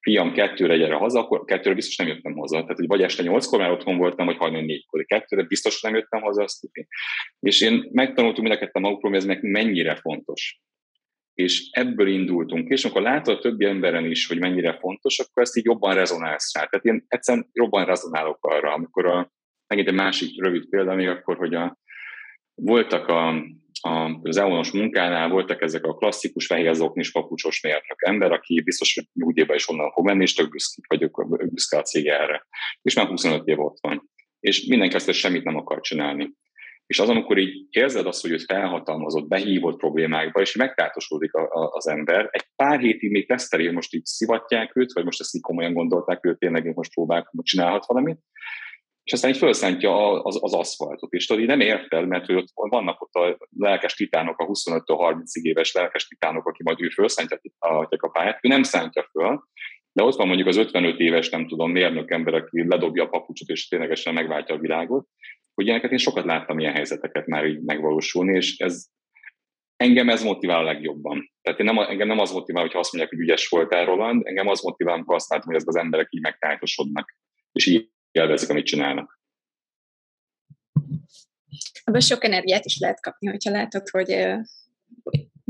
fiam 0.05 0.33
kettőre 0.33 0.77
gyere 0.77 0.95
haza, 0.95 1.19
akkor 1.19 1.45
kettőre 1.45 1.75
biztos 1.75 1.97
nem 1.97 2.07
jöttem 2.07 2.35
haza. 2.35 2.61
Tehát, 2.61 2.77
hogy 2.77 2.87
vagy 2.87 3.03
este 3.03 3.23
nyolckor 3.23 3.59
már 3.59 3.71
otthon 3.71 3.97
voltam, 3.97 4.27
vagy 4.27 4.37
hajnali 4.37 4.65
négykor, 4.65 5.05
kettőre 5.05 5.43
biztos 5.43 5.81
nem 5.81 5.95
jöttem 5.95 6.21
haza, 6.21 6.43
azt 6.43 6.61
tudni. 6.61 6.87
És 7.41 7.61
én 7.61 7.89
megtanultam 7.93 8.43
mind 8.43 8.55
a 8.55 8.59
ketten 8.59 8.83
magukról, 8.83 9.15
ez 9.15 9.25
meg 9.25 9.43
mennyire 9.43 9.95
fontos. 9.95 10.61
És 11.35 11.69
ebből 11.71 12.09
indultunk, 12.09 12.69
és 12.69 12.85
amikor 12.85 13.03
látod 13.03 13.37
a 13.37 13.41
többi 13.41 13.65
emberen 13.65 14.05
is, 14.05 14.27
hogy 14.27 14.39
mennyire 14.39 14.79
fontos, 14.81 15.19
akkor 15.19 15.43
ezt 15.43 15.57
így 15.57 15.65
jobban 15.65 15.95
rezonálsz 15.95 16.55
rá. 16.55 16.65
Tehát 16.65 16.85
én 16.85 17.05
egyszerűen 17.09 17.49
jobban 17.53 17.85
rezonálok 17.85 18.39
arra, 18.41 18.73
amikor 18.73 19.07
a, 19.07 19.33
megint 19.67 19.89
egy 19.89 19.95
másik 19.95 20.43
rövid 20.43 20.69
példa, 20.69 20.95
még 20.95 21.09
akkor, 21.09 21.37
hogy 21.37 21.55
a, 21.55 21.79
voltak 22.55 23.09
a, 23.09 23.45
az 24.23 24.37
EON-os 24.37 24.71
munkánál 24.71 25.29
voltak 25.29 25.63
ezek 25.63 25.85
a 25.85 25.95
klasszikus 25.95 26.47
fehér 26.47 26.75
zoknis 26.75 27.13
papucsos 27.13 27.61
mérnök 27.61 28.03
ember, 28.07 28.33
aki 28.33 28.63
biztos, 28.63 28.95
hogy 28.95 29.05
nyugdíjba 29.13 29.55
is 29.55 29.69
onnan 29.69 29.93
fog 29.93 30.05
menni, 30.05 30.23
és 30.23 30.35
tök 30.35 30.51
büszkék 30.51 30.85
vagyok, 30.89 31.49
büszke 31.53 31.79
a 31.79 31.83
cég 31.83 32.07
erre. 32.07 32.47
És 32.83 32.95
már 32.95 33.07
25 33.07 33.47
év 33.47 33.61
ott 33.61 33.79
van. 33.81 34.11
És 34.41 34.67
mindenki 34.67 34.95
ezt 34.95 35.13
semmit 35.13 35.45
nem 35.45 35.57
akar 35.57 35.81
csinálni. 35.81 36.33
És 36.87 36.99
az, 36.99 37.09
amikor 37.09 37.39
így 37.39 37.67
érzed 37.71 38.07
azt, 38.07 38.23
hogy 38.23 38.31
őt 38.31 38.45
felhatalmazott, 38.45 39.29
behívott 39.29 39.77
problémákba, 39.77 40.41
és 40.41 40.55
megtátosodik 40.55 41.35
a, 41.35 41.43
a, 41.43 41.71
az 41.73 41.87
ember, 41.87 42.29
egy 42.31 42.45
pár 42.57 42.81
hétig 42.81 43.11
még 43.11 43.29
teszteli, 43.29 43.71
most 43.71 43.95
így 43.95 44.05
szivatják 44.05 44.77
őt, 44.77 44.93
vagy 44.93 45.05
most 45.05 45.21
ezt 45.21 45.35
így 45.35 45.43
komolyan 45.43 45.73
gondolták, 45.73 46.21
hogy 46.21 46.39
tényleg 46.39 46.75
most 46.75 46.95
próbálják, 46.95 47.27
hogy 47.27 47.45
csinálhat 47.45 47.87
valamit, 47.87 48.19
és 49.05 49.13
aztán 49.13 49.31
így 49.31 49.37
felszántja 49.37 50.23
az, 50.23 50.39
az 50.43 50.55
aszfaltot, 50.55 51.13
és 51.13 51.27
tudod, 51.27 51.45
nem 51.45 51.61
érted, 51.61 52.09
mert 52.09 52.31
ott 52.31 52.49
vannak 52.53 53.01
ott 53.01 53.15
a 53.15 53.39
lelkes 53.57 53.95
titánok, 53.95 54.39
a 54.39 54.47
25-30 54.47 55.23
éves 55.43 55.73
lelkes 55.73 56.07
titánok, 56.07 56.47
aki 56.47 56.63
majd 56.63 56.81
ő 56.81 56.89
felszántja 56.89 57.41
a 57.59 58.09
pályát, 58.09 58.39
ő 58.43 58.49
nem 58.49 58.63
szántja 58.63 59.09
föl, 59.11 59.45
de 59.93 60.03
ott 60.03 60.17
van 60.17 60.27
mondjuk 60.27 60.49
az 60.49 60.57
55 60.57 61.01
éves, 61.01 61.31
nem 61.31 61.49
tudom, 61.49 61.71
mérnök 61.71 62.11
ember, 62.11 62.35
aki 62.35 62.69
ledobja 62.69 63.05
a 63.05 63.09
papucsot, 63.09 63.49
és 63.49 63.69
ténylegesen 63.69 64.15
megváltja 64.15 64.55
a 64.55 64.59
világot, 64.59 65.07
hogy 65.55 65.65
ilyeneket 65.65 65.91
én 65.91 65.99
sokat 65.99 66.25
láttam 66.25 66.59
ilyen 66.59 66.73
helyzeteket 66.73 67.27
már 67.27 67.47
így 67.47 67.61
megvalósulni, 67.61 68.37
és 68.37 68.57
ez 68.59 68.87
engem 69.77 70.09
ez 70.09 70.23
motivál 70.23 70.59
a 70.59 70.65
legjobban. 70.65 71.31
Tehát 71.43 71.61
én 71.61 71.67
nem, 71.67 71.79
engem 71.79 72.09
nem 72.09 72.19
az 72.19 72.33
motivál, 72.33 72.63
hogy 72.63 72.77
azt 72.77 72.93
mondják, 72.93 73.15
hogy 73.15 73.25
ügyes 73.25 73.49
voltál, 73.49 73.85
Roland, 73.85 74.27
engem 74.27 74.49
az 74.49 74.61
motivál, 74.61 74.95
amikor 74.95 75.15
azt 75.15 75.31
látom, 75.31 75.47
hogy 75.47 75.55
ezek 75.55 75.69
az 75.69 75.77
emberek 75.77 76.07
így 76.11 76.23
megtájtosodnak, 76.23 77.17
és 77.53 77.67
így 77.67 77.89
élvezik, 78.15 78.51
amit 78.51 78.65
csinálnak. 78.65 79.21
Ebből 81.85 82.01
sok 82.01 82.25
energiát 82.25 82.65
is 82.65 82.79
lehet 82.79 83.01
kapni, 83.01 83.29
hogyha 83.29 83.51
látod, 83.51 83.89
hogy 83.89 84.17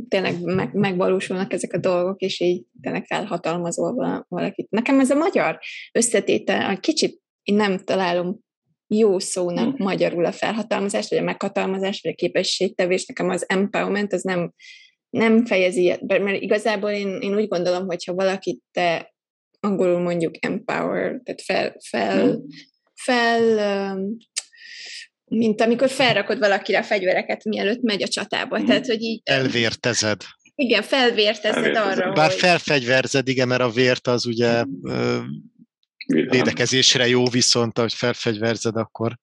tényleg 0.09 0.41
meg, 0.41 0.75
megvalósulnak 0.75 1.53
ezek 1.53 1.73
a 1.73 1.79
dolgok, 1.79 2.21
és 2.21 2.41
így 2.41 2.65
tényleg 2.81 3.05
felhatalmazol 3.07 4.25
valakit. 4.29 4.71
Nekem 4.71 5.01
ez 5.01 5.11
a 5.11 5.15
magyar 5.15 5.59
összetétel, 5.93 6.71
egy 6.71 6.81
kicsit 6.81 7.21
én 7.43 7.55
nem 7.55 7.79
találom 7.79 8.39
jó 8.87 9.19
szónak 9.19 9.77
hmm. 9.77 9.87
magyarul 9.87 10.25
a 10.25 10.33
felhatalmazást, 10.33 11.11
vagy 11.11 11.19
a 11.19 11.23
meghatalmazást, 11.23 12.03
vagy 12.03 12.13
a 12.13 12.15
képességtevés. 12.15 13.07
Nekem 13.07 13.29
az 13.29 13.45
empowerment 13.49 14.13
az 14.13 14.23
nem, 14.23 14.53
nem 15.11 15.47
fejezi, 15.47 15.97
mert 16.07 16.43
igazából 16.43 16.91
én, 16.91 17.19
én 17.21 17.35
úgy 17.35 17.49
gondolom, 17.49 17.87
hogy 17.87 18.05
ha 18.05 18.15
valakit 18.15 18.63
te 18.71 19.14
angolul 19.65 20.01
mondjuk 20.01 20.45
empower, 20.45 21.21
tehát 21.25 21.43
fel, 21.43 21.77
fel, 21.89 22.31
hmm. 22.31 22.47
fel 22.95 23.99
mint 25.25 25.61
amikor 25.61 25.91
felrakod 25.91 26.39
valakire 26.39 26.79
a 26.79 26.83
fegyvereket, 26.83 27.45
mielőtt 27.45 27.83
megy 27.83 28.03
a 28.03 28.09
csatába. 28.09 28.57
Hmm. 28.57 28.67
Tehát, 28.67 28.87
hogy 28.87 29.03
így... 29.03 29.21
Elvértezed. 29.25 30.23
Igen, 30.55 30.83
felvértezed 30.83 31.77
arra, 31.77 32.13
Bár 32.13 32.31
hogy... 32.31 32.39
felfegyverzed, 32.39 33.29
igen, 33.29 33.49
mert 33.49 33.63
a 33.63 33.71
vért 33.71 34.07
az 34.07 34.27
ugye 34.27 34.65
védekezésre 36.07 37.09
jó, 37.09 37.29
viszont 37.29 37.79
ahogy 37.79 37.95
felfegyverzed, 37.95 38.77
akkor, 38.77 39.19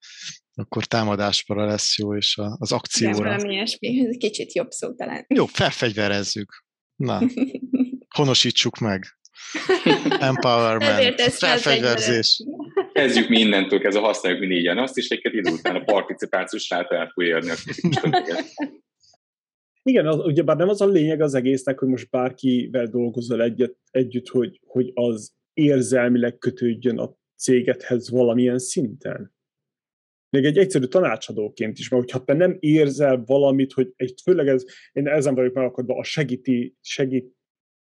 akkor 0.54 0.86
támadáspara 0.86 1.66
lesz 1.66 1.98
jó, 1.98 2.16
és 2.16 2.38
az 2.58 2.72
akcióra. 2.72 3.16
Igen, 3.16 3.24
valami 3.24 3.54
ilyesmi, 3.54 4.18
kicsit 4.18 4.54
jobb 4.54 4.72
szó 4.72 4.94
talán. 4.94 5.26
Jó, 5.28 5.46
felfegyverezzük. 5.46 6.64
Na, 6.96 7.22
honosítsuk 8.18 8.78
meg. 8.78 9.06
Empowerment, 10.20 11.22
felfegyverzés. 11.22 12.44
Kezdjük 12.94 13.30
mi 13.30 13.40
innentől 13.40 13.80
kezdve, 13.80 14.02
használjuk 14.02 14.42
mi 14.42 14.48
négyen 14.48 14.78
azt, 14.78 14.98
és 14.98 15.10
egy 15.10 15.36
idő 15.36 15.52
után 15.52 15.76
a 15.76 15.84
participációs 15.84 16.70
ráta 16.70 16.96
el 16.96 17.12
fog 17.14 17.24
érni 17.24 17.50
a 17.50 17.56
Igen, 19.84 20.08
az, 20.08 20.20
ugyebár 20.20 20.58
nem 20.58 20.70
az 20.70 20.82
a 20.82 20.88
lényeg 20.88 21.22
az 21.22 21.34
egésznek, 21.34 21.80
hogy 21.80 21.88
most 21.88 22.10
bárkivel 22.10 22.88
dolgozol 22.88 23.42
egyet, 23.42 23.78
együtt, 23.92 24.28
hogy, 24.28 24.60
hogy 24.66 24.92
az 24.94 25.34
érzelmileg 25.54 26.38
kötődjön 26.38 26.98
a 26.98 27.16
cégedhez 27.36 28.10
valamilyen 28.10 28.60
szinten. 28.60 29.34
Még 30.30 30.46
egy 30.46 30.58
egyszerű 30.58 30.86
tanácsadóként 30.86 31.80
is, 31.80 31.90
mert 31.90 32.04
hogyha 32.04 32.24
te 32.24 32.34
nem 32.34 32.58
érzel 32.60 33.24
valamit, 33.26 33.74
hogy 33.74 33.94
egy, 33.96 34.22
főleg 34.24 34.48
ez, 34.48 34.64
én 34.92 35.08
ezen 35.08 35.36
vagyok 35.36 35.54
megakadva, 35.54 35.98
a 35.98 36.04
segíti, 36.04 36.78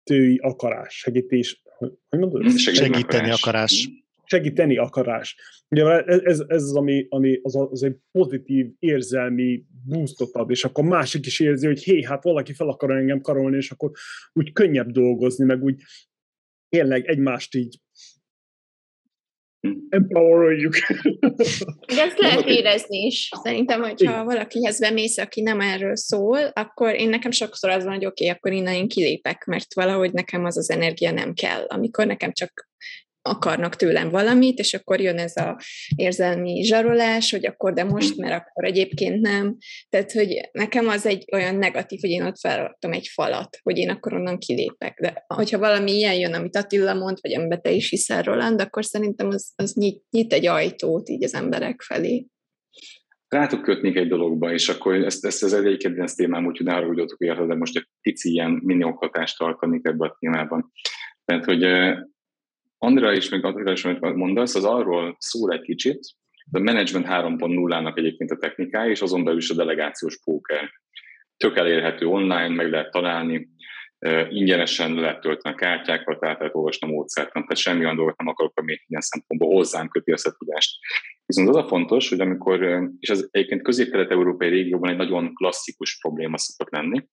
segítői 0.04 0.38
akarás, 0.38 0.94
segítés, 0.94 1.62
hogy 2.08 2.18
mondod? 2.18 2.50
Segíteni 2.50 3.30
akarás. 3.30 3.88
Segíteni 4.24 4.76
akarás. 4.76 5.36
Ugye 5.68 5.84
ez, 5.84 6.20
ez, 6.20 6.42
ez 6.46 6.62
az, 6.62 6.76
ami, 6.76 7.06
ami 7.08 7.38
az, 7.42 7.56
az 7.56 7.82
egy 7.82 7.96
pozitív 8.12 8.66
érzelmi 8.78 9.64
boostot 9.84 10.34
ad, 10.34 10.50
és 10.50 10.64
akkor 10.64 10.84
másik 10.84 11.26
is 11.26 11.40
érzi, 11.40 11.66
hogy 11.66 11.82
hé, 11.82 12.02
hát 12.02 12.22
valaki 12.22 12.52
fel 12.52 12.68
akar 12.68 12.90
engem 12.90 13.20
karolni, 13.20 13.56
és 13.56 13.70
akkor 13.70 13.90
úgy 14.32 14.52
könnyebb 14.52 14.90
dolgozni, 14.90 15.44
meg 15.44 15.62
úgy 15.62 15.82
tényleg 16.68 17.06
egymást 17.06 17.54
így 17.54 17.78
empoweroljuk. 19.88 20.74
ezt 21.86 22.18
lehet 22.18 22.46
érezni 22.46 22.98
is. 22.98 23.28
Szerintem, 23.42 23.82
hogyha 23.82 24.12
Igen. 24.12 24.24
valakihez 24.24 24.80
bemész, 24.80 25.18
aki 25.18 25.42
nem 25.42 25.60
erről 25.60 25.96
szól, 25.96 26.38
akkor 26.38 26.94
én 26.94 27.08
nekem 27.08 27.30
sokszor 27.30 27.70
az 27.70 27.84
van, 27.84 27.94
hogy 27.94 28.06
oké, 28.06 28.24
okay, 28.24 28.36
akkor 28.36 28.52
innen 28.52 28.74
én 28.74 28.88
kilépek, 28.88 29.44
mert 29.44 29.74
valahogy 29.74 30.12
nekem 30.12 30.44
az 30.44 30.56
az 30.56 30.70
energia 30.70 31.10
nem 31.10 31.34
kell. 31.34 31.64
Amikor 31.68 32.06
nekem 32.06 32.32
csak 32.32 32.68
akarnak 33.22 33.76
tőlem 33.76 34.08
valamit, 34.08 34.58
és 34.58 34.74
akkor 34.74 35.00
jön 35.00 35.18
ez 35.18 35.36
a 35.36 35.60
érzelmi 35.96 36.62
zsarolás, 36.62 37.30
hogy 37.30 37.46
akkor 37.46 37.72
de 37.72 37.84
most, 37.84 38.16
mert 38.16 38.40
akkor 38.40 38.64
egyébként 38.64 39.20
nem. 39.20 39.56
Tehát, 39.88 40.12
hogy 40.12 40.48
nekem 40.52 40.88
az 40.88 41.06
egy 41.06 41.24
olyan 41.32 41.54
negatív, 41.54 42.00
hogy 42.00 42.10
én 42.10 42.24
ott 42.24 42.38
feladtam 42.38 42.92
egy 42.92 43.08
falat, 43.12 43.58
hogy 43.62 43.78
én 43.78 43.90
akkor 43.90 44.14
onnan 44.14 44.38
kilépek. 44.38 44.98
De 45.00 45.24
hogyha 45.26 45.58
valami 45.58 45.92
ilyen 45.92 46.14
jön, 46.14 46.34
amit 46.34 46.56
Attila 46.56 46.94
mond, 46.94 47.18
vagy 47.20 47.34
amiben 47.34 47.62
te 47.62 47.70
is 47.70 47.88
hiszel, 47.88 48.22
Roland, 48.22 48.60
akkor 48.60 48.84
szerintem 48.84 49.28
az, 49.28 49.52
az 49.56 49.74
nyit, 49.74 50.02
nyit 50.10 50.32
egy 50.32 50.46
ajtót 50.46 51.08
így 51.08 51.24
az 51.24 51.34
emberek 51.34 51.82
felé. 51.82 52.26
Rátok 53.28 53.62
kötnék 53.62 53.96
egy 53.96 54.08
dologba, 54.08 54.52
és 54.52 54.68
akkor 54.68 54.94
ezt, 54.94 55.24
ezt 55.24 55.42
az 55.42 55.52
egyik 55.52 55.78
kedvenc 55.78 56.14
témám, 56.14 56.46
úgyhogy 56.46 56.66
ne 56.66 56.72
haragudjatok 56.72 57.20
érted, 57.20 57.46
de 57.46 57.54
most 57.54 57.76
egy 57.76 57.88
pici 58.00 58.30
ilyen 58.30 58.60
mini 58.64 58.84
oktatást 58.84 59.38
tartanék 59.38 59.86
ebben 59.86 60.08
a 60.08 60.16
témában. 60.18 60.72
Tehát, 61.24 61.44
hogy 61.44 61.62
Andra 62.84 63.12
is, 63.12 63.28
meg 63.28 63.44
Attila 63.44 63.72
is, 63.72 63.84
amit 63.84 64.14
mondasz, 64.14 64.54
az 64.54 64.64
arról 64.64 65.16
szól 65.18 65.52
egy 65.52 65.60
kicsit, 65.60 66.00
a 66.50 66.58
Management 66.58 67.06
3.0-nak 67.06 67.98
egyébként 67.98 68.30
a 68.30 68.36
technikája, 68.36 68.90
és 68.90 69.02
azon 69.02 69.24
belül 69.24 69.38
is 69.38 69.50
a 69.50 69.54
delegációs 69.54 70.18
póker. 70.24 70.70
Tök 71.36 71.56
elérhető 71.56 72.06
online, 72.06 72.48
meg 72.48 72.70
lehet 72.70 72.90
találni, 72.90 73.48
ingyenesen 74.28 74.94
lehet 74.94 75.20
tölteni 75.20 75.54
a 75.54 75.58
kártyákat, 75.58 76.20
tehát 76.20 76.38
lehet 76.38 76.54
olvasni 76.54 76.88
a 76.88 76.90
módszert, 76.90 77.32
tehát 77.32 77.56
semmi 77.56 77.84
olyan 77.84 77.96
dolgot 77.96 78.18
nem 78.18 78.28
akarok, 78.28 78.58
ami 78.58 78.78
ilyen 78.86 79.02
szempontból 79.02 79.54
hozzám 79.54 79.88
köti 79.88 80.12
ezt 80.12 80.26
a 80.26 80.34
tudást. 80.38 80.78
Viszont 81.26 81.48
az 81.48 81.56
a 81.56 81.66
fontos, 81.66 82.08
hogy 82.08 82.20
amikor, 82.20 82.88
és 83.00 83.08
ez 83.08 83.28
egyébként 83.30 83.62
közép-kelet-európai 83.62 84.48
régióban 84.48 84.90
egy 84.90 84.96
nagyon 84.96 85.34
klasszikus 85.34 85.98
probléma 86.00 86.38
szokott 86.38 86.72
lenni, 86.72 87.04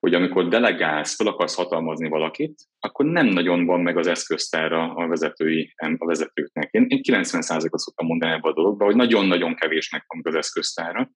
hogy 0.00 0.14
amikor 0.14 0.48
delegálsz, 0.48 1.16
fel 1.16 1.26
akarsz 1.26 1.54
hatalmazni 1.54 2.08
valakit, 2.08 2.60
akkor 2.78 3.04
nem 3.04 3.26
nagyon 3.26 3.66
van 3.66 3.80
meg 3.80 3.96
az 3.96 4.06
eszköztára 4.06 4.94
a, 4.94 5.06
vezetői, 5.06 5.74
a 5.98 6.06
vezetőknek. 6.06 6.68
Én, 6.70 6.86
én 6.88 7.00
90%-ot 7.02 7.80
szoktam 7.80 8.06
mondani 8.06 8.32
ebbe 8.32 8.48
a 8.48 8.52
dologba, 8.52 8.84
hogy 8.84 8.96
nagyon-nagyon 8.96 9.54
kevésnek 9.54 10.04
van 10.06 10.20
az 10.24 10.34
eszköztára. 10.34 11.10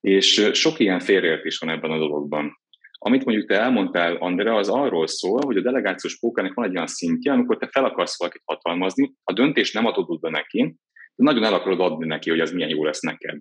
És 0.00 0.50
sok 0.52 0.78
ilyen 0.78 1.00
félreértés 1.00 1.58
van 1.58 1.70
ebben 1.70 1.90
a 1.90 1.98
dologban. 1.98 2.58
Amit 2.98 3.24
mondjuk 3.24 3.48
te 3.48 3.60
elmondtál, 3.60 4.16
Andrea, 4.16 4.56
az 4.56 4.68
arról 4.68 5.06
szól, 5.06 5.40
hogy 5.44 5.56
a 5.56 5.62
delegációs 5.62 6.18
pókernek 6.18 6.54
van 6.54 6.64
egy 6.64 6.74
olyan 6.74 6.86
szintje, 6.86 7.32
amikor 7.32 7.56
te 7.56 7.68
fel 7.72 7.84
akarsz 7.84 8.18
valakit 8.18 8.42
hatalmazni, 8.44 9.12
a 9.24 9.32
döntést 9.32 9.74
nem 9.74 9.86
adod 9.86 10.20
be 10.20 10.30
neki, 10.30 10.76
de 11.14 11.24
nagyon 11.24 11.44
el 11.44 11.54
akarod 11.54 11.80
adni 11.80 12.06
neki, 12.06 12.30
hogy 12.30 12.40
ez 12.40 12.52
milyen 12.52 12.70
jó 12.70 12.84
lesz 12.84 13.00
neked 13.00 13.38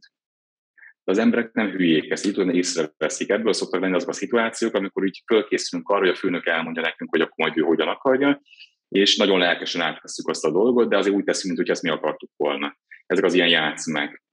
de 1.07 1.13
az 1.13 1.19
emberek 1.19 1.53
nem 1.53 1.69
hülyék, 1.69 2.11
ezt 2.11 2.25
így 2.25 2.55
észreveszik. 2.55 3.29
Ebből 3.29 3.53
szoktak 3.53 3.81
lenni 3.81 3.95
azok 3.95 4.09
a 4.09 4.13
szituációk, 4.13 4.73
amikor 4.73 5.05
így 5.05 5.23
fölkészülünk 5.25 5.89
arra, 5.89 5.99
hogy 5.99 6.09
a 6.09 6.15
főnök 6.15 6.45
elmondja 6.45 6.81
nekünk, 6.81 7.09
hogy 7.09 7.21
akkor 7.21 7.45
majd 7.45 7.57
ő 7.57 7.61
hogyan 7.61 7.87
akarja, 7.87 8.41
és 8.87 9.17
nagyon 9.17 9.39
lelkesen 9.39 9.81
átveszünk 9.81 10.27
azt 10.29 10.45
a 10.45 10.51
dolgot, 10.51 10.89
de 10.89 10.97
azért 10.97 11.15
úgy 11.15 11.23
teszünk, 11.23 11.53
mintha 11.53 11.73
ezt 11.73 11.83
mi 11.83 11.89
akartuk 11.89 12.29
volna. 12.35 12.77
Ezek 13.05 13.23
az 13.23 13.33
ilyen 13.33 13.47
játszmák. 13.47 14.23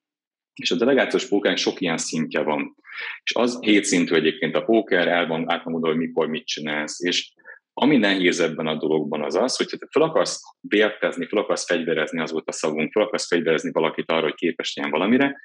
És 0.54 0.70
a 0.70 0.76
delegációs 0.76 1.28
pókernek 1.28 1.58
sok 1.58 1.80
ilyen 1.80 1.96
szintje 1.96 2.40
van. 2.40 2.76
És 3.22 3.34
az 3.34 3.58
hét 3.60 3.84
szintű 3.84 4.14
egyébként 4.14 4.54
a 4.54 4.64
póker, 4.64 5.08
el 5.08 5.26
van, 5.26 5.50
át 5.50 5.64
van 5.64 5.80
hogy 5.80 5.96
mikor 5.96 6.28
mit 6.28 6.46
csinálsz. 6.46 7.04
És 7.04 7.32
ami 7.72 7.96
nehéz 7.96 8.40
ebben 8.40 8.66
a 8.66 8.76
dologban 8.76 9.22
az 9.22 9.34
az, 9.34 9.56
hogy 9.56 9.66
te 9.66 9.86
fel 9.90 10.02
akarsz 10.02 10.40
vértezni, 10.60 11.26
fel 11.26 11.38
akarsz 11.38 11.66
fegyverezni, 11.66 12.20
az 12.20 12.30
volt 12.30 12.48
a 12.48 12.52
szavunk, 12.52 12.92
fel 12.92 13.02
akarsz 13.02 13.26
fegyverezni 13.26 13.70
valakit 13.72 14.10
arra, 14.10 14.22
hogy 14.22 14.34
képes 14.34 14.74
legyen 14.74 14.90
valamire, 14.90 15.36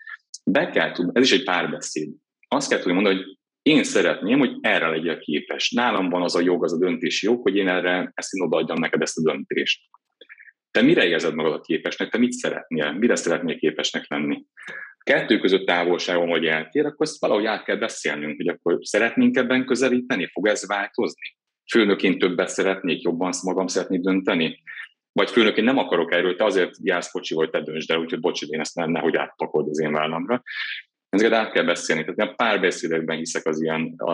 be 0.43 0.69
kell 0.69 0.91
tudni, 0.91 1.11
ez 1.15 1.23
is 1.23 1.31
egy 1.31 1.43
párbeszéd. 1.43 2.09
Azt 2.47 2.69
kell 2.69 2.77
tudni 2.77 2.93
mondani, 2.93 3.15
hogy 3.15 3.37
én 3.61 3.83
szeretném, 3.83 4.39
hogy 4.39 4.57
erre 4.61 4.87
legyél 4.87 5.19
képes. 5.19 5.71
Nálam 5.71 6.09
van 6.09 6.21
az 6.21 6.35
a 6.35 6.41
jog, 6.41 6.63
az 6.63 6.73
a 6.73 6.77
döntési 6.77 7.25
jog, 7.25 7.41
hogy 7.41 7.55
én 7.55 7.67
erre 7.67 8.11
ezt 8.13 8.33
én 8.33 8.43
odaadjam 8.43 8.79
neked 8.79 9.01
ezt 9.01 9.17
a 9.17 9.21
döntést. 9.21 9.81
Te 10.71 10.81
mire 10.81 11.05
érzed 11.05 11.35
magadat 11.35 11.65
képesnek? 11.65 12.09
Te 12.09 12.17
mit 12.17 12.31
szeretnél? 12.31 12.91
Mire 12.91 13.15
szeretnél 13.15 13.57
képesnek 13.57 14.05
lenni? 14.07 14.45
Kettő 15.03 15.39
között 15.39 15.65
távolságon 15.65 16.29
vagy 16.29 16.45
eltér, 16.45 16.85
akkor 16.85 17.05
ezt 17.05 17.19
valahogy 17.19 17.45
át 17.45 17.63
kell 17.63 17.75
beszélnünk, 17.75 18.37
hogy 18.37 18.47
akkor 18.47 18.77
szeretnénk 18.81 19.37
ebben 19.37 19.65
közelíteni? 19.65 20.29
Fog 20.33 20.47
ez 20.47 20.67
változni? 20.67 21.37
Főnöként 21.71 22.19
többet 22.19 22.49
szeretnék, 22.49 23.01
jobban 23.01 23.33
magam 23.43 23.67
szeretnék 23.67 24.01
dönteni? 24.01 24.61
Vagy 25.11 25.29
főnök, 25.29 25.57
én 25.57 25.63
nem 25.63 25.77
akarok 25.77 26.13
erről, 26.13 26.35
te 26.35 26.43
azért 26.43 26.75
jársz 26.81 27.11
kocsi, 27.11 27.35
hogy 27.35 27.49
te 27.49 27.61
döntsd 27.61 27.91
el, 27.91 27.99
úgyhogy 27.99 28.19
bocsi, 28.19 28.45
én 28.49 28.59
ezt 28.59 28.75
nem, 28.75 28.91
nehogy 28.91 29.15
átpakold 29.15 29.67
az 29.69 29.79
én 29.79 29.91
vállamra. 29.91 30.43
Ezeket 31.09 31.33
át 31.33 31.51
kell 31.51 31.63
beszélni. 31.63 32.03
Tehát 32.03 32.31
a 32.31 32.35
párbeszédekben 32.35 33.17
hiszek 33.17 33.45
az 33.45 33.61
ilyen 33.61 33.93
a, 33.97 34.11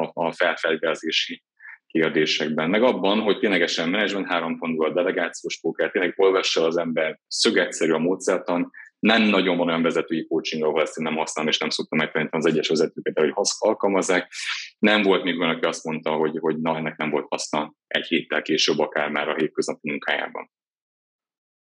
a, 0.00 0.10
a 0.14 0.32
felfelgázési 0.32 1.42
kérdésekben. 1.86 2.70
Meg 2.70 2.82
abban, 2.82 3.20
hogy 3.20 3.38
ténylegesen 3.38 3.88
menedzsment 3.88 4.26
három 4.26 4.58
pontból 4.58 4.88
a 4.88 4.92
delegációs 4.92 5.60
póker, 5.60 5.90
tényleg 5.90 6.14
olvassa 6.16 6.64
az 6.64 6.76
ember, 6.76 7.18
szögetszerű 7.26 7.92
a 7.92 7.98
módszertan, 7.98 8.70
nem 9.02 9.22
nagyon 9.22 9.56
van 9.56 9.68
olyan 9.68 9.82
vezetői 9.82 10.26
coaching, 10.26 10.62
ahol 10.62 10.82
ezt 10.82 10.98
én 10.98 11.04
nem 11.04 11.16
használom, 11.16 11.50
és 11.50 11.58
nem 11.58 11.68
szoktam 11.68 11.98
megtanítani 11.98 12.42
az 12.44 12.50
egyes 12.50 12.68
vezetőket, 12.68 13.18
hogy 13.18 13.32
alkalmazzák. 13.58 14.32
Nem 14.78 15.02
volt 15.02 15.24
még 15.24 15.38
olyan, 15.38 15.54
aki 15.54 15.64
azt 15.64 15.84
mondta, 15.84 16.10
hogy, 16.10 16.38
hogy 16.38 16.60
na, 16.60 16.76
ennek 16.76 16.96
nem 16.96 17.10
volt 17.10 17.26
haszna 17.28 17.74
egy 17.86 18.06
héttel 18.06 18.42
később, 18.42 18.78
akár 18.78 19.10
már 19.10 19.28
a 19.28 19.34
hétköznapi 19.34 19.90
munkájában. 19.90 20.50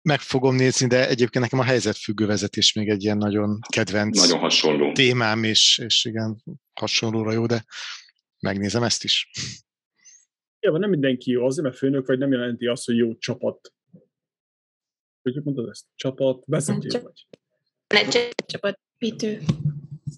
Meg 0.03 0.21
fogom 0.21 0.55
nézni, 0.55 0.87
de 0.87 1.09
egyébként 1.09 1.45
nekem 1.45 1.59
a 1.59 1.65
helyzetfüggő 1.65 2.27
vezetés 2.27 2.73
még 2.73 2.89
egy 2.89 3.03
ilyen 3.03 3.19
nagyon 3.19 3.59
kedvenc 3.69 4.21
nagyon 4.21 4.39
hasonló. 4.39 4.93
témám, 4.93 5.45
és, 5.45 5.81
és 5.85 6.05
igen, 6.05 6.43
hasonlóra 6.81 7.33
jó, 7.33 7.47
de 7.47 7.65
megnézem 8.41 8.83
ezt 8.83 9.05
is. 9.05 9.31
Ja, 10.61 10.79
nem 10.79 10.91
mindenki 10.91 11.31
jó, 11.31 11.45
azért 11.45 11.67
mert 11.67 11.79
főnök 11.79 12.07
vagy 12.07 12.19
nem 12.19 12.33
jelenti 12.33 12.67
azt, 12.67 12.85
hogy 12.85 12.97
jó 12.97 13.17
csapat 13.17 13.75
hogy 15.35 15.45
mondod 15.45 15.69
ezt? 15.69 15.87
Csapat 15.95 16.43
vezető 16.47 16.89
Csap- 16.89 17.03
vagy. 17.03 18.29
Csapatépítő. 18.47 19.39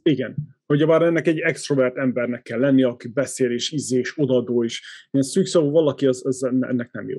Igen. 0.02 0.36
Hogy 0.66 0.86
bár 0.86 1.02
ennek 1.02 1.26
egy 1.26 1.38
extrovert 1.38 1.96
embernek 1.96 2.42
kell 2.42 2.58
lenni, 2.58 2.82
aki 2.82 3.08
beszél 3.08 3.50
és 3.50 3.72
ízés, 3.72 4.18
odadó 4.18 4.62
is. 4.62 5.08
Ilyen 5.10 5.26
szűkszavú 5.26 5.70
valaki, 5.70 6.06
az, 6.06 6.26
az 6.26 6.44
ennek 6.44 6.90
nem 6.92 7.08
jó. 7.08 7.18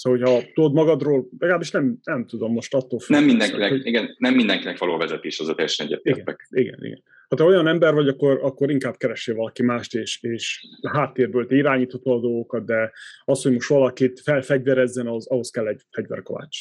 Szóval, 0.00 0.18
hogyha 0.18 0.52
tudod 0.54 0.72
magadról, 0.72 1.28
legalábbis 1.38 1.70
nem, 1.70 1.98
nem 2.02 2.26
tudom 2.26 2.52
most 2.52 2.74
attól 2.74 2.98
függ. 2.98 3.16
Nem 3.16 3.24
mindenkinek, 3.24 3.70
hogy... 3.70 3.86
igen, 3.86 4.14
nem 4.18 4.34
mindenkinek 4.34 4.78
való 4.78 4.96
vezetés 4.96 5.40
az 5.40 5.48
a 5.48 5.54
teljesen 5.54 5.86
egyetértek. 5.86 6.46
Igen, 6.50 6.64
igen, 6.64 6.84
igen. 6.84 7.02
Ha 7.28 7.36
te 7.36 7.44
olyan 7.44 7.66
ember 7.66 7.94
vagy, 7.94 8.08
akkor, 8.08 8.38
akkor 8.42 8.70
inkább 8.70 8.96
keressél 8.96 9.34
valaki 9.34 9.62
mást, 9.62 9.94
és, 9.94 10.22
és 10.22 10.66
háttérből 10.92 11.46
te 11.46 11.54
irányítod 11.54 12.00
a 12.04 12.20
dolgokat, 12.20 12.64
de 12.64 12.92
az, 13.24 13.42
hogy 13.42 13.52
most 13.52 13.68
valakit 13.68 14.20
felfegyverezzen, 14.20 15.06
az, 15.06 15.26
ahhoz 15.26 15.50
kell 15.50 15.66
egy 15.66 15.80
fegyverkovács. 15.90 16.58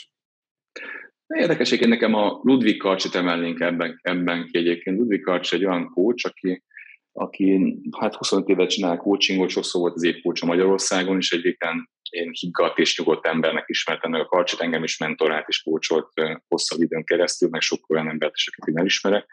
Érdekes, 1.28 1.70
hogy 1.70 1.88
nekem 1.88 2.14
a 2.14 2.40
Ludwig 2.44 2.78
Karcsit 2.78 3.16
emelnénk 3.16 3.60
ebben, 3.60 4.00
ebben 4.02 4.46
ki 4.52 4.58
egyébként. 4.58 4.98
Ludwig 4.98 5.22
Karcs 5.22 5.54
egy 5.54 5.66
olyan 5.66 5.90
coach, 5.90 6.26
aki, 6.26 6.64
aki 7.12 7.78
hát 8.00 8.16
25 8.16 8.50
évet 8.50 8.70
csinál 8.70 8.98
coachingot, 8.98 9.50
sokszor 9.50 9.82
volt 9.82 9.96
az 9.96 10.04
évcoach 10.04 10.44
a 10.44 10.48
Magyarországon, 10.48 11.18
és 11.18 11.32
egyébként 11.32 11.90
én 12.10 12.30
higgadt 12.40 12.78
és 12.78 12.98
nyugodt 12.98 13.26
embernek 13.26 13.64
ismertem 13.68 14.12
meg 14.12 14.22
a 14.22 14.26
Karcsit, 14.26 14.60
engem 14.60 14.84
is 14.84 14.98
mentorált 14.98 15.48
és 15.48 15.62
kócsolt 15.62 16.12
hosszabb 16.48 16.82
időn 16.82 17.04
keresztül, 17.04 17.50
meg 17.50 17.62
sok 17.62 17.90
olyan 17.90 18.10
embert 18.10 18.36
is, 18.36 18.48
akit 18.48 18.68
én 18.68 18.78
elismerek. 18.78 19.26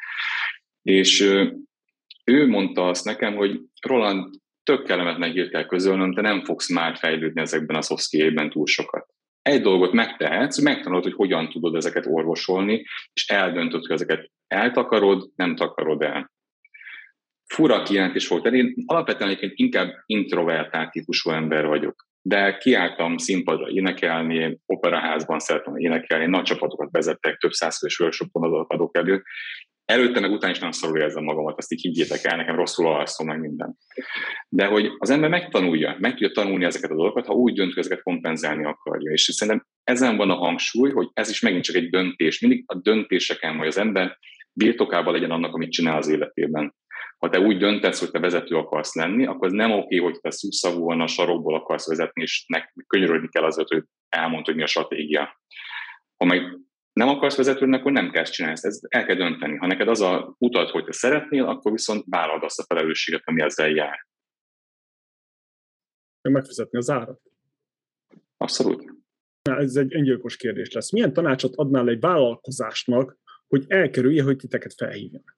És 0.82 1.20
ő 2.24 2.46
mondta 2.46 2.88
azt 2.88 3.04
nekem, 3.04 3.34
hogy 3.34 3.60
Roland, 3.80 4.34
tök 4.62 4.84
kellemetlen 4.84 5.32
hírt 5.32 5.50
kell 5.50 5.66
közölnöm, 5.66 6.14
te 6.14 6.20
nem 6.20 6.44
fogsz 6.44 6.70
már 6.70 6.96
fejlődni 6.96 7.40
ezekben 7.40 7.76
a 7.76 7.82
soft 7.82 8.10
túl 8.50 8.66
sokat. 8.66 9.14
Egy 9.42 9.62
dolgot 9.62 9.92
megtehetsz, 9.92 10.60
megtanulod, 10.60 11.02
hogy 11.02 11.12
hogyan 11.12 11.48
tudod 11.48 11.74
ezeket 11.74 12.06
orvosolni, 12.06 12.84
és 13.12 13.28
eldöntöd, 13.28 13.80
hogy 13.80 13.90
ezeket 13.90 14.30
eltakarod, 14.46 15.30
nem 15.36 15.56
takarod 15.56 16.02
el. 16.02 16.32
Fura 17.46 17.82
kijelentés 17.82 18.28
volt, 18.28 18.46
én 18.46 18.74
alapvetően 18.86 19.30
egyébként 19.30 19.52
inkább 19.54 19.92
introvertált 20.06 20.90
típusú 20.90 21.30
ember 21.30 21.66
vagyok 21.66 22.06
de 22.26 22.56
kiálltam 22.56 23.16
színpadra 23.16 23.68
énekelni, 23.70 24.58
operaházban 24.66 25.38
szeretem 25.38 25.76
énekelni, 25.76 26.26
nagy 26.26 26.42
csapatokat 26.42 26.90
vezettek, 26.90 27.36
több 27.36 27.52
százfős 27.52 27.98
workshopon 28.00 28.64
adok 28.68 28.96
elő. 28.96 29.22
Előtte 29.84 30.20
meg 30.20 30.30
után 30.30 30.50
is 30.50 30.58
nem 30.58 30.70
szarul 30.70 30.98
érzem 30.98 31.24
magamat, 31.24 31.58
azt 31.58 31.72
így 31.72 31.80
higgyétek 31.80 32.24
el, 32.24 32.36
nekem 32.36 32.56
rosszul 32.56 32.86
alszom 32.86 33.26
meg 33.26 33.40
minden. 33.40 33.76
De 34.48 34.66
hogy 34.66 34.90
az 34.98 35.10
ember 35.10 35.30
megtanulja, 35.30 35.96
meg 35.98 36.10
tudja 36.10 36.30
tanulni 36.30 36.64
ezeket 36.64 36.90
a 36.90 36.94
dolgokat, 36.94 37.26
ha 37.26 37.34
úgy 37.34 37.54
dönt, 37.54 37.72
hogy 37.72 37.84
ezeket 37.84 38.02
kompenzálni 38.02 38.64
akarja. 38.64 39.10
És 39.10 39.22
szerintem 39.22 39.66
ezen 39.84 40.16
van 40.16 40.30
a 40.30 40.34
hangsúly, 40.34 40.90
hogy 40.90 41.08
ez 41.12 41.30
is 41.30 41.40
megint 41.40 41.64
csak 41.64 41.76
egy 41.76 41.90
döntés. 41.90 42.40
Mindig 42.40 42.64
a 42.66 42.74
döntéseken, 42.74 43.56
hogy 43.56 43.66
az 43.66 43.78
ember 43.78 44.18
birtokában 44.52 45.12
legyen 45.12 45.30
annak, 45.30 45.54
amit 45.54 45.72
csinál 45.72 45.96
az 45.96 46.08
életében 46.08 46.74
ha 47.18 47.28
te 47.28 47.40
úgy 47.40 47.58
döntesz, 47.58 48.00
hogy 48.00 48.10
te 48.10 48.18
vezető 48.18 48.56
akarsz 48.56 48.94
lenni, 48.94 49.26
akkor 49.26 49.50
nem 49.50 49.72
oké, 49.72 49.96
hogy 49.96 50.20
te 50.20 50.30
szűkszavúan 50.30 51.00
a 51.00 51.06
sarokból 51.06 51.54
akarsz 51.54 51.88
vezetni, 51.88 52.22
és 52.22 52.44
nek 52.46 52.74
könyörödni 52.86 53.28
kell 53.28 53.44
azért, 53.44 53.68
hogy 53.68 53.84
elmond, 54.08 54.44
hogy 54.44 54.54
mi 54.54 54.62
a 54.62 54.66
stratégia. 54.66 55.40
Ha 56.16 56.24
meg 56.24 56.58
nem 56.92 57.08
akarsz 57.08 57.36
vezetőnek, 57.36 57.80
akkor 57.80 57.92
nem 57.92 58.10
kell 58.10 58.24
csinálni 58.24 58.58
ezt. 58.62 58.86
el 58.88 59.04
kell 59.04 59.16
dönteni. 59.16 59.56
Ha 59.56 59.66
neked 59.66 59.88
az 59.88 60.00
a 60.00 60.34
utat, 60.38 60.70
hogy 60.70 60.84
te 60.84 60.92
szeretnél, 60.92 61.44
akkor 61.44 61.72
viszont 61.72 62.04
vállald 62.06 62.42
azt 62.42 62.58
a 62.58 62.64
felelősséget, 62.68 63.22
ami 63.24 63.42
ezzel 63.42 63.70
jár. 63.70 64.06
Megfizetni 66.20 66.78
az 66.78 66.90
árat. 66.90 67.20
Abszolút. 68.36 68.84
Ez 69.42 69.76
egy 69.76 69.94
öngyilkos 69.94 70.36
kérdés 70.36 70.72
lesz. 70.72 70.92
Milyen 70.92 71.12
tanácsot 71.12 71.54
adnál 71.56 71.88
egy 71.88 72.00
vállalkozásnak, 72.00 73.18
hogy 73.46 73.64
elkerülje, 73.68 74.22
hogy 74.22 74.36
titeket 74.36 74.74
felhívjanak? 74.74 75.35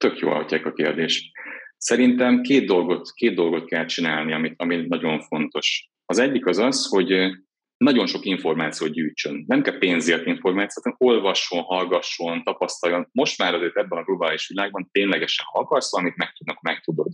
Tök 0.00 0.18
jó 0.18 0.30
hagyják 0.30 0.66
a 0.66 0.72
kérdés. 0.72 1.30
Szerintem 1.76 2.40
két 2.40 2.66
dolgot, 2.66 3.10
két 3.12 3.34
dolgot 3.34 3.64
kell 3.64 3.84
csinálni, 3.84 4.32
amit, 4.32 4.54
ami 4.56 4.86
nagyon 4.88 5.20
fontos. 5.20 5.88
Az 6.04 6.18
egyik 6.18 6.46
az 6.46 6.58
az, 6.58 6.86
hogy 6.88 7.30
nagyon 7.76 8.06
sok 8.06 8.24
információt 8.24 8.92
gyűjtsön. 8.92 9.44
Nem 9.46 9.62
kell 9.62 9.78
pénzért 9.78 10.26
információt, 10.26 10.84
hanem 10.84 10.98
olvasson, 11.14 11.62
hallgasson, 11.62 12.42
tapasztaljon. 12.44 13.08
Most 13.12 13.38
már 13.38 13.54
azért 13.54 13.76
ebben 13.76 13.98
a 13.98 14.04
globális 14.04 14.48
világban 14.48 14.88
ténylegesen, 14.92 15.46
ha 15.52 15.80
valamit 15.90 16.16
megtudnak, 16.16 16.60
megtudod. 16.60 17.12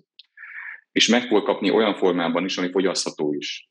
És 0.93 1.09
meg 1.09 1.27
fog 1.27 1.45
kapni 1.45 1.71
olyan 1.71 1.95
formában 1.95 2.45
is, 2.45 2.57
ami 2.59 2.71
fogyasztható 2.71 3.35
is. 3.39 3.71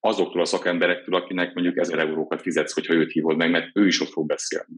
Azoktól 0.00 0.40
a 0.40 0.44
szakemberektől, 0.44 1.14
akinek 1.14 1.54
mondjuk 1.54 1.78
ezer 1.78 1.98
eurókat 1.98 2.42
fizetsz, 2.42 2.74
hogyha 2.74 2.94
őt 2.94 3.12
hívod 3.12 3.36
meg, 3.36 3.50
mert 3.50 3.70
ő 3.74 3.86
is 3.86 4.00
ott 4.00 4.10
fog 4.10 4.26
beszélni 4.26 4.76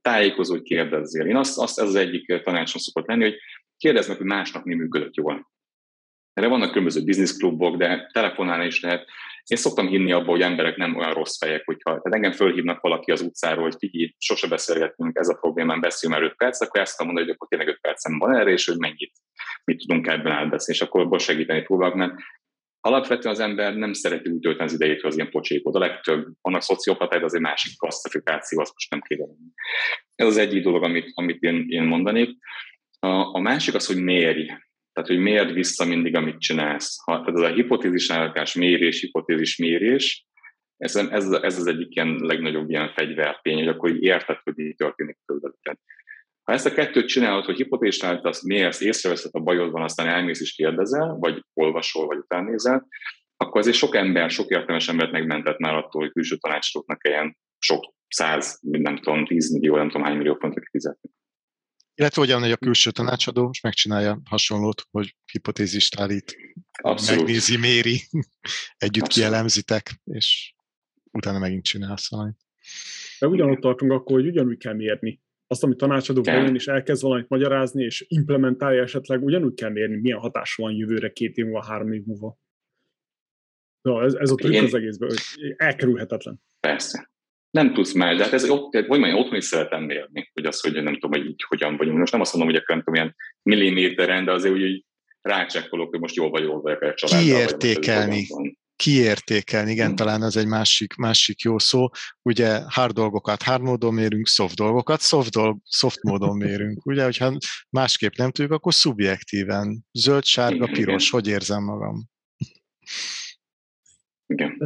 tájékozó, 0.00 0.52
hogy 0.52 0.62
kérdezzél. 0.62 1.26
Én 1.26 1.36
azt, 1.36 1.58
azt 1.58 1.78
ez 1.78 1.88
az 1.88 1.94
egyik 1.94 2.42
tanácsom 2.42 2.80
szokott 2.80 3.06
lenni, 3.06 3.22
hogy 3.22 3.36
kérdezd 3.76 4.08
meg, 4.08 4.16
hogy 4.16 4.26
másnak 4.26 4.64
mi 4.64 4.74
működött 4.74 5.14
jól. 5.14 5.50
Erre 6.32 6.48
vannak 6.48 6.68
különböző 6.68 7.04
bizniszklubok, 7.04 7.76
de 7.76 8.10
telefonálni 8.12 8.66
is 8.66 8.80
lehet. 8.80 9.08
Én 9.46 9.56
szoktam 9.56 9.86
hinni 9.86 10.12
abba, 10.12 10.30
hogy 10.30 10.40
emberek 10.40 10.76
nem 10.76 10.96
olyan 10.96 11.12
rossz 11.12 11.38
fejek, 11.38 11.64
hogyha 11.64 11.90
tehát 11.90 12.14
engem 12.14 12.32
fölhívnak 12.32 12.80
valaki 12.80 13.10
az 13.10 13.20
utcáról, 13.20 13.62
hogy 13.62 13.74
figyelj, 13.78 14.14
sose 14.18 14.48
beszélgettünk, 14.48 15.16
ez 15.16 15.28
a 15.28 15.34
problémám, 15.34 15.80
beszéljünk 15.80 16.20
már 16.20 16.30
5 16.30 16.36
perc, 16.36 16.60
akkor 16.60 16.80
ezt 16.80 16.96
tudom 16.96 17.06
mondani, 17.06 17.26
hogy 17.26 17.36
akkor 17.36 17.48
tényleg 17.48 17.68
5 17.68 17.80
percem 17.80 18.18
van 18.18 18.34
erre, 18.34 18.50
és 18.50 18.66
hogy 18.66 18.78
mennyit, 18.78 19.12
mit 19.64 19.78
tudunk 19.78 20.06
ebben 20.06 20.32
átbeszélni, 20.32 20.80
és 20.80 20.86
akkor 20.86 21.00
abból 21.00 21.18
segíteni 21.18 21.62
próbálok, 21.62 21.94
mert 21.94 22.14
Alapvetően 22.84 23.34
az 23.34 23.40
ember 23.40 23.74
nem 23.74 23.92
szereti 23.92 24.30
úgy 24.30 24.40
tölteni 24.40 24.68
az 24.68 24.74
idejét, 24.74 25.00
hogy 25.00 25.10
az 25.10 25.16
ilyen 25.16 25.30
pocsékod. 25.30 25.74
A 25.74 25.78
legtöbb, 25.78 26.26
annak 26.40 26.62
szociopatáid 26.62 27.22
az 27.22 27.34
egy 27.34 27.40
másik 27.40 27.78
klasszifikáció, 27.78 28.60
azt 28.60 28.72
most 28.72 28.90
nem 28.90 29.00
kéne 29.00 29.24
Ez 30.14 30.26
az 30.26 30.36
egyik 30.36 30.62
dolog, 30.62 30.82
amit, 30.82 31.10
amit 31.14 31.42
én, 31.42 31.66
én 31.68 31.82
mondanék. 31.82 32.36
A, 32.98 33.08
a 33.08 33.38
másik 33.38 33.74
az, 33.74 33.86
hogy 33.86 34.02
mérj. 34.02 34.46
Tehát, 34.92 35.10
hogy 35.10 35.18
miért 35.18 35.52
vissza 35.52 35.84
mindig, 35.84 36.16
amit 36.16 36.40
csinálsz. 36.40 36.96
Ha, 37.04 37.20
tehát 37.20 37.40
ez 37.40 37.50
a 37.50 37.54
hipotézis 37.54 38.10
állítás, 38.10 38.54
mérés, 38.54 39.00
hipotézis, 39.00 39.56
mérés, 39.56 40.26
ez, 40.76 40.96
ez, 40.96 41.30
ez 41.30 41.58
az 41.58 41.66
egyik 41.66 41.94
ilyen 41.94 42.18
legnagyobb 42.20 42.70
ilyen 42.70 42.92
fegyvertény, 42.92 43.58
hogy 43.58 43.68
akkor 43.68 43.90
így 43.90 44.02
érted, 44.02 44.36
hogy 44.44 44.54
mi 44.56 44.74
történik 44.74 45.18
körülötted. 45.24 45.76
Ha 46.42 46.52
ezt 46.52 46.66
a 46.66 46.72
kettőt 46.72 47.08
csinálod, 47.08 47.44
hogy 47.44 47.56
hipotézisáltasz, 47.56 48.36
azt 48.36 48.42
mélyesz, 48.42 48.80
észreveszed 48.80 49.30
a 49.34 49.40
bajodban, 49.40 49.82
aztán 49.82 50.08
elmész 50.08 50.40
és 50.40 50.52
kérdezel, 50.52 51.16
vagy 51.20 51.44
olvasol, 51.54 52.06
vagy 52.06 52.18
utánnézel, 52.18 52.86
akkor 53.36 53.60
azért 53.60 53.76
sok 53.76 53.94
ember, 53.94 54.30
sok 54.30 54.50
értelmes 54.50 54.88
embert 54.88 55.12
megmentett 55.12 55.58
már 55.58 55.74
attól, 55.74 56.02
hogy 56.02 56.12
külső 56.12 56.36
tanácsoknak 56.36 56.98
kelljen 56.98 57.36
sok 57.58 57.94
száz, 58.08 58.58
nem 58.60 58.96
tudom, 58.96 59.26
tíz 59.26 59.52
millió, 59.52 59.76
nem 59.76 59.88
tudom 59.88 60.02
hány 60.06 60.16
millió 60.16 60.36
fontot 60.40 60.68
fizetni. 60.70 61.10
Illetve 61.94 62.20
hogyan 62.20 62.44
egy 62.44 62.50
a 62.50 62.56
külső 62.56 62.90
tanácsadó, 62.90 63.48
és 63.52 63.60
megcsinálja 63.60 64.20
hasonlót, 64.24 64.82
hogy 64.90 65.16
hipotézist 65.32 66.00
állít, 66.00 66.36
Abszolút. 66.82 67.22
megnézi, 67.22 67.56
méri, 67.56 67.92
együtt 68.76 69.02
Abszolút. 69.02 69.08
kielemzitek, 69.08 70.00
és 70.04 70.54
utána 71.10 71.38
megint 71.38 71.64
csinálsz 71.64 72.10
valamit. 72.10 72.36
De 73.18 73.26
ugyanott 73.26 73.60
tartunk 73.60 73.92
akkor, 73.92 74.20
hogy 74.20 74.26
ugyanúgy 74.26 74.58
kell 74.58 74.74
mérni 74.74 75.21
azt, 75.52 75.64
amit 75.64 75.76
tanácsadó 75.76 76.20
bejön 76.20 76.54
és 76.54 76.66
elkezd 76.66 77.02
valamit 77.02 77.28
magyarázni, 77.28 77.84
és 77.84 78.04
implementálja 78.08 78.82
esetleg, 78.82 79.24
ugyanúgy 79.24 79.54
kell 79.54 79.70
mérni, 79.70 80.00
milyen 80.00 80.18
hatása 80.18 80.62
van 80.62 80.72
jövőre, 80.72 81.12
két 81.12 81.36
év 81.36 81.44
múlva, 81.44 81.64
három 81.64 81.92
év 81.92 82.02
múlva. 82.04 82.38
No, 83.82 84.02
ez, 84.04 84.14
ez 84.14 84.30
ott 84.30 84.40
Én... 84.40 84.64
az 84.64 84.74
egészben, 84.74 85.08
hogy 85.08 85.54
elkerülhetetlen. 85.56 86.42
Persze. 86.60 87.10
Nem 87.50 87.72
tudsz 87.72 87.92
más, 87.92 88.16
de 88.16 88.24
hát 88.24 88.32
ez 88.32 88.48
ott, 88.48 88.72
hogy 88.72 88.86
mondjam, 88.86 89.18
otthon 89.18 89.36
is 89.36 89.44
szeretem 89.44 89.82
mérni, 89.82 90.30
hogy 90.32 90.46
az, 90.46 90.60
hogy 90.60 90.82
nem 90.82 90.98
tudom, 90.98 91.20
hogy 91.20 91.30
így 91.30 91.44
hogyan 91.48 91.76
vagyunk. 91.76 91.98
Most 91.98 92.12
nem 92.12 92.20
azt 92.20 92.34
mondom, 92.34 92.52
hogy 92.52 92.60
akkor 92.60 92.74
nem 92.74 92.84
tudom, 92.84 93.00
ilyen 93.00 93.16
milliméteren, 93.42 94.24
de 94.24 94.32
azért 94.32 94.54
úgy, 94.54 94.60
hogy 94.60 94.84
rácsekkolok, 95.20 95.90
hogy 95.90 96.00
most 96.00 96.14
jól 96.14 96.30
vagy, 96.30 96.42
jól 96.42 96.60
vagyok 96.60 96.80
a 96.80 96.94
családban. 96.94 97.24
Kiértékelni 97.24 98.26
kiértékelni, 98.82 99.70
igen, 99.70 99.86
hmm. 99.86 99.96
talán 99.96 100.22
ez 100.22 100.36
egy 100.36 100.46
másik, 100.46 100.94
másik 100.94 101.40
jó 101.40 101.58
szó. 101.58 101.88
Ugye 102.22 102.60
hard 102.68 102.94
dolgokat 102.94 103.42
hard 103.42 103.62
módon 103.62 103.94
mérünk, 103.94 104.26
soft 104.26 104.54
dolgokat 104.54 105.00
soft, 105.00 105.30
dolg, 105.30 105.58
soft 105.68 106.02
módon 106.02 106.36
mérünk. 106.36 106.86
Ugye, 106.90 107.04
hogyha 107.04 107.36
másképp 107.70 108.12
nem 108.16 108.30
tudjuk, 108.30 108.52
akkor 108.52 108.74
szubjektíven. 108.74 109.84
Zöld, 109.92 110.24
sárga, 110.24 110.66
piros, 110.66 111.10
hogy 111.10 111.26
érzem 111.26 111.64
magam? 111.64 112.08
Igen. 114.26 114.56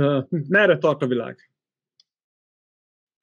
merre 0.49 0.79
tart 0.79 1.03
a 1.03 1.07
világ? 1.07 1.51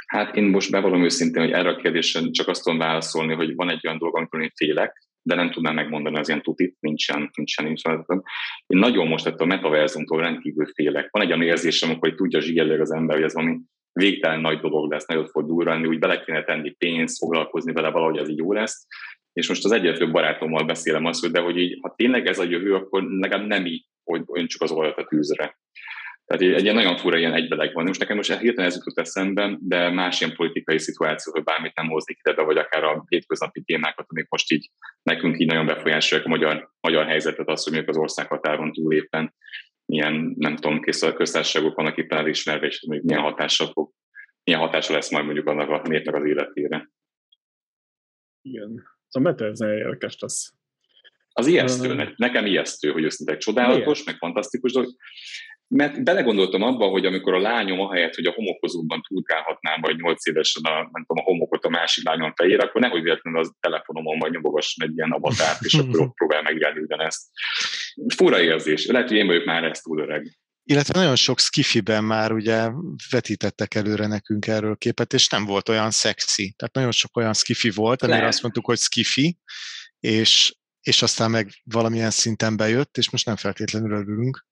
Hát 0.08 0.36
én 0.36 0.44
most 0.44 0.72
bevallom 0.72 1.04
őszintén, 1.04 1.42
hogy 1.42 1.52
erre 1.52 1.70
a 1.70 1.76
kérdésre 1.76 2.32
csak 2.32 2.48
azt 2.48 2.64
tudom 2.64 2.78
válaszolni, 2.78 3.34
hogy 3.34 3.56
van 3.56 3.70
egy 3.70 3.88
olyan 3.88 3.98
dolog, 3.98 4.16
amikor 4.16 4.42
én 4.42 4.52
félek, 4.56 5.08
de 5.24 5.36
nem 5.36 5.52
tudnám 5.52 5.74
megmondani 5.74 6.18
az 6.18 6.28
ilyen 6.28 6.42
tutit, 6.42 6.78
nincsen, 6.80 7.30
nincsen, 7.36 7.66
nincsen. 7.66 8.06
Én 8.68 8.80
nagyon 8.80 9.08
most 9.08 9.26
ettől 9.26 9.48
a 9.48 9.56
metaverzumtól 9.56 10.22
rendkívül 10.22 10.66
félek. 10.66 11.08
Van 11.12 11.24
egy 11.24 11.30
olyan 11.30 11.42
érzésem, 11.42 11.98
hogy 12.00 12.16
tudja 12.16 12.42
zsíjelleg 12.42 12.82
az 12.82 12.92
ember, 12.92 13.16
hogy 13.16 13.26
ez 13.26 13.34
valami 13.34 13.60
végtelen 13.92 14.42
nagy 14.42 14.60
dolog 14.60 14.92
lesz, 14.92 15.06
nagyon 15.06 15.28
fog 15.28 15.48
durrani, 15.48 15.88
úgy 15.88 16.00
bele 16.00 16.24
kéne 16.24 16.44
tenni 16.44 16.72
pénzt, 16.72 17.18
foglalkozni 17.18 17.74
vele 17.74 17.90
valahogy, 17.90 18.18
az 18.18 18.30
így 18.30 18.38
jó 18.38 18.54
lesz. 18.54 18.88
És 19.34 19.48
most 19.48 19.66
az 19.66 19.72
egyetlen 19.72 20.12
barátommal 20.12 20.64
beszélem 20.66 21.06
azt, 21.06 21.22
hogy 21.22 21.32
de 21.32 21.40
hogy 21.40 21.58
így, 21.58 21.78
ha 21.82 21.94
tényleg 21.96 22.28
ez 22.28 22.40
a 22.40 22.44
jövő, 22.44 22.76
akkor 22.76 23.04
legalább 23.04 23.48
nem 23.48 23.66
így, 23.66 23.86
hogy 24.04 24.22
ön 24.28 24.48
csak 24.48 24.62
az 24.62 24.72
olajat 24.72 24.98
a 24.98 25.06
tűzre. 25.06 25.58
Tehát 26.26 26.56
egy 26.56 26.64
ilyen 26.64 26.76
nagyon 26.76 26.98
fura 26.98 27.18
ilyen 27.18 27.34
egybeleg 27.34 27.74
van. 27.74 27.86
Most 27.86 28.00
nekem 28.00 28.16
most 28.16 28.38
hirtelen 28.38 28.70
ez 28.70 28.76
jutott 28.76 28.98
eszembe, 28.98 29.58
de 29.62 29.90
más 29.90 30.22
ilyen 30.22 30.36
politikai 30.36 30.80
szituáció, 30.80 31.34
hogy 31.34 31.44
bármit 31.44 31.76
nem 31.76 31.88
hoznék 31.88 32.20
ide 32.24 32.36
be, 32.36 32.44
vagy 32.44 32.58
akár 32.58 32.84
a 32.84 33.06
hétköznapi 33.08 33.62
témákat, 33.62 34.06
amik 34.10 34.30
most 34.30 34.52
így 34.52 34.70
nekünk 35.04 35.40
így 35.40 35.48
nagyon 35.48 35.66
befolyásolják 35.66 36.28
a 36.28 36.30
magyar, 36.30 36.70
magyar 36.80 37.06
helyzetet, 37.06 37.50
az, 37.50 37.64
hogy 37.64 37.84
az 37.88 37.98
ország 37.98 38.28
határon 38.28 38.72
túl 38.72 38.94
éppen 38.94 39.34
milyen, 39.86 40.34
nem 40.38 40.56
tudom, 40.56 40.82
köztársaságok 40.82 41.76
vannak 41.76 41.98
itt 41.98 42.12
elismerve, 42.12 42.68
és 42.68 42.86
mondjuk 42.86 43.08
milyen 43.08 43.24
hatással 43.24 43.72
fog, 43.72 43.92
milyen 44.44 44.60
hatása 44.60 44.94
lesz 44.94 45.12
majd 45.12 45.26
mondjuk 45.26 45.48
annak 45.48 45.70
a 45.70 45.88
népnek 45.88 46.16
az 46.16 46.26
életére. 46.26 46.92
Igen. 48.42 48.84
A 49.10 49.20
meta 49.20 49.46
ez 49.46 49.62
érdekes 49.62 50.20
lesz. 50.20 50.54
Az 51.36 51.48
ijesztő, 51.48 52.14
nekem 52.16 52.46
ijesztő, 52.46 52.92
hogy 52.92 53.04
őszintén 53.04 53.38
csodálatos, 53.38 53.86
miért? 53.86 54.06
meg 54.06 54.16
fantasztikus 54.18 54.72
dolog. 54.72 54.96
Mert 55.68 56.04
belegondoltam 56.04 56.62
abba, 56.62 56.88
hogy 56.88 57.06
amikor 57.06 57.34
a 57.34 57.40
lányom 57.40 57.80
ahelyett, 57.80 58.16
hogy 58.16 58.26
a 58.26 58.32
homokozóban 58.32 59.02
turkálhatnám, 59.08 59.82
vagy 59.82 59.96
nyolc 59.96 60.28
évesen 60.28 60.64
a, 60.64 60.74
nem 60.74 61.06
tudom, 61.06 61.24
a 61.24 61.30
homokot 61.30 61.64
a 61.64 61.70
másik 61.70 62.06
lányom 62.06 62.34
fejére, 62.36 62.64
akkor 62.64 62.82
nehogy 62.82 63.02
véletlenül 63.02 63.40
az 63.40 63.54
telefonomon 63.60 64.20
vagy 64.20 64.32
nyomogasson 64.32 64.88
egy 64.88 64.96
ilyen 64.96 65.12
avatárt, 65.12 65.62
és 65.62 65.74
akkor 65.74 66.00
ott 66.00 66.14
próbál 66.14 66.42
megjelni 66.42 66.80
ugyanezt. 66.80 67.22
Fura 68.16 68.42
érzés. 68.42 68.86
Lehet, 68.86 69.08
hogy 69.08 69.18
én 69.18 69.28
vagyok 69.28 69.46
már 69.46 69.64
ezt 69.64 69.84
túl 69.84 70.00
öreg. 70.00 70.38
Illetve 70.66 71.00
nagyon 71.00 71.16
sok 71.16 71.40
skifiben 71.40 72.04
már 72.04 72.32
ugye 72.32 72.70
vetítettek 73.10 73.76
előre 73.76 74.08
nekünk 74.08 74.48
erről 74.48 74.76
képet, 74.76 75.14
és 75.14 75.28
nem 75.28 75.46
volt 75.46 75.70
olyan 75.70 75.92
szexi. 75.92 76.54
Tehát 76.58 76.74
nagyon 76.74 76.92
sok 76.92 77.18
olyan 77.18 77.34
skifi 77.34 77.70
volt, 77.70 78.02
amire 78.02 78.28
azt 78.28 78.42
mondtuk, 78.42 78.66
hogy 78.66 78.78
skifi, 78.78 79.38
és, 80.00 80.56
és 80.82 81.02
aztán 81.02 81.32
meg 81.32 81.50
valamilyen 81.64 82.12
szinten 82.12 82.58
bejött, 82.58 82.98
és 82.98 83.10
most 83.10 83.26
nem 83.26 83.36
feltétlenül 83.36 83.92
örülünk. 83.92 84.46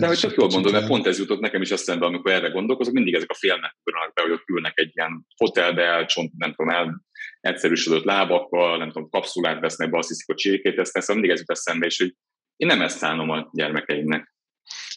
De 0.00 0.06
hogy 0.06 0.16
csak 0.18 0.34
jól 0.34 0.48
mondom, 0.48 0.72
mert 0.72 0.86
pont 0.86 1.06
ez 1.06 1.18
jutott 1.18 1.40
nekem 1.40 1.62
is 1.62 1.70
eszembe, 1.70 2.06
amikor 2.06 2.32
erre 2.32 2.48
gondolkozok, 2.48 2.92
mindig 2.92 3.14
ezek 3.14 3.30
a 3.30 3.34
filmek 3.34 3.76
be, 4.14 4.22
hogy 4.22 4.30
ott 4.30 4.48
ülnek 4.48 4.78
egy 4.78 4.90
ilyen 4.94 5.26
hotelbe, 5.36 5.82
elcsont, 5.82 6.32
nem 6.36 6.54
tudom, 6.54 6.74
el, 6.74 7.02
egyszerűsödött 7.40 8.04
lábakkal, 8.04 8.78
nem 8.78 8.90
tudom, 8.90 9.08
kapszulát 9.08 9.60
vesznek 9.60 9.90
be, 9.90 9.98
azt 9.98 10.08
hiszik, 10.08 10.26
hogy 10.26 10.36
csékét 10.36 10.76
tesznek, 10.76 11.02
szóval 11.02 11.16
mindig 11.16 11.30
ez 11.30 11.38
jut 11.38 11.50
eszembe, 11.50 11.86
és 11.86 11.98
hogy 11.98 12.14
én 12.56 12.66
nem 12.66 12.82
ezt 12.82 12.98
szánom 12.98 13.30
a 13.30 13.48
gyermekeimnek. 13.52 14.34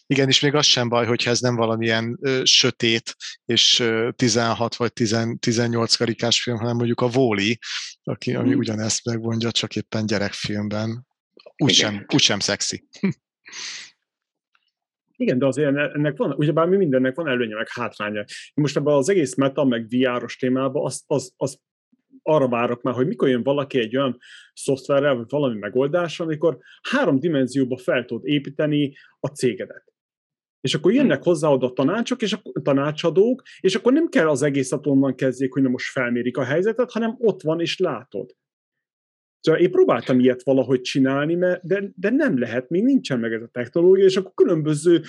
Igen, 0.06 0.28
és 0.28 0.40
még 0.40 0.54
az 0.54 0.66
sem 0.66 0.88
baj, 0.88 1.06
hogyha 1.06 1.30
ez 1.30 1.40
nem 1.40 1.56
valamilyen 1.56 2.18
ö, 2.20 2.40
sötét 2.44 3.16
és 3.44 3.78
ö, 3.78 4.10
16 4.16 4.76
vagy 4.76 4.92
10, 4.92 5.16
18 5.38 5.94
karikás 5.94 6.42
film, 6.42 6.56
hanem 6.56 6.76
mondjuk 6.76 7.00
a 7.00 7.08
Vóli, 7.08 7.58
aki, 8.02 8.34
ami 8.34 8.54
mm. 8.54 8.58
ugyanezt 8.58 9.04
megmondja, 9.04 9.50
csak 9.50 9.76
éppen 9.76 10.06
gyerekfilmben. 10.06 11.06
Úgysem, 11.56 12.06
úgysem 12.14 12.38
szexi. 12.38 12.84
Igen, 15.20 15.38
de 15.38 15.46
azért 15.46 15.76
ennek 15.76 16.16
van, 16.16 16.32
ugyebár 16.32 16.68
mi 16.68 16.76
mindennek 16.76 17.14
van 17.14 17.28
előnye, 17.28 17.54
meg 17.54 17.68
hátránya. 17.68 18.24
Most 18.54 18.76
ebben 18.76 18.94
az 18.94 19.08
egész 19.08 19.34
meta, 19.34 19.64
meg 19.64 19.86
VR-os 19.88 20.36
témában 20.36 20.84
az, 20.84 21.02
az, 21.06 21.32
az 21.36 21.60
arra 22.22 22.48
várok 22.48 22.82
már, 22.82 22.94
hogy 22.94 23.06
mikor 23.06 23.28
jön 23.28 23.42
valaki 23.42 23.78
egy 23.78 23.96
olyan 23.96 24.18
szoftverrel, 24.52 25.14
vagy 25.14 25.26
valami 25.28 25.58
megoldás, 25.58 26.20
amikor 26.20 26.58
három 26.90 27.18
dimenzióba 27.18 27.76
fel 27.76 28.04
tudod 28.04 28.26
építeni 28.26 28.92
a 29.20 29.26
cégedet. 29.26 29.84
És 30.60 30.74
akkor 30.74 30.92
jönnek 30.92 31.22
hozzá 31.22 31.48
oda 31.48 31.72
tanácsok, 31.72 32.22
és 32.22 32.32
a 32.32 32.60
tanácsadók, 32.62 33.42
és 33.60 33.74
akkor 33.74 33.92
nem 33.92 34.08
kell 34.08 34.28
az 34.28 34.42
egészet 34.42 34.86
onnan 34.86 35.14
kezdjék, 35.14 35.52
hogy 35.52 35.62
nem 35.62 35.70
most 35.70 35.90
felmérik 35.90 36.36
a 36.36 36.44
helyzetet, 36.44 36.90
hanem 36.90 37.16
ott 37.18 37.42
van, 37.42 37.60
és 37.60 37.78
látod. 37.78 38.30
Szóval 39.40 39.60
én 39.60 39.70
próbáltam 39.70 40.18
ilyet 40.18 40.42
valahogy 40.42 40.80
csinálni, 40.80 41.34
de, 41.62 41.92
de 41.94 42.10
nem 42.10 42.38
lehet, 42.38 42.68
még 42.68 42.82
nincsen 42.82 43.18
meg 43.18 43.32
ez 43.32 43.42
a 43.42 43.48
technológia, 43.52 44.04
és 44.04 44.16
akkor 44.16 44.32
különböző, 44.34 45.02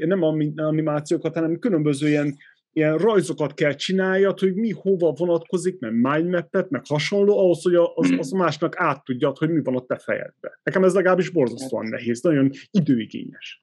nem 0.00 0.22
animációkat, 0.56 1.34
hanem 1.34 1.58
különböző 1.58 2.08
ilyen, 2.08 2.36
ilyen 2.72 2.98
rajzokat 2.98 3.54
kell 3.54 3.74
csináljad, 3.74 4.38
hogy 4.38 4.54
mi 4.54 4.70
hova 4.70 5.12
vonatkozik, 5.12 5.78
meg 5.78 5.92
mindmap-et, 5.92 6.70
meg 6.70 6.82
hasonló, 6.88 7.38
ahhoz, 7.38 7.62
hogy 7.62 7.74
az, 7.74 8.14
az 8.18 8.30
másnak 8.42 8.80
át 8.80 9.04
tudjad, 9.04 9.38
hogy 9.38 9.50
mi 9.50 9.62
van 9.62 9.76
a 9.76 9.86
te 9.86 9.98
fejedben. 9.98 10.52
Nekem 10.62 10.84
ez 10.84 10.94
legalábbis 10.94 11.28
borzasztóan 11.28 11.86
nehéz, 11.86 12.20
nagyon 12.20 12.50
időigényes. 12.70 13.62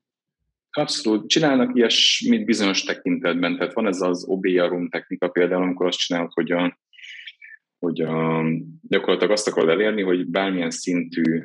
Abszolút. 0.72 1.30
Csinálnak 1.30 1.76
ilyesmit 1.76 2.46
bizonyos 2.46 2.84
tekintetben. 2.84 3.58
Tehát 3.58 3.74
van 3.74 3.88
ez 3.88 4.02
az 4.02 4.26
OBA 4.28 4.68
room 4.68 4.90
technika 4.90 5.28
például, 5.28 5.64
amikor 5.64 5.86
azt 5.86 5.98
csinálod, 5.98 6.32
hogy 6.34 6.52
a, 6.52 6.78
hogy 7.80 8.02
a, 8.02 8.44
gyakorlatilag 8.82 9.32
azt 9.32 9.48
akarod 9.48 9.70
elérni, 9.70 10.02
hogy 10.02 10.28
bármilyen 10.28 10.70
szintű 10.70 11.42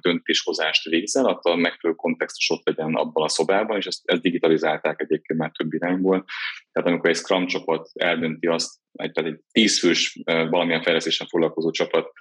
döntéshozást 0.00 0.88
végzel, 0.88 1.24
attól 1.24 1.56
megfelelő 1.56 1.98
kontextus 1.98 2.50
ott 2.50 2.66
legyen 2.66 2.94
abban 2.94 3.24
a 3.24 3.28
szobában, 3.28 3.76
és 3.76 3.86
ezt, 3.86 4.00
ezt 4.04 4.22
digitalizálták 4.22 5.00
egyébként 5.00 5.38
már 5.38 5.50
több 5.50 5.72
irányból. 5.72 6.24
Tehát 6.72 6.88
amikor 6.88 7.10
egy 7.10 7.16
Scrum 7.16 7.46
csapat 7.46 7.90
eldönti 7.94 8.46
azt, 8.46 8.74
egy, 8.92 9.12
tehát 9.12 9.30
egy 9.30 9.40
tízfős 9.52 10.22
valamilyen 10.24 10.82
fejlesztésen 10.82 11.26
foglalkozó 11.26 11.70
csapat 11.70 12.12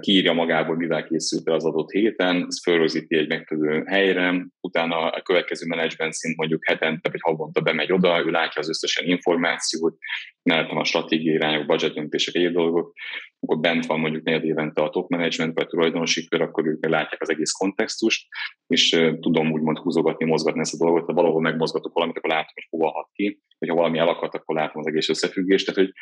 kiírja 0.00 0.32
magából, 0.32 0.76
mivel 0.76 1.04
készült 1.04 1.48
az 1.48 1.64
adott 1.64 1.90
héten, 1.90 2.44
ezt 2.48 2.62
fölrögzíti 2.62 3.16
egy 3.16 3.28
megfelelő 3.28 3.82
helyre, 3.86 4.46
utána 4.60 4.96
a 5.10 5.22
következő 5.22 5.66
menedzsment 5.66 6.12
szint 6.12 6.36
mondjuk 6.36 6.66
hetente 6.66 7.08
vagy 7.10 7.20
havonta 7.22 7.60
bemegy 7.60 7.92
oda, 7.92 8.24
ő 8.26 8.30
látja 8.30 8.60
az 8.60 8.68
összesen 8.68 9.06
információt, 9.06 9.96
mellettem 10.42 10.76
a 10.76 10.84
stratégiai 10.84 11.34
irányok, 11.34 11.66
budget 11.66 11.96
egyéb 12.12 12.52
dolgok, 12.52 12.92
akkor 13.40 13.60
bent 13.60 13.86
van 13.86 14.00
mondjuk 14.00 14.24
négy 14.24 14.44
évente 14.44 14.82
a 14.82 14.90
top 14.90 15.10
management 15.10 15.54
vagy 15.54 15.66
tulajdonosi 15.66 16.28
kör, 16.28 16.40
akkor 16.40 16.66
ők 16.66 16.86
látják 16.86 17.22
az 17.22 17.30
egész 17.30 17.52
kontextust, 17.52 18.26
és 18.66 18.88
tudom 19.20 19.52
úgymond 19.52 19.78
húzogatni, 19.78 20.26
mozgatni 20.26 20.60
ezt 20.60 20.80
a 20.80 20.84
dolgot, 20.84 21.06
ha 21.06 21.12
valahol 21.12 21.40
megmozgatok 21.40 21.92
valamit, 21.92 22.16
akkor 22.16 22.30
látom, 22.30 22.52
hogy 22.54 22.66
hova 22.70 22.90
hat 22.90 23.10
ki, 23.12 23.40
vagy 23.58 23.68
ha 23.68 23.74
valami 23.74 23.98
elakadt, 23.98 24.34
akkor 24.34 24.54
látom 24.54 24.80
az 24.80 24.86
egész 24.86 25.08
összefüggést, 25.08 25.66
tehát 25.66 25.80
hogy 25.80 25.92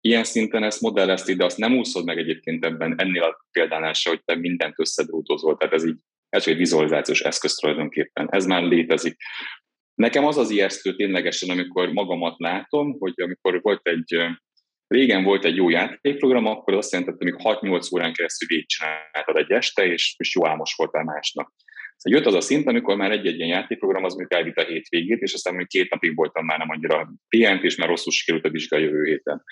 ilyen 0.00 0.24
szinten 0.24 0.62
ezt 0.62 0.80
modellezti, 0.80 1.34
de 1.34 1.44
azt 1.44 1.58
nem 1.58 1.76
úszod 1.76 2.04
meg 2.04 2.18
egyébként 2.18 2.64
ebben 2.64 2.94
ennél 3.00 3.22
a 3.22 3.44
példánál 3.52 3.92
se, 3.92 4.10
hogy 4.10 4.22
te 4.24 4.34
mindent 4.34 4.74
összedrótozol. 4.78 5.56
Tehát 5.56 5.74
ez 5.74 5.86
így, 5.86 5.98
ez 6.28 6.48
egy 6.48 6.56
vizualizációs 6.56 7.20
eszköz 7.20 7.54
tulajdonképpen. 7.54 8.28
Ez 8.30 8.46
már 8.46 8.62
létezik. 8.62 9.16
Nekem 9.94 10.24
az 10.24 10.36
az 10.36 10.50
ijesztő 10.50 10.96
ténylegesen, 10.96 11.50
amikor 11.50 11.92
magamat 11.92 12.34
látom, 12.38 12.96
hogy 12.98 13.12
amikor 13.16 13.62
volt 13.62 13.86
egy, 13.86 14.16
régen 14.86 15.24
volt 15.24 15.44
egy 15.44 15.56
jó 15.56 15.68
játékprogram, 15.68 16.46
akkor 16.46 16.74
azt 16.74 16.92
jelenti, 16.92 17.30
hogy 17.30 17.56
6-8 17.60 17.94
órán 17.94 18.12
keresztül 18.12 18.48
végigcsináltad 18.48 19.36
egy 19.36 19.50
este, 19.50 19.86
és, 19.86 20.14
és 20.18 20.34
jó 20.34 20.46
álmos 20.46 20.74
voltál 20.74 21.04
másnak. 21.04 21.52
Szóval 21.98 22.18
jött 22.18 22.28
az 22.28 22.34
a 22.34 22.40
szint, 22.40 22.66
amikor 22.66 22.96
már 22.96 23.10
egy-egy 23.10 23.36
ilyen 23.36 23.48
játékprogram 23.48 24.04
az 24.04 24.14
mondjuk 24.14 24.38
elvitt 24.38 24.56
a 24.56 24.64
hétvégét, 24.64 25.20
és 25.20 25.32
aztán 25.32 25.54
mondjuk 25.54 25.82
két 25.82 25.90
napig 25.90 26.16
voltam 26.16 26.44
már 26.44 26.58
nem 26.58 26.70
annyira 26.70 27.12
pihent, 27.28 27.62
és 27.62 27.76
már 27.76 27.88
rosszul 27.88 28.12
sikerült 28.12 28.44
a 28.44 28.50
vizsga 28.50 28.78
jövő 28.78 29.04
héten. 29.04 29.42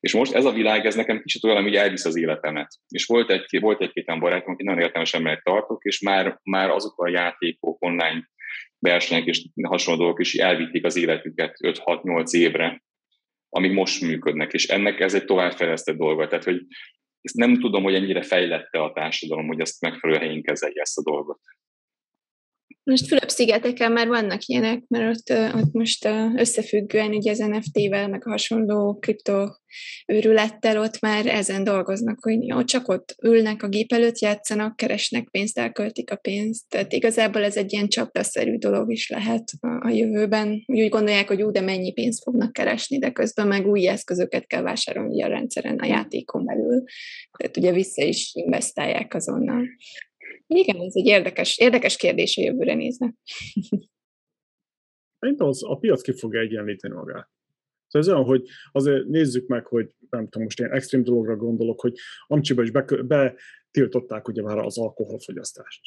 És 0.00 0.12
most 0.12 0.32
ez 0.32 0.44
a 0.44 0.52
világ, 0.52 0.86
ez 0.86 0.94
nekem 0.94 1.22
kicsit 1.22 1.44
olyan, 1.44 1.62
hogy 1.62 1.74
elvisz 1.74 2.04
az 2.04 2.16
életemet. 2.16 2.68
És 2.88 3.06
volt 3.06 3.30
egy, 3.30 3.60
volt 3.60 3.80
egy-két 3.80 4.18
barátom, 4.18 4.52
aki 4.52 4.62
nagyon 4.62 4.82
értelmes 4.82 5.14
emberek 5.14 5.42
tartok, 5.42 5.84
és 5.84 6.00
már, 6.00 6.40
már 6.42 6.70
azok 6.70 7.02
a 7.02 7.08
játékok, 7.08 7.84
online 7.84 8.30
versenyek 8.78 9.26
és 9.26 9.46
hasonló 9.62 10.00
dolgok 10.00 10.20
is 10.20 10.34
elvitték 10.34 10.84
az 10.84 10.96
életüket 10.96 11.56
5-6-8 11.64 12.30
évre, 12.30 12.82
amíg 13.48 13.72
most 13.72 14.00
működnek, 14.00 14.52
és 14.52 14.66
ennek 14.66 15.00
ez 15.00 15.14
egy 15.14 15.24
továbbfejlesztett 15.24 15.96
dolga. 15.96 16.28
Tehát, 16.28 16.44
hogy 16.44 16.66
ezt 17.20 17.36
nem 17.36 17.60
tudom, 17.60 17.82
hogy 17.82 17.94
ennyire 17.94 18.22
fejlette 18.22 18.82
a 18.82 18.92
társadalom, 18.92 19.46
hogy 19.46 19.60
ezt 19.60 19.80
megfelelő 19.80 20.18
helyén 20.18 20.42
kezelje 20.42 20.80
ezt 20.80 20.98
a 20.98 21.02
dolgot. 21.02 21.40
Most 22.84 23.06
Fülöp-szigeteken 23.06 23.92
már 23.92 24.08
vannak 24.08 24.44
ilyenek, 24.44 24.82
mert 24.88 25.16
ott, 25.16 25.38
ott 25.54 25.72
most 25.72 26.08
összefüggően 26.36 27.14
ugye 27.14 27.30
az 27.30 27.38
NFT-vel, 27.38 28.08
meg 28.08 28.26
a 28.26 28.30
hasonló 28.30 28.98
kripto 28.98 29.48
őrülettel 30.06 30.78
ott 30.78 31.00
már 31.00 31.26
ezen 31.26 31.64
dolgoznak, 31.64 32.18
hogy 32.20 32.46
jó, 32.46 32.64
csak 32.64 32.88
ott 32.88 33.14
ülnek 33.22 33.62
a 33.62 33.68
gép 33.68 33.92
előtt, 33.92 34.18
játszanak, 34.18 34.76
keresnek 34.76 35.28
pénzt, 35.30 35.58
elköltik 35.58 36.10
a 36.10 36.16
pénzt. 36.16 36.68
Tehát 36.68 36.92
igazából 36.92 37.44
ez 37.44 37.56
egy 37.56 37.72
ilyen 37.72 37.88
csapdaszerű 37.88 38.56
dolog 38.56 38.92
is 38.92 39.08
lehet 39.08 39.44
a 39.80 39.88
jövőben. 39.88 40.62
Úgy 40.66 40.88
gondolják, 40.88 41.28
hogy 41.28 41.42
ú, 41.42 41.50
de 41.50 41.60
mennyi 41.60 41.92
pénzt 41.92 42.22
fognak 42.22 42.52
keresni, 42.52 42.98
de 42.98 43.10
közben 43.10 43.46
meg 43.46 43.66
új 43.66 43.88
eszközöket 43.88 44.46
kell 44.46 44.62
vásárolni 44.62 45.22
a 45.22 45.28
rendszeren, 45.28 45.78
a 45.78 45.86
játékon 45.86 46.44
belül. 46.44 46.82
Tehát 47.38 47.56
ugye 47.56 47.72
vissza 47.72 48.02
is 48.02 48.30
investálják 48.34 49.14
azonnal. 49.14 49.64
Igen, 50.56 50.80
ez 50.80 50.92
egy 50.94 51.06
érdekes, 51.06 51.58
érdekes 51.58 51.96
kérdés 51.96 52.36
a 52.36 52.42
jövőre 52.42 52.74
nézve. 52.74 53.14
Szerintem 55.18 55.46
az, 55.46 55.62
a 55.64 55.76
piac 55.76 56.02
ki 56.02 56.12
fogja 56.12 56.40
egyenlíteni 56.40 56.94
magát. 56.94 57.30
Szóval 57.86 58.08
ez 58.08 58.14
olyan, 58.14 58.24
hogy 58.24 58.48
azért 58.72 59.06
nézzük 59.06 59.46
meg, 59.46 59.66
hogy 59.66 59.94
nem 60.10 60.24
tudom, 60.24 60.42
most 60.42 60.60
én 60.60 60.70
extrém 60.70 61.02
dologra 61.02 61.36
gondolok, 61.36 61.80
hogy 61.80 61.98
Amcsiba 62.26 62.62
is 62.62 62.70
betiltották 63.06 64.28
ugye 64.28 64.42
már 64.42 64.58
az 64.58 64.78
alkoholfogyasztást. 64.78 65.80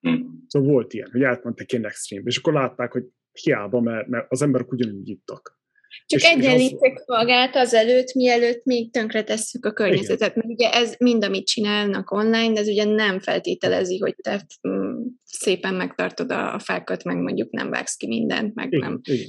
Hmm. 0.00 0.44
Szóval 0.46 0.72
volt 0.72 0.92
ilyen, 0.92 1.10
hogy 1.10 1.22
átmentek 1.22 1.72
ilyen 1.72 1.84
extrém, 1.84 2.26
és 2.26 2.36
akkor 2.36 2.52
látták, 2.52 2.92
hogy 2.92 3.04
hiába, 3.32 3.80
mert, 3.80 4.08
mert 4.08 4.32
az 4.32 4.42
emberek 4.42 4.72
ugyanúgy 4.72 5.08
ittak. 5.08 5.59
Csak 6.06 6.22
egyenlítek 6.22 6.92
az... 6.94 7.04
magát 7.06 7.56
azelőtt, 7.56 8.12
mielőtt 8.12 8.64
még 8.64 8.92
tönkretesszük 8.92 9.66
a 9.66 9.72
környezetet. 9.72 10.34
Mert 10.34 10.48
ugye 10.48 10.70
ez 10.70 10.94
mind, 10.98 11.24
amit 11.24 11.46
csinálnak 11.46 12.10
online, 12.10 12.52
de 12.52 12.60
ez 12.60 12.68
ugye 12.68 12.84
nem 12.84 13.20
feltételezi, 13.20 13.98
hogy 13.98 14.14
te 14.22 14.46
mm, 14.68 15.06
szépen 15.24 15.74
megtartod 15.74 16.30
a 16.30 16.58
fákat, 16.58 17.04
meg 17.04 17.16
mondjuk 17.16 17.50
nem 17.50 17.70
vágsz 17.70 17.94
ki 17.94 18.06
mindent, 18.06 18.54
meg 18.54 18.72
Igen. 18.72 18.80
nem. 18.80 19.00
Igen. 19.02 19.28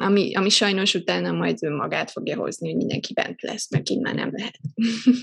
Ami, 0.00 0.34
ami 0.34 0.48
sajnos 0.48 0.94
utána 0.94 1.32
majd 1.32 1.62
magát 1.62 2.10
fogja 2.10 2.36
hozni, 2.36 2.68
hogy 2.68 2.76
mindenki 2.76 3.12
bent 3.12 3.42
lesz, 3.42 3.70
meg 3.70 3.90
innen 3.90 4.14
nem 4.14 4.30
lehet. 4.32 4.58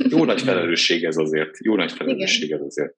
Jó 0.09 0.25
nagy 0.25 0.41
felelősség 0.41 1.03
ez 1.03 1.17
azért. 1.17 1.57
Jó 1.59 1.75
nagy 1.75 1.91
felelősség 1.91 2.51
ez 2.51 2.61
azért. 2.61 2.95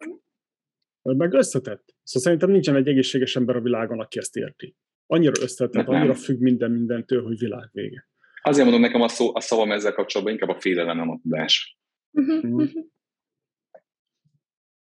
Meg 1.01 1.34
összetett. 1.34 1.95
Szóval 2.03 2.22
szerintem 2.22 2.49
nincsen 2.49 2.76
egy 2.76 2.88
egészséges 2.88 3.35
ember 3.35 3.55
a 3.55 3.61
világon, 3.61 3.99
aki 3.99 4.19
ezt 4.19 4.35
érti 4.35 4.76
annyira 5.07 5.41
összetett, 5.41 5.88
annyira 5.88 6.13
függ 6.13 6.39
minden 6.39 6.71
mindentől, 6.71 7.23
hogy 7.23 7.38
világ 7.38 7.69
vége. 7.71 8.07
Azért 8.41 8.63
mondom 8.63 8.81
nekem 8.81 9.01
a, 9.01 9.07
szó, 9.07 9.35
a 9.35 9.41
szavam 9.41 9.71
ezzel 9.71 9.93
kapcsolatban 9.93 10.35
inkább 10.35 10.55
a 10.55 10.59
félelem, 10.59 10.97
nem 10.97 11.09
a 11.09 11.19
tudás. 11.21 11.77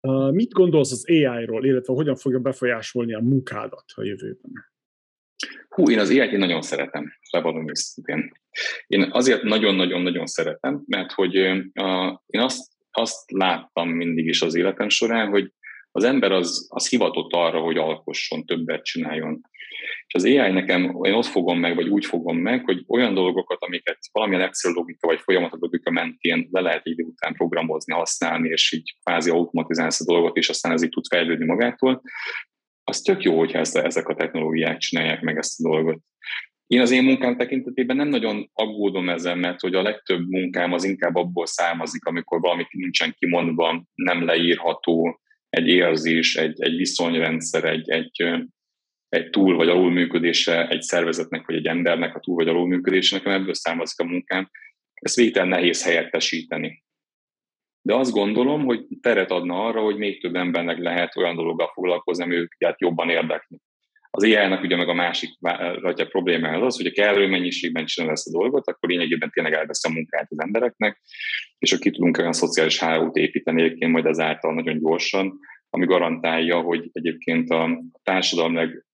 Uh, 0.00 0.32
mit 0.32 0.52
gondolsz 0.52 0.92
az 0.92 1.08
AI-ról, 1.08 1.64
illetve 1.64 1.92
hogyan 1.92 2.16
fogja 2.16 2.38
befolyásolni 2.38 3.14
a 3.14 3.20
munkádat 3.20 3.84
a 3.94 4.02
jövőben? 4.02 4.52
Hú, 5.68 5.90
én 5.90 5.98
az 5.98 6.10
AI-t 6.10 6.32
én 6.32 6.38
nagyon 6.38 6.62
szeretem, 6.62 7.12
bevallom 7.32 7.68
őszintén. 7.68 8.32
Én 8.86 9.10
azért 9.10 9.42
nagyon-nagyon-nagyon 9.42 10.26
szeretem, 10.26 10.82
mert 10.86 11.12
hogy 11.12 11.36
uh, 11.36 12.18
én 12.26 12.40
azt, 12.40 12.72
azt 12.90 13.30
láttam 13.30 13.88
mindig 13.88 14.26
is 14.26 14.42
az 14.42 14.54
életem 14.54 14.88
során, 14.88 15.28
hogy 15.28 15.52
az 15.96 16.04
ember 16.04 16.32
az, 16.32 16.66
az 16.70 16.88
hivatott 16.88 17.32
arra, 17.32 17.60
hogy 17.60 17.76
alkosson, 17.76 18.44
többet 18.44 18.84
csináljon. 18.84 19.40
És 20.06 20.14
az 20.14 20.24
AI 20.24 20.52
nekem, 20.52 20.98
én 21.02 21.12
ott 21.12 21.24
fogom 21.26 21.58
meg, 21.58 21.74
vagy 21.74 21.88
úgy 21.88 22.04
fogom 22.04 22.36
meg, 22.38 22.64
hogy 22.64 22.84
olyan 22.86 23.14
dolgokat, 23.14 23.58
amiket 23.60 23.98
valamilyen 24.12 24.42
egyszerű 24.42 24.74
logika 24.74 25.06
vagy 25.06 25.20
folyamatok 25.20 25.60
logika 25.60 25.90
mentén 25.90 26.48
le 26.50 26.60
lehet 26.60 26.86
idő 26.86 27.02
után 27.02 27.34
programozni, 27.34 27.92
használni, 27.94 28.48
és 28.48 28.72
így 28.72 28.96
kvázi 29.02 29.30
automatizálsz 29.30 30.00
a 30.00 30.04
dolgot, 30.04 30.36
és 30.36 30.48
aztán 30.48 30.72
ez 30.72 30.82
így 30.82 30.90
tud 30.90 31.06
fejlődni 31.06 31.44
magától, 31.44 32.02
az 32.84 33.00
tök 33.00 33.22
jó, 33.22 33.38
hogyha 33.38 33.58
ezt, 33.58 33.76
ezek 33.76 34.08
a 34.08 34.14
technológiák 34.14 34.78
csinálják 34.78 35.20
meg 35.20 35.36
ezt 35.36 35.60
a 35.60 35.68
dolgot. 35.68 36.00
Én 36.66 36.80
az 36.80 36.90
én 36.90 37.04
munkám 37.04 37.36
tekintetében 37.36 37.96
nem 37.96 38.08
nagyon 38.08 38.50
aggódom 38.52 39.08
ezzel, 39.08 39.36
mert 39.36 39.60
hogy 39.60 39.74
a 39.74 39.82
legtöbb 39.82 40.28
munkám 40.28 40.72
az 40.72 40.84
inkább 40.84 41.14
abból 41.14 41.46
származik, 41.46 42.04
amikor 42.04 42.40
valami 42.40 42.66
nincsen 42.70 43.14
kimondva, 43.18 43.84
nem 43.94 44.24
leírható, 44.24 45.20
egy 45.56 45.68
érzés, 45.68 46.36
egy, 46.36 46.62
egy 46.62 46.76
viszonyrendszer, 46.76 47.64
egy, 47.64 47.90
egy, 47.90 48.22
egy 49.08 49.30
túl 49.30 49.56
vagy 49.56 49.68
alul 49.68 49.90
működése 49.90 50.68
egy 50.68 50.82
szervezetnek 50.82 51.46
vagy 51.46 51.56
egy 51.56 51.66
embernek 51.66 52.14
a 52.14 52.20
túl 52.20 52.34
vagy 52.34 52.48
alul 52.48 52.66
működése, 52.66 53.16
nekem 53.16 53.32
ebből 53.32 53.54
származik 53.54 53.98
a 53.98 54.04
munkám. 54.04 54.50
Ezt 54.94 55.16
végtelen 55.16 55.48
nehéz 55.48 55.84
helyettesíteni. 55.84 56.84
De 57.82 57.94
azt 57.94 58.10
gondolom, 58.10 58.64
hogy 58.64 58.86
teret 59.00 59.30
adna 59.30 59.66
arra, 59.66 59.80
hogy 59.80 59.96
még 59.96 60.20
több 60.20 60.34
embernek 60.34 60.78
lehet 60.78 61.16
olyan 61.16 61.36
dologgal 61.36 61.70
foglalkozni, 61.74 62.24
ami 62.24 62.34
őket 62.34 62.80
jobban 62.80 63.08
érdekli. 63.08 63.58
Az 64.16 64.24
AI-nak 64.24 64.62
ugye 64.62 64.76
meg 64.76 64.88
a 64.88 64.94
másik 64.94 65.30
ratya 65.80 66.06
probléma 66.06 66.48
az 66.48 66.62
az, 66.62 66.76
hogy 66.76 66.86
a 66.86 67.02
kellő 67.02 67.26
mennyiségben 67.26 67.84
csinál 67.84 68.10
ezt 68.10 68.26
a 68.26 68.38
dolgot, 68.38 68.68
akkor 68.68 68.88
lényegében 68.88 69.30
tényleg 69.30 69.52
elvesz 69.52 69.84
a 69.84 69.92
munkát 69.92 70.26
az 70.30 70.40
embereknek, 70.40 71.00
és 71.58 71.72
akkor 71.72 71.84
ki 71.84 71.90
tudunk 71.90 72.18
olyan 72.18 72.32
szociális 72.32 72.78
hálót 72.78 73.16
építeni 73.16 73.62
egyébként 73.62 73.92
majd 73.92 74.06
ezáltal 74.06 74.54
nagyon 74.54 74.78
gyorsan, 74.78 75.38
ami 75.70 75.86
garantálja, 75.86 76.60
hogy 76.60 76.88
egyébként 76.92 77.50
a 77.50 77.82
társadalomnak 78.02 78.86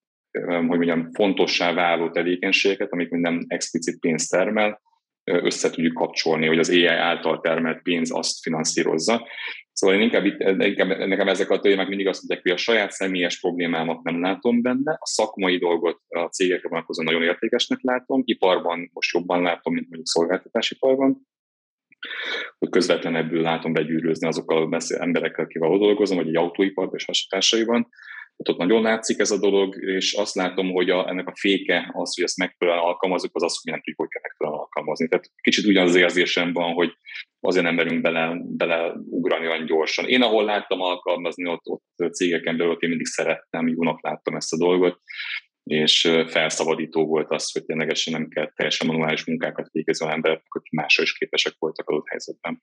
hogy 0.46 0.62
mondjam, 0.62 1.12
fontossá 1.12 1.72
váló 1.72 2.10
tevékenységeket, 2.10 2.92
amik 2.92 3.10
minden 3.10 3.44
explicit 3.48 4.00
pénzt 4.00 4.30
termel, 4.30 4.80
össze 5.24 5.70
tudjuk 5.70 5.94
kapcsolni, 5.94 6.46
hogy 6.46 6.58
az 6.58 6.70
AI 6.70 6.86
által 6.86 7.40
termelt 7.40 7.82
pénz 7.82 8.14
azt 8.14 8.42
finanszírozza. 8.42 9.28
Szóval 9.72 9.96
én 9.96 10.02
inkább, 10.02 10.24
itt, 10.24 10.40
inkább 10.40 10.88
nekem 10.88 11.28
ezek 11.28 11.50
a 11.50 11.60
témák 11.60 11.88
mindig 11.88 12.06
azt 12.06 12.18
mondják, 12.18 12.42
hogy 12.42 12.50
a 12.50 12.56
saját 12.56 12.90
személyes 12.90 13.40
problémámat 13.40 14.02
nem 14.02 14.20
látom 14.20 14.62
benne, 14.62 14.92
a 14.92 15.06
szakmai 15.06 15.58
dolgot 15.58 16.00
a 16.08 16.20
cégekre 16.24 16.68
vonatkozóan 16.68 17.12
nagyon 17.12 17.28
értékesnek 17.28 17.78
látom, 17.82 18.22
iparban 18.24 18.90
most 18.92 19.14
jobban 19.14 19.42
látom, 19.42 19.72
mint 19.72 19.86
mondjuk 19.86 20.08
szolgáltatásiparban, 20.08 21.26
hogy 22.58 22.68
közvetlen 22.68 23.16
ebből 23.16 23.40
látom 23.40 23.72
begyűrőzni 23.72 24.26
azokkal 24.26 24.74
az 24.74 24.98
emberekkel, 24.98 25.44
akivel 25.44 25.78
dolgozom, 25.78 26.16
vagy 26.16 26.28
egy 26.28 26.36
autóiparban 26.36 26.94
és 26.96 27.04
hasonlásaiban, 27.04 27.88
ott 28.36 28.56
nagyon 28.56 28.82
látszik 28.82 29.18
ez 29.18 29.30
a 29.30 29.38
dolog, 29.38 29.82
és 29.82 30.12
azt 30.12 30.34
látom, 30.34 30.70
hogy 30.70 30.90
a, 30.90 31.08
ennek 31.08 31.28
a 31.28 31.36
féke 31.36 31.90
az, 31.92 32.14
hogy 32.14 32.24
ezt 32.24 32.36
megfelelően 32.36 32.84
alkalmazunk, 32.84 33.34
az 33.34 33.42
az, 33.42 33.60
hogy 33.62 33.72
nem 33.72 33.80
tudjuk, 33.80 33.98
hogy 33.98 34.08
kell 34.08 34.20
megfelelően 34.22 34.62
alkalmazni. 34.62 35.08
Tehát 35.08 35.30
kicsit 35.42 35.66
ugyanaz 35.66 35.90
az 35.90 35.96
érzésem 35.96 36.52
van, 36.52 36.72
hogy 36.72 36.92
azért 37.40 37.64
nem 37.64 37.74
merünk 37.74 38.00
bele, 38.00 38.40
bele 38.42 38.92
ugrani 38.94 39.46
olyan 39.46 39.66
gyorsan. 39.66 40.08
Én 40.08 40.22
ahol 40.22 40.44
láttam 40.44 40.80
alkalmazni, 40.80 41.46
ott, 41.46 41.66
ott 41.66 42.14
cégeken 42.14 42.56
belül, 42.56 42.72
ott 42.72 42.82
én 42.82 42.88
mindig 42.88 43.06
szerettem, 43.06 43.68
jónak 43.68 44.02
láttam 44.02 44.34
ezt 44.34 44.52
a 44.52 44.58
dolgot, 44.58 45.00
és 45.62 46.00
felszabadító 46.26 47.06
volt 47.06 47.30
az, 47.30 47.52
hogy 47.52 47.64
ténylegesen 47.64 48.12
nem 48.12 48.28
kell 48.28 48.52
teljesen 48.54 48.86
manuális 48.86 49.24
munkákat 49.24 49.68
végezni 49.70 50.06
az 50.06 50.12
emberek, 50.12 50.44
hogy 50.48 50.62
másra 50.70 51.02
is 51.02 51.12
képesek 51.12 51.54
voltak 51.58 51.88
adott 51.88 52.08
helyzetben. 52.08 52.62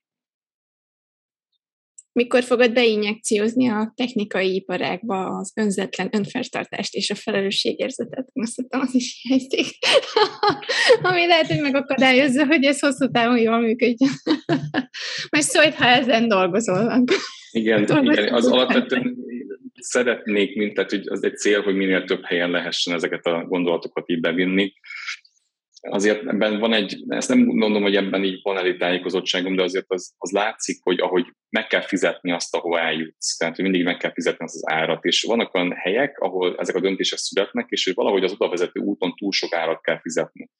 Mikor 2.12 2.42
fogod 2.42 2.72
beinjekciózni 2.72 3.68
a 3.68 3.92
technikai 3.96 4.54
iparágba 4.54 5.26
az 5.26 5.52
önzetlen 5.54 6.08
önfeltartást 6.12 6.94
és 6.94 7.10
a 7.10 7.14
felelősségérzetet? 7.14 8.28
Most 8.32 8.52
szerintem 8.52 8.80
az 8.80 8.94
is 8.94 9.20
hiányzik. 9.22 9.66
Ami 11.10 11.26
lehet, 11.26 11.46
hogy 11.46 11.60
megakadályozza, 11.60 12.46
hogy 12.46 12.64
ez 12.64 12.80
hosszú 12.80 13.10
távon 13.10 13.38
jól 13.38 13.60
működjön. 13.60 14.10
Most 15.30 15.48
szólj, 15.48 15.70
ha 15.70 15.86
ezen 15.86 16.28
dolgozol. 16.28 17.04
Igen, 17.50 17.82
igen 17.82 18.34
az 18.34 18.46
alapvetően 18.46 19.16
szeretnék, 19.74 20.56
mint 20.56 20.74
tehát, 20.74 20.90
hogy 20.90 21.08
az 21.08 21.24
egy 21.24 21.36
cél, 21.36 21.62
hogy 21.62 21.74
minél 21.74 22.04
több 22.04 22.24
helyen 22.24 22.50
lehessen 22.50 22.94
ezeket 22.94 23.26
a 23.26 23.44
gondolatokat 23.48 24.10
így 24.10 24.20
bevinni 24.20 24.72
azért 25.80 26.26
ebben 26.26 26.58
van 26.58 26.72
egy, 26.72 27.04
ezt 27.08 27.28
nem 27.28 27.38
mondom, 27.38 27.82
hogy 27.82 27.96
ebben 27.96 28.24
így 28.24 28.40
van 28.42 28.56
elég 28.56 28.78
tájékozottságom, 28.78 29.56
de 29.56 29.62
azért 29.62 29.84
az, 29.88 30.14
az 30.18 30.30
látszik, 30.30 30.80
hogy 30.82 31.00
ahogy 31.00 31.24
meg 31.48 31.66
kell 31.66 31.80
fizetni 31.80 32.32
azt, 32.32 32.54
ahova 32.54 32.80
eljutsz. 32.80 33.36
Tehát, 33.36 33.54
hogy 33.54 33.64
mindig 33.64 33.84
meg 33.84 33.96
kell 33.96 34.12
fizetni 34.12 34.44
azt 34.44 34.54
az 34.54 34.72
árat. 34.72 35.04
És 35.04 35.22
vannak 35.22 35.54
olyan 35.54 35.72
helyek, 35.72 36.18
ahol 36.18 36.56
ezek 36.58 36.74
a 36.74 36.80
döntések 36.80 37.18
születnek, 37.18 37.66
és 37.68 37.84
hogy 37.84 37.94
valahogy 37.94 38.24
az 38.24 38.32
odavezető 38.32 38.80
úton 38.80 39.14
túl 39.14 39.32
sok 39.32 39.54
árat 39.54 39.80
kell 39.80 40.00
fizetni. 40.00 40.50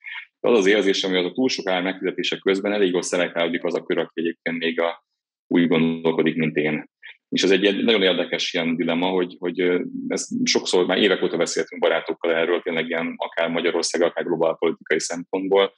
De 0.40 0.48
az 0.48 0.58
az 0.58 0.66
érzésem, 0.66 1.10
hogy 1.10 1.18
az 1.18 1.30
a 1.30 1.32
túl 1.32 1.48
sok 1.48 1.68
ár 1.68 1.82
megfizetése 1.82 2.38
közben 2.38 2.72
elég 2.72 2.92
jól 2.92 3.02
szelektálódik 3.02 3.64
az 3.64 3.74
a 3.74 3.82
kör, 3.82 3.98
aki 3.98 4.20
egyébként 4.20 4.58
még 4.58 4.80
a, 4.80 5.04
úgy 5.46 5.68
gondolkodik, 5.68 6.36
mint 6.36 6.56
én. 6.56 6.89
És 7.30 7.42
ez 7.42 7.50
egy, 7.50 7.64
egy 7.64 7.84
nagyon 7.84 8.02
érdekes 8.02 8.52
ilyen 8.52 8.76
dilemma, 8.76 9.08
hogy, 9.08 9.36
hogy 9.38 9.60
ez 10.08 10.28
sokszor 10.44 10.86
már 10.86 10.98
évek 10.98 11.22
óta 11.22 11.36
beszéltünk 11.36 11.82
barátokkal 11.82 12.34
erről, 12.34 12.60
tényleg 12.60 12.88
ilyen 12.88 13.14
akár 13.16 13.50
Magyarország, 13.50 14.02
akár 14.02 14.24
globál 14.24 14.56
politikai 14.58 15.00
szempontból, 15.00 15.72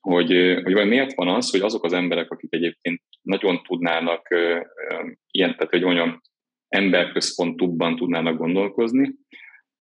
hogy, 0.00 0.60
hogy 0.62 0.86
miért 0.86 1.14
van 1.14 1.28
az, 1.28 1.50
hogy 1.50 1.60
azok 1.60 1.84
az 1.84 1.92
emberek, 1.92 2.30
akik 2.30 2.54
egyébként 2.54 3.02
nagyon 3.22 3.62
tudnának 3.62 4.28
ilyen, 5.30 5.56
tehát 5.56 5.70
hogy 5.70 5.84
olyan 5.84 6.20
emberközpontúbban 6.68 7.96
tudnának 7.96 8.36
gondolkozni, 8.36 9.14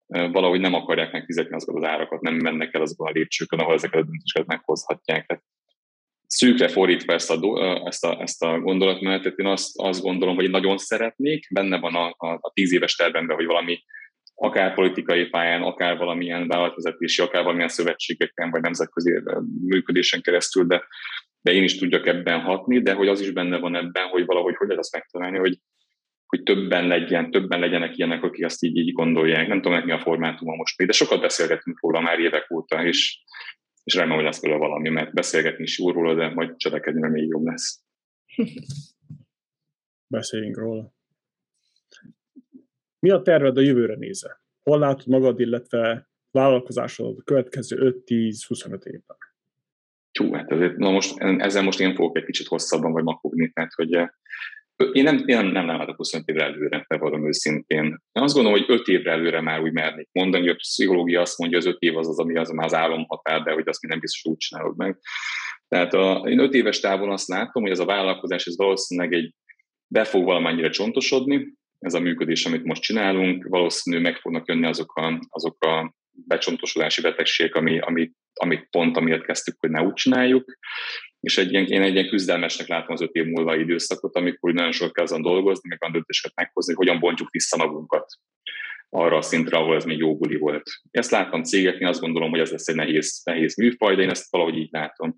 valahogy 0.07 0.61
nem 0.61 0.74
akarják 0.74 1.12
megfizetni 1.12 1.55
azokat 1.55 1.83
az 1.83 1.89
árakat, 1.89 2.20
nem 2.20 2.35
mennek 2.35 2.74
el 2.74 2.81
azokon 2.81 3.07
a 3.07 3.11
lépcsőkön, 3.11 3.59
ahol 3.59 3.74
ezeket 3.74 4.01
a 4.01 4.05
döntéseket 4.05 4.49
meghozhatják. 4.49 5.27
Tehát 5.27 5.45
szűkre 6.27 6.69
fordítva 6.69 7.12
ezt 7.12 7.31
a, 7.31 7.39
ezt 7.86 8.05
a, 8.05 8.20
ezt 8.20 8.43
a 8.43 8.59
gondolatmenetet, 8.59 9.39
én 9.39 9.47
azt, 9.47 9.81
azt 9.81 10.01
gondolom, 10.01 10.35
hogy 10.35 10.51
nagyon 10.51 10.78
szeretnék, 10.78 11.47
benne 11.51 11.78
van 11.78 11.94
a, 11.94 12.15
a, 12.16 12.39
a 12.40 12.53
tíz 12.55 12.73
éves 12.73 12.94
tervemben, 12.94 13.36
hogy 13.36 13.47
valami 13.47 13.85
akár 14.35 14.74
politikai 14.74 15.27
pályán, 15.27 15.62
akár 15.62 15.97
valamilyen 15.97 16.48
vállalatvezetési, 16.48 17.23
akár 17.23 17.43
valamilyen 17.43 17.69
szövetségeken, 17.69 18.51
vagy 18.51 18.61
nemzetközi 18.61 19.23
működésen 19.66 20.20
keresztül, 20.20 20.66
de, 20.66 20.85
de 21.40 21.53
én 21.53 21.62
is 21.62 21.78
tudjak 21.78 22.07
ebben 22.07 22.40
hatni, 22.40 22.82
de 22.82 22.93
hogy 22.93 23.09
az 23.09 23.20
is 23.20 23.31
benne 23.31 23.59
van 23.59 23.77
ebben, 23.77 24.09
hogy 24.09 24.24
valahogy 24.24 24.55
hogy 24.57 24.66
lehet 24.66 24.82
azt 24.82 24.93
megtalálni, 24.93 25.39
hogy, 25.39 25.59
hogy 26.27 26.43
többen 26.43 26.86
legyen, 26.86 27.31
többen 27.31 27.61
legyenek 27.61 27.97
ilyenek, 27.97 28.23
akik 28.23 28.44
ezt 28.44 28.62
így, 28.62 28.77
így 28.77 28.93
gondolják. 28.93 29.48
Nem 29.48 29.61
tudom, 29.61 29.85
mi 29.85 29.93
a 29.93 29.98
formátuma 29.98 30.55
most 30.55 30.78
még, 30.78 30.86
de 30.86 30.93
sokat 30.93 31.20
beszélgetünk 31.20 31.81
róla 31.81 32.01
már 32.01 32.19
évek 32.19 32.51
óta, 32.51 32.85
és 32.85 33.19
és 33.87 33.95
remélem, 33.95 34.17
hogy 34.17 34.27
lesz 34.27 34.41
belőle 34.41 34.59
valami, 34.59 34.89
mert 34.89 35.13
beszélgetni 35.13 35.63
is 35.63 35.79
jó 35.79 35.91
róla, 35.91 36.15
de 36.15 36.35
majd 36.35 36.57
cselekedni 36.57 37.09
még 37.09 37.29
jobb 37.29 37.45
lesz. 37.45 37.83
Beszéljünk 40.15 40.59
róla. 40.59 40.95
Mi 42.99 43.11
a 43.11 43.23
terved 43.23 43.57
a 43.57 43.61
jövőre 43.61 43.95
nézve? 43.95 44.43
Hol 44.63 44.79
látod 44.79 45.07
magad, 45.07 45.41
illetve 45.41 46.09
vállalkozásod 46.31 47.19
a 47.19 47.23
következő 47.23 48.03
5-10-25 48.07 48.85
évben? 48.85 49.17
Hú, 50.13 50.33
hát 50.33 50.51
ezért, 50.51 50.77
na 50.77 50.91
most, 50.91 51.19
ezzel 51.19 51.63
most 51.63 51.81
én 51.81 51.95
fogok 51.95 52.17
egy 52.17 52.25
kicsit 52.25 52.47
hosszabban 52.47 52.93
vagy 52.93 53.03
makogni, 53.05 53.51
tehát 53.51 53.73
hogy 53.73 53.95
eh, 53.95 54.09
én 54.93 55.03
nem, 55.03 55.23
én 55.27 55.36
nem, 55.36 55.65
nem 55.65 55.66
látok 55.66 55.97
25 55.97 56.28
évre 56.28 56.44
előre, 56.44 56.85
bevallom 56.89 57.27
őszintén. 57.27 57.85
Én 57.85 58.23
azt 58.23 58.35
gondolom, 58.35 58.59
hogy 58.59 58.70
5 58.70 58.86
évre 58.86 59.11
előre 59.11 59.40
már 59.40 59.61
úgy 59.61 59.73
mernék 59.73 60.09
mondani, 60.12 60.43
hogy 60.43 60.53
a 60.53 60.59
pszichológia 60.59 61.20
azt 61.20 61.39
mondja, 61.39 61.59
hogy 61.59 61.66
az 61.66 61.74
5 61.74 61.81
év 61.82 61.97
az 61.97 62.09
az, 62.09 62.19
ami 62.19 62.36
az, 62.36 62.53
az 62.57 62.74
álomhatár, 62.74 63.43
de 63.43 63.53
hogy 63.53 63.69
azt 63.69 63.82
mi 63.82 63.89
nem 63.89 64.01
biztos 64.01 64.24
úgy 64.24 64.36
csinálod 64.36 64.77
meg. 64.77 64.98
Tehát 65.69 65.94
a, 65.94 66.24
én 66.28 66.39
5 66.39 66.55
éves 66.55 66.81
távon 66.81 67.11
azt 67.11 67.28
látom, 67.28 67.62
hogy 67.62 67.73
ez 67.73 67.78
a 67.78 67.85
vállalkozás 67.85 68.47
ez 68.47 68.57
valószínűleg 68.57 69.12
egy 69.12 69.35
be 69.86 70.05
fog 70.05 70.24
valamennyire 70.24 70.70
csontosodni, 70.70 71.55
ez 71.78 71.94
a 71.94 72.01
működés, 72.01 72.47
amit 72.47 72.65
most 72.65 72.82
csinálunk, 72.82 73.47
valószínűleg 73.48 74.05
meg 74.05 74.20
fognak 74.20 74.48
jönni 74.48 74.66
azok 74.66 74.97
a, 74.97 75.27
azok 75.28 75.65
a 75.65 75.94
becsontosodási 76.27 77.01
betegségek, 77.01 77.55
ami, 77.55 77.78
ami, 77.78 78.11
amit 78.32 78.66
pont 78.70 78.97
amiért 78.97 79.24
kezdtük, 79.24 79.57
hogy 79.61 79.70
ne 79.70 79.82
úgy 79.82 79.93
csináljuk 79.93 80.59
és 81.27 81.39
egy 81.39 81.53
ilyen, 81.53 81.66
én 81.66 81.82
egy 81.82 81.94
ilyen 81.94 82.09
küzdelmesnek 82.09 82.69
látom 82.69 82.93
az 82.93 83.01
öt 83.01 83.15
év 83.15 83.24
múlva 83.24 83.57
időszakot, 83.57 84.16
amikor 84.16 84.53
nagyon 84.53 84.73
sokat 84.73 84.94
kell 84.94 85.05
azon 85.05 85.23
dolgozni, 85.23 85.69
meg 85.69 85.85
a 85.85 85.90
döntéseket 85.90 86.36
meghozni, 86.36 86.74
hogy 86.74 86.86
hogyan 86.86 87.01
bontjuk 87.01 87.31
vissza 87.31 87.57
magunkat 87.57 88.07
arra 88.89 89.16
a 89.16 89.23
szintre, 89.23 89.57
ahol 89.57 89.77
ez 89.77 89.85
még 89.85 89.98
jó 89.98 90.16
buli 90.16 90.36
volt. 90.36 90.70
Ezt 90.90 91.11
láttam 91.11 91.43
cégeknél, 91.43 91.89
azt 91.89 92.01
gondolom, 92.01 92.31
hogy 92.31 92.40
ez 92.40 92.51
lesz 92.51 92.69
egy 92.69 92.74
nehéz, 92.74 93.20
nehéz 93.24 93.57
műfaj, 93.57 93.97
de 93.97 94.03
én 94.03 94.11
ezt 94.11 94.31
valahogy 94.31 94.57
így 94.57 94.69
látom. 94.70 95.16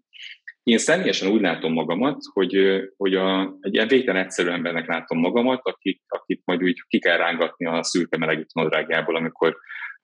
Én 0.62 0.78
személyesen 0.78 1.30
úgy 1.30 1.40
látom 1.40 1.72
magamat, 1.72 2.16
hogy, 2.32 2.80
hogy 2.96 3.14
a, 3.14 3.56
egy 3.60 3.74
ilyen 3.74 3.88
végtelen 3.88 4.22
egyszerű 4.22 4.48
embernek 4.48 4.86
látom 4.86 5.18
magamat, 5.18 5.60
akik, 5.62 6.02
akit 6.06 6.42
majd 6.44 6.62
úgy 6.62 6.82
ki 6.88 6.98
kell 6.98 7.16
rángatni 7.16 7.66
a 7.66 7.82
szürke 7.82 8.18
melegítő 8.18 8.50
nadrágjából, 8.52 9.16
amikor 9.16 9.56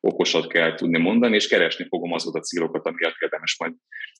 okosat 0.04 0.46
kell 0.46 0.74
tudni 0.74 0.98
mondani, 0.98 1.34
és 1.34 1.48
keresni 1.48 1.86
fogom 1.88 2.12
azokat 2.12 2.40
a 2.40 2.44
célokat, 2.44 2.86
amiért 2.86 3.14
érdemes 3.20 3.56
majd 3.58 3.72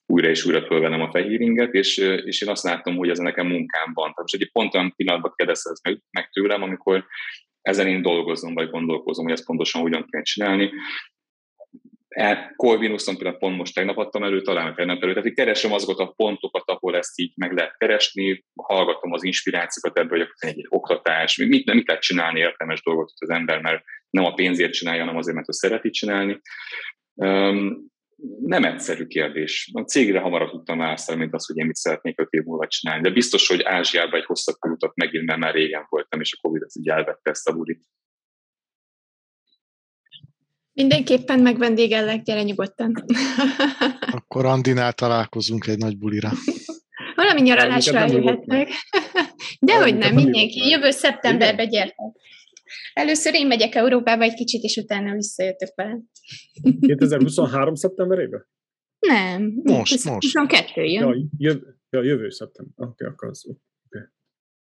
újra 0.05 0.29
és 0.29 0.45
újra 0.45 0.65
fölvennem 0.65 1.01
a 1.01 1.11
fehéringet, 1.11 1.73
és, 1.73 1.97
és 1.97 2.41
én 2.41 2.49
azt 2.49 2.63
látom, 2.63 2.95
hogy 2.95 3.09
ez 3.09 3.17
nekem 3.17 3.47
munkám 3.47 3.93
van. 3.93 4.13
Tehát 4.13 4.29
egy 4.29 4.51
pont 4.51 4.75
olyan 4.75 4.93
pillanatban 4.95 5.33
kérdezhez 5.35 5.81
meg, 5.83 6.01
meg 6.11 6.29
tőlem, 6.29 6.61
amikor 6.61 7.05
ezen 7.61 7.87
én 7.87 8.01
dolgozom, 8.01 8.53
vagy 8.53 8.69
gondolkozom, 8.69 9.23
hogy 9.23 9.33
ezt 9.33 9.45
pontosan 9.45 9.81
hogyan 9.81 10.05
kell 10.09 10.21
csinálni. 10.21 10.71
e, 12.07 12.53
Corvinuson 12.55 13.15
például 13.15 13.37
pont 13.37 13.57
most 13.57 13.73
tegnap 13.73 13.97
adtam 13.97 14.23
elő, 14.23 14.41
talán 14.41 14.75
tegnap 14.75 15.03
elő, 15.03 15.13
tehát 15.13 15.33
keresem 15.33 15.73
azokat 15.73 15.99
a 15.99 16.13
pontokat, 16.15 16.63
ahol 16.65 16.95
ezt 16.97 17.19
így 17.19 17.31
meg 17.35 17.51
lehet 17.51 17.77
keresni, 17.77 18.45
hallgatom 18.55 19.11
az 19.11 19.23
inspirációkat 19.23 19.97
ebből, 19.97 20.19
hogy 20.19 20.29
egy 20.37 20.65
oktatás, 20.69 21.37
mit, 21.37 21.73
mit 21.73 21.87
lehet 21.87 22.01
csinálni 22.01 22.39
értelmes 22.39 22.83
dolgot 22.83 23.11
az 23.15 23.29
ember, 23.29 23.61
mert 23.61 23.83
nem 24.09 24.25
a 24.25 24.33
pénzért 24.33 24.73
csinálja, 24.73 25.01
hanem 25.01 25.17
azért, 25.17 25.35
mert 25.35 25.49
ő 25.49 25.51
szereti 25.51 25.89
csinálni. 25.89 26.41
Um, 27.13 27.93
nem 28.45 28.63
egyszerű 28.63 29.05
kérdés. 29.05 29.69
A 29.73 29.81
cégre 29.81 30.19
hamarabb 30.19 30.49
tudtam 30.49 30.77
választani, 30.77 31.19
mint 31.19 31.33
az, 31.33 31.45
hogy 31.45 31.57
én 31.57 31.65
mit 31.65 31.75
szeretnék 31.75 32.19
öt 32.19 32.31
év 32.31 32.43
múlva 32.43 32.67
csinálni. 32.67 33.01
De 33.01 33.09
biztos, 33.09 33.47
hogy 33.47 33.61
Ázsiában 33.61 34.19
egy 34.19 34.25
hosszabb 34.25 34.55
utat 34.61 34.95
megint, 34.95 35.25
mert 35.25 35.39
már 35.39 35.53
régen 35.53 35.85
voltam, 35.89 36.19
és 36.19 36.33
a 36.33 36.41
Covid 36.41 36.61
az 36.63 36.77
így 36.77 36.89
elvette 36.89 37.29
ezt 37.29 37.47
a 37.47 37.53
bulit. 37.53 37.83
Mindenképpen 40.73 41.39
megvendégellek, 41.39 42.21
gyere 42.21 42.43
nyugodtan. 42.43 43.05
Akkor 44.11 44.45
Andinál 44.45 44.93
találkozunk 44.93 45.67
egy 45.67 45.77
nagy 45.77 45.97
bulira. 45.97 46.31
Valami 47.15 47.41
nyaralásra 47.41 47.97
eljöhetnek. 47.97 48.69
Dehogy 49.59 49.97
nem, 49.97 50.13
mindenki. 50.13 50.69
Jövő 50.69 50.91
szeptemberben 50.91 51.69
gyertek. 51.69 52.15
Először 52.93 53.33
én 53.33 53.47
megyek 53.47 53.75
Európába 53.75 54.23
egy 54.23 54.33
kicsit, 54.33 54.63
és 54.63 54.75
utána 54.77 55.13
visszajöttök 55.13 55.75
vele. 55.75 55.99
2023. 56.79 57.75
szeptemberében? 57.75 58.47
Nem. 58.99 59.53
Most, 59.63 60.03
most. 60.03 60.33
22 60.33 60.83
jön. 60.83 61.03
Ja, 61.03 61.27
jövő, 61.37 61.77
ja, 61.89 62.03
jövő 62.03 62.29
szeptember. 62.29 62.73
Oké, 62.75 62.91
okay, 62.91 63.07
akkor 63.07 63.29
az. 63.29 63.45
Okay. 63.45 64.07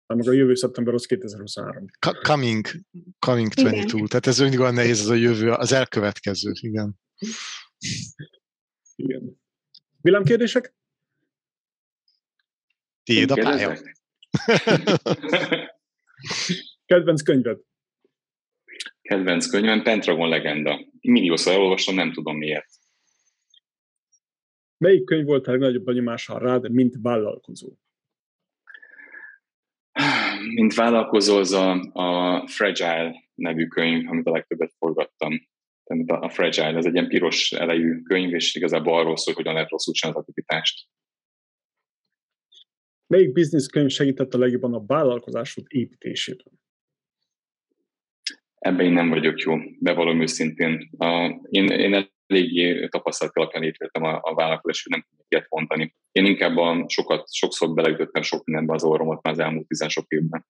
Hát 0.08 0.28
a 0.28 0.32
jövő 0.32 0.56
szeptember 0.56 0.94
az 0.94 1.06
2023. 1.06 1.86
Coming, 2.22 2.68
coming 3.20 3.54
22. 3.54 3.96
Igen. 3.96 4.08
Tehát 4.08 4.28
ez 4.28 4.40
mindig 4.40 4.60
olyan 4.60 4.74
nehéz, 4.74 5.00
az 5.00 5.10
a 5.10 5.14
jövő, 5.14 5.52
az 5.52 5.72
elkövetkező, 5.72 6.52
igen. 6.60 7.00
Igen. 8.96 9.42
Villámkérdések? 10.02 10.76
Tiéd 13.04 13.32
a 13.32 13.36
pálya. 13.36 13.78
Kedvenc 16.86 17.22
könyved? 17.22 17.60
Kedvenc 19.02 19.50
könyvem 19.50 19.84
Pentagon 19.84 20.30
legenda. 20.30 20.86
Milliószor 21.02 21.54
elolvastam, 21.54 21.96
nem 21.96 22.14
tudom 22.14 22.38
miért. 22.38 22.70
Melyik 24.78 25.06
könyv 25.06 25.26
volt 25.26 25.48
a 25.48 25.52
legnagyobb 25.52 25.84
benyomással 25.84 26.40
rád, 26.40 26.72
mint 26.72 26.96
vállalkozó? 27.02 27.74
Mint 30.54 30.74
vállalkozó 30.74 31.38
az 31.38 31.52
a, 31.52 31.72
a 31.94 32.48
Fragile 32.48 33.30
nevű 33.36 33.68
könyv, 33.68 34.10
amit 34.10 34.26
a 34.26 34.32
legtöbbet 34.32 34.74
forgattam. 34.78 35.48
A 36.06 36.30
Fragile, 36.30 36.76
ez 36.76 36.86
egy 36.86 36.94
ilyen 36.94 37.08
piros 37.08 37.52
elejű 37.52 38.02
könyv, 38.02 38.34
és 38.34 38.56
igazából 38.56 39.00
arról 39.00 39.18
szól, 39.18 39.34
hogy 39.34 39.36
hogyan 39.36 39.54
lehet 39.54 39.70
rosszul 39.70 39.94
csinálni 39.94 40.20
az 40.20 40.26
aktivitást. 40.28 40.88
Melyik 43.08 43.32
biznisz 43.32 43.68
könyv 43.68 43.90
segített 43.90 44.34
a 44.34 44.38
legjobban 44.38 44.74
a 44.74 44.86
vállalkozásod 44.86 45.66
építésében? 45.68 46.60
Ebben 48.60 48.86
én 48.86 48.94
nem 48.94 49.10
vagyok 49.10 49.40
jó, 49.40 49.56
bevallom 49.80 50.22
őszintén. 50.22 50.90
A, 50.98 51.40
én, 51.50 51.68
én 51.68 52.10
eléggé 52.28 52.88
tapasztalat 52.88 53.36
alapján 53.36 53.64
létrejöttem 53.64 54.04
a, 54.04 54.20
a 54.22 54.34
vállalkozás, 54.34 54.84
hogy 54.84 54.92
nem 54.92 55.08
ilyet 55.28 55.50
mondani. 55.50 55.96
Én 56.12 56.26
inkább 56.26 56.58
a, 56.58 56.86
sokat, 56.88 57.34
sokszor 57.34 57.74
beleütöttem 57.74 58.22
sok 58.22 58.46
mindenbe 58.46 58.74
az 58.74 58.84
orromat 58.84 59.22
már 59.24 59.34
az 59.34 59.40
elmúlt 59.40 59.68
tizen 59.68 59.90
sok 59.90 60.06
évben. 60.08 60.46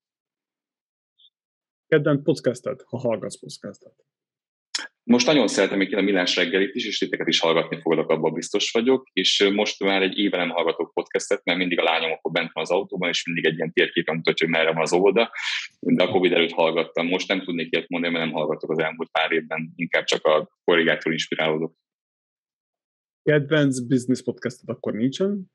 Kedden 1.88 2.24
podcastet, 2.24 2.82
ha 2.82 2.98
hallgatsz 2.98 3.40
podcastet. 3.40 4.06
Most 5.12 5.26
nagyon 5.26 5.48
szeretem 5.48 5.78
még 5.78 5.96
a 5.96 6.02
Millás 6.02 6.36
reggelit 6.36 6.76
is, 6.76 6.86
és 6.86 6.98
titeket 6.98 7.28
is 7.28 7.40
hallgatni 7.40 7.80
foglak, 7.82 8.10
abban 8.10 8.34
biztos 8.34 8.72
vagyok, 8.72 9.08
és 9.14 9.50
most 9.54 9.84
már 9.84 10.02
egy 10.02 10.18
éve 10.18 10.38
nem 10.38 10.50
hallgatok 10.50 10.94
podcastet, 10.94 11.42
mert 11.44 11.58
mindig 11.58 11.80
a 11.80 11.84
lányom 11.84 12.12
akkor 12.12 12.32
bent 12.32 12.52
van 12.54 12.64
az 12.64 12.72
autóban, 12.72 13.10
és 13.10 13.26
mindig 13.26 13.46
egy 13.46 13.56
ilyen 13.56 13.74
térképen 13.74 14.16
mutatja, 14.16 14.46
hogy 14.46 14.56
merre 14.56 14.74
van 14.74 14.82
az 14.82 14.94
óvoda, 14.94 15.32
de 15.80 16.04
a 16.04 16.10
Covid 16.10 16.32
előtt 16.34 16.52
hallgattam. 16.52 17.08
Most 17.08 17.28
nem 17.28 17.44
tudnék 17.44 17.72
ilyet 17.72 17.90
mondani, 17.90 18.14
mert 18.14 18.26
nem 18.26 18.34
hallgatok 18.34 18.72
az 18.72 18.80
elmúlt 18.80 19.10
pár 19.12 19.32
évben, 19.32 19.74
inkább 19.76 20.04
csak 20.04 20.26
a 20.26 20.50
korrigától 20.64 21.12
inspirálódok. 21.12 21.74
Kedvenc 23.24 23.80
business 23.80 24.24
podcastet 24.24 24.70
akkor 24.70 24.94
nincsen. 24.94 25.52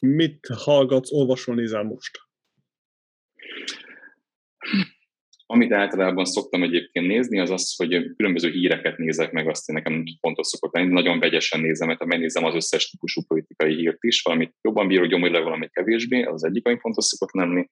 Mit 0.00 0.46
hallgatsz, 0.46 1.12
olvasol, 1.12 1.54
nézel 1.54 1.82
most? 1.82 2.18
Amit 5.52 5.72
általában 5.72 6.24
szoktam 6.24 6.62
egyébként 6.62 7.06
nézni, 7.06 7.38
az 7.38 7.50
az, 7.50 7.76
hogy 7.76 8.14
különböző 8.16 8.50
híreket 8.50 8.96
nézek 8.96 9.32
meg, 9.32 9.48
azt 9.48 9.72
nekem 9.72 10.04
fontos 10.20 10.46
szokott 10.46 10.74
lenni. 10.74 10.92
Nagyon 10.92 11.18
vegyesen 11.18 11.60
nézem, 11.60 11.88
mert 11.88 12.04
megnézem 12.04 12.44
az 12.44 12.54
összes 12.54 12.90
típusú 12.90 13.22
politikai 13.26 13.74
hírt 13.74 14.04
is, 14.04 14.22
valamit 14.22 14.54
jobban 14.62 14.86
bírok 14.86 15.06
gyomorra, 15.06 15.42
valamit 15.42 15.72
kevésbé, 15.72 16.22
az 16.22 16.44
egyik, 16.44 16.66
ami 16.66 16.78
fontos 16.78 17.04
szokott 17.04 17.32
lenni. 17.32 17.68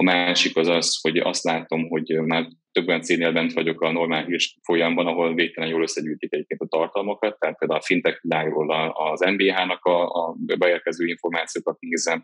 A 0.00 0.02
másik 0.02 0.56
az 0.56 0.68
az, 0.68 1.00
hogy 1.00 1.16
azt 1.18 1.44
látom, 1.44 1.88
hogy 1.88 2.20
már 2.24 2.48
több 2.72 2.88
olyan 2.88 3.02
cégnél 3.02 3.32
bent 3.32 3.52
vagyok 3.52 3.80
a 3.80 3.92
normál 3.92 4.24
hírs 4.24 4.58
folyamban, 4.62 5.06
ahol 5.06 5.34
végtelen 5.34 5.68
jól 5.68 5.82
összegyűjtik 5.82 6.32
egyébként 6.32 6.60
a 6.60 6.66
tartalmakat, 6.66 7.38
tehát 7.38 7.58
például 7.58 7.80
a 7.80 7.84
fintech 7.84 8.22
világról 8.22 8.92
az 8.92 9.20
NBH-nak 9.20 9.84
a, 9.84 10.08
a 10.08 10.36
beérkező 10.58 11.06
információkat 11.06 11.80
nézem, 11.80 12.22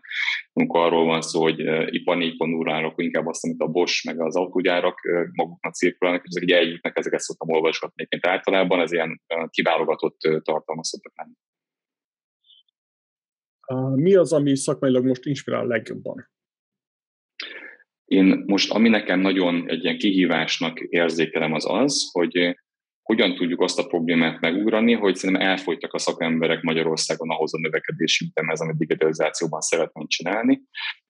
amikor 0.53 0.79
arról 0.79 1.05
van 1.05 1.21
szó, 1.21 1.41
hogy 1.41 1.59
ipar 1.93 2.17
4.0 2.17 2.85
akkor 2.85 3.03
inkább 3.03 3.27
azt, 3.27 3.43
amit 3.43 3.61
a 3.61 3.67
Bosch 3.67 4.05
meg 4.05 4.21
az 4.21 4.35
autógyárak 4.35 4.99
maguknak 5.33 5.73
cirkulálnak, 5.73 6.23
és 6.23 6.29
ezek 6.29 6.43
így 6.43 6.55
eljutnak, 6.55 6.97
ezeket 6.97 7.19
szoktam 7.19 7.49
olvasgatni 7.49 8.01
egyébként 8.01 8.33
általában, 8.33 8.79
ez 8.79 8.91
ilyen 8.91 9.21
kiválogatott 9.49 10.17
tartalma 10.19 10.83
szoktak 10.83 11.13
lenni. 11.15 11.35
Mi 14.01 14.15
az, 14.15 14.33
ami 14.33 14.55
szakmailag 14.55 15.05
most 15.05 15.25
inspirál 15.25 15.65
legjobban? 15.65 16.35
Én 18.07 18.43
most, 18.45 18.71
ami 18.71 18.89
nekem 18.89 19.19
nagyon 19.19 19.69
egy 19.69 19.83
ilyen 19.83 19.97
kihívásnak 19.97 20.79
érzékelem, 20.79 21.53
az 21.53 21.65
az, 21.69 22.09
hogy 22.11 22.37
eh, 22.37 22.53
hogyan 23.01 23.35
tudjuk 23.35 23.61
azt 23.61 23.79
a 23.79 23.87
problémát 23.87 24.39
megugrani, 24.39 24.93
hogy 24.93 25.15
szerintem 25.15 25.47
elfogytak 25.47 25.93
a 25.93 25.97
szakemberek 25.97 26.61
Magyarországon 26.61 27.29
ahhoz 27.29 27.53
a 27.53 27.57
növekedési 27.57 28.25
ütemhez, 28.25 28.61
amit 28.61 28.77
digitalizációban 28.77 29.61
szeretnénk 29.61 30.09
csinálni, 30.09 30.61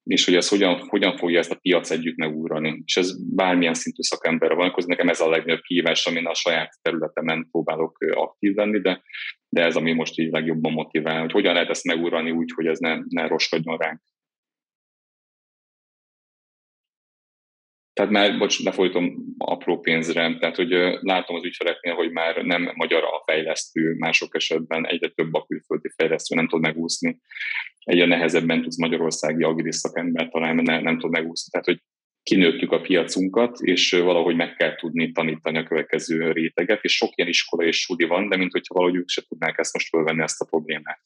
és 0.03 0.25
hogy 0.25 0.35
ez 0.35 0.47
hogyan, 0.47 0.79
hogyan 0.87 1.17
fogja 1.17 1.39
ezt 1.39 1.51
a 1.51 1.59
piac 1.61 1.89
együtt 1.89 2.17
megugrani. 2.17 2.81
És 2.85 2.97
ez 2.97 3.35
bármilyen 3.35 3.73
szintű 3.73 4.01
szakemberre 4.01 4.53
van, 4.53 4.67
akkor 4.67 4.83
nekem 4.83 5.09
ez 5.09 5.21
a 5.21 5.29
legnagyobb 5.29 5.61
kihívás, 5.61 6.05
amin 6.05 6.25
a 6.25 6.33
saját 6.33 6.71
területemen 6.81 7.47
próbálok 7.51 7.97
eh, 7.99 8.21
aktív 8.21 8.55
lenni, 8.55 8.79
de, 8.79 9.01
de 9.49 9.63
ez, 9.63 9.75
ami 9.75 9.93
most 9.93 10.19
így 10.19 10.31
legjobban 10.31 10.71
motivál, 10.71 11.21
hogy 11.21 11.31
hogyan 11.31 11.53
lehet 11.53 11.69
ezt 11.69 11.85
megugrani 11.85 12.31
úgy, 12.31 12.51
hogy 12.55 12.65
ez 12.65 12.79
ne, 12.79 12.97
ne 13.07 13.27
roskadjon 13.27 13.77
ránk. 13.77 14.01
Tehát 17.97 18.11
már, 18.11 18.37
bocs, 18.37 18.63
lefolytom 18.63 19.35
apró 19.37 19.79
pénzre, 19.79 20.37
tehát 20.39 20.55
hogy 20.55 20.69
látom 21.01 21.35
az 21.35 21.43
ügyfeleknél, 21.43 21.93
hogy 21.93 22.11
már 22.11 22.45
nem 22.45 22.71
magyar 22.75 23.03
a 23.03 23.23
fejlesztő, 23.25 23.95
mások 23.97 24.35
esetben 24.35 24.87
egyre 24.87 25.07
több 25.07 25.33
a 25.33 25.45
külföldi 25.45 25.89
fejlesztő 25.95 26.35
nem 26.35 26.47
tud 26.47 26.61
megúszni. 26.61 27.19
Egyre 27.79 28.05
nehezebben 28.05 28.61
tudsz 28.61 28.77
magyarországi 28.77 29.43
agilis 29.43 29.75
szakember 29.75 30.29
találni, 30.29 30.61
nem, 30.61 30.83
nem 30.83 30.99
tud 30.99 31.11
megúszni. 31.11 31.51
Tehát, 31.51 31.65
hogy 31.65 31.81
kinőttük 32.23 32.71
a 32.71 32.81
piacunkat, 32.81 33.59
és 33.59 33.91
valahogy 33.91 34.35
meg 34.35 34.55
kell 34.55 34.75
tudni 34.75 35.11
tanítani 35.11 35.57
a 35.57 35.63
következő 35.63 36.31
réteget, 36.31 36.83
és 36.83 36.95
sok 36.95 37.11
ilyen 37.15 37.29
iskola 37.29 37.67
és 37.67 37.81
suli 37.81 38.05
van, 38.05 38.29
de 38.29 38.37
mint 38.37 38.51
hogyha 38.51 38.73
valahogy 38.73 38.97
ők 38.97 39.09
se 39.09 39.21
tudnák 39.27 39.57
ezt 39.57 39.73
most 39.73 39.89
fölvenni 39.89 40.21
ezt 40.21 40.41
a 40.41 40.45
problémát. 40.45 41.01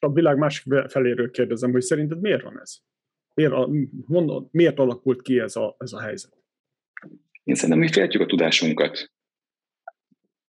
A 0.00 0.12
világ 0.12 0.36
másik 0.36 0.64
feléről 0.88 1.30
kérdezem, 1.30 1.70
hogy 1.70 1.82
szerinted 1.82 2.20
miért 2.20 2.42
van 2.42 2.60
ez? 2.60 2.78
Miért, 3.38 3.54
mondod, 4.06 4.48
miért 4.50 4.78
alakult 4.78 5.22
ki 5.22 5.38
ez 5.38 5.56
a, 5.56 5.76
ez 5.78 5.92
a 5.92 6.00
helyzet? 6.00 6.36
Én 7.44 7.54
szerintem 7.54 7.78
mi 7.78 7.92
féltjük 7.92 8.22
a 8.22 8.26
tudásunkat. 8.26 9.12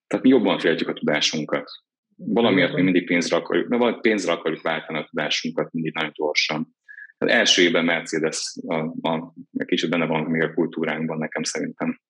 Tehát 0.07 0.25
mi 0.25 0.29
jobban 0.29 0.59
féltjük 0.59 0.89
a 0.89 0.93
tudásunkat. 0.93 1.69
Valamiért 2.15 2.73
mi 2.73 2.81
mindig 2.81 3.05
pénzre 3.05 3.35
akarjuk, 3.35 3.67
mert 3.67 4.01
pénzre 4.01 4.31
akarjuk 4.31 4.61
váltani 4.61 4.99
a 4.99 5.07
tudásunkat 5.09 5.71
mindig 5.71 5.93
nagyon 5.93 6.11
gyorsan. 6.13 6.75
Az 7.17 7.27
első 7.27 7.61
évben 7.61 7.85
Mercedes 7.85 8.57
a, 8.67 8.75
a, 9.01 9.33
a 9.57 9.63
kicsit 9.65 9.89
benne 9.89 10.05
van 10.05 10.23
még 10.23 10.41
a 10.41 10.53
kultúránkban 10.53 11.17
nekem 11.17 11.43
szerintem. 11.43 12.01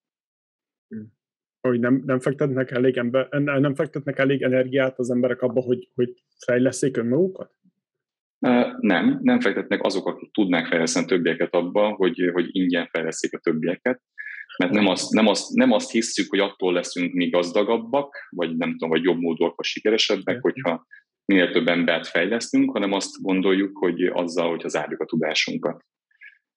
Hogy 1.61 1.79
nem, 1.79 2.01
nem, 2.05 2.19
fektetnek 2.19 2.71
elég 2.71 2.97
ember, 2.97 3.29
nem 3.41 3.75
fektetnek 3.75 4.19
elég 4.19 4.41
energiát 4.41 4.99
az 4.99 5.09
emberek 5.09 5.41
abba, 5.41 5.61
hogy, 5.61 5.91
hogy 5.95 6.23
fejleszék 6.45 6.97
önmagukat? 6.97 7.58
Nem, 8.79 9.19
nem 9.21 9.39
fektetnek 9.39 9.83
azok, 9.83 10.07
akik 10.07 10.31
tudnák 10.31 10.67
fejleszteni 10.67 11.05
többieket 11.05 11.53
abba, 11.53 11.89
hogy, 11.89 12.29
hogy 12.33 12.47
ingyen 12.51 12.87
fejleszték 12.87 13.33
a 13.33 13.39
többieket. 13.39 14.01
Mert 14.57 14.71
nem 14.71 14.87
azt, 14.87 15.11
nem, 15.11 15.27
azt, 15.27 15.53
nem 15.53 15.71
azt 15.71 15.91
hiszük, 15.91 16.29
hogy 16.29 16.39
attól 16.39 16.73
leszünk 16.73 17.13
mi 17.13 17.29
gazdagabbak, 17.29 18.15
vagy 18.29 18.57
nem 18.57 18.71
tudom, 18.71 18.89
vagy 18.89 19.03
jobb 19.03 19.19
módon 19.19 19.53
sikeresebbek, 19.61 20.41
hogyha 20.41 20.85
minél 21.25 21.51
több 21.51 21.67
embert 21.67 22.07
fejlesztünk, 22.07 22.71
hanem 22.71 22.91
azt 22.91 23.21
gondoljuk, 23.21 23.77
hogy 23.77 24.03
azzal, 24.03 24.49
hogy 24.49 24.69
zárjuk 24.69 25.01
a 25.01 25.05
tudásunkat. 25.05 25.85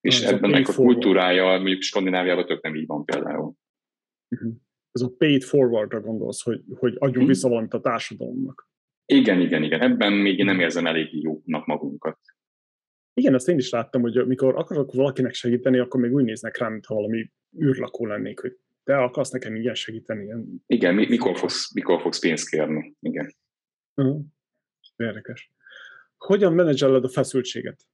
És 0.00 0.22
ebben 0.22 0.52
a 0.52 0.74
kultúrája, 0.74 1.44
mondjuk 1.44 1.82
Skandináviában 1.82 2.46
tök 2.46 2.62
nem 2.62 2.74
így 2.74 2.86
van 2.86 3.04
például. 3.04 3.54
Uh-huh. 4.28 4.52
Ez 4.92 5.02
a 5.02 5.14
paid 5.18 5.42
forwardra 5.42 6.00
gondolsz, 6.00 6.42
hogy, 6.42 6.62
hogy 6.78 6.92
adjunk 6.94 7.16
hmm. 7.16 7.26
vissza 7.26 7.48
valamit 7.48 7.74
a 7.74 7.80
társadalomnak. 7.80 8.70
Igen, 9.06 9.40
igen, 9.40 9.62
igen. 9.62 9.80
Ebben 9.80 10.12
még 10.12 10.44
nem 10.44 10.60
érzem 10.60 10.86
elég 10.86 11.22
jónak 11.22 11.66
magunkat. 11.66 12.18
Igen, 13.14 13.34
azt 13.34 13.48
én 13.48 13.58
is 13.58 13.70
láttam, 13.70 14.00
hogy 14.00 14.26
mikor 14.26 14.56
akarok 14.56 14.92
valakinek 14.92 15.34
segíteni, 15.34 15.78
akkor 15.78 16.00
még 16.00 16.12
úgy 16.12 16.24
néznek 16.24 16.58
rám, 16.58 16.72
mintha 16.72 16.94
valami 16.94 17.30
űrlakó 17.60 18.06
lennék, 18.06 18.40
hogy 18.40 18.56
te 18.84 18.96
akarsz 18.96 19.30
nekem 19.30 19.56
ilyen 19.56 19.74
segíteni. 19.74 20.24
Ilyen... 20.24 20.62
Igen, 20.66 20.94
mikor 20.94 21.38
fogsz, 21.38 21.74
mikor 21.74 22.00
fogsz 22.00 22.18
pénzt 22.18 22.48
kérni? 22.48 22.94
Igen. 23.00 23.34
Uh-huh. 23.94 24.20
Érdekes. 24.96 25.50
Hogyan 26.16 26.52
menedzseled 26.52 27.04
a 27.04 27.08
feszültséget? 27.08 27.86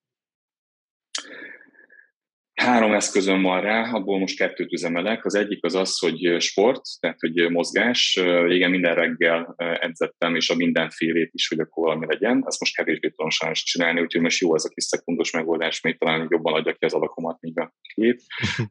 Három 2.59 2.93
eszközöm 2.93 3.43
van 3.43 3.61
rá, 3.61 3.91
abból 3.91 4.19
most 4.19 4.37
kettőt 4.37 4.73
üzemelek. 4.73 5.25
Az 5.25 5.35
egyik 5.35 5.65
az 5.65 5.75
az, 5.75 5.99
hogy 5.99 6.41
sport, 6.41 6.81
tehát 7.01 7.21
hogy 7.21 7.51
mozgás. 7.51 8.21
Régen 8.45 8.71
minden 8.71 8.95
reggel 8.95 9.55
edzettem, 9.57 10.35
és 10.35 10.51
a 10.51 10.55
mindenfélét 10.55 11.31
is, 11.33 11.49
hogy 11.49 11.61
akkor 11.61 11.85
valami 11.85 12.07
legyen. 12.07 12.43
Ezt 12.47 12.61
most 12.61 12.77
kevésbé 12.77 13.09
tudom 13.09 13.31
sajnos 13.31 13.63
csinálni, 13.63 14.01
úgyhogy 14.01 14.23
most 14.23 14.41
jó 14.41 14.55
ez 14.55 14.65
a 14.65 14.69
kis 14.69 14.85
szekundos 14.85 15.31
megoldás, 15.31 15.81
még 15.81 15.99
talán 15.99 16.27
jobban 16.31 16.55
adja 16.55 16.73
ki 16.73 16.85
az 16.85 16.95
alakomat, 16.95 17.41
mint 17.41 17.59
a 17.59 17.75
két. 17.95 18.23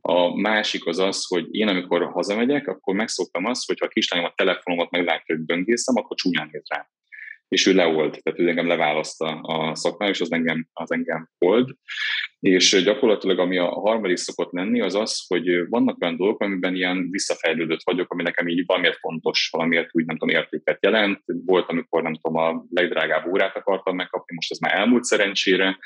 A 0.02 0.40
másik 0.40 0.86
az 0.86 1.00
az, 1.00 1.26
hogy 1.28 1.48
én 1.52 1.68
amikor 1.68 2.12
hazamegyek, 2.12 2.68
akkor 2.68 2.96
megszoktam 2.96 3.46
azt, 3.46 3.68
hogy 3.68 3.80
ha 3.80 3.86
a 3.86 3.90
kislányom 3.90 4.26
a 4.26 4.34
telefonomat 4.36 4.92
meglátja, 4.92 5.36
hogy 5.36 5.46
böngészem, 5.46 5.96
akkor 5.96 6.18
csúnyán 6.18 6.50
néz 6.52 6.64
rám 6.68 6.86
és 7.48 7.66
ő 7.66 7.74
leold, 7.74 8.20
tehát 8.24 8.40
ő 8.40 8.48
engem 8.48 8.68
leválaszta 8.68 9.26
a 9.26 9.76
szakmája, 9.76 10.12
és 10.12 10.22
az 10.22 10.32
engem, 10.32 10.68
az 10.74 10.92
engem 10.92 11.30
old. 11.38 11.70
És 12.40 12.84
gyakorlatilag 12.84 13.40
ami 13.40 13.58
a 13.58 13.68
harmadik 13.68 14.18
szokott 14.18 14.52
lenni, 14.52 14.82
az 14.82 14.96
az, 14.96 15.26
hogy 15.28 15.68
vannak 15.70 16.02
olyan 16.02 16.18
dolgok, 16.18 16.42
amiben 16.42 16.76
ilyen 16.76 17.08
visszafejlődött 17.12 17.84
vagyok, 17.84 18.12
ami 18.12 18.24
nekem 18.24 18.48
így 18.48 18.66
valamiért 18.66 18.98
fontos, 18.98 19.50
valamiért 19.52 19.90
úgy 19.92 20.06
nem 20.06 20.18
tudom, 20.18 20.36
értéket 20.36 20.78
jelent. 20.82 21.22
Volt, 21.26 21.70
amikor 21.70 22.02
nem 22.02 22.14
tudom, 22.14 22.36
a 22.36 22.66
legdrágább 22.70 23.28
órát 23.28 23.56
akartam 23.56 23.96
megkapni, 23.96 24.36
most 24.36 24.52
ez 24.52 24.58
már 24.58 24.74
elmúlt 24.76 25.04
szerencsére. 25.04 25.78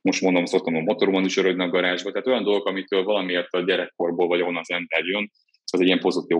Most 0.00 0.20
mondom, 0.20 0.44
szoktam 0.44 0.76
a 0.76 0.80
motoromon 0.80 1.24
is 1.24 1.36
örödni 1.36 1.62
a 1.62 1.68
garázsba. 1.68 2.10
Tehát 2.10 2.26
olyan 2.26 2.44
dolgok, 2.44 2.66
amitől 2.66 3.02
valamiért 3.04 3.52
a 3.52 3.64
gyerekkorból 3.64 4.26
vagy 4.26 4.40
onnan 4.40 4.56
az 4.56 4.70
ember 4.70 5.04
jön, 5.04 5.30
az 5.72 5.80
egy 5.80 5.86
ilyen 5.86 6.00
pozitív 6.00 6.36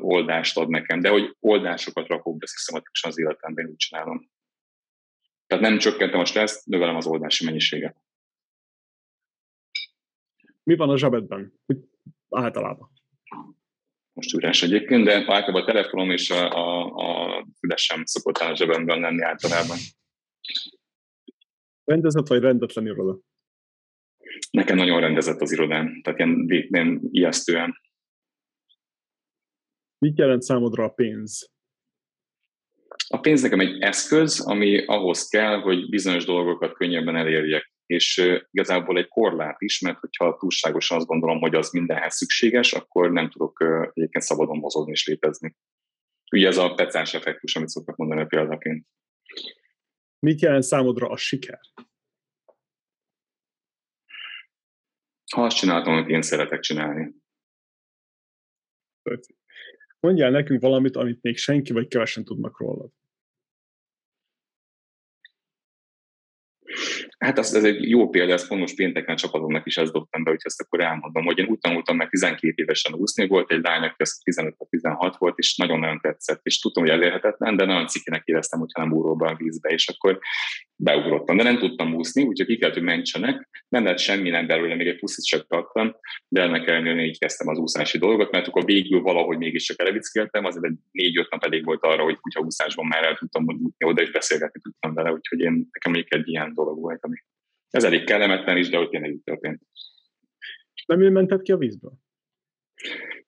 oldást 0.00 0.58
ad 0.58 0.68
nekem, 0.68 1.00
de 1.00 1.08
hogy 1.08 1.36
oldásokat 1.40 2.08
rakok 2.08 2.38
be 2.38 2.46
szisztematikusan 2.46 3.10
az 3.10 3.18
életemben, 3.18 3.66
úgy 3.66 3.76
csinálom. 3.76 4.30
Tehát 5.46 5.64
nem 5.64 5.78
csökkentem 5.78 6.20
a 6.20 6.24
stresszt, 6.24 6.66
növelem 6.66 6.96
az 6.96 7.06
oldási 7.06 7.44
mennyiséget. 7.44 7.96
Mi 10.66 10.76
van 10.76 10.88
a 10.88 10.96
zsebedben? 10.96 11.52
Általában? 12.28 12.90
Most 14.12 14.34
üres 14.34 14.62
egyébként, 14.62 15.04
de 15.04 15.12
általában 15.12 15.62
a 15.62 15.64
telefonom 15.64 16.10
és 16.10 16.30
a, 16.30 16.50
a, 16.52 16.86
a 16.94 17.46
fülesem 17.58 18.04
szokott 18.04 18.36
a 18.36 18.56
zsebemben 18.56 19.00
lenni 19.00 19.22
általában. 19.22 19.76
Rendezett 21.84 22.26
vagy 22.26 22.40
rendetlen 22.40 22.86
iroda? 22.86 23.18
Nekem 24.50 24.76
nagyon 24.76 25.00
rendezett 25.00 25.40
az 25.40 25.52
irodám, 25.52 26.00
tehát 26.02 26.18
ilyen, 26.18 26.46
ilyen 26.48 27.00
ijesztően. 27.10 27.80
Mit 29.98 30.18
jelent 30.18 30.42
számodra 30.42 30.84
a 30.84 30.88
pénz? 30.88 31.50
A 33.08 33.20
pénz 33.20 33.42
nekem 33.42 33.60
egy 33.60 33.80
eszköz, 33.80 34.40
ami 34.40 34.84
ahhoz 34.84 35.28
kell, 35.28 35.60
hogy 35.60 35.88
bizonyos 35.88 36.24
dolgokat 36.24 36.72
könnyebben 36.72 37.16
elérjek. 37.16 37.74
És 37.86 38.38
igazából 38.50 38.98
egy 38.98 39.08
korlát 39.08 39.60
is, 39.60 39.80
mert 39.80 39.98
hogyha 39.98 40.36
túlságosan 40.36 40.96
azt 40.96 41.06
gondolom, 41.06 41.38
hogy 41.40 41.54
az 41.54 41.70
mindenhez 41.70 42.14
szükséges, 42.14 42.72
akkor 42.72 43.10
nem 43.10 43.30
tudok 43.30 43.60
egyébként 43.92 44.24
szabadon 44.24 44.58
mozogni 44.58 44.90
és 44.90 45.06
létezni. 45.06 45.56
Ugye 46.30 46.46
ez 46.46 46.56
a 46.56 46.74
pecás 46.74 47.14
effektus, 47.14 47.56
amit 47.56 47.68
szoktak 47.68 47.96
mondani 47.96 48.20
a 48.20 48.26
példaként. 48.26 48.86
Mit 50.18 50.40
jelent 50.40 50.62
számodra 50.62 51.08
a 51.08 51.16
siker? 51.16 51.60
Ha 55.32 55.44
azt 55.44 55.56
csináltam, 55.56 55.92
amit 55.92 56.08
én 56.08 56.22
szeretek 56.22 56.60
csinálni. 56.60 57.14
Mondjál 60.00 60.30
nekünk 60.30 60.60
valamit, 60.60 60.96
amit 60.96 61.22
még 61.22 61.36
senki 61.36 61.72
vagy 61.72 61.88
kevesen 61.88 62.24
tudnak 62.24 62.60
rólad. 62.60 62.90
Hát 67.18 67.38
az, 67.38 67.54
ez 67.54 67.64
egy 67.64 67.88
jó 67.88 68.08
példa, 68.08 68.32
ezt 68.32 68.48
pont 68.48 68.60
most 68.60 68.76
pénteken 68.76 69.16
csapatomnak 69.16 69.66
is 69.66 69.76
ezt 69.76 69.92
dobtam 69.92 70.24
be, 70.24 70.30
hogy 70.30 70.40
ezt 70.42 70.60
akkor 70.60 70.80
elmondom, 70.80 71.24
hogy 71.24 71.38
én 71.38 71.46
úgy 71.46 71.58
tanultam 71.58 71.96
meg 71.96 72.08
12 72.08 72.52
évesen 72.56 72.94
úszni, 72.94 73.26
volt 73.26 73.52
egy 73.52 73.62
lány, 73.62 73.82
aki 73.82 74.02
15-16 74.30 75.14
volt, 75.18 75.38
és 75.38 75.56
nagyon-nagyon 75.56 76.00
tetszett, 76.00 76.40
és 76.42 76.58
tudtam, 76.58 76.82
hogy 76.82 76.92
elérhetetlen, 76.92 77.56
de 77.56 77.64
nagyon 77.64 77.86
cikinek 77.86 78.22
éreztem, 78.24 78.60
hogyha 78.60 78.82
nem 78.82 78.92
úró 78.92 79.16
be 79.16 79.26
a 79.28 79.36
vízbe, 79.36 79.68
és 79.68 79.88
akkor 79.88 80.18
beugrottam, 80.76 81.36
de 81.36 81.42
nem 81.42 81.58
tudtam 81.58 81.94
úszni, 81.94 82.22
úgyhogy 82.22 82.46
ki 82.46 82.56
kellett, 82.56 82.74
hogy 82.74 82.82
mentsenek, 82.82 83.48
nem 83.68 83.84
lett 83.84 83.98
semmi 83.98 84.30
nem 84.30 84.46
belőle, 84.46 84.74
még 84.74 84.86
egy 84.86 84.98
puszit 84.98 85.24
csak 85.24 85.46
tartottam, 85.46 85.96
de 86.28 86.42
ennek 86.42 86.66
ellenére 86.66 87.04
így 87.04 87.18
kezdtem 87.18 87.48
az 87.48 87.58
úszási 87.58 87.98
dolgot, 87.98 88.30
mert 88.30 88.46
akkor 88.46 88.64
végül 88.64 89.00
valahogy 89.00 89.38
mégiscsak 89.38 89.80
elevickéltem, 89.80 90.44
azért 90.44 90.64
egy 90.64 90.76
négy-öt 90.90 91.30
nap 91.30 91.44
elég 91.44 91.64
volt 91.64 91.82
arra, 91.82 92.02
hogy 92.02 92.18
úszásban 92.44 92.86
már 92.86 93.04
el 93.04 93.16
tudtam 93.16 93.44
jutni 93.48 93.86
oda, 93.86 94.02
és 94.02 94.10
beszélgetni 94.10 94.60
tudtam 94.60 94.94
vele, 94.94 95.12
úgyhogy 95.12 95.40
én, 95.40 95.68
nekem 95.72 95.92
még 95.92 96.06
egy 96.08 96.28
ilyen 96.28 96.54
dolog 96.54 96.80
volt, 96.80 97.04
ami 97.04 97.16
ez 97.70 97.84
elég 97.84 98.04
kellemetlen 98.04 98.56
is, 98.56 98.68
de 98.68 98.76
hogy 98.76 98.88
tényleg 98.88 99.16
történt. 99.24 99.62
Nem 100.86 101.00
ő 101.00 101.10
mentett 101.10 101.42
ki 101.42 101.52
a 101.52 101.56
vízből? 101.56 101.92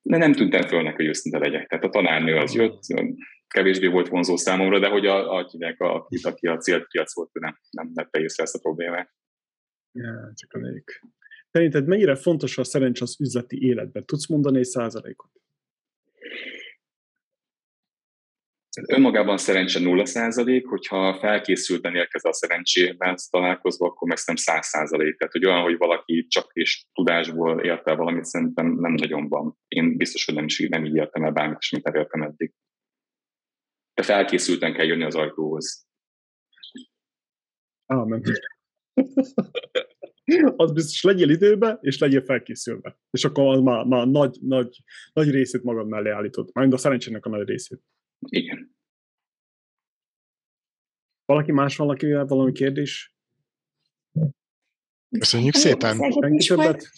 De 0.02 0.16
nem 0.16 0.32
tűntem 0.32 0.66
föl 0.66 0.82
neki, 0.82 0.96
hogy 0.96 1.06
őszinte 1.06 1.38
legyek. 1.38 1.68
Tehát 1.68 1.84
a 1.84 1.88
tanárnő 1.88 2.36
az 2.36 2.54
jött, 2.54 2.82
kevésbé 3.48 3.86
volt 3.86 4.08
vonzó 4.08 4.36
számomra, 4.36 4.78
de 4.78 4.88
hogy 4.88 5.06
a, 5.06 5.38
a, 5.38 5.48
a, 5.58 5.84
a, 5.84 6.08
aki 6.22 6.46
a 6.46 6.56
célpiac 6.56 7.14
volt, 7.14 7.30
nem, 7.32 7.58
nem 7.70 7.90
vette 7.94 8.20
észre 8.20 8.42
ezt 8.42 8.54
a 8.54 8.58
problémát. 8.58 9.10
Ja, 9.92 10.32
csak 10.34 10.52
a 10.52 10.58
nők. 10.58 11.02
Szerinted 11.50 11.86
mennyire 11.86 12.14
fontos 12.14 12.58
a 12.58 12.64
szerencs 12.64 13.00
az 13.00 13.20
üzleti 13.20 13.66
életben? 13.66 14.04
Tudsz 14.04 14.28
mondani 14.28 14.58
egy 14.58 14.64
százalékot? 14.64 15.30
Önmagában 18.86 19.36
szerencse 19.36 19.80
0 19.80 20.04
százalék, 20.04 20.66
hogyha 20.66 21.18
felkészülten 21.18 21.94
érkezel 21.94 22.30
a 22.30 22.34
szerencsével 22.34 23.14
találkozva, 23.30 23.86
akkor 23.86 24.08
meg 24.08 24.16
szerintem 24.16 24.54
100 24.54 24.66
százalék. 24.66 25.16
Tehát, 25.16 25.32
hogy 25.32 25.46
olyan, 25.46 25.62
hogy 25.62 25.76
valaki 25.76 26.26
csak 26.26 26.50
és 26.52 26.84
tudásból 26.92 27.60
ért 27.60 27.88
el 27.88 27.96
valamit, 27.96 28.24
szerintem 28.24 28.66
nem 28.66 28.92
nagyon 28.92 29.28
van. 29.28 29.58
Én 29.68 29.96
biztos, 29.96 30.24
hogy 30.24 30.34
nem, 30.34 30.44
is, 30.44 30.66
nem 30.68 30.84
így 30.84 30.94
értem 30.94 31.24
el 31.24 31.30
bármit, 31.30 31.58
elértem 31.82 32.22
eddig. 32.22 32.52
De 33.98 34.04
felkészülten 34.04 34.72
kell 34.72 34.86
jönni 34.86 35.04
az 35.04 35.14
ajtóhoz. 35.14 35.86
Ámen. 37.86 38.22
az 40.56 40.72
biztos 40.72 41.02
legyél 41.02 41.30
időbe, 41.30 41.78
és 41.80 41.98
legyél 41.98 42.22
felkészülve. 42.24 42.98
És 43.10 43.24
akkor 43.24 43.62
már, 43.62 43.84
már 43.84 44.06
nagy, 44.06 44.38
nagy, 44.40 44.82
nagy 45.12 45.30
részét 45.30 45.62
magad 45.62 45.88
mellé 45.88 46.10
állítod. 46.10 46.50
Majd 46.52 46.72
a 46.72 46.76
szerencsének 46.76 47.26
a 47.26 47.28
nagy 47.28 47.48
részét. 47.48 47.82
Igen. 48.18 48.76
Valaki 51.24 51.52
más 51.52 51.76
valakivel 51.76 52.24
valami 52.24 52.52
kérdés? 52.52 53.16
Köszönjük 55.18 55.54
szépen! 55.54 55.96
Senki 55.96 56.46
többet, 56.46 56.88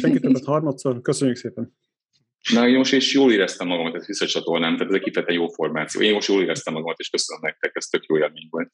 senki 0.00 0.20
többet 0.20 0.44
harmadszor? 0.44 1.00
Köszönjük 1.00 1.36
szépen! 1.36 1.76
Na, 2.52 2.68
én 2.68 2.76
most 2.76 2.92
is 2.92 3.14
jól 3.14 3.32
éreztem 3.32 3.66
magamat, 3.66 3.94
ezt 3.94 4.06
visszacsatolnám, 4.06 4.76
tehát 4.76 4.88
ez 4.88 4.94
egy 4.94 5.02
kifejezetten 5.02 5.42
jó 5.42 5.48
formáció. 5.48 6.00
Én 6.00 6.12
most 6.12 6.28
jól 6.28 6.42
éreztem 6.42 6.74
magamat, 6.74 6.98
és 6.98 7.08
köszönöm 7.08 7.42
nektek, 7.42 7.70
ez 7.74 7.86
tök 7.86 8.04
jó 8.04 8.18
élmény 8.18 8.46
volt. 8.50 8.72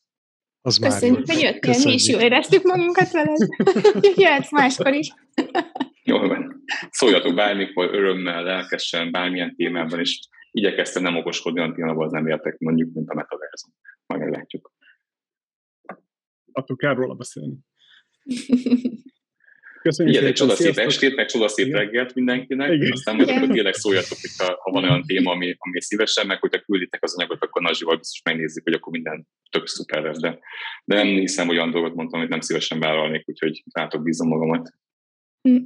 Az 0.63 0.79
Köszönjük, 0.79 1.31
hogy 1.31 1.41
jöttél, 1.41 1.75
mi 1.85 1.93
is 1.93 2.09
jól 2.09 2.21
éreztük 2.21 2.63
magunkat 2.63 3.11
veled. 3.11 3.49
Jöhetsz 4.17 4.51
máskor 4.51 4.93
is. 4.93 5.15
Jól 6.03 6.29
van. 6.29 6.65
Szóljatok 6.91 7.35
bármikor, 7.35 7.95
örömmel, 7.95 8.43
lelkesen, 8.43 9.11
bármilyen 9.11 9.55
témában, 9.55 10.01
és 10.01 10.19
igyekeztem 10.51 11.03
nem 11.03 11.17
okoskodni, 11.17 11.61
olyan 11.61 11.75
pillanatban 11.75 12.07
az 12.07 12.13
nem 12.13 12.27
értek, 12.27 12.59
mondjuk, 12.59 12.95
mint 12.95 13.09
a 13.09 13.15
metaverzum. 13.15 13.73
Majd 14.07 14.21
meglátjuk. 14.21 14.73
Akkor 16.53 16.77
kell 16.77 16.95
róla 16.95 17.15
beszélni. 17.15 17.57
Köszönjük 19.83 20.17
Igen, 20.17 20.29
egy 20.29 20.35
csodaszép 20.35 20.79
estét, 20.79 21.15
meg 21.15 21.27
csodaszép 21.27 21.73
reggelt 21.73 22.15
mindenkinek, 22.15 22.73
Igen. 22.73 22.93
aztán 22.93 23.17
majd 23.17 23.29
akkor 23.29 23.49
tényleg 23.49 23.75
szóljatok, 23.75 24.19
hogyha, 24.21 24.59
ha 24.63 24.71
van 24.71 24.83
olyan 24.85 25.03
téma, 25.03 25.33
ami, 25.33 25.55
ami 25.59 25.81
szívesen, 25.81 26.27
meg 26.27 26.41
hogyha 26.41 26.61
külditek 26.61 27.03
az 27.03 27.15
anyagot, 27.17 27.43
akkor 27.43 27.63
Nazsival 27.63 27.97
biztos 27.97 28.23
megnézzük, 28.25 28.65
hogy 28.65 28.73
akkor 28.73 28.93
minden 28.93 29.27
tök 29.51 29.67
szuper 29.67 30.03
lesz, 30.03 30.19
de, 30.19 30.39
de 30.85 30.95
nem 30.95 31.07
hiszem, 31.07 31.47
hogy 31.47 31.57
olyan 31.57 31.71
dolgot 31.71 31.95
mondtam, 31.95 32.19
amit 32.19 32.31
nem 32.31 32.41
szívesen 32.41 32.81
vállalnék, 32.81 33.29
úgyhogy 33.29 33.63
látok 33.73 34.03
bízom 34.03 34.29
magamat. 34.29 34.75
Hm. 35.43 35.57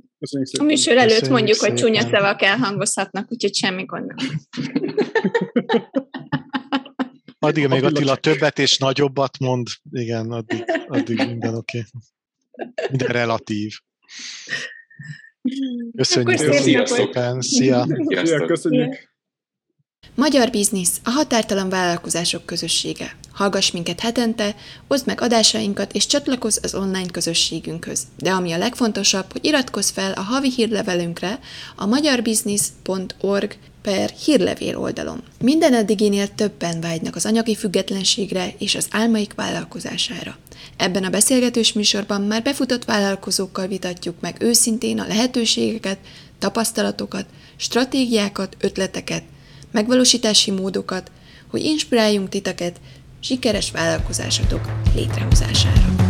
A 0.59 0.63
műsor 0.63 0.97
előtt 0.97 1.09
Köszönjük 1.09 1.31
mondjuk, 1.31 1.57
szépen. 1.57 1.73
hogy 1.73 1.83
csúnya 1.83 2.01
szavak 2.01 2.43
elhangozhatnak, 2.43 3.33
úgyhogy 3.33 3.55
semmi 3.55 3.85
gond 3.85 4.15
nem. 4.15 4.27
Addig 7.39 7.69
még 7.69 7.85
Attila 7.85 8.17
többet 8.17 8.59
és 8.59 8.79
nagyobbat 8.79 9.39
mond, 9.39 9.67
igen, 9.91 10.31
addig, 10.31 10.65
addig 10.87 11.17
minden 11.17 11.55
oké. 11.55 11.79
Okay. 11.79 12.89
Minden 12.91 13.09
relatív. 13.09 13.73
Köszönjük 15.97 16.87
szépen. 16.87 17.41
Szia. 17.41 17.87
Szia, 18.25 18.47
köszönjük. 18.47 19.13
Magyar 20.15 20.51
Biznisz, 20.51 21.01
a 21.05 21.11
határtalan 21.11 21.69
vállalkozások 21.69 22.47
közössége. 22.47 23.17
Hallgass 23.33 23.71
minket 23.71 24.01
hetente, 24.01 24.57
oszd 24.89 25.07
meg 25.07 25.21
adásainkat 25.21 25.93
és 25.93 26.07
csatlakozz 26.07 26.59
az 26.63 26.75
online 26.75 27.11
közösségünkhöz. 27.11 28.03
De 28.17 28.31
ami 28.31 28.53
a 28.53 28.59
legfontosabb, 28.59 29.33
hogy 29.33 29.45
iratkozz 29.45 29.91
fel 29.91 30.13
a 30.13 30.21
havi 30.21 30.51
hírlevelünkre 30.51 31.39
a 31.77 31.87
magyarbusiness.org 31.87 33.57
per 33.83 34.11
hírlevél 34.11 34.79
oldalon. 34.79 35.23
Minden 35.41 35.75
eddiginél 35.75 36.35
többen 36.35 36.81
vágynak 36.81 37.17
az 37.17 37.27
anyagi 37.27 37.55
függetlenségre 37.55 38.49
és 38.59 38.75
az 38.75 38.89
álmaik 38.91 39.35
vállalkozására. 39.35 40.37
Ebben 40.77 41.05
a 41.05 41.11
beszélgetős 41.11 41.73
műsorban 41.73 42.23
már 42.23 42.43
befutott 42.43 42.85
vállalkozókkal 42.85 43.67
vitatjuk 43.67 44.21
meg 44.21 44.37
őszintén 44.39 45.01
a 45.01 45.07
lehetőségeket, 45.07 45.99
tapasztalatokat, 46.39 47.27
stratégiákat, 47.57 48.57
ötleteket, 48.61 49.23
megvalósítási 49.73 50.51
módokat, 50.51 51.11
hogy 51.51 51.65
inspiráljunk 51.65 52.29
titeket 52.29 52.81
sikeres 53.21 53.71
vállalkozásatok 53.71 54.69
létrehozására. 54.95 56.04